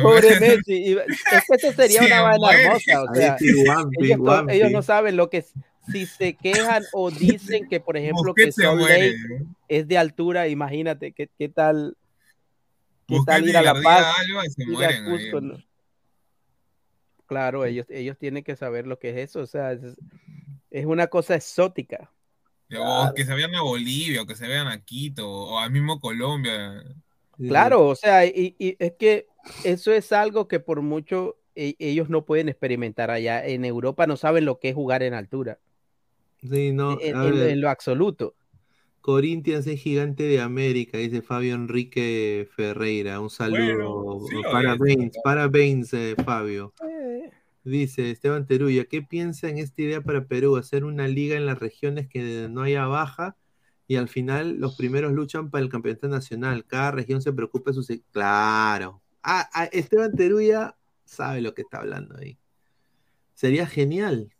Pobre 0.02 0.40
Messi. 0.40 0.73
y- 0.73 0.98
Es 0.98 1.44
que 1.48 1.56
eso 1.56 1.72
sería 1.73 1.99
Se 2.02 2.06
una 2.07 2.22
vaina 2.22 2.38
muere. 2.48 2.64
hermosa. 2.64 3.03
O 3.03 3.14
sea, 3.15 3.38
ellos, 3.40 4.18
no, 4.19 4.49
ellos 4.49 4.72
no 4.72 4.82
saben 4.82 5.15
lo 5.18 5.30
que 5.30 5.38
es. 5.38 5.53
Si 5.91 6.07
se 6.07 6.34
quejan 6.36 6.84
o 6.94 7.11
dicen 7.11 7.69
que, 7.69 7.80
por 7.80 7.95
ejemplo, 7.95 8.34
que 8.34 8.52
Salt 8.52 8.80
muere, 8.80 9.11
Lake 9.11 9.45
es 9.68 9.88
de 9.88 9.98
altura, 9.99 10.48
imagínate 10.48 11.11
qué, 11.11 11.30
qué 11.38 11.48
tal, 11.48 11.95
qué 13.07 13.18
tal 13.23 13.48
ir 13.48 13.56
a 13.56 13.61
La 13.61 13.80
Paz. 13.84 14.15
algo 14.19 14.44
y 14.44 14.49
se 14.49 14.64
ir 14.64 14.69
a 14.69 14.72
mueren 14.72 15.06
ahí. 15.06 15.11
Cusco, 15.11 15.41
¿no? 15.41 15.57
Claro, 17.27 17.65
ellos, 17.65 17.86
ellos 17.90 18.18
tienen 18.18 18.44
que 18.44 18.56
saber 18.56 18.88
lo 18.88 18.98
que 18.98 19.10
es 19.11 19.30
eso. 19.30 19.41
O 19.41 19.48
sea, 19.48 19.73
es, 19.73 19.82
es 20.72 20.86
una 20.86 21.06
cosa 21.07 21.36
exótica. 21.36 22.11
O 22.79 23.13
que 23.15 23.25
se 23.25 23.33
vean 23.35 23.53
a 23.55 23.61
Bolivia, 23.61 24.21
o 24.21 24.25
que 24.25 24.35
se 24.35 24.47
vean 24.47 24.67
a 24.67 24.83
Quito, 24.83 25.29
o 25.29 25.59
al 25.59 25.71
mismo 25.71 25.99
Colombia. 25.99 26.83
Claro, 27.37 27.85
o 27.87 27.95
sea, 27.95 28.25
y, 28.25 28.55
y 28.57 28.75
es 28.79 28.93
que 28.93 29.27
eso 29.63 29.91
es 29.91 30.11
algo 30.11 30.47
que 30.47 30.59
por 30.59 30.81
mucho 30.81 31.35
e- 31.55 31.75
ellos 31.79 32.09
no 32.09 32.25
pueden 32.25 32.49
experimentar 32.49 33.11
allá. 33.11 33.45
En 33.45 33.65
Europa 33.65 34.07
no 34.07 34.17
saben 34.17 34.45
lo 34.45 34.59
que 34.59 34.69
es 34.69 34.75
jugar 34.75 35.03
en 35.03 35.13
altura, 35.13 35.59
Sí, 36.41 36.71
no, 36.71 36.99
en, 37.01 37.15
a 37.15 37.25
en- 37.25 37.35
ver. 37.35 37.49
en 37.49 37.61
lo 37.61 37.69
absoluto. 37.69 38.33
Corinthians 39.01 39.67
es 39.67 39.79
gigante 39.79 40.23
de 40.23 40.41
América, 40.41 40.97
dice 40.97 41.21
Fabio 41.21 41.53
Enrique 41.53 42.47
Ferreira. 42.55 43.19
Un 43.19 43.29
saludo. 43.29 44.25
sí 44.27 44.35
lo 44.35 44.51
parabéns, 44.51 45.15
es. 45.15 45.21
parabéns, 45.23 45.93
eh, 45.93 46.15
Fabio. 46.25 46.73
Dice 47.65 48.11
Esteban 48.11 48.45
Teruya, 48.47 48.85
¿qué 48.85 49.01
piensa 49.01 49.49
en 49.49 49.57
esta 49.57 49.81
idea 49.81 50.01
para 50.01 50.27
Perú? 50.27 50.55
Hacer 50.57 50.85
una 50.85 51.07
liga 51.07 51.35
en 51.35 51.45
las 51.47 51.59
regiones 51.59 52.07
que 52.07 52.47
no 52.49 52.61
haya 52.61 52.85
baja 52.87 53.37
y 53.87 53.95
al 53.97 54.07
final 54.07 54.59
los 54.59 54.75
primeros 54.77 55.13
luchan 55.13 55.49
para 55.51 55.63
el 55.63 55.69
campeonato 55.71 56.07
nacional. 56.07 56.65
Cada 56.67 56.91
región 56.91 57.21
se 57.23 57.33
preocupa 57.33 57.71
de 57.71 57.75
sus... 57.75 57.89
e-". 57.89 58.03
Claro. 58.11 59.01
Ah, 59.23 59.49
ah, 59.53 59.65
Esteban 59.71 60.15
Teruya 60.15 60.77
sabe 61.05 61.41
lo 61.41 61.53
que 61.55 61.63
está 61.63 61.79
hablando 61.79 62.15
ahí. 62.17 62.39
Sería 63.35 63.67
genial. 63.67 64.31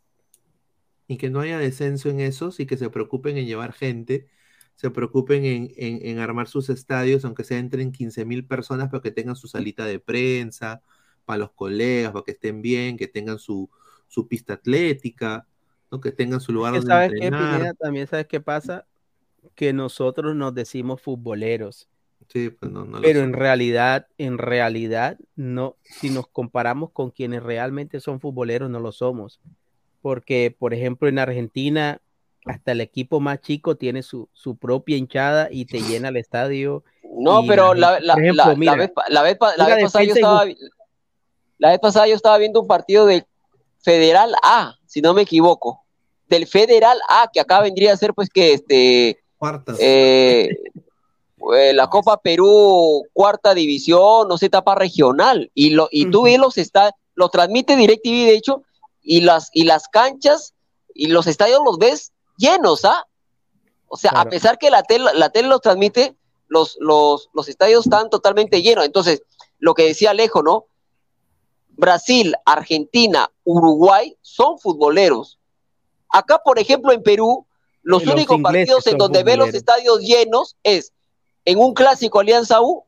Y 1.08 1.18
que 1.18 1.30
no 1.30 1.40
haya 1.40 1.58
descenso 1.58 2.08
en 2.10 2.20
esos 2.20 2.58
y 2.60 2.66
que 2.66 2.76
se 2.76 2.90
preocupen 2.90 3.36
en 3.36 3.46
llevar 3.46 3.72
gente, 3.72 4.28
se 4.74 4.90
preocupen 4.90 5.44
en, 5.44 5.70
en- 5.76 6.04
en 6.06 6.18
armar 6.18 6.48
sus 6.48 6.68
estadios, 6.68 7.24
aunque 7.24 7.44
se 7.44 7.58
entren 7.58 7.92
15 7.92 8.24
mil 8.24 8.46
personas, 8.46 8.88
pero 8.90 9.02
que 9.02 9.12
tengan 9.12 9.36
su 9.36 9.46
salita 9.48 9.84
de 9.86 10.00
prensa, 10.00 10.82
para 11.26 11.40
los 11.40 11.50
colegas, 11.50 12.12
para 12.12 12.24
que 12.24 12.30
estén 12.30 12.62
bien, 12.62 12.96
que 12.96 13.08
tengan 13.08 13.38
su, 13.38 13.68
su 14.08 14.26
pista 14.26 14.54
atlética, 14.54 15.46
¿no? 15.90 16.00
que 16.00 16.12
tengan 16.12 16.40
su 16.40 16.52
lugar 16.52 16.72
Que 16.72 16.78
donde 16.78 16.92
¿Sabes 16.92 17.10
qué, 17.10 17.26
entrenar. 17.26 17.58
Pineda? 17.58 17.74
También 17.74 18.06
sabes 18.06 18.26
qué 18.26 18.40
pasa, 18.40 18.86
que 19.54 19.72
nosotros 19.72 20.34
nos 20.34 20.54
decimos 20.54 21.02
futboleros, 21.02 21.88
Sí, 22.28 22.50
pues 22.50 22.72
no, 22.72 22.84
no 22.84 23.00
pero 23.02 23.20
en 23.20 23.34
realidad, 23.34 24.08
en 24.18 24.38
realidad, 24.38 25.16
no, 25.36 25.76
si 25.82 26.10
nos 26.10 26.26
comparamos 26.26 26.90
con 26.90 27.10
quienes 27.10 27.42
realmente 27.42 28.00
son 28.00 28.20
futboleros, 28.20 28.68
no 28.68 28.80
lo 28.80 28.90
somos. 28.90 29.38
Porque, 30.02 30.54
por 30.58 30.74
ejemplo, 30.74 31.08
en 31.08 31.20
Argentina, 31.20 32.00
hasta 32.44 32.72
el 32.72 32.80
equipo 32.80 33.20
más 33.20 33.40
chico 33.42 33.76
tiene 33.76 34.02
su, 34.02 34.28
su 34.32 34.56
propia 34.56 34.96
hinchada 34.96 35.48
y 35.52 35.66
te 35.66 35.80
llena 35.82 36.08
el 36.08 36.16
estadio. 36.16 36.82
No, 37.18 37.42
y 37.42 37.48
pero 37.48 37.74
la, 37.74 38.00
la, 38.00 38.14
por 38.14 38.22
ejemplo, 38.24 38.44
la- 38.44 38.74
vez, 38.76 38.90
la 39.08 39.22
vez 39.22 39.38
la 39.56 39.66
vez 39.66 39.84
pasada 39.84 40.04
yo 40.04 40.14
estaba, 40.14 40.44
la 41.58 41.70
vez 41.70 41.80
pasada 41.80 42.06
yo 42.06 42.14
estaba 42.14 42.38
viendo 42.38 42.60
un 42.60 42.66
partido 42.66 43.06
de 43.06 43.26
Federal 43.82 44.34
A, 44.42 44.74
si 44.86 45.00
no 45.00 45.14
me 45.14 45.22
equivoco, 45.22 45.82
del 46.28 46.46
Federal 46.46 46.98
A, 47.08 47.28
que 47.32 47.40
acá 47.40 47.60
vendría 47.60 47.92
a 47.92 47.96
ser 47.96 48.14
pues 48.14 48.28
que 48.28 48.52
este 48.52 49.22
Cuartas. 49.38 49.76
eh, 49.80 50.50
eh, 51.54 51.72
la 51.72 51.88
Copa 51.88 52.16
Perú 52.20 53.04
cuarta 53.12 53.54
división, 53.54 54.28
no 54.28 54.38
sé, 54.38 54.46
etapa 54.46 54.74
regional, 54.74 55.50
y 55.54 55.70
lo 55.70 55.88
y 55.90 56.10
tú 56.10 56.22
ves 56.22 56.38
los 56.38 56.58
está 56.58 56.94
lo 57.14 57.28
transmite 57.28 57.76
DirecTV 57.76 58.26
de 58.26 58.34
hecho, 58.34 58.62
y 59.02 59.20
las 59.20 59.50
y 59.52 59.64
las 59.64 59.88
canchas 59.88 60.54
y 60.94 61.08
los 61.08 61.26
estadios 61.26 61.60
los 61.64 61.78
ves 61.78 62.12
llenos, 62.36 62.84
¿ah? 62.84 63.06
O 63.88 63.96
sea, 63.96 64.10
a 64.12 64.24
pesar 64.24 64.58
que 64.58 64.70
la 64.70 64.82
tele, 64.82 65.10
la 65.14 65.30
tele 65.30 65.48
los 65.48 65.60
transmite, 65.60 66.16
los, 66.48 66.76
los, 66.80 67.30
los 67.32 67.48
estadios 67.48 67.86
están 67.86 68.10
totalmente 68.10 68.62
llenos. 68.62 68.84
Entonces, 68.84 69.22
lo 69.58 69.74
que 69.74 69.84
decía 69.84 70.10
Alejo, 70.10 70.42
¿no? 70.42 70.66
Brasil, 71.76 72.34
Argentina, 72.44 73.30
Uruguay 73.44 74.16
son 74.22 74.58
futboleros. 74.58 75.38
Acá, 76.08 76.40
por 76.44 76.58
ejemplo, 76.58 76.92
en 76.92 77.02
Perú, 77.02 77.46
los, 77.82 78.04
Los 78.04 78.14
únicos 78.14 78.40
partidos 78.42 78.86
en 78.88 78.98
donde 78.98 79.22
ve 79.22 79.36
los 79.36 79.54
estadios 79.54 80.00
llenos 80.00 80.56
es 80.64 80.92
en 81.44 81.58
un 81.58 81.72
clásico 81.72 82.18
Alianza 82.18 82.60
U, 82.60 82.84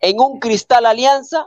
en 0.00 0.18
un 0.18 0.40
Cristal 0.40 0.86
Alianza. 0.86 1.46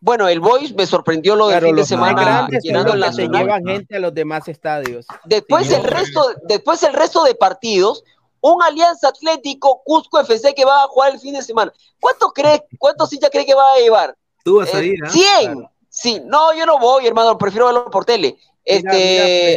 Bueno, 0.00 0.26
el 0.26 0.40
Boys 0.40 0.74
me 0.74 0.84
sorprendió 0.84 1.36
lo 1.36 1.46
del 1.46 1.58
Claro, 1.58 1.66
fin 1.68 1.76
de 1.76 1.84
semana 1.84 2.48
llenando 2.60 2.92
que 2.92 3.12
se 3.12 3.28
llevan 3.28 3.64
gente 3.64 3.96
a 3.96 4.00
los 4.00 4.12
demás 4.12 4.48
estadios. 4.48 5.06
Después 5.24 5.68
Sí, 5.68 5.74
el 5.74 5.84
resto, 5.84 6.22
después 6.42 6.82
el 6.82 6.92
resto 6.92 7.22
de 7.22 7.36
partidos, 7.36 8.02
un 8.40 8.62
Alianza 8.62 9.08
Atlético 9.08 9.82
Cusco 9.84 10.18
FC 10.18 10.54
que 10.54 10.64
va 10.64 10.82
a 10.82 10.88
jugar 10.88 11.12
el 11.12 11.20
fin 11.20 11.34
de 11.34 11.42
semana. 11.42 11.72
¿Cuánto 12.00 12.30
cree, 12.30 12.64
cuántos 12.78 13.12
hinchas 13.12 13.30
cree 13.30 13.46
que 13.46 13.54
va 13.54 13.74
a 13.74 13.78
llevar? 13.78 14.16
Tú 14.46 14.58
vas 14.58 14.72
a 14.72 14.78
Eh, 14.80 14.86
ir, 14.86 14.98
¿ah? 15.04 15.10
100. 15.10 15.68
Sí, 15.90 16.22
no, 16.24 16.54
yo 16.54 16.64
no 16.66 16.78
voy, 16.78 17.04
hermano, 17.04 17.36
prefiero 17.36 17.66
verlo 17.66 17.90
por 17.90 18.04
tele. 18.04 18.38
Este, 18.64 19.56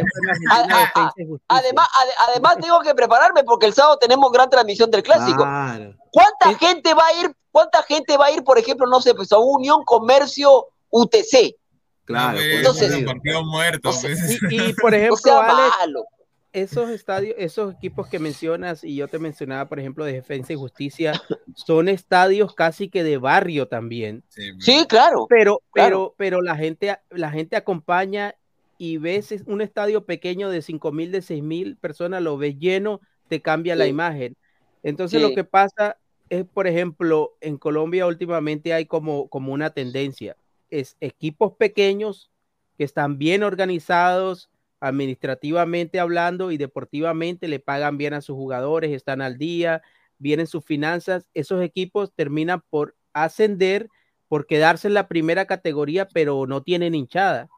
a- 0.50 0.56
a- 0.56 0.92
a- 1.06 1.12
además, 1.48 1.88
ade- 2.00 2.14
además 2.28 2.56
tengo 2.60 2.80
que 2.80 2.92
prepararme 2.92 3.44
porque 3.44 3.66
el 3.66 3.74
sábado 3.74 3.98
tenemos 3.98 4.32
gran 4.32 4.50
transmisión 4.50 4.90
del 4.90 5.04
clásico. 5.04 5.44
Claro. 5.44 5.94
¿Cuánta 6.10 6.58
gente 6.58 6.92
va 6.92 7.06
a 7.06 7.12
ir? 7.20 7.32
¿Cuánta 7.52 7.82
gente 7.84 8.16
va 8.16 8.26
a 8.26 8.30
ir, 8.32 8.42
por 8.42 8.58
ejemplo, 8.58 8.86
no 8.88 9.00
sé, 9.00 9.14
pues 9.14 9.30
a 9.30 9.38
Unión 9.38 9.84
Comercio 9.84 10.66
UTC? 10.90 11.56
Claro, 12.04 12.40
entonces- 12.40 13.04
partido 13.04 13.44
muerto. 13.44 13.90
pues. 13.92 14.40
Y, 14.50 14.70
y, 14.70 14.72
por 14.74 14.92
ejemplo, 14.92 15.14
O 15.14 15.16
sea, 15.18 15.38
Alex. 15.40 16.04
Esos 16.52 16.90
estadios, 16.90 17.34
esos 17.38 17.74
equipos 17.74 18.08
que 18.08 18.18
mencionas, 18.18 18.82
y 18.84 18.96
yo 18.96 19.08
te 19.08 19.18
mencionaba, 19.18 19.68
por 19.68 19.78
ejemplo, 19.78 20.04
de 20.04 20.14
Defensa 20.14 20.52
y 20.52 20.56
Justicia, 20.56 21.12
son 21.54 21.88
estadios 21.88 22.54
casi 22.54 22.88
que 22.88 23.04
de 23.04 23.18
barrio 23.18 23.68
también. 23.68 24.24
Sí, 24.28 24.86
claro. 24.88 25.26
Pero, 25.28 25.60
pero, 25.72 25.88
claro. 25.88 26.14
pero 26.16 26.42
la 26.42 26.56
gente, 26.56 26.96
la 27.10 27.30
gente 27.30 27.56
acompaña 27.56 28.34
y 28.78 28.96
ves 28.96 29.30
es- 29.32 29.44
un 29.46 29.60
estadio 29.60 30.04
pequeño 30.06 30.48
de 30.50 30.62
cinco 30.62 30.90
mil, 30.90 31.12
de 31.12 31.22
seis 31.22 31.42
mil 31.42 31.76
personas, 31.76 32.22
lo 32.22 32.36
ves 32.36 32.58
lleno, 32.58 33.00
te 33.28 33.40
cambia 33.40 33.76
la 33.76 33.86
imagen. 33.86 34.36
Entonces 34.82 35.20
Sí. 35.20 35.28
lo 35.28 35.34
que 35.34 35.44
pasa 35.44 35.98
es, 36.30 36.44
por 36.46 36.66
ejemplo, 36.66 37.36
en 37.40 37.58
Colombia 37.58 38.06
últimamente 38.06 38.72
hay 38.72 38.86
como, 38.86 39.28
como 39.28 39.52
una 39.52 39.70
tendencia, 39.70 40.36
es 40.70 40.96
equipos 41.00 41.52
pequeños 41.58 42.30
que 42.78 42.84
están 42.84 43.18
bien 43.18 43.42
organizados 43.42 44.48
administrativamente 44.80 46.00
hablando 46.00 46.50
y 46.50 46.56
deportivamente, 46.56 47.48
le 47.48 47.60
pagan 47.60 47.98
bien 47.98 48.14
a 48.14 48.20
sus 48.22 48.36
jugadores, 48.36 48.90
están 48.92 49.20
al 49.22 49.38
día, 49.38 49.82
vienen 50.18 50.46
sus 50.46 50.64
finanzas, 50.64 51.26
esos 51.34 51.62
equipos 51.62 52.12
terminan 52.14 52.62
por 52.70 52.96
ascender, 53.12 53.88
por 54.28 54.46
quedarse 54.46 54.88
en 54.88 54.94
la 54.94 55.08
primera 55.08 55.46
categoría, 55.46 56.08
pero 56.08 56.46
no 56.46 56.62
tienen 56.62 56.94
hinchada. 56.94 57.48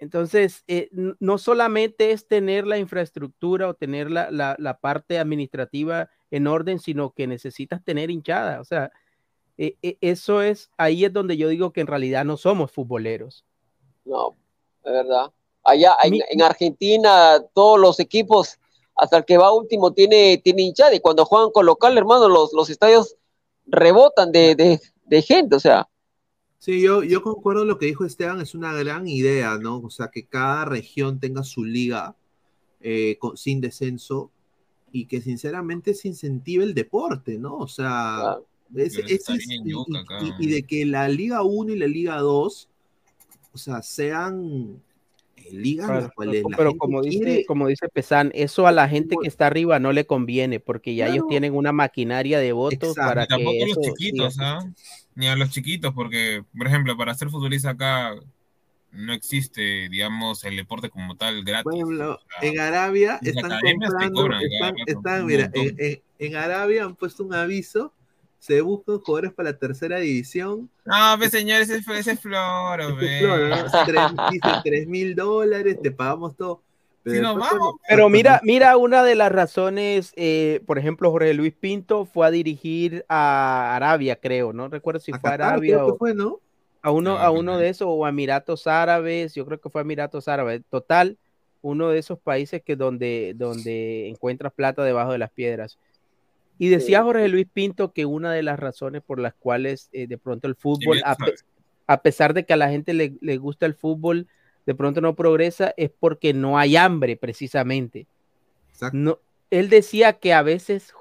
Entonces, 0.00 0.64
eh, 0.66 0.90
no 1.18 1.38
solamente 1.38 2.10
es 2.10 2.26
tener 2.28 2.66
la 2.66 2.78
infraestructura 2.78 3.68
o 3.68 3.74
tener 3.74 4.10
la, 4.10 4.30
la- 4.30 4.78
parte 4.80 5.18
administrativa 5.18 6.10
en 6.30 6.46
orden, 6.46 6.78
sino 6.78 7.12
que 7.12 7.26
necesitas 7.26 7.82
tener 7.84 8.10
hinchada. 8.10 8.60
O 8.60 8.64
sea, 8.64 8.90
eh, 9.56 9.76
eh, 9.82 9.96
eso 10.00 10.42
es, 10.42 10.70
ahí 10.76 11.04
es 11.04 11.12
donde 11.12 11.36
yo 11.36 11.48
digo 11.48 11.72
que 11.72 11.80
en 11.80 11.86
realidad 11.86 12.24
no 12.24 12.36
somos 12.36 12.72
futboleros. 12.72 13.46
No, 14.04 14.36
es 14.82 14.92
verdad. 14.92 15.32
Allá 15.64 15.96
en, 16.02 16.14
en 16.30 16.42
Argentina, 16.42 17.42
todos 17.54 17.78
los 17.80 17.98
equipos, 18.00 18.58
hasta 18.96 19.16
el 19.18 19.24
que 19.24 19.38
va 19.38 19.52
último, 19.52 19.92
tiene, 19.92 20.38
tiene 20.38 20.62
hinchada. 20.62 20.94
Y 20.94 21.00
cuando 21.00 21.24
juegan 21.24 21.50
con 21.50 21.66
local, 21.66 21.96
hermano, 21.98 22.28
los, 22.28 22.52
los 22.52 22.70
estadios 22.70 23.16
rebotan 23.66 24.30
de, 24.30 24.54
de, 24.54 24.80
de 25.06 25.22
gente. 25.22 25.56
O 25.56 25.60
sea, 25.60 25.88
Sí, 26.58 26.80
yo, 26.80 27.02
yo 27.02 27.22
concuerdo 27.22 27.66
lo 27.66 27.76
que 27.78 27.84
dijo 27.84 28.06
Esteban, 28.06 28.40
es 28.40 28.54
una 28.54 28.72
gran 28.72 29.06
idea, 29.06 29.58
¿no? 29.58 29.80
O 29.80 29.90
sea, 29.90 30.08
que 30.08 30.24
cada 30.24 30.64
región 30.64 31.20
tenga 31.20 31.42
su 31.42 31.62
liga 31.62 32.16
eh, 32.80 33.18
con- 33.18 33.36
sin 33.36 33.60
descenso 33.60 34.30
y 34.90 35.04
que 35.06 35.20
sinceramente 35.20 35.92
se 35.92 36.08
incentive 36.08 36.64
el 36.64 36.72
deporte, 36.74 37.36
¿no? 37.36 37.58
O 37.58 37.68
sea, 37.68 38.38
es- 38.74 38.96
bien 38.96 39.62
y, 39.66 39.70
y- 39.72 39.96
acá. 39.96 40.18
y- 40.40 40.46
y 40.46 40.48
de 40.48 40.62
que 40.62 40.86
la 40.86 41.06
Liga 41.08 41.42
1 41.42 41.72
y 41.72 41.78
la 41.78 41.86
Liga 41.86 42.18
2, 42.20 42.68
o 43.52 43.58
sea, 43.58 43.82
sean 43.82 44.82
ligas 45.52 45.88
en 45.88 45.94
las 45.94 46.04
Claro, 46.04 46.12
cuales 46.14 46.36
pero, 46.36 46.48
la 46.50 46.56
pero 46.56 46.68
gente 46.70 46.78
como 46.78 47.02
dice, 47.02 47.18
quiere- 47.24 47.46
como 47.46 47.66
dice 47.68 47.88
Pesan, 47.88 48.30
eso 48.34 48.66
a 48.66 48.72
la 48.72 48.88
gente 48.88 49.16
que 49.20 49.28
está 49.28 49.46
arriba 49.46 49.78
no 49.78 49.92
le 49.92 50.06
conviene 50.06 50.60
porque 50.60 50.94
ya 50.94 51.08
ellos 51.08 51.24
tienen 51.28 51.54
una 51.54 51.72
maquinaria 51.72 52.38
de 52.38 52.52
votos 52.52 52.94
para 52.94 53.24
Y 53.24 53.28
tampoco 53.28 53.52
que 53.52 53.64
a 53.64 53.66
los 53.66 53.78
eso 53.78 53.94
chiquitos. 53.96 54.36
¿ah? 54.40 54.58
Ni 55.14 55.26
a 55.28 55.36
los 55.36 55.50
chiquitos, 55.50 55.92
porque, 55.94 56.42
por 56.56 56.66
ejemplo, 56.66 56.96
para 56.96 57.14
ser 57.14 57.30
futbolista 57.30 57.70
acá 57.70 58.14
no 58.92 59.12
existe, 59.12 59.88
digamos, 59.88 60.44
el 60.44 60.56
deporte 60.56 60.88
como 60.88 61.16
tal 61.16 61.42
gratis. 61.44 61.64
Por 61.64 61.74
ejemplo, 61.74 62.14
O 62.14 62.40
sea, 62.40 62.48
en 62.48 62.60
Arabia 62.60 63.20
están 63.22 63.60
comprando, 63.60 64.28
están, 64.40 64.74
están, 64.86 65.26
mira, 65.26 65.50
en, 65.52 65.74
en- 65.78 66.02
en 66.18 66.36
Arabia 66.36 66.84
han 66.84 66.94
puesto 66.94 67.24
un 67.24 67.34
aviso, 67.34 67.92
se 68.44 68.60
buscan 68.60 68.98
jugadores 68.98 69.32
para 69.32 69.52
la 69.52 69.56
tercera 69.58 69.98
división. 70.00 70.68
No, 70.84 71.16
ve, 71.18 71.30
señor, 71.30 71.62
ese, 71.62 71.76
es- 71.76 71.88
ese 71.88 72.10
es 72.12 72.20
floro, 72.20 72.94
ve. 72.96 73.20
Claro, 73.20 73.48
¿no? 73.48 73.56
Tres- 73.86 74.12
dice 74.32 74.48
tres 74.62 74.86
mil 74.86 75.14
dólares, 75.14 75.78
te 75.82 75.90
pagamos 75.90 76.36
todo. 76.36 76.60
Pero, 77.02 77.16
Sí, 77.16 77.22
nos 77.22 77.36
después 77.36 77.52
vamos. 77.52 77.68
cuando- 77.72 77.80
Pero 77.88 78.08
mira, 78.10 78.40
mira 78.44 78.76
una 78.76 79.02
de 79.02 79.14
las 79.14 79.32
razones, 79.32 80.12
eh, 80.16 80.60
por 80.66 80.78
ejemplo, 80.78 81.10
Jorge 81.10 81.32
Luis 81.32 81.54
Pinto 81.58 82.04
fue 82.04 82.26
a 82.26 82.30
dirigir 82.30 83.06
a 83.08 83.76
Arabia, 83.76 84.16
creo, 84.16 84.52
no 84.52 84.68
recuerdo 84.68 85.00
si 85.00 85.12
fue 85.12 85.18
a 85.20 85.22
Qatar, 85.22 85.42
Arabia 85.42 85.76
creo 85.76 85.86
que 85.86 85.92
o 85.92 85.96
fue, 85.96 86.14
¿no? 86.14 86.40
a 86.82 86.90
uno, 86.90 87.16
a 87.16 87.30
uno 87.30 87.56
de 87.56 87.70
esos 87.70 87.88
o 87.90 88.04
a 88.04 88.10
Emiratos 88.10 88.66
Árabes, 88.66 89.34
yo 89.34 89.46
creo 89.46 89.58
que 89.58 89.70
fue 89.70 89.80
a 89.80 89.84
Emiratos 89.84 90.28
Árabes. 90.28 90.60
Total, 90.68 91.16
uno 91.62 91.88
de 91.88 91.98
esos 91.98 92.18
países 92.18 92.60
que 92.62 92.76
donde, 92.76 93.32
donde 93.36 94.06
encuentras 94.10 94.52
plata 94.52 94.84
debajo 94.84 95.12
de 95.12 95.18
las 95.18 95.30
piedras. 95.30 95.78
Y 96.58 96.68
decía 96.68 97.02
Jorge 97.02 97.28
Luis 97.28 97.46
Pinto 97.52 97.92
que 97.92 98.06
una 98.06 98.32
de 98.32 98.42
las 98.42 98.58
razones 98.58 99.02
por 99.02 99.18
las 99.18 99.34
cuales 99.34 99.88
eh, 99.92 100.06
de 100.06 100.18
pronto 100.18 100.46
el 100.46 100.54
fútbol, 100.54 101.00
a, 101.04 101.14
sabe. 101.14 101.32
pe- 101.32 101.38
a 101.86 102.00
pesar 102.02 102.32
de 102.32 102.44
que 102.44 102.52
a 102.52 102.56
la 102.56 102.70
gente 102.70 102.94
le, 102.94 103.14
le 103.20 103.36
gusta 103.38 103.66
el 103.66 103.74
fútbol, 103.74 104.28
de 104.64 104.74
pronto 104.74 105.00
no 105.00 105.14
progresa, 105.14 105.74
es 105.76 105.90
porque 105.90 106.32
no 106.32 106.56
hay 106.56 106.76
hambre 106.76 107.16
precisamente. 107.16 108.06
No, 108.92 109.18
él 109.50 109.68
decía 109.68 110.14
que 110.14 110.32
a 110.32 110.42
veces 110.42 110.94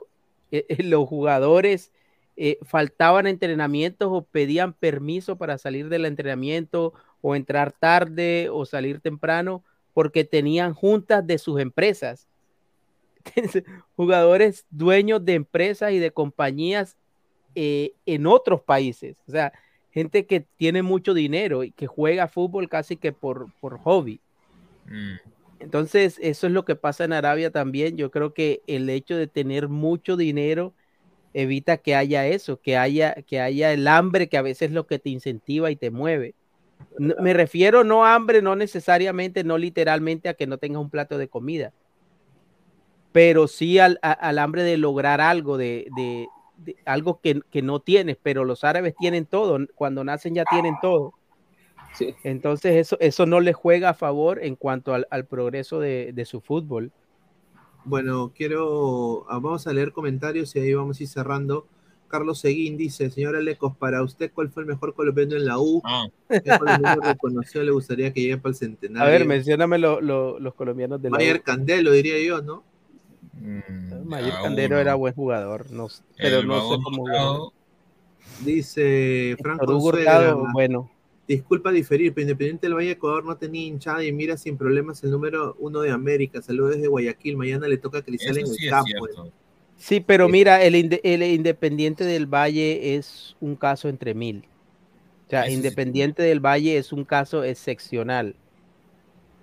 eh, 0.52 0.66
eh, 0.70 0.84
los 0.84 1.08
jugadores 1.08 1.92
eh, 2.36 2.58
faltaban 2.64 3.28
entrenamientos 3.28 4.10
o 4.12 4.24
pedían 4.24 4.74
permiso 4.74 5.38
para 5.38 5.58
salir 5.58 5.88
del 5.90 6.06
entrenamiento 6.06 6.94
o 7.22 7.36
entrar 7.36 7.72
tarde 7.72 8.50
o 8.52 8.66
salir 8.66 9.00
temprano 9.00 9.64
porque 9.94 10.24
tenían 10.24 10.74
juntas 10.74 11.26
de 11.26 11.38
sus 11.38 11.62
empresas. 11.62 12.28
Jugadores 13.96 14.66
dueños 14.70 15.24
de 15.24 15.36
empresas 15.36 15.92
y 15.92 16.00
de 16.00 16.12
compañías 16.12 16.98
eh, 17.56 17.94
en 18.06 18.28
otros 18.28 18.62
países. 18.62 19.16
O 19.28 19.32
sea, 19.32 19.54
gente 19.92 20.26
que 20.26 20.46
tiene 20.58 20.82
mucho 20.82 21.14
dinero 21.14 21.64
y 21.64 21.72
que 21.72 21.88
juega 21.88 22.28
fútbol 22.28 22.68
casi 22.68 22.98
que 22.98 23.12
por, 23.12 23.52
por 23.60 23.78
hobby. 23.80 24.20
Mm. 24.86 25.16
Entonces, 25.60 26.20
eso 26.22 26.48
es 26.48 26.54
lo 26.54 26.66
que 26.66 26.76
pasa 26.76 27.06
en 27.06 27.14
Arabia 27.14 27.52
también. 27.52 27.96
Yo 27.96 28.12
creo 28.12 28.34
que 28.34 28.62
el 28.68 28.90
hecho 28.90 29.16
de 29.16 29.28
tener 29.28 29.70
mucho 29.70 30.18
dinero 30.18 30.74
evita 31.34 31.78
que 31.78 31.96
haya 31.96 32.28
eso, 32.28 32.60
que 32.60 32.78
haya, 32.78 33.14
que 33.14 33.40
haya 33.40 33.72
el 33.72 33.88
hambre, 33.88 34.28
que 34.28 34.38
a 34.38 34.42
veces 34.42 34.70
es 34.70 34.72
lo 34.74 34.88
que 34.88 35.00
te 35.00 35.10
incentiva 35.10 35.72
y 35.72 35.76
te 35.76 35.90
mueve. 35.90 36.36
No- 36.98 37.16
me 37.22 37.34
refiero 37.34 37.84
no 37.84 38.06
a 38.06 38.14
hambre, 38.14 38.42
no 38.42 38.56
necesariamente, 38.56 39.44
no 39.44 39.58
literalmente 39.58 40.30
a 40.30 40.34
que 40.34 40.48
no 40.48 40.58
tengas 40.58 40.82
un 40.82 40.90
plato 40.90 41.18
de 41.18 41.28
comida, 41.28 41.72
pero 43.14 43.48
sí 43.48 43.80
al, 43.80 44.00
a- 44.02 44.12
al 44.12 44.40
hambre 44.40 44.64
de 44.64 44.78
lograr 44.78 45.22
algo, 45.22 45.58
de, 45.58 45.88
de- 45.96 46.28
de 46.58 46.76
algo 46.86 47.22
que, 47.22 47.42
que 47.52 47.62
no 47.62 47.80
tienes, 47.80 48.18
pero 48.22 48.44
los 48.46 48.64
árabes 48.66 48.96
tienen 48.98 49.26
todo, 49.26 49.60
cuando 49.76 50.04
nacen 50.04 50.36
ya 50.36 50.46
tienen 50.46 50.76
todo. 50.82 51.14
Entonces 52.24 52.76
eso, 52.76 52.98
eso 53.00 53.26
no 53.26 53.40
les 53.40 53.56
juega 53.56 53.90
a 53.90 53.94
favor 53.94 54.44
en 54.44 54.56
cuanto 54.56 54.94
al, 54.94 55.08
al 55.12 55.26
progreso 55.26 55.80
de, 55.80 56.12
de 56.14 56.26
su 56.26 56.42
fútbol. 56.42 56.92
Bueno, 57.86 58.32
quiero. 58.36 59.26
ah, 59.30 59.40
Vamos 59.40 59.68
a 59.68 59.74
leer 59.74 59.92
comentarios 59.92 60.56
y 60.56 60.60
ahí 60.60 60.74
vamos 60.74 61.00
a 61.00 61.04
ir 61.04 61.10
cerrando. 61.10 61.68
Carlos 62.08 62.40
Seguín 62.40 62.78
dice: 62.78 63.10
Señor 63.12 63.36
Alecos, 63.36 63.76
para 63.78 64.02
usted, 64.04 64.32
¿cuál 64.34 64.50
fue 64.50 64.64
el 64.64 64.70
mejor 64.70 64.94
colombiano 64.94 65.36
en 65.36 65.46
la 65.46 65.60
U? 65.60 65.82
¿Qué 66.28 66.58
colombiano 66.58 67.02
reconoció? 67.02 67.62
¿Le 67.64 67.72
gustaría 67.72 68.14
que 68.14 68.22
llegue 68.22 68.38
para 68.38 68.52
el 68.52 68.56
centenario? 68.56 69.08
A 69.08 69.12
ver, 69.12 69.28
mencióname 69.28 69.78
lo- 69.78 70.02
lo- 70.02 70.40
los 70.40 70.54
colombianos 70.54 71.02
de 71.02 71.10
la 71.10 71.18
Mayer 71.18 71.38
U. 71.38 71.44
Candelo, 71.44 71.92
diría 71.92 72.20
yo, 72.26 72.42
¿no? 72.42 72.64
Mayer 74.06 74.34
Ah, 74.36 74.42
Candelo 74.44 74.76
uno. 74.76 74.82
era 74.82 74.96
buen 74.96 75.14
jugador, 75.14 75.72
no, 75.72 75.88
pero 76.18 76.40
El 76.40 76.48
no 76.48 76.62
sé 76.78 76.84
cómo. 76.84 77.04
Hurtado. 77.04 77.54
Dice 78.44 79.36
Franco 79.42 79.78
Hurtado, 79.78 80.48
bueno. 80.54 80.90
Disculpa 81.28 81.72
diferir, 81.72 82.14
pero 82.14 82.24
Independiente 82.24 82.68
del 82.68 82.76
Valle 82.76 82.88
de 82.88 82.94
Ecuador 82.94 83.24
no 83.26 83.38
tenía 83.38 83.66
hinchada 83.66 84.04
y 84.04 84.12
mira 84.12 84.36
sin 84.38 84.58
problemas 84.58 85.04
el 85.04 85.12
número 85.12 85.56
uno 85.60 85.80
de 85.82 85.92
América. 85.92 86.42
Saludos 86.42 86.76
desde 86.76 86.88
Guayaquil. 86.88 87.38
Mañana 87.38 87.68
le 87.68 87.78
toca 87.78 88.00
a 88.00 88.02
Cristal 88.02 88.38
en 88.38 88.44
Eso 88.44 88.52
el 88.54 88.58
sí 88.60 88.66
es 88.66 88.72
campo. 88.72 88.88
cierto. 88.88 89.32
Sí, 89.78 90.00
pero 90.02 90.28
mira, 90.28 90.62
el, 90.64 90.76
inde- 90.76 91.00
el 91.04 91.24
Independiente 91.24 92.04
del 92.04 92.26
Valle 92.28 92.96
es 92.96 93.36
un 93.40 93.56
caso 93.56 93.88
entre 93.88 94.14
mil. 94.14 94.46
O 95.28 95.30
sea, 95.30 95.42
Eso 95.44 95.50
sí. 95.52 95.56
Independiente 95.56 96.24
del 96.24 96.40
Valle 96.42 96.78
es 96.78 96.92
un 96.92 97.06
caso 97.06 97.44
excepcional. 97.46 98.36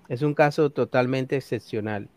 Es 0.07 0.21
un 0.21 0.33
caso 0.35 0.69
totalmente 0.69 1.35
excepcional. 1.35 2.09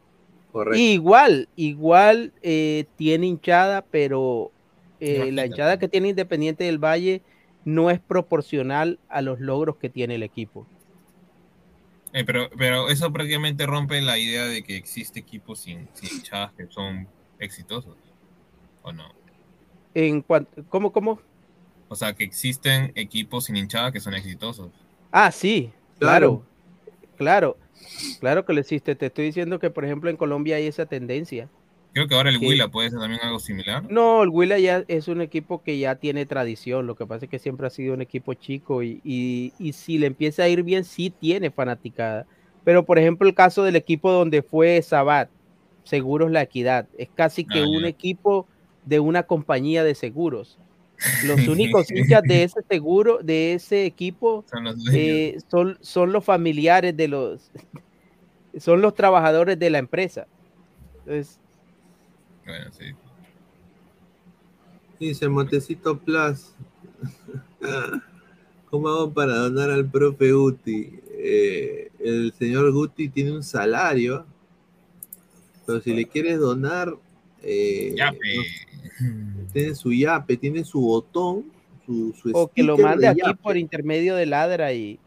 Correcto. 0.55 0.79
Igual, 0.79 1.49
igual 1.57 2.33
eh, 2.41 2.85
tiene 2.97 3.27
hinchada, 3.27 3.85
pero 3.91 4.53
eh, 5.01 5.33
la 5.33 5.47
hinchada 5.47 5.81
que 5.81 5.89
tiene 5.89 6.11
Independiente 6.11 6.63
del 6.63 6.79
Valle 6.79 7.23
no 7.65 7.91
es 7.91 7.99
proporcional 7.99 9.01
a 9.09 9.21
los 9.21 9.41
logros 9.41 9.79
que 9.79 9.91
tiene 9.91 10.15
el 10.15 10.23
equipo. 10.23 10.65
Eh, 12.13 12.23
pero, 12.25 12.49
pero 12.57 12.89
eso 12.89 13.13
prácticamente 13.13 13.67
rompe 13.67 14.01
la 14.01 14.17
idea 14.17 14.45
de 14.45 14.63
que 14.63 14.77
existe 14.77 15.19
equipos 15.19 15.59
sin, 15.59 15.89
sin 15.93 16.19
hinchadas 16.19 16.53
que 16.53 16.69
son 16.69 17.09
exitosos. 17.41 17.97
¿O 18.85 18.93
no? 18.93 19.11
En 19.93 20.23
cuanto, 20.23 20.63
¿cómo, 20.69 20.93
cómo? 20.93 21.19
O 21.89 21.97
sea, 21.97 22.15
que 22.15 22.23
existen 22.23 22.93
equipos 22.95 23.47
sin 23.47 23.57
hinchada 23.57 23.91
que 23.91 23.99
son 23.99 24.15
exitosos. 24.15 24.71
Ah, 25.11 25.33
sí, 25.33 25.73
Claro. 25.99 26.45
claro, 27.17 27.57
claro, 27.57 27.64
claro 28.21 28.45
que 28.45 28.53
lo 28.53 28.61
existe. 28.61 28.95
Te 28.95 29.07
estoy 29.07 29.27
diciendo 29.27 29.59
que, 29.59 29.71
por 29.71 29.85
ejemplo, 29.85 30.11
en 30.11 30.17
Colombia 30.17 30.57
hay 30.57 30.67
esa 30.67 30.87
tendencia. 30.87 31.49
Creo 31.93 32.09
que 32.09 32.15
ahora 32.15 32.31
el 32.31 32.39
Sí. 32.39 32.47
Huila 32.47 32.69
puede 32.69 32.91
ser 32.91 32.99
también 32.99 33.21
algo 33.23 33.39
similar. 33.39 33.85
No, 33.89 34.23
el 34.23 34.29
Huila 34.31 34.59
ya 34.59 34.85
es 34.89 35.09
un 35.09 35.21
equipo 35.21 35.63
que 35.63 35.79
ya 35.79 35.95
tiene 35.97 36.27
tradición. 36.27 36.87
Lo 36.87 36.97
que 36.97 37.07
pasa 37.07 37.27
es 37.27 37.31
que 37.31 37.39
siempre 37.39 37.67
ha 37.67 37.71
sido 37.71 37.95
un 37.95 38.03
equipo 38.03 38.35
chico 38.35 38.83
y, 38.83 39.01
y- 39.05 39.53
y 39.59 39.73
si 39.75 39.99
le 39.99 40.07
empieza 40.09 40.43
a 40.43 40.49
ir 40.49 40.63
bien, 40.65 40.85
sí 40.85 41.11
tiene 41.11 41.51
fanaticada. 41.51 42.27
Pero, 42.65 42.85
por 42.85 42.99
ejemplo, 42.99 43.29
el 43.29 43.35
caso 43.35 43.63
del 43.63 43.77
equipo 43.77 44.11
donde 44.11 44.43
fue 44.43 44.81
Sabat, 44.83 45.29
Seguros 45.85 46.31
La 46.31 46.43
Equidad, 46.43 46.89
es 46.99 47.11
casi 47.15 47.45
que 47.45 47.61
Ah, 47.61 47.67
un 47.69 47.85
equipo 47.85 48.49
de 48.85 49.01
una 49.01 49.23
compañía 49.25 49.85
de 49.85 49.95
seguros. 49.95 50.59
Los 51.25 51.47
únicos 51.49 51.91
hinchas 51.91 52.23
de 52.23 52.45
ese 52.45 52.61
seguro, 52.69 53.19
de 53.23 53.55
ese 53.55 53.85
equipo, 53.85 54.45
Son 54.51 54.65
los 54.65 54.77
eh, 54.93 55.39
son, 55.51 55.79
son 55.81 56.12
los 56.12 56.25
familiares 56.25 56.97
de 56.97 57.09
los, 57.09 57.51
son 58.59 58.81
los 58.81 58.95
trabajadores 58.95 59.59
de 59.59 59.71
la 59.71 59.79
empresa. 59.79 60.27
Entonces, 61.01 61.39
Bueno, 62.47 62.71
sí. 62.73 62.85
Dice 64.99 65.29
Montecito 65.29 65.99
Plus. 65.99 66.55
¿Cómo 68.71 68.89
hago 68.89 69.12
para 69.12 69.37
donar 69.37 69.71
al 69.71 69.89
profe 69.89 70.33
Guti? 70.33 70.99
Eh, 71.11 71.91
el 72.01 72.33
señor 72.33 72.73
Guti 72.73 73.09
tiene 73.09 73.33
un 73.33 73.43
salario, 73.43 74.27
pero 75.66 75.81
si 75.81 75.95
le 75.95 76.07
quieres 76.07 76.39
donar, 76.39 76.95
eh, 77.45 77.95
no- 77.99 78.12
tiene 79.53 79.75
su 79.75 79.93
yape, 79.93 80.37
tiene 80.37 80.65
su 80.65 80.81
botón, 80.81 81.45
su, 81.87 82.12
su 82.21 82.31
o 82.33 82.49
que 82.49 82.62
lo 82.62 82.77
mande 82.79 83.03
de 83.03 83.09
aquí 83.09 83.21
yape. 83.25 83.41
por 83.43 83.57
intermedio 83.57 84.15
de 84.16 84.27
Ladra 84.27 84.73
y, 84.73 84.99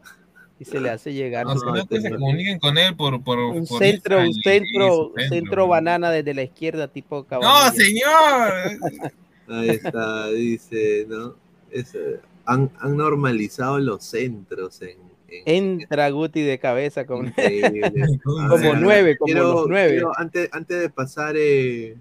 y 0.60 0.64
se 0.64 0.80
le 0.80 0.90
hace 0.90 1.12
llegar. 1.12 1.44
No, 1.46 1.56
sino 1.58 1.72
que 1.74 1.80
se 1.80 1.86
contenido. 1.88 2.18
comuniquen 2.18 2.58
con 2.58 2.78
él 2.78 2.94
por, 2.96 3.22
por, 3.22 3.38
un 3.38 3.66
por 3.66 3.78
centro, 3.78 4.20
un 4.20 4.32
centro, 4.34 5.12
su 5.16 5.28
centro 5.28 5.66
banana 5.66 6.10
desde 6.10 6.34
la 6.34 6.42
izquierda, 6.42 6.88
tipo 6.88 7.16
No, 7.18 7.24
cabanilla. 7.26 7.72
señor. 7.72 9.12
Ahí 9.48 9.68
está, 9.70 10.28
dice, 10.28 11.06
¿no? 11.08 11.34
Es, 11.70 11.94
eh, 11.94 12.20
han, 12.44 12.70
han 12.80 12.96
normalizado 12.96 13.78
los 13.78 14.04
centros 14.04 14.80
en, 14.82 14.96
Entra 15.44 16.08
Guti 16.08 16.40
de 16.40 16.58
cabeza 16.58 17.04
con 17.04 17.30
como 18.24 18.56
ver, 18.56 18.78
nueve, 18.80 19.16
como 19.18 19.26
quiero- 19.26 19.52
los 19.52 19.68
nueve. 19.68 19.90
quiero, 19.90 20.12
antes, 20.16 20.48
antes 20.52 20.80
de 20.80 20.88
pasar 20.88 21.34
eh, 21.36 21.96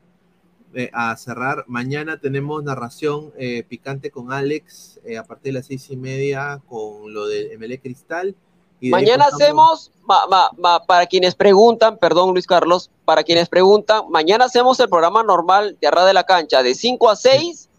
eh, 0.74 0.90
a 0.94 1.16
cerrar, 1.18 1.64
mañana 1.68 2.20
tenemos 2.20 2.64
narración 2.64 3.32
eh, 3.38 3.64
picante 3.68 4.12
con 4.12 4.32
Alex 4.32 5.00
eh, 5.06 5.18
a 5.18 5.24
partir 5.24 5.54
de 5.54 5.60
las 5.60 5.68
seis 5.68 5.90
y 5.90 5.98
media 5.98 6.62
con 6.68 7.14
lo 7.14 7.26
de 7.28 7.58
ML 7.58 7.80
Cristal. 7.82 8.36
y 8.80 8.90
de 8.90 8.96
ahí 8.96 9.02
Mañana 9.04 9.26
hacemos, 9.26 9.92
ma- 10.04 10.28
ma- 10.28 10.50
ma- 10.58 10.84
para 10.86 11.06
quienes 11.08 11.36
preguntan, 11.36 11.98
perdón 11.98 12.32
Luis 12.34 12.46
Carlos, 12.46 12.92
para 13.06 13.24
quienes 13.24 13.50
preguntan, 13.50 14.04
mañana 14.10 14.46
hacemos 14.46 14.80
el 14.80 14.90
programa 14.90 15.24
normal 15.24 15.78
de 15.82 15.88
Arra 15.88 16.06
de 16.06 16.14
la 16.14 16.24
Cancha 16.26 16.62
de 16.62 16.76
5 16.76 17.10
a 17.10 17.16
6, 17.16 17.70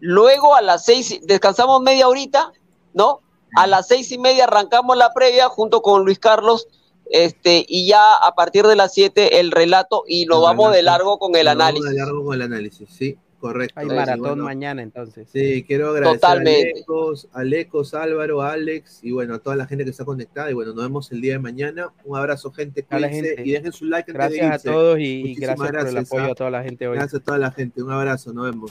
luego 0.00 0.54
a 0.54 0.60
las 0.62 0.84
6 0.84 1.20
descansamos 1.22 1.80
media 1.80 2.08
horita, 2.08 2.52
¿no? 2.92 3.20
A 3.56 3.66
las 3.68 3.86
seis 3.86 4.10
y 4.10 4.18
media 4.18 4.44
arrancamos 4.44 4.96
la 4.96 5.12
previa 5.14 5.48
junto 5.48 5.80
con 5.80 6.04
Luis 6.04 6.18
Carlos, 6.18 6.66
este, 7.10 7.64
y 7.68 7.86
ya 7.88 8.14
a 8.22 8.34
partir 8.34 8.66
de 8.66 8.76
las 8.76 8.92
7 8.94 9.40
el 9.40 9.50
relato 9.50 10.04
y 10.08 10.26
nos 10.26 10.38
El 10.38 10.42
vamos 10.44 10.72
de 10.72 10.82
largo 10.82 11.18
con 11.18 11.34
el 11.36 11.44
Nos 11.46 11.56
vamos 11.56 11.62
análisis. 11.68 11.90
de 11.90 11.96
largo 11.96 12.24
con 12.24 12.34
el 12.34 12.42
análisis, 12.42 12.88
sí, 12.90 13.16
correcto. 13.38 13.78
Hay 13.78 13.86
maratón 13.86 14.20
bueno, 14.20 14.44
mañana 14.44 14.82
entonces. 14.82 15.28
Sí, 15.30 15.64
quiero 15.66 15.90
agradecer 15.90 16.20
Totalmente. 16.20 16.68
a 16.68 16.72
Alecos, 16.76 17.28
a 17.32 17.40
Alecos, 17.40 17.94
Álvaro, 17.94 18.40
a 18.42 18.52
Alex 18.52 19.00
y 19.02 19.12
bueno, 19.12 19.34
a 19.34 19.38
toda 19.38 19.54
la 19.56 19.66
gente 19.66 19.84
que 19.84 19.90
está 19.90 20.04
conectada. 20.06 20.50
Y 20.50 20.54
bueno, 20.54 20.72
nos 20.72 20.82
vemos 20.84 21.12
el 21.12 21.20
día 21.20 21.34
de 21.34 21.38
mañana. 21.40 21.92
Un 22.04 22.16
abrazo, 22.16 22.50
gente. 22.52 22.86
A 22.88 22.98
la 22.98 23.08
Cuídense 23.08 23.34
gente. 23.36 23.48
y 23.48 23.52
dejen 23.52 23.72
su 23.72 23.84
like 23.84 24.10
antes 24.12 24.30
de 24.30 24.36
Gracias 24.38 24.66
a 24.66 24.72
todos 24.72 24.98
y- 24.98 25.34
gracias 25.34 25.56
por 25.70 25.88
el 25.88 25.98
apoyo 25.98 26.32
a 26.32 26.34
toda 26.34 26.50
la 26.50 26.62
gente 26.62 26.88
hoy. 26.88 26.96
Gracias 26.96 27.20
a 27.20 27.24
toda 27.24 27.38
la 27.38 27.50
gente. 27.50 27.82
Un 27.82 27.90
abrazo, 27.92 28.32
nos 28.32 28.46
vemos. 28.46 28.70